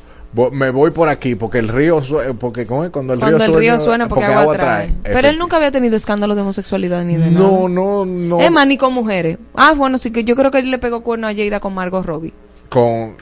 me 0.52 0.70
voy 0.70 0.92
por 0.92 1.08
aquí 1.08 1.36
porque 1.36 1.60
el 1.60 1.70
río 1.70 2.02
porque 2.40 2.68
cuando 2.68 3.14
el 3.14 3.20
Cuando 3.20 3.38
río 3.38 3.38
el 3.38 3.44
suena, 3.44 3.60
río 3.60 3.80
suena 3.80 4.08
porque, 4.10 4.26
agua 4.26 4.58
trae. 4.58 4.94
Pero 5.04 5.30
él 5.30 5.38
nunca 5.38 5.56
había 5.56 5.72
tenido 5.72 5.96
escándalo 5.96 6.36
de 6.36 6.42
homosexualidad 6.42 7.06
ni 7.06 7.16
de 7.16 7.32
nada. 7.32 7.40
No, 7.48 7.70
no, 7.70 8.06
no. 8.06 8.42
Es 8.42 8.52
más, 8.52 8.68
ni 8.68 8.78
con 8.78 8.94
mujeres. 8.94 9.38
Ah, 9.54 9.74
bueno, 9.78 9.98
sí 9.98 10.12
que 10.12 10.26
yo 10.26 10.36
creo 10.36 10.52
que 10.52 10.60
él 10.60 10.70
le 10.72 10.80
pegó 10.80 11.02
cuerno 11.02 11.28
a 11.28 11.34
Jada 11.34 11.62
con 11.62 11.74
Margot 11.74 12.06
Robbie. 12.06 12.34
Con 12.68 13.16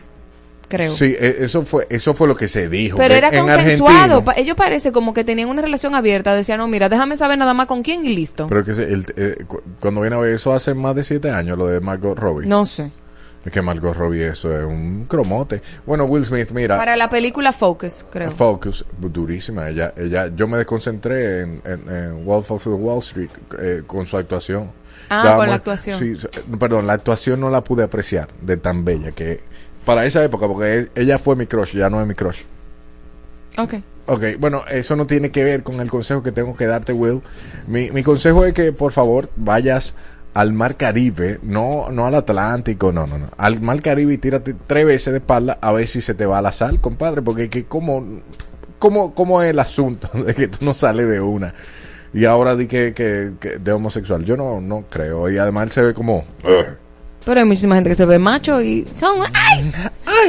Creo. 0.75 0.91
Sí, 0.91 1.15
e- 1.19 1.35
eso 1.41 1.61
fue 1.61 1.85
eso 1.91 2.15
fue 2.15 2.27
lo 2.27 2.35
que 2.35 2.47
se 2.47 2.67
dijo. 2.67 2.97
Pero 2.97 3.13
era 3.13 3.29
en 3.29 3.45
consensuado. 3.45 4.23
Ellos 4.35 4.57
parece 4.57 4.91
como 4.91 5.13
que 5.13 5.23
tenían 5.23 5.49
una 5.49 5.61
relación 5.61 5.93
abierta. 5.93 6.33
Decían, 6.35 6.57
no, 6.57 6.67
mira, 6.67 6.89
déjame 6.89 7.15
saber 7.15 7.37
nada 7.37 7.53
más 7.53 7.67
con 7.67 7.83
quién 7.83 8.03
y 8.05 8.15
listo. 8.15 8.47
Pero 8.47 8.63
que 8.65 8.73
se- 8.73 8.91
el- 8.91 9.05
eh, 9.15 9.35
cu- 9.47 9.61
cuando 9.79 10.01
viene 10.01 10.15
a 10.15 10.19
ver 10.19 10.33
eso 10.33 10.51
hace 10.51 10.73
más 10.73 10.95
de 10.95 11.03
siete 11.03 11.29
años, 11.29 11.59
lo 11.59 11.67
de 11.67 11.79
Margot 11.79 12.17
Robbie. 12.17 12.47
No 12.47 12.65
sé. 12.65 12.91
Es 13.45 13.51
que 13.51 13.61
Margot 13.61 13.95
Robbie 13.95 14.25
eso 14.29 14.57
es 14.57 14.63
un 14.65 15.05
cromote. 15.05 15.61
Bueno, 15.85 16.05
Will 16.05 16.25
Smith, 16.25 16.49
mira. 16.51 16.75
Para 16.77 16.95
la 16.95 17.07
película 17.07 17.53
Focus, 17.53 18.05
creo. 18.09 18.31
Focus, 18.31 18.83
durísima. 18.97 19.69
Ella, 19.69 19.93
ella, 19.95 20.31
yo 20.35 20.47
me 20.47 20.57
desconcentré 20.57 21.41
en, 21.41 21.61
en, 21.65 21.89
en 21.93 22.25
Wolf 22.25 22.49
of 22.49 22.63
the 22.63 22.69
Wall 22.71 22.97
Street 22.99 23.29
eh, 23.61 23.83
con 23.85 24.07
su 24.07 24.17
actuación. 24.17 24.71
Ah, 25.09 25.35
con 25.37 25.47
la 25.49 25.55
actuación. 25.55 25.99
Sí, 25.99 26.15
perdón, 26.57 26.87
la 26.87 26.93
actuación 26.93 27.41
no 27.41 27.51
la 27.51 27.63
pude 27.63 27.83
apreciar 27.83 28.29
de 28.41 28.57
tan 28.57 28.83
bella 28.85 29.11
que 29.11 29.41
para 29.85 30.05
esa 30.05 30.23
época, 30.23 30.47
porque 30.47 30.79
e- 30.79 31.01
ella 31.01 31.17
fue 31.17 31.35
mi 31.35 31.45
crush, 31.45 31.75
ya 31.75 31.89
no 31.89 32.01
es 32.01 32.07
mi 32.07 32.15
crush. 32.15 32.41
Ok. 33.57 33.75
Ok, 34.05 34.23
bueno, 34.39 34.63
eso 34.69 34.95
no 34.95 35.07
tiene 35.07 35.31
que 35.31 35.43
ver 35.43 35.63
con 35.63 35.79
el 35.79 35.89
consejo 35.89 36.21
que 36.23 36.31
tengo 36.31 36.55
que 36.55 36.65
darte, 36.65 36.91
Will. 36.91 37.21
Mi, 37.67 37.89
mi 37.91 38.03
consejo 38.03 38.43
es 38.45 38.53
que, 38.53 38.73
por 38.73 38.91
favor, 38.91 39.29
vayas 39.37 39.95
al 40.33 40.51
Mar 40.51 40.75
Caribe, 40.75 41.39
no, 41.43 41.89
no 41.91 42.05
al 42.05 42.15
Atlántico, 42.15 42.91
no, 42.91 43.07
no, 43.07 43.17
no. 43.17 43.27
Al 43.37 43.61
Mar 43.61 43.81
Caribe 43.81 44.13
y 44.13 44.17
tírate 44.17 44.55
tres 44.67 44.85
veces 44.85 45.13
de 45.13 45.19
espalda 45.19 45.57
a 45.61 45.71
ver 45.71 45.87
si 45.87 46.01
se 46.01 46.15
te 46.15 46.25
va 46.25 46.41
la 46.41 46.51
sal, 46.51 46.81
compadre, 46.81 47.21
porque 47.21 47.49
que 47.49 47.65
como, 47.65 48.21
como, 48.79 49.13
como 49.13 49.41
es 49.41 49.51
el 49.51 49.59
asunto 49.59 50.09
de 50.25 50.33
que 50.33 50.47
tú 50.49 50.65
no 50.65 50.73
sales 50.73 51.07
de 51.07 51.21
una. 51.21 51.53
Y 52.13 52.25
ahora 52.25 52.55
di 52.55 52.67
que, 52.67 52.93
que, 52.93 53.33
que 53.39 53.57
de 53.57 53.71
homosexual. 53.71 54.23
Yo 54.23 54.37
no, 54.37 54.61
no 54.61 54.83
creo. 54.89 55.31
Y 55.31 55.37
además 55.39 55.63
él 55.63 55.71
se 55.71 55.81
ve 55.81 55.93
como... 55.95 56.25
Pero 57.25 57.39
hay 57.39 57.45
muchísima 57.45 57.75
gente 57.75 57.89
que 57.89 57.95
se 57.95 58.05
ve 58.05 58.19
macho 58.19 58.61
y 58.61 58.85
son... 58.99 59.19
¡Ay! 59.33 59.71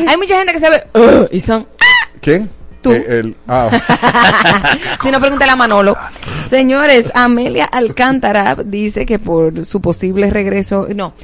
Hay 0.08 0.16
mucha 0.16 0.36
gente 0.38 0.52
que 0.52 0.58
se 0.60 0.70
ve... 0.70 0.82
"Ugh", 0.94 1.28
y 1.32 1.40
son... 1.40 1.66
¿Quién? 2.20 2.48
Tú. 2.82 2.92
Eh, 2.92 3.04
el- 3.08 3.36
ah. 3.48 3.70
si 5.02 5.10
no, 5.10 5.18
pregúntale 5.18 5.50
a 5.52 5.56
Manolo. 5.56 5.96
Señores, 6.50 7.10
Amelia 7.14 7.64
Alcántara 7.64 8.56
dice 8.64 9.06
que 9.06 9.18
por 9.18 9.64
su 9.64 9.80
posible 9.80 10.30
regreso, 10.30 10.86
no, 10.94 11.14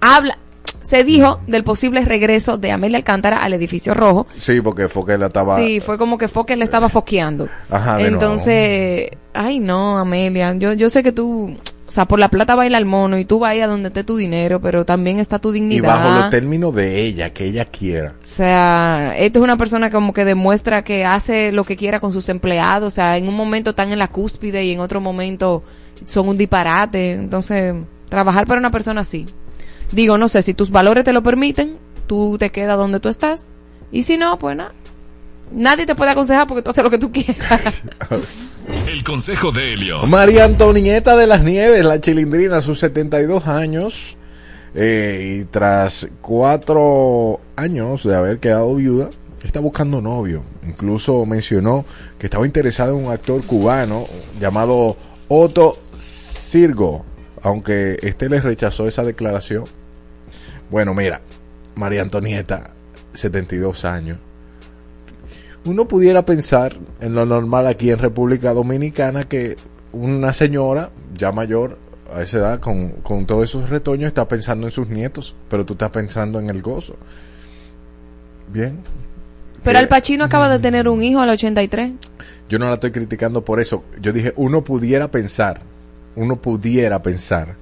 habla, 0.00 0.38
se 0.80 1.02
dijo 1.04 1.40
del 1.46 1.64
posible 1.64 2.02
regreso 2.04 2.58
de 2.58 2.70
Amelia 2.70 2.98
Alcántara 2.98 3.38
al 3.42 3.54
edificio 3.54 3.94
rojo. 3.94 4.26
sí, 4.36 4.60
porque 4.60 4.88
fue 4.88 5.04
que 5.06 5.18
la 5.18 5.26
estaba... 5.26 5.56
Sí, 5.56 5.80
fue 5.80 5.98
como 5.98 6.18
que 6.18 6.28
fue 6.28 6.44
que 6.46 6.54
le 6.56 6.64
estaba 6.64 6.88
foqueando. 6.88 7.48
Ajá, 7.70 7.96
de 7.96 8.06
Entonces, 8.06 9.10
ay 9.34 9.58
no, 9.58 9.98
Amelia, 9.98 10.54
yo, 10.54 10.74
yo 10.74 10.90
sé 10.90 11.02
que 11.02 11.12
tú, 11.12 11.56
o 11.86 11.90
sea, 11.90 12.04
por 12.06 12.18
la 12.18 12.28
plata 12.28 12.56
baila 12.56 12.78
el 12.78 12.84
mono 12.84 13.16
y 13.16 13.24
tú 13.24 13.38
vas 13.38 13.56
a 13.56 13.66
donde 13.68 13.88
esté 13.88 14.02
tu 14.02 14.16
dinero, 14.16 14.60
pero 14.60 14.84
también 14.84 15.20
está 15.20 15.38
tu 15.38 15.50
y 15.50 15.54
dignidad. 15.54 15.88
bajo 15.88 16.18
los 16.18 16.30
términos 16.30 16.74
de 16.74 17.04
ella, 17.04 17.32
que 17.32 17.44
ella 17.46 17.64
quiera. 17.64 18.14
O 18.22 18.26
sea, 18.26 19.14
esta 19.16 19.38
es 19.38 19.42
una 19.42 19.56
persona 19.56 19.90
como 19.90 20.12
que 20.12 20.24
demuestra 20.24 20.82
que 20.82 21.04
hace 21.04 21.52
lo 21.52 21.62
que 21.62 21.76
quiera 21.76 22.00
con 22.00 22.12
sus 22.12 22.28
empleados. 22.28 22.88
O 22.88 22.94
sea, 22.94 23.16
en 23.16 23.28
un 23.28 23.36
momento 23.36 23.70
están 23.70 23.92
en 23.92 24.00
la 24.00 24.08
cúspide 24.08 24.64
y 24.64 24.72
en 24.72 24.80
otro 24.80 25.00
momento 25.00 25.62
son 26.04 26.28
un 26.28 26.36
disparate. 26.36 27.12
Entonces, 27.12 27.76
trabajar 28.08 28.48
para 28.48 28.58
una 28.58 28.72
persona 28.72 29.02
así. 29.02 29.26
Digo, 29.92 30.18
no 30.18 30.26
sé, 30.26 30.42
si 30.42 30.54
tus 30.54 30.70
valores 30.72 31.04
te 31.04 31.12
lo 31.12 31.22
permiten, 31.22 31.78
tú 32.08 32.36
te 32.36 32.50
quedas 32.50 32.78
donde 32.78 32.98
tú 32.98 33.08
estás. 33.08 33.50
Y 33.92 34.02
si 34.02 34.16
no, 34.16 34.38
pues 34.40 34.56
nada. 34.56 34.72
Nadie 35.52 35.86
te 35.86 35.94
puede 35.94 36.10
aconsejar 36.10 36.48
porque 36.48 36.62
tú 36.62 36.70
haces 36.70 36.82
lo 36.82 36.90
que 36.90 36.98
tú 36.98 37.12
quieras. 37.12 37.82
El 38.86 39.04
consejo 39.04 39.52
de 39.52 39.74
Elliot. 39.74 40.06
María 40.06 40.44
Antonieta 40.44 41.16
de 41.16 41.26
las 41.26 41.42
Nieves, 41.42 41.84
la 41.84 42.00
chilindrina, 42.00 42.58
a 42.58 42.60
sus 42.60 42.78
72 42.80 43.46
años, 43.46 44.16
eh, 44.74 45.40
y 45.40 45.44
tras 45.44 46.08
cuatro 46.20 47.40
años 47.56 48.04
de 48.04 48.16
haber 48.16 48.38
quedado 48.38 48.74
viuda, 48.74 49.10
está 49.42 49.60
buscando 49.60 50.00
novio. 50.02 50.44
Incluso 50.66 51.24
mencionó 51.26 51.84
que 52.18 52.26
estaba 52.26 52.46
interesada 52.46 52.90
en 52.90 53.06
un 53.06 53.12
actor 53.12 53.44
cubano 53.44 54.06
llamado 54.40 54.96
Otto 55.28 55.78
Sirgo, 55.92 57.04
aunque 57.42 57.98
este 58.02 58.28
le 58.28 58.40
rechazó 58.40 58.86
esa 58.86 59.04
declaración. 59.04 59.64
Bueno, 60.70 60.94
mira, 60.94 61.20
María 61.76 62.02
Antonieta, 62.02 62.74
72 63.12 63.84
años. 63.84 64.18
Uno 65.66 65.86
pudiera 65.88 66.24
pensar 66.24 66.76
en 67.00 67.14
lo 67.14 67.26
normal 67.26 67.66
aquí 67.66 67.90
en 67.90 67.98
República 67.98 68.52
Dominicana 68.52 69.24
que 69.24 69.56
una 69.92 70.32
señora 70.32 70.90
ya 71.16 71.32
mayor 71.32 71.78
a 72.14 72.22
esa 72.22 72.38
edad 72.38 72.60
con, 72.60 72.90
con 73.02 73.26
todos 73.26 73.44
esos 73.44 73.68
retoños 73.68 74.08
está 74.08 74.28
pensando 74.28 74.66
en 74.66 74.70
sus 74.70 74.88
nietos, 74.88 75.34
pero 75.48 75.66
tú 75.66 75.72
estás 75.74 75.90
pensando 75.90 76.38
en 76.38 76.48
el 76.50 76.62
gozo. 76.62 76.96
Bien. 78.52 78.78
Pero 79.64 79.72
Que- 79.72 79.78
Al 79.78 79.88
Pacino 79.88 80.24
acaba 80.24 80.48
de 80.48 80.58
tener 80.60 80.88
un 80.88 81.02
hijo 81.02 81.20
al 81.20 81.30
83. 81.30 81.92
yo 82.48 82.58
no 82.58 82.66
la 82.68 82.74
estoy 82.74 82.92
criticando 82.92 83.44
por 83.44 83.58
eso. 83.58 83.82
Yo 84.00 84.12
dije, 84.12 84.32
uno 84.36 84.62
pudiera 84.62 85.10
pensar, 85.10 85.62
uno 86.14 86.36
pudiera 86.36 87.02
pensar. 87.02 87.56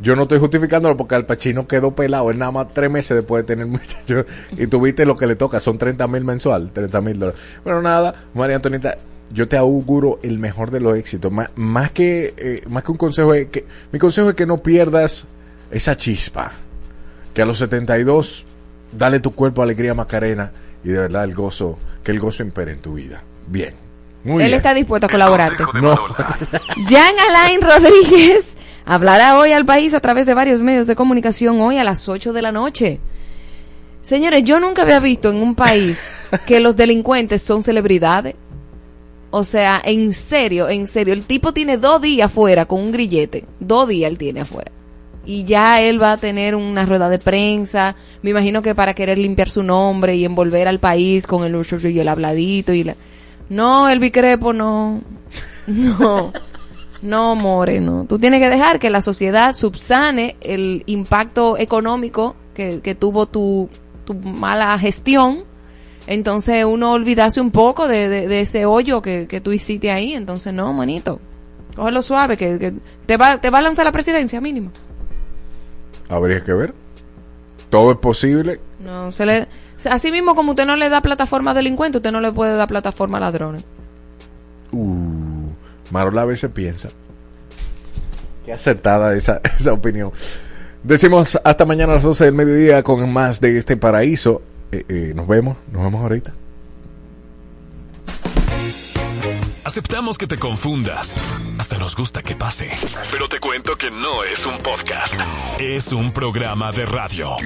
Yo 0.00 0.14
no 0.14 0.22
estoy 0.22 0.38
justificándolo 0.38 0.96
porque 0.96 1.14
Al 1.16 1.26
Pacino 1.26 1.66
quedó 1.66 1.94
pelado. 1.94 2.30
Él 2.30 2.38
nada 2.38 2.52
más 2.52 2.68
tres 2.72 2.90
meses 2.90 3.16
después 3.16 3.42
de 3.44 3.46
tener 3.54 3.66
muchachos. 3.66 4.26
Y 4.56 4.66
tuviste 4.68 5.04
lo 5.04 5.16
que 5.16 5.26
le 5.26 5.34
toca, 5.36 5.58
son 5.60 5.76
30 5.78 6.06
mil 6.06 6.24
mensual, 6.24 6.70
30 6.72 7.00
mil 7.00 7.18
dólares. 7.18 7.40
Bueno, 7.64 7.82
nada, 7.82 8.14
María 8.34 8.56
Antonieta, 8.56 8.96
yo 9.32 9.48
te 9.48 9.56
auguro 9.56 10.20
el 10.22 10.38
mejor 10.38 10.70
de 10.70 10.80
los 10.80 10.96
éxitos. 10.96 11.32
Má- 11.32 11.50
Más, 11.56 11.90
que, 11.90 12.32
eh, 12.36 12.62
más 12.68 12.84
que 12.84 12.92
un 12.92 12.96
consejo, 12.96 13.34
es 13.34 13.48
que, 13.48 13.64
mi 13.92 13.98
consejo 13.98 14.30
es 14.30 14.36
que 14.36 14.46
no 14.46 14.58
pierdas 14.58 15.26
esa 15.70 15.96
chispa. 15.96 16.52
Que 17.34 17.42
a 17.42 17.44
los 17.44 17.58
72, 17.58 18.46
dale 18.96 19.18
tu 19.20 19.32
cuerpo 19.34 19.62
alegría 19.62 19.94
Macarena 19.94 20.52
y 20.84 20.88
de 20.90 20.98
verdad 20.98 21.24
el 21.24 21.34
gozo, 21.34 21.76
que 22.04 22.12
el 22.12 22.20
gozo 22.20 22.42
impere 22.44 22.72
en 22.72 22.78
tu 22.80 22.94
vida. 22.94 23.22
Bien. 23.48 23.74
Muy 24.24 24.42
Él 24.42 24.48
bien. 24.48 24.56
está 24.58 24.74
dispuesto 24.74 25.06
a 25.06 25.10
colaborarte. 25.10 25.62
No. 25.80 25.96
Jan 26.88 27.14
Alain 27.30 27.60
Rodríguez 27.62 28.56
hablará 28.88 29.38
hoy 29.38 29.52
al 29.52 29.66
país 29.66 29.92
a 29.92 30.00
través 30.00 30.24
de 30.24 30.32
varios 30.32 30.62
medios 30.62 30.86
de 30.86 30.96
comunicación 30.96 31.60
hoy 31.60 31.76
a 31.76 31.84
las 31.84 32.08
8 32.08 32.32
de 32.32 32.42
la 32.42 32.52
noche. 32.52 33.00
Señores, 34.00 34.42
yo 34.44 34.58
nunca 34.58 34.82
había 34.82 34.98
visto 34.98 35.30
en 35.30 35.36
un 35.36 35.54
país 35.54 36.00
que 36.46 36.58
los 36.58 36.74
delincuentes 36.74 37.42
son 37.42 37.62
celebridades. 37.62 38.34
O 39.30 39.44
sea, 39.44 39.82
en 39.84 40.14
serio, 40.14 40.70
en 40.70 40.86
serio, 40.86 41.12
el 41.12 41.24
tipo 41.24 41.52
tiene 41.52 41.76
dos 41.76 42.00
días 42.00 42.26
afuera 42.26 42.64
con 42.64 42.80
un 42.80 42.90
grillete. 42.90 43.44
Dos 43.60 43.90
días 43.90 44.10
él 44.10 44.16
tiene 44.16 44.40
afuera. 44.40 44.72
Y 45.26 45.44
ya 45.44 45.82
él 45.82 46.00
va 46.00 46.12
a 46.12 46.16
tener 46.16 46.54
una 46.54 46.86
rueda 46.86 47.10
de 47.10 47.18
prensa. 47.18 47.94
Me 48.22 48.30
imagino 48.30 48.62
que 48.62 48.74
para 48.74 48.94
querer 48.94 49.18
limpiar 49.18 49.50
su 49.50 49.62
nombre 49.62 50.16
y 50.16 50.24
envolver 50.24 50.66
al 50.66 50.80
país 50.80 51.26
con 51.26 51.44
el 51.44 51.54
y 51.54 51.98
el 51.98 52.08
habladito 52.08 52.72
y 52.72 52.84
la... 52.84 52.96
No, 53.50 53.90
el 53.90 53.98
bicrepo 53.98 54.54
no. 54.54 55.02
No. 55.66 56.32
No, 57.02 57.34
More, 57.36 57.80
no. 57.80 58.04
Tú 58.08 58.18
tienes 58.18 58.40
que 58.40 58.48
dejar 58.50 58.78
que 58.78 58.90
la 58.90 59.02
sociedad 59.02 59.52
subsane 59.52 60.36
el 60.40 60.82
impacto 60.86 61.56
económico 61.56 62.34
que, 62.54 62.80
que 62.80 62.94
tuvo 62.94 63.26
tu, 63.26 63.68
tu 64.04 64.14
mala 64.14 64.76
gestión. 64.78 65.44
Entonces 66.06 66.64
uno 66.64 66.92
olvidase 66.92 67.40
un 67.40 67.50
poco 67.50 67.86
de, 67.86 68.08
de- 68.08 68.26
de 68.28 68.40
ese 68.40 68.64
hoyo 68.66 69.00
que, 69.02 69.26
que 69.28 69.40
tú 69.40 69.52
hiciste 69.52 69.90
ahí. 69.92 70.14
Entonces, 70.14 70.52
no, 70.54 70.72
manito. 70.72 71.20
Cógelo 71.76 72.02
suave, 72.02 72.36
que, 72.36 72.58
que 72.58 72.72
te, 73.06 73.16
va, 73.16 73.40
te 73.40 73.50
va 73.50 73.58
a 73.58 73.62
lanzar 73.62 73.84
la 73.84 73.92
presidencia 73.92 74.40
mínimo. 74.40 74.70
Habría 76.08 76.42
que 76.42 76.52
ver. 76.52 76.74
Todo 77.70 77.92
es 77.92 77.98
posible. 77.98 78.58
No, 78.80 79.12
se 79.12 79.26
le, 79.26 79.46
así 79.90 80.10
mismo 80.10 80.34
como 80.34 80.52
usted 80.52 80.66
no 80.66 80.74
le 80.74 80.88
da 80.88 81.02
plataforma 81.02 81.50
a 81.50 81.54
delincuentes, 81.54 81.98
usted 82.00 82.10
no 82.10 82.20
le 82.20 82.32
puede 82.32 82.56
dar 82.56 82.66
plataforma 82.66 83.18
a 83.18 83.20
ladrones. 83.20 83.62
Uh, 84.72 85.27
Marola 85.90 86.22
a 86.22 86.26
veces 86.26 86.50
piensa. 86.50 86.88
Qué 88.44 88.52
acertada 88.52 89.14
esa, 89.14 89.40
esa 89.58 89.72
opinión. 89.72 90.12
Decimos 90.82 91.38
hasta 91.44 91.64
mañana 91.64 91.92
a 91.92 91.96
las 91.96 92.04
12 92.04 92.24
del 92.26 92.34
mediodía 92.34 92.82
con 92.82 93.12
más 93.12 93.40
de 93.40 93.58
este 93.58 93.76
paraíso. 93.76 94.42
Eh, 94.72 94.84
eh, 94.88 95.12
nos 95.14 95.26
vemos, 95.26 95.56
nos 95.72 95.82
vemos 95.82 96.02
ahorita. 96.02 96.32
Aceptamos 99.64 100.16
que 100.16 100.26
te 100.26 100.38
confundas. 100.38 101.20
Hasta 101.58 101.76
nos 101.76 101.94
gusta 101.94 102.22
que 102.22 102.34
pase. 102.34 102.70
Pero 103.10 103.28
te 103.28 103.38
cuento 103.38 103.76
que 103.76 103.90
no 103.90 104.24
es 104.24 104.46
un 104.46 104.56
podcast. 104.58 105.14
Es 105.58 105.92
un 105.92 106.10
programa 106.10 106.72
de 106.72 106.86
radio. 106.86 107.36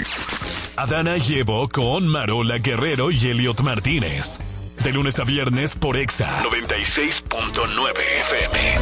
Adana 0.76 1.16
llevo 1.16 1.68
con 1.68 2.06
Marola 2.06 2.58
Guerrero 2.58 3.10
y 3.10 3.26
Elliot 3.26 3.60
Martínez. 3.62 4.38
De 4.84 4.92
lunes 4.92 5.20
a 5.20 5.24
viernes 5.24 5.76
por 5.76 5.96
Exa 5.96 6.42
96.9 6.42 7.92
FM. 8.32 8.78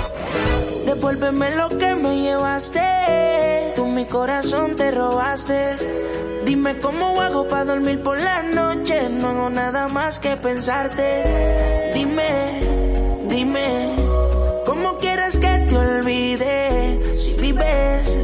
Devuélveme 0.87 1.57
lo 1.57 1.69
que 1.69 1.95
me 1.95 2.23
llevaste. 2.23 3.73
Tú 3.77 3.87
mi 3.87 4.07
corazón 4.07 4.77
te 4.77 4.91
robaste. 4.93 5.77
Dime 6.47 6.79
cómo 6.79 7.21
hago 7.21 7.47
para 7.49 7.67
dormir 7.67 8.03
por 8.03 8.19
la 8.19 8.43
noche. 8.43 9.11
No 9.11 9.29
hago 9.29 9.51
nada 9.51 9.89
más 9.89 10.19
que 10.19 10.39
pensarte. 10.39 11.91
Dime, 11.93 12.61
dime, 13.29 13.95
¿cómo 14.65 14.97
quieres 14.97 15.37
que 15.37 15.67
te 15.69 15.77
olvide? 15.77 17.19
Si 17.19 17.35
vives, 17.35 18.19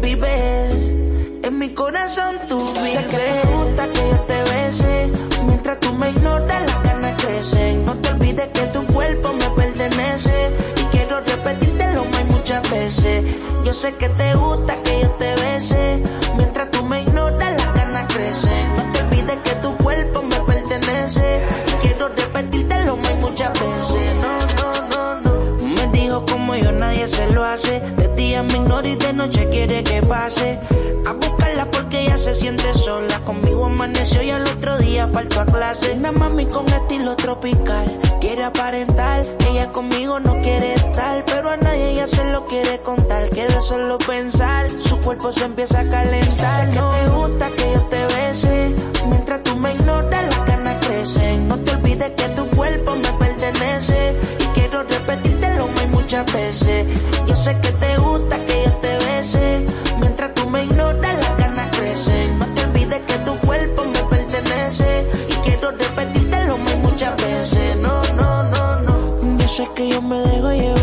vives. 0.00 0.94
En 1.42 1.58
mi 1.58 1.74
corazón 1.74 2.38
tú 2.48 2.58
vives. 2.72 2.92
Sé 2.92 3.06
que 3.06 3.16
te 3.18 3.48
gusta 3.48 3.86
que 3.92 4.00
yo 4.00 4.20
te 4.20 4.42
bese. 4.50 5.37
Mientras 5.68 5.90
tú 5.90 5.98
me 5.98 6.08
ignoras, 6.08 6.62
las 6.62 6.82
ganas 6.82 7.22
crecen. 7.22 7.84
No 7.84 7.94
te 7.96 8.08
olvides 8.08 8.48
que 8.54 8.62
tu 8.68 8.86
cuerpo 8.86 9.34
me 9.34 9.50
pertenece. 9.50 10.50
Y 10.80 10.84
quiero 10.84 11.20
repetírtelo 11.20 12.06
más 12.06 12.24
muchas 12.24 12.70
veces. 12.70 13.22
Yo 13.66 13.74
sé 13.74 13.92
que 13.96 14.08
te 14.08 14.34
gusta 14.34 14.82
que 14.82 15.02
yo 15.02 15.10
te 15.10 15.34
bese. 15.34 16.02
Mientras 16.38 16.70
tú 16.70 16.86
me 16.86 17.02
ignoras, 17.02 17.52
las 17.52 17.74
ganas 17.74 18.10
crecen. 18.10 18.76
No 18.78 18.92
te 18.92 19.02
olvides 19.02 19.36
que 19.44 19.54
tu 19.56 19.76
cuerpo 19.76 20.22
me 20.22 20.40
pertenece. 20.40 21.42
Y 21.66 21.72
quiero 21.82 22.08
repetírtelo 22.08 22.96
más 22.96 23.14
muchas 23.16 23.52
veces. 23.52 24.14
No, 24.22 24.38
no, 24.62 24.88
no, 24.88 25.20
no. 25.20 25.68
Me 25.68 25.86
dijo 25.88 26.24
como 26.24 26.56
yo 26.56 26.72
nadie 26.72 27.06
se 27.06 27.28
lo 27.28 27.44
hace. 27.44 27.80
De 27.80 28.08
día 28.14 28.42
me 28.42 28.54
ignora 28.54 28.88
y 28.88 28.96
de 28.96 29.12
noche 29.12 29.50
quiere 29.50 29.84
que 29.84 30.00
pase. 30.00 30.58
Se 32.18 32.34
siente 32.34 32.74
sola. 32.74 33.20
Conmigo 33.24 33.66
amaneció 33.66 34.22
y 34.22 34.30
al 34.30 34.42
otro 34.42 34.76
día 34.78 35.08
faltó 35.08 35.40
a 35.40 35.46
clase. 35.46 35.92
Una 35.92 36.12
mami 36.12 36.46
con 36.46 36.68
estilo 36.68 37.16
tropical. 37.16 37.86
Quiere 38.20 38.44
aparentar, 38.44 39.24
ella 39.48 39.66
conmigo 39.68 40.18
no 40.18 40.34
quiere 40.40 40.74
estar. 40.74 41.24
Pero 41.26 41.50
a 41.50 41.56
nadie 41.56 41.92
ella 41.92 42.06
se 42.06 42.24
lo 42.32 42.44
quiere 42.46 42.80
contar. 42.80 43.30
Que 43.30 43.46
de 43.46 43.60
solo 43.60 43.98
pensar, 43.98 44.70
su 44.70 44.98
cuerpo 45.00 45.32
se 45.32 45.44
empieza 45.44 45.80
a 45.80 45.88
calentar. 45.88 46.66
Sé 46.66 46.72
que 46.72 46.80
te 46.80 47.08
gusta 47.10 47.50
que 47.50 47.72
yo 47.72 47.80
te 47.82 48.14
bese. 48.14 48.74
Mientras 49.08 49.42
tú 49.44 49.56
me 49.56 49.74
ignoras, 49.74 50.36
las 50.36 50.46
ganas 50.46 50.86
crecen. 50.86 51.48
No 51.48 51.56
te 51.58 51.70
olvides 51.76 52.10
que 52.16 52.28
tu 52.30 52.46
cuerpo 52.50 52.96
me 52.96 53.12
pertenece. 53.12 54.16
Y 54.40 54.44
quiero 54.54 54.82
repetírtelo 54.82 55.68
más 55.68 55.88
muchas 55.88 56.32
veces. 56.32 56.86
Yo 57.26 57.36
sé 57.36 57.56
que 57.60 57.70
te 57.72 57.96
gusta 57.98 58.36
que 58.46 58.64
yo 58.64 58.72
te 58.74 59.06
bese. 59.06 59.66
Mientras 60.00 60.34
tú 60.34 60.50
me 60.50 60.64
ignoras, 60.64 60.97
sé 69.58 69.68
que 69.74 69.88
yo 69.88 70.00
me 70.00 70.20
dejo 70.20 70.52
llevar. 70.52 70.77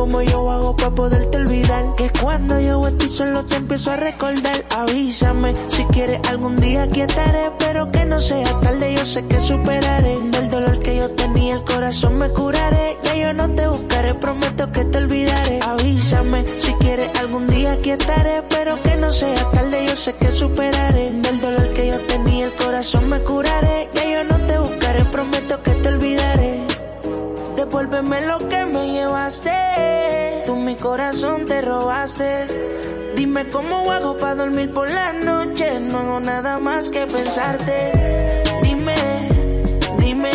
Cómo 0.00 0.22
yo 0.22 0.50
hago 0.50 0.74
para 0.76 0.94
poderte 0.94 1.36
olvidar. 1.36 1.94
Que 1.94 2.10
cuando 2.22 2.58
yo 2.58 2.86
estoy 2.88 3.10
solo 3.10 3.44
te 3.44 3.56
empiezo 3.56 3.90
a 3.90 3.96
recordar. 3.96 4.64
Avísame 4.70 5.52
si 5.68 5.84
quieres 5.92 6.20
algún 6.30 6.56
día 6.56 6.84
aquí 6.84 7.02
estaré. 7.02 7.50
Pero 7.58 7.90
que 7.92 8.06
no 8.06 8.18
sea 8.18 8.50
tarde, 8.60 8.94
yo 8.96 9.04
sé 9.04 9.26
que 9.26 9.38
superaré. 9.40 10.18
Del 10.34 10.48
dolor 10.48 10.78
que 10.78 10.96
yo 10.96 11.10
tenía, 11.10 11.56
el 11.56 11.64
corazón 11.64 12.18
me 12.18 12.30
curaré. 12.30 12.96
Ya 13.02 13.14
yo 13.14 13.34
no 13.34 13.50
te 13.50 13.68
buscaré, 13.68 14.14
prometo 14.14 14.72
que 14.72 14.86
te 14.86 14.96
olvidaré. 14.96 15.60
Avísame 15.68 16.46
si 16.56 16.72
quieres 16.74 17.10
algún 17.20 17.46
día 17.46 17.72
aquí 17.72 17.90
estaré. 17.90 18.42
Pero 18.48 18.82
que 18.82 18.96
no 18.96 19.10
sea 19.10 19.50
tarde, 19.50 19.84
yo 19.86 19.96
sé 19.96 20.14
que 20.14 20.32
superaré. 20.32 21.10
Del 21.10 21.40
dolor 21.42 21.68
que 21.74 21.88
yo 21.88 22.00
tenía, 22.12 22.46
el 22.46 22.52
corazón 22.52 23.06
me 23.10 23.20
curaré. 23.20 23.90
Ya 23.92 24.04
yo 24.14 24.24
no 24.24 24.46
te 24.46 24.56
buscaré, 24.58 25.04
prometo 25.04 25.62
que 25.62 25.72
te 25.72 25.88
olvidaré. 25.88 26.49
Devuélveme 27.70 28.26
lo 28.26 28.36
que 28.48 28.66
me 28.66 28.90
llevaste. 28.90 30.42
Tú 30.44 30.56
mi 30.56 30.74
corazón 30.74 31.44
te 31.44 31.62
robaste. 31.62 32.48
Dime 33.14 33.46
cómo 33.46 33.88
hago 33.92 34.16
para 34.16 34.34
dormir 34.34 34.74
por 34.74 34.90
la 34.90 35.12
noche. 35.12 35.78
No 35.78 36.00
hago 36.00 36.18
nada 36.18 36.58
más 36.58 36.88
que 36.88 37.06
pensarte. 37.06 37.92
Dime, 38.60 38.96
dime, 40.00 40.32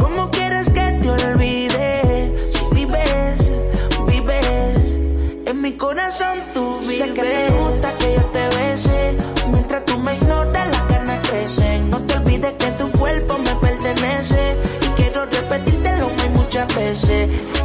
¿cómo 0.00 0.28
quieres 0.32 0.68
que 0.70 0.80
te 0.80 1.08
olvide? 1.08 2.34
Si 2.50 2.64
vives, 2.74 3.52
vives. 4.08 4.98
En 5.46 5.60
mi 5.62 5.74
corazón 5.74 6.40
tú 6.52 6.80
vives. 6.80 6.98
Sé 6.98 7.12
que 7.14 7.22
te 7.22 7.50
gusta 7.50 7.92
que 7.96 8.12
yo 8.12 8.24
te 8.32 8.56
bese. 8.56 9.16
Mientras 9.52 9.84
tú 9.84 10.00
me 10.00 10.16
ignoras, 10.16 10.66
las 10.66 10.88
ganas 10.88 11.28
crecen. 11.28 11.90
No 11.90 12.00
te 12.00 12.16
olvides 12.16 12.54
que 12.54 12.72
tu 12.72 12.90
cuerpo 12.90 13.38
me 13.38 13.54
pertenece. 13.54 14.73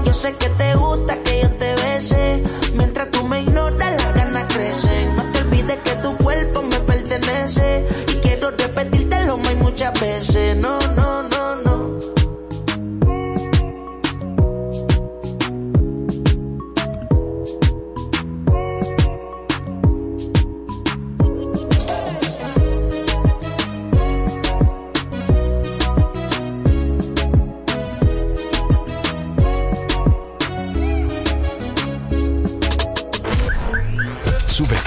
Yo 0.06 0.14
sé 0.14 0.36
que 0.36 0.49
te 0.49 0.76
gusta 0.76 1.18
que 1.23 1.41
yo 1.41 1.49
te 1.52 1.76
bese. 1.76 2.44
Mientras 2.76 3.10
tú 3.10 3.27
me 3.27 3.41
ignoras, 3.41 3.91
las 3.94 4.14
ganas 4.14 4.53
crecen. 4.53 5.15
No 5.15 5.23
te 5.31 5.40
olvides 5.41 5.77
que 5.84 5.91
tu 5.95 6.15
cuerpo 6.18 6.61
me 6.61 6.80
pertenece. 6.81 7.88
Y 8.07 8.14
quiero 8.18 8.52
repetírtelo 8.52 9.38
más 9.40 9.56
muchas 9.56 9.99
veces. 9.99 10.56
No, 10.57 10.78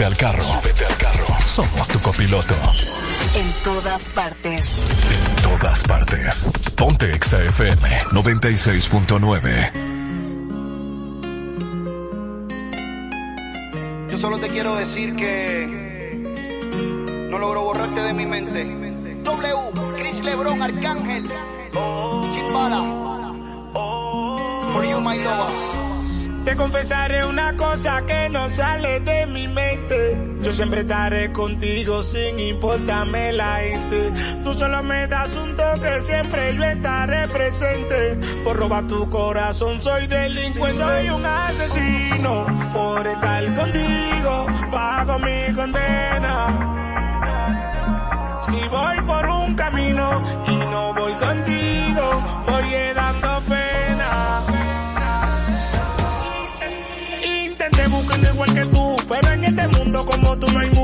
Súbete 0.02 0.04
al 0.04 0.16
carro. 0.16 0.42
Súbete 0.42 0.84
al 0.84 0.96
carro. 0.96 1.26
Somos 1.46 1.86
tu 1.86 2.00
copiloto. 2.00 2.56
En 3.36 3.52
todas 3.62 4.02
partes. 4.10 4.68
En 5.08 5.24
todas 5.42 5.84
partes. 5.84 6.44
Ponte 6.76 7.12
Exa 7.12 7.40
FM 7.44 7.88
96.9. 8.10 9.70
Yo 14.10 14.18
solo 14.18 14.38
te 14.38 14.48
quiero 14.48 14.74
decir 14.74 15.14
que 15.14 16.18
no 17.30 17.38
logro 17.38 17.62
borrarte 17.62 18.00
de 18.00 18.12
mi 18.12 18.26
mente. 18.26 18.64
W, 19.22 19.54
Chris 19.98 20.18
Lebron, 20.24 20.60
Arcángel, 20.62 21.22
Chimbala, 22.34 22.82
For 24.72 24.84
You 24.84 25.00
My 25.00 25.18
Lover. 25.18 25.81
Te 26.44 26.56
confesaré 26.56 27.24
una 27.24 27.56
cosa 27.56 28.04
que 28.04 28.28
no 28.28 28.48
sale 28.48 29.00
de 29.00 29.26
mi 29.26 29.46
mente. 29.46 30.20
Yo 30.42 30.52
siempre 30.52 30.80
estaré 30.80 31.30
contigo 31.32 32.02
sin 32.02 32.38
importarme 32.40 33.32
la 33.32 33.58
gente. 33.60 34.12
Tú 34.42 34.52
solo 34.54 34.82
me 34.82 35.06
das 35.06 35.36
un 35.36 35.56
toque, 35.56 36.00
siempre 36.00 36.56
yo 36.56 36.64
estaré 36.64 37.28
presente. 37.28 38.18
Por 38.42 38.56
robar 38.56 38.88
tu 38.88 39.08
corazón 39.08 39.80
soy 39.80 40.08
delincuente. 40.08 40.78
Soy 40.78 41.10
un 41.10 41.24
asesino 41.24 42.70
por 42.72 43.06
estar 43.06 43.54
contigo. 43.54 44.46
Pago 44.72 45.18
mi 45.20 45.54
condena. 45.54 46.72
Si 48.40 48.68
voy 48.68 49.00
por 49.06 49.26
un 49.28 49.54
camino 49.54 50.44
pero 59.08 59.32
en 59.32 59.44
este 59.44 59.68
mundo 59.68 60.04
como 60.04 60.36
tú 60.36 60.50
no 60.52 60.58
hay 60.58 60.70
mujer 60.70 60.81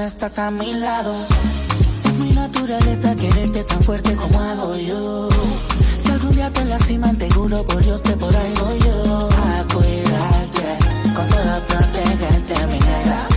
no 0.00 0.06
estás 0.06 0.38
a 0.38 0.50
mi 0.50 0.72
lado. 0.72 1.14
Es 2.06 2.16
mi 2.18 2.30
naturaleza 2.30 3.14
quererte 3.16 3.64
tan 3.64 3.82
fuerte 3.82 4.16
como 4.16 4.40
hago 4.40 4.74
yo. 4.76 5.28
Si 6.00 6.10
algún 6.10 6.30
día 6.30 6.50
te 6.50 6.64
lastiman, 6.64 7.18
te 7.18 7.30
juro 7.30 7.62
por 7.64 7.84
Dios 7.84 8.00
que 8.00 8.12
por 8.12 8.34
ahí 8.34 8.52
voy 8.62 8.78
yo. 8.78 9.28
A 9.28 9.74
cuidarte, 9.74 10.68
con 11.14 11.28
todo 11.28 11.54
protegerte, 11.68 12.66
mi 12.68 12.78
negra. 12.78 13.28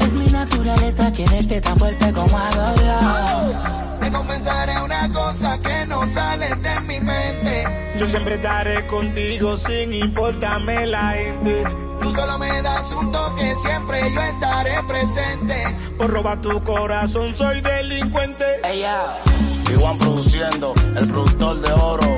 Es 0.00 0.12
mi 0.12 0.26
naturaleza 0.26 1.12
quererte 1.12 1.60
tan 1.62 1.78
fuerte 1.78 2.12
como 2.12 2.36
hago 2.36 2.74
yo. 2.86 3.98
Te 4.00 4.10
confesaré 4.12 4.82
una 4.82 5.12
cosa 5.12 5.58
que 5.60 5.86
no 5.86 6.06
sale 6.08 6.48
de 6.56 6.80
mi 6.80 7.00
mente. 7.00 7.64
Yo 7.98 8.06
siempre 8.06 8.34
estaré 8.34 8.86
contigo 8.86 9.56
sin 9.56 9.94
importarme 9.94 10.86
la 10.86 11.12
gente. 11.12 11.85
Solo 12.16 12.38
me 12.38 12.62
das 12.62 12.90
un 12.92 13.12
toque, 13.12 13.54
siempre 13.56 14.00
yo 14.14 14.22
estaré 14.22 14.72
presente. 14.88 15.76
Por 15.98 16.10
robar 16.10 16.40
tu 16.40 16.62
corazón 16.62 17.36
soy 17.36 17.60
delincuente. 17.60 18.44
Ella, 18.64 19.16
Iguan 19.70 19.98
produciendo, 19.98 20.72
el 20.96 21.06
productor 21.08 21.60
de 21.60 21.72
oro, 21.72 22.16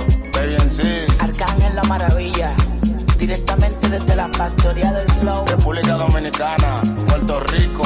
sí. 0.70 1.04
Arcángel 1.18 1.74
la 1.74 1.82
maravilla. 1.84 2.54
Directamente 3.18 3.88
desde 3.88 4.14
la 4.14 4.28
factoría 4.28 4.92
del 4.92 5.08
flow. 5.14 5.44
República 5.46 5.94
Dominicana, 5.94 6.80
Puerto 7.08 7.40
Rico, 7.40 7.82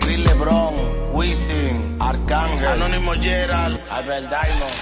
Chris 0.00 0.20
Lebron, 0.20 0.74
Wisin, 1.12 1.96
Arcángel, 1.98 2.68
Anónimo 2.68 3.14
Gerald, 3.20 3.80
Albert 3.90 4.28
Diamond. 4.28 4.72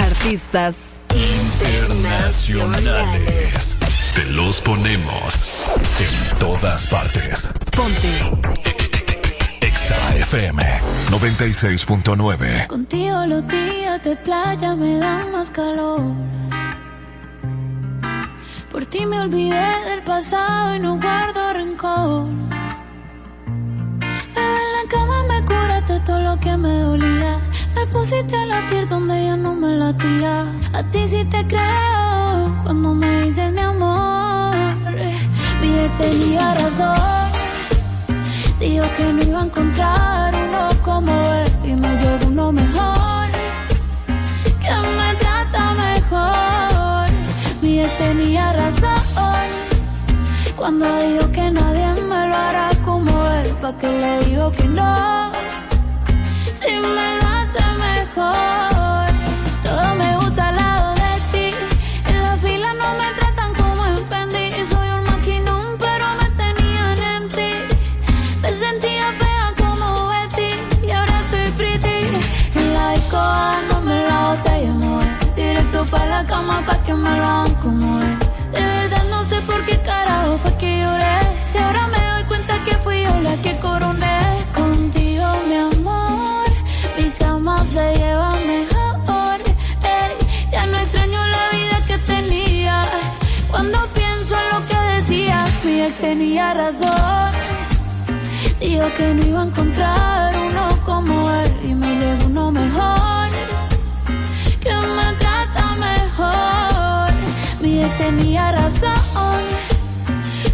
Artistas 0.00 1.00
Internacionales. 1.14 3.78
Te 4.14 4.24
los 4.26 4.60
ponemos 4.62 5.53
todas 6.44 6.86
partes. 6.88 7.48
Ponte. 7.74 8.12
Exa 9.62 9.96
FM 10.16 10.62
96.9. 11.10 12.66
Contigo 12.66 13.24
los 13.26 13.48
días 13.48 14.04
de 14.04 14.14
playa 14.16 14.76
me 14.76 14.98
dan 14.98 15.30
más 15.30 15.50
calor. 15.50 16.02
Por 18.70 18.84
ti 18.84 19.06
me 19.06 19.20
olvidé 19.20 19.68
del 19.88 20.02
pasado 20.02 20.74
y 20.74 20.80
no 20.80 21.00
guardo 21.00 21.52
rencor. 21.54 22.26
En 24.44 24.64
la 24.76 24.84
cama 24.90 25.18
me 25.30 25.38
curaste 25.46 25.98
todo 26.00 26.20
lo 26.20 26.38
que 26.40 26.54
me 26.58 26.74
dolía. 26.80 27.38
Me 27.74 27.86
pusiste 27.86 28.36
a 28.36 28.44
latir 28.44 28.86
donde 28.86 29.14
ya 29.24 29.36
no 29.36 29.54
me 29.54 29.70
latía. 29.82 30.44
A 30.74 30.82
ti 30.90 31.08
sí 31.08 31.24
te 31.24 31.46
creo 31.46 31.93
encontrar 39.54 40.34
uno 40.34 40.68
como 40.82 41.12
él 41.32 41.52
y 41.64 41.74
me 41.74 41.96
llegó 41.96 42.26
uno 42.26 42.52
mejor. 42.52 43.28
Que 44.60 44.74
me 44.98 45.14
trata 45.16 45.74
mejor. 45.74 47.06
Mi 47.62 47.80
ex 47.80 47.96
tenía 47.96 48.52
razón. 48.52 49.48
Cuando 50.56 50.86
dijo 51.02 51.30
que 51.30 51.50
nadie 51.50 52.02
me 52.02 52.28
lo 52.28 52.36
hará 52.36 52.70
como 52.84 53.26
él, 53.28 53.48
pa' 53.60 53.76
que 53.78 53.88
le 53.88 54.24
digo 54.24 54.50
que 54.52 54.64
no. 54.64 55.32
Si 56.52 56.70
me 56.70 57.18
lo 57.20 57.28
hace 57.28 57.62
mejor. 57.78 58.73
Cama 76.34 76.56
pa' 76.66 76.78
que 76.84 76.94
me 77.04 77.14
lo. 77.22 77.34
De 78.54 78.62
verdad 78.76 79.04
no 79.14 79.20
sé 79.30 79.36
por 79.48 79.60
qué 79.66 79.76
carajo 79.88 80.32
fue 80.42 80.52
que 80.60 80.70
lloré. 80.82 81.18
Si 81.50 81.56
ahora 81.64 81.82
me 81.94 82.00
doy 82.10 82.24
cuenta 82.30 82.54
que 82.66 82.74
fui 82.84 82.96
yo 83.06 83.14
la 83.28 83.34
que 83.44 83.52
coroné. 83.66 84.18
Contigo, 84.60 85.26
mi 85.48 85.56
amor, 85.72 86.48
mi 86.98 87.08
cama 87.22 87.56
se 87.74 87.84
lleva 87.98 88.30
mejor. 88.52 89.36
Ey, 89.96 90.12
ya 90.54 90.62
no 90.70 90.76
extraño 90.84 91.20
la 91.36 91.44
vida 91.56 91.78
que 91.88 91.96
tenía. 92.12 92.76
Cuando 93.50 93.78
pienso 93.98 94.32
en 94.42 94.46
lo 94.52 94.60
que 94.68 94.78
decía, 94.96 95.38
mi 95.64 95.74
ex 95.86 95.96
tenía 96.08 96.46
razón. 96.62 97.30
Dijo 98.60 98.86
que 98.96 99.06
no 99.14 99.20
iba 99.30 99.40
a 99.42 99.46
encontrar 99.50 100.28
uno 100.46 100.64
como 100.88 101.14
él 101.40 101.50
y 101.68 101.74
me 101.80 101.90
llegó 102.00 102.26
uno 102.26 102.50
mejor. 102.50 103.13
Tenía 107.98 108.52
razón. 108.52 109.42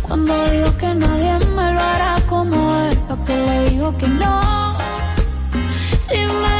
Cuando 0.02 0.44
dijo 0.50 0.76
que 0.76 0.94
nadie 0.94 1.38
me 1.54 1.72
lo 1.72 1.80
hará 1.80 2.16
como 2.28 2.74
él, 2.76 2.96
pa' 3.08 3.22
que 3.24 3.36
le 3.36 3.70
digo 3.70 3.96
que 3.96 4.08
no. 4.08 4.40
Si 6.06 6.18
me 6.18 6.59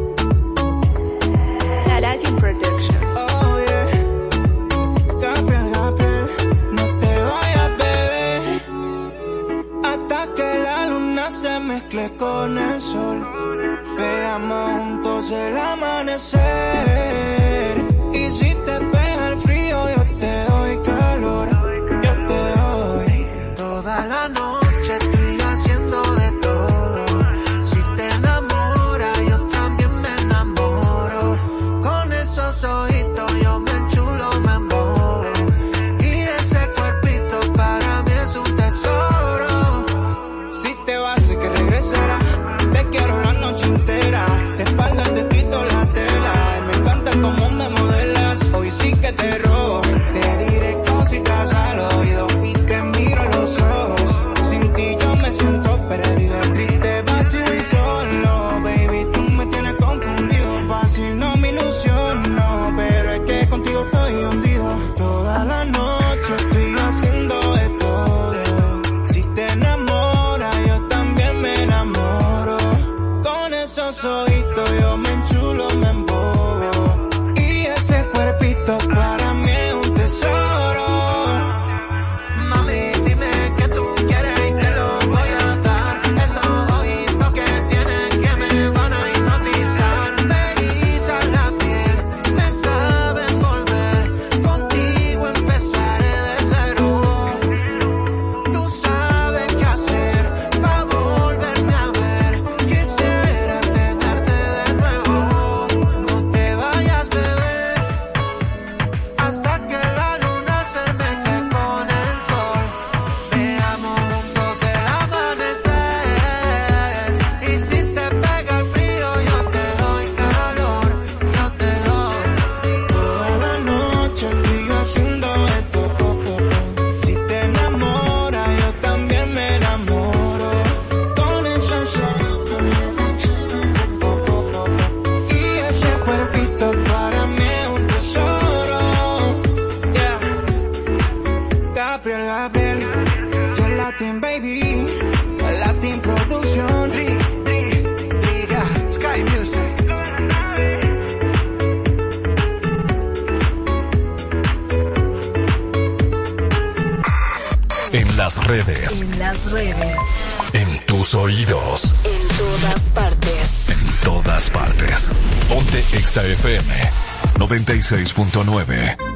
96.9. 167.91 169.10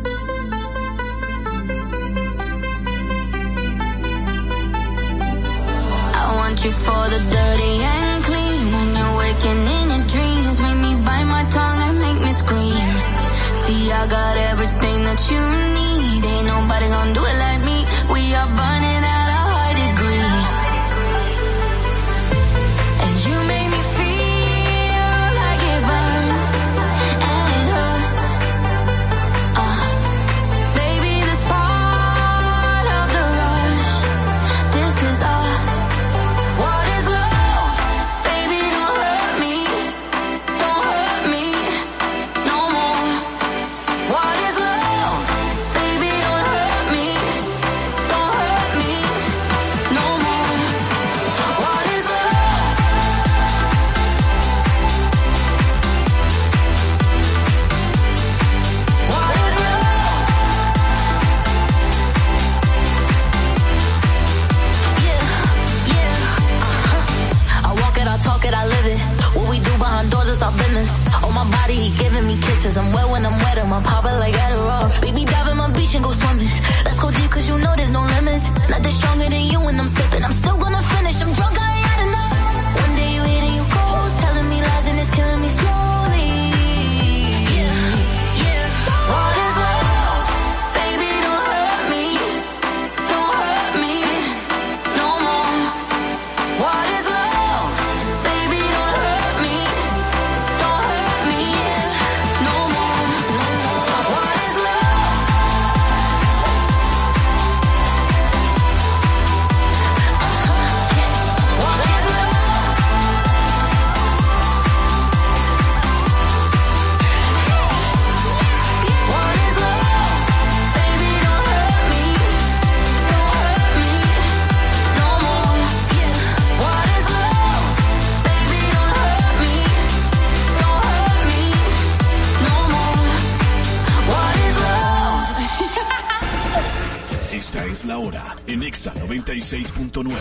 96.9. 139.96 140.18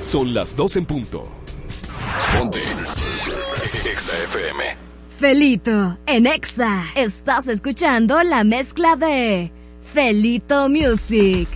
Son 0.00 0.34
las 0.34 0.56
2 0.56 0.76
en 0.76 0.86
punto. 0.86 1.28
Ponte. 2.36 2.58
Exa 3.90 4.22
FM. 4.24 4.90
Felito, 5.08 5.98
en 6.06 6.26
Exa, 6.26 6.84
estás 6.94 7.46
escuchando 7.46 8.22
la 8.22 8.42
mezcla 8.42 8.96
de 8.96 9.52
Felito 9.82 10.68
Music. 10.68 11.48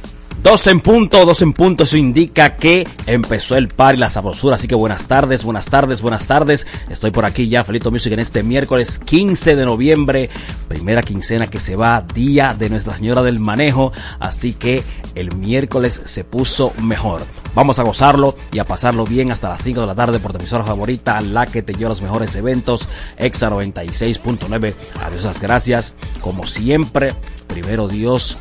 Dos 0.42 0.66
en 0.66 0.80
punto, 0.80 1.24
dos 1.24 1.40
en 1.40 1.54
punto, 1.54 1.84
eso 1.84 1.96
indica 1.96 2.56
que 2.56 2.86
empezó 3.06 3.56
el 3.56 3.68
par 3.68 3.94
y 3.94 3.98
la 3.98 4.10
sabrosura. 4.10 4.56
Así 4.56 4.68
que 4.68 4.74
buenas 4.74 5.06
tardes, 5.06 5.42
buenas 5.42 5.64
tardes, 5.70 6.02
buenas 6.02 6.26
tardes. 6.26 6.66
Estoy 6.90 7.12
por 7.12 7.24
aquí 7.24 7.48
ya, 7.48 7.64
Felito 7.64 7.90
Music, 7.90 8.12
en 8.12 8.20
este 8.20 8.42
miércoles 8.42 8.98
15 8.98 9.56
de 9.56 9.64
noviembre, 9.64 10.28
primera 10.68 11.02
quincena 11.02 11.46
que 11.46 11.60
se 11.60 11.76
va, 11.76 12.00
día 12.14 12.54
de 12.58 12.70
Nuestra 12.70 12.96
Señora 12.96 13.22
del 13.22 13.40
Manejo. 13.40 13.92
Así 14.18 14.52
que 14.52 14.82
el 15.14 15.34
miércoles 15.36 16.02
se 16.04 16.24
puso 16.24 16.72
mejor. 16.80 17.22
Vamos 17.54 17.78
a 17.78 17.84
gozarlo 17.84 18.36
y 18.52 18.58
a 18.58 18.64
pasarlo 18.64 19.04
bien 19.04 19.30
hasta 19.30 19.48
las 19.48 19.62
5 19.62 19.80
de 19.80 19.86
la 19.86 19.94
tarde 19.94 20.18
por 20.18 20.32
tu 20.32 20.38
emisora 20.38 20.64
favorita, 20.64 21.20
la 21.20 21.46
que 21.46 21.62
te 21.62 21.72
lleva 21.72 21.90
los 21.90 22.02
mejores 22.02 22.34
eventos, 22.34 22.88
Exa 23.16 23.48
96.9. 23.50 24.74
Adiós, 25.02 25.24
las 25.24 25.40
gracias. 25.40 25.94
Como 26.20 26.46
siempre, 26.46 27.14
primero 27.46 27.86
Dios 27.86 28.38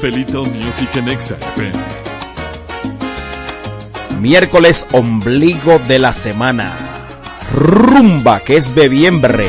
Felito 0.00 0.44
Music 0.44 0.94
en 0.94 1.08
Exa 1.08 1.36
FM. 1.36 1.97
Miércoles 4.20 4.88
ombligo 4.92 5.78
de 5.86 6.00
la 6.00 6.12
semana. 6.12 6.74
Rumba, 7.54 8.40
que 8.40 8.56
es 8.56 8.74
bebiembre. 8.74 9.48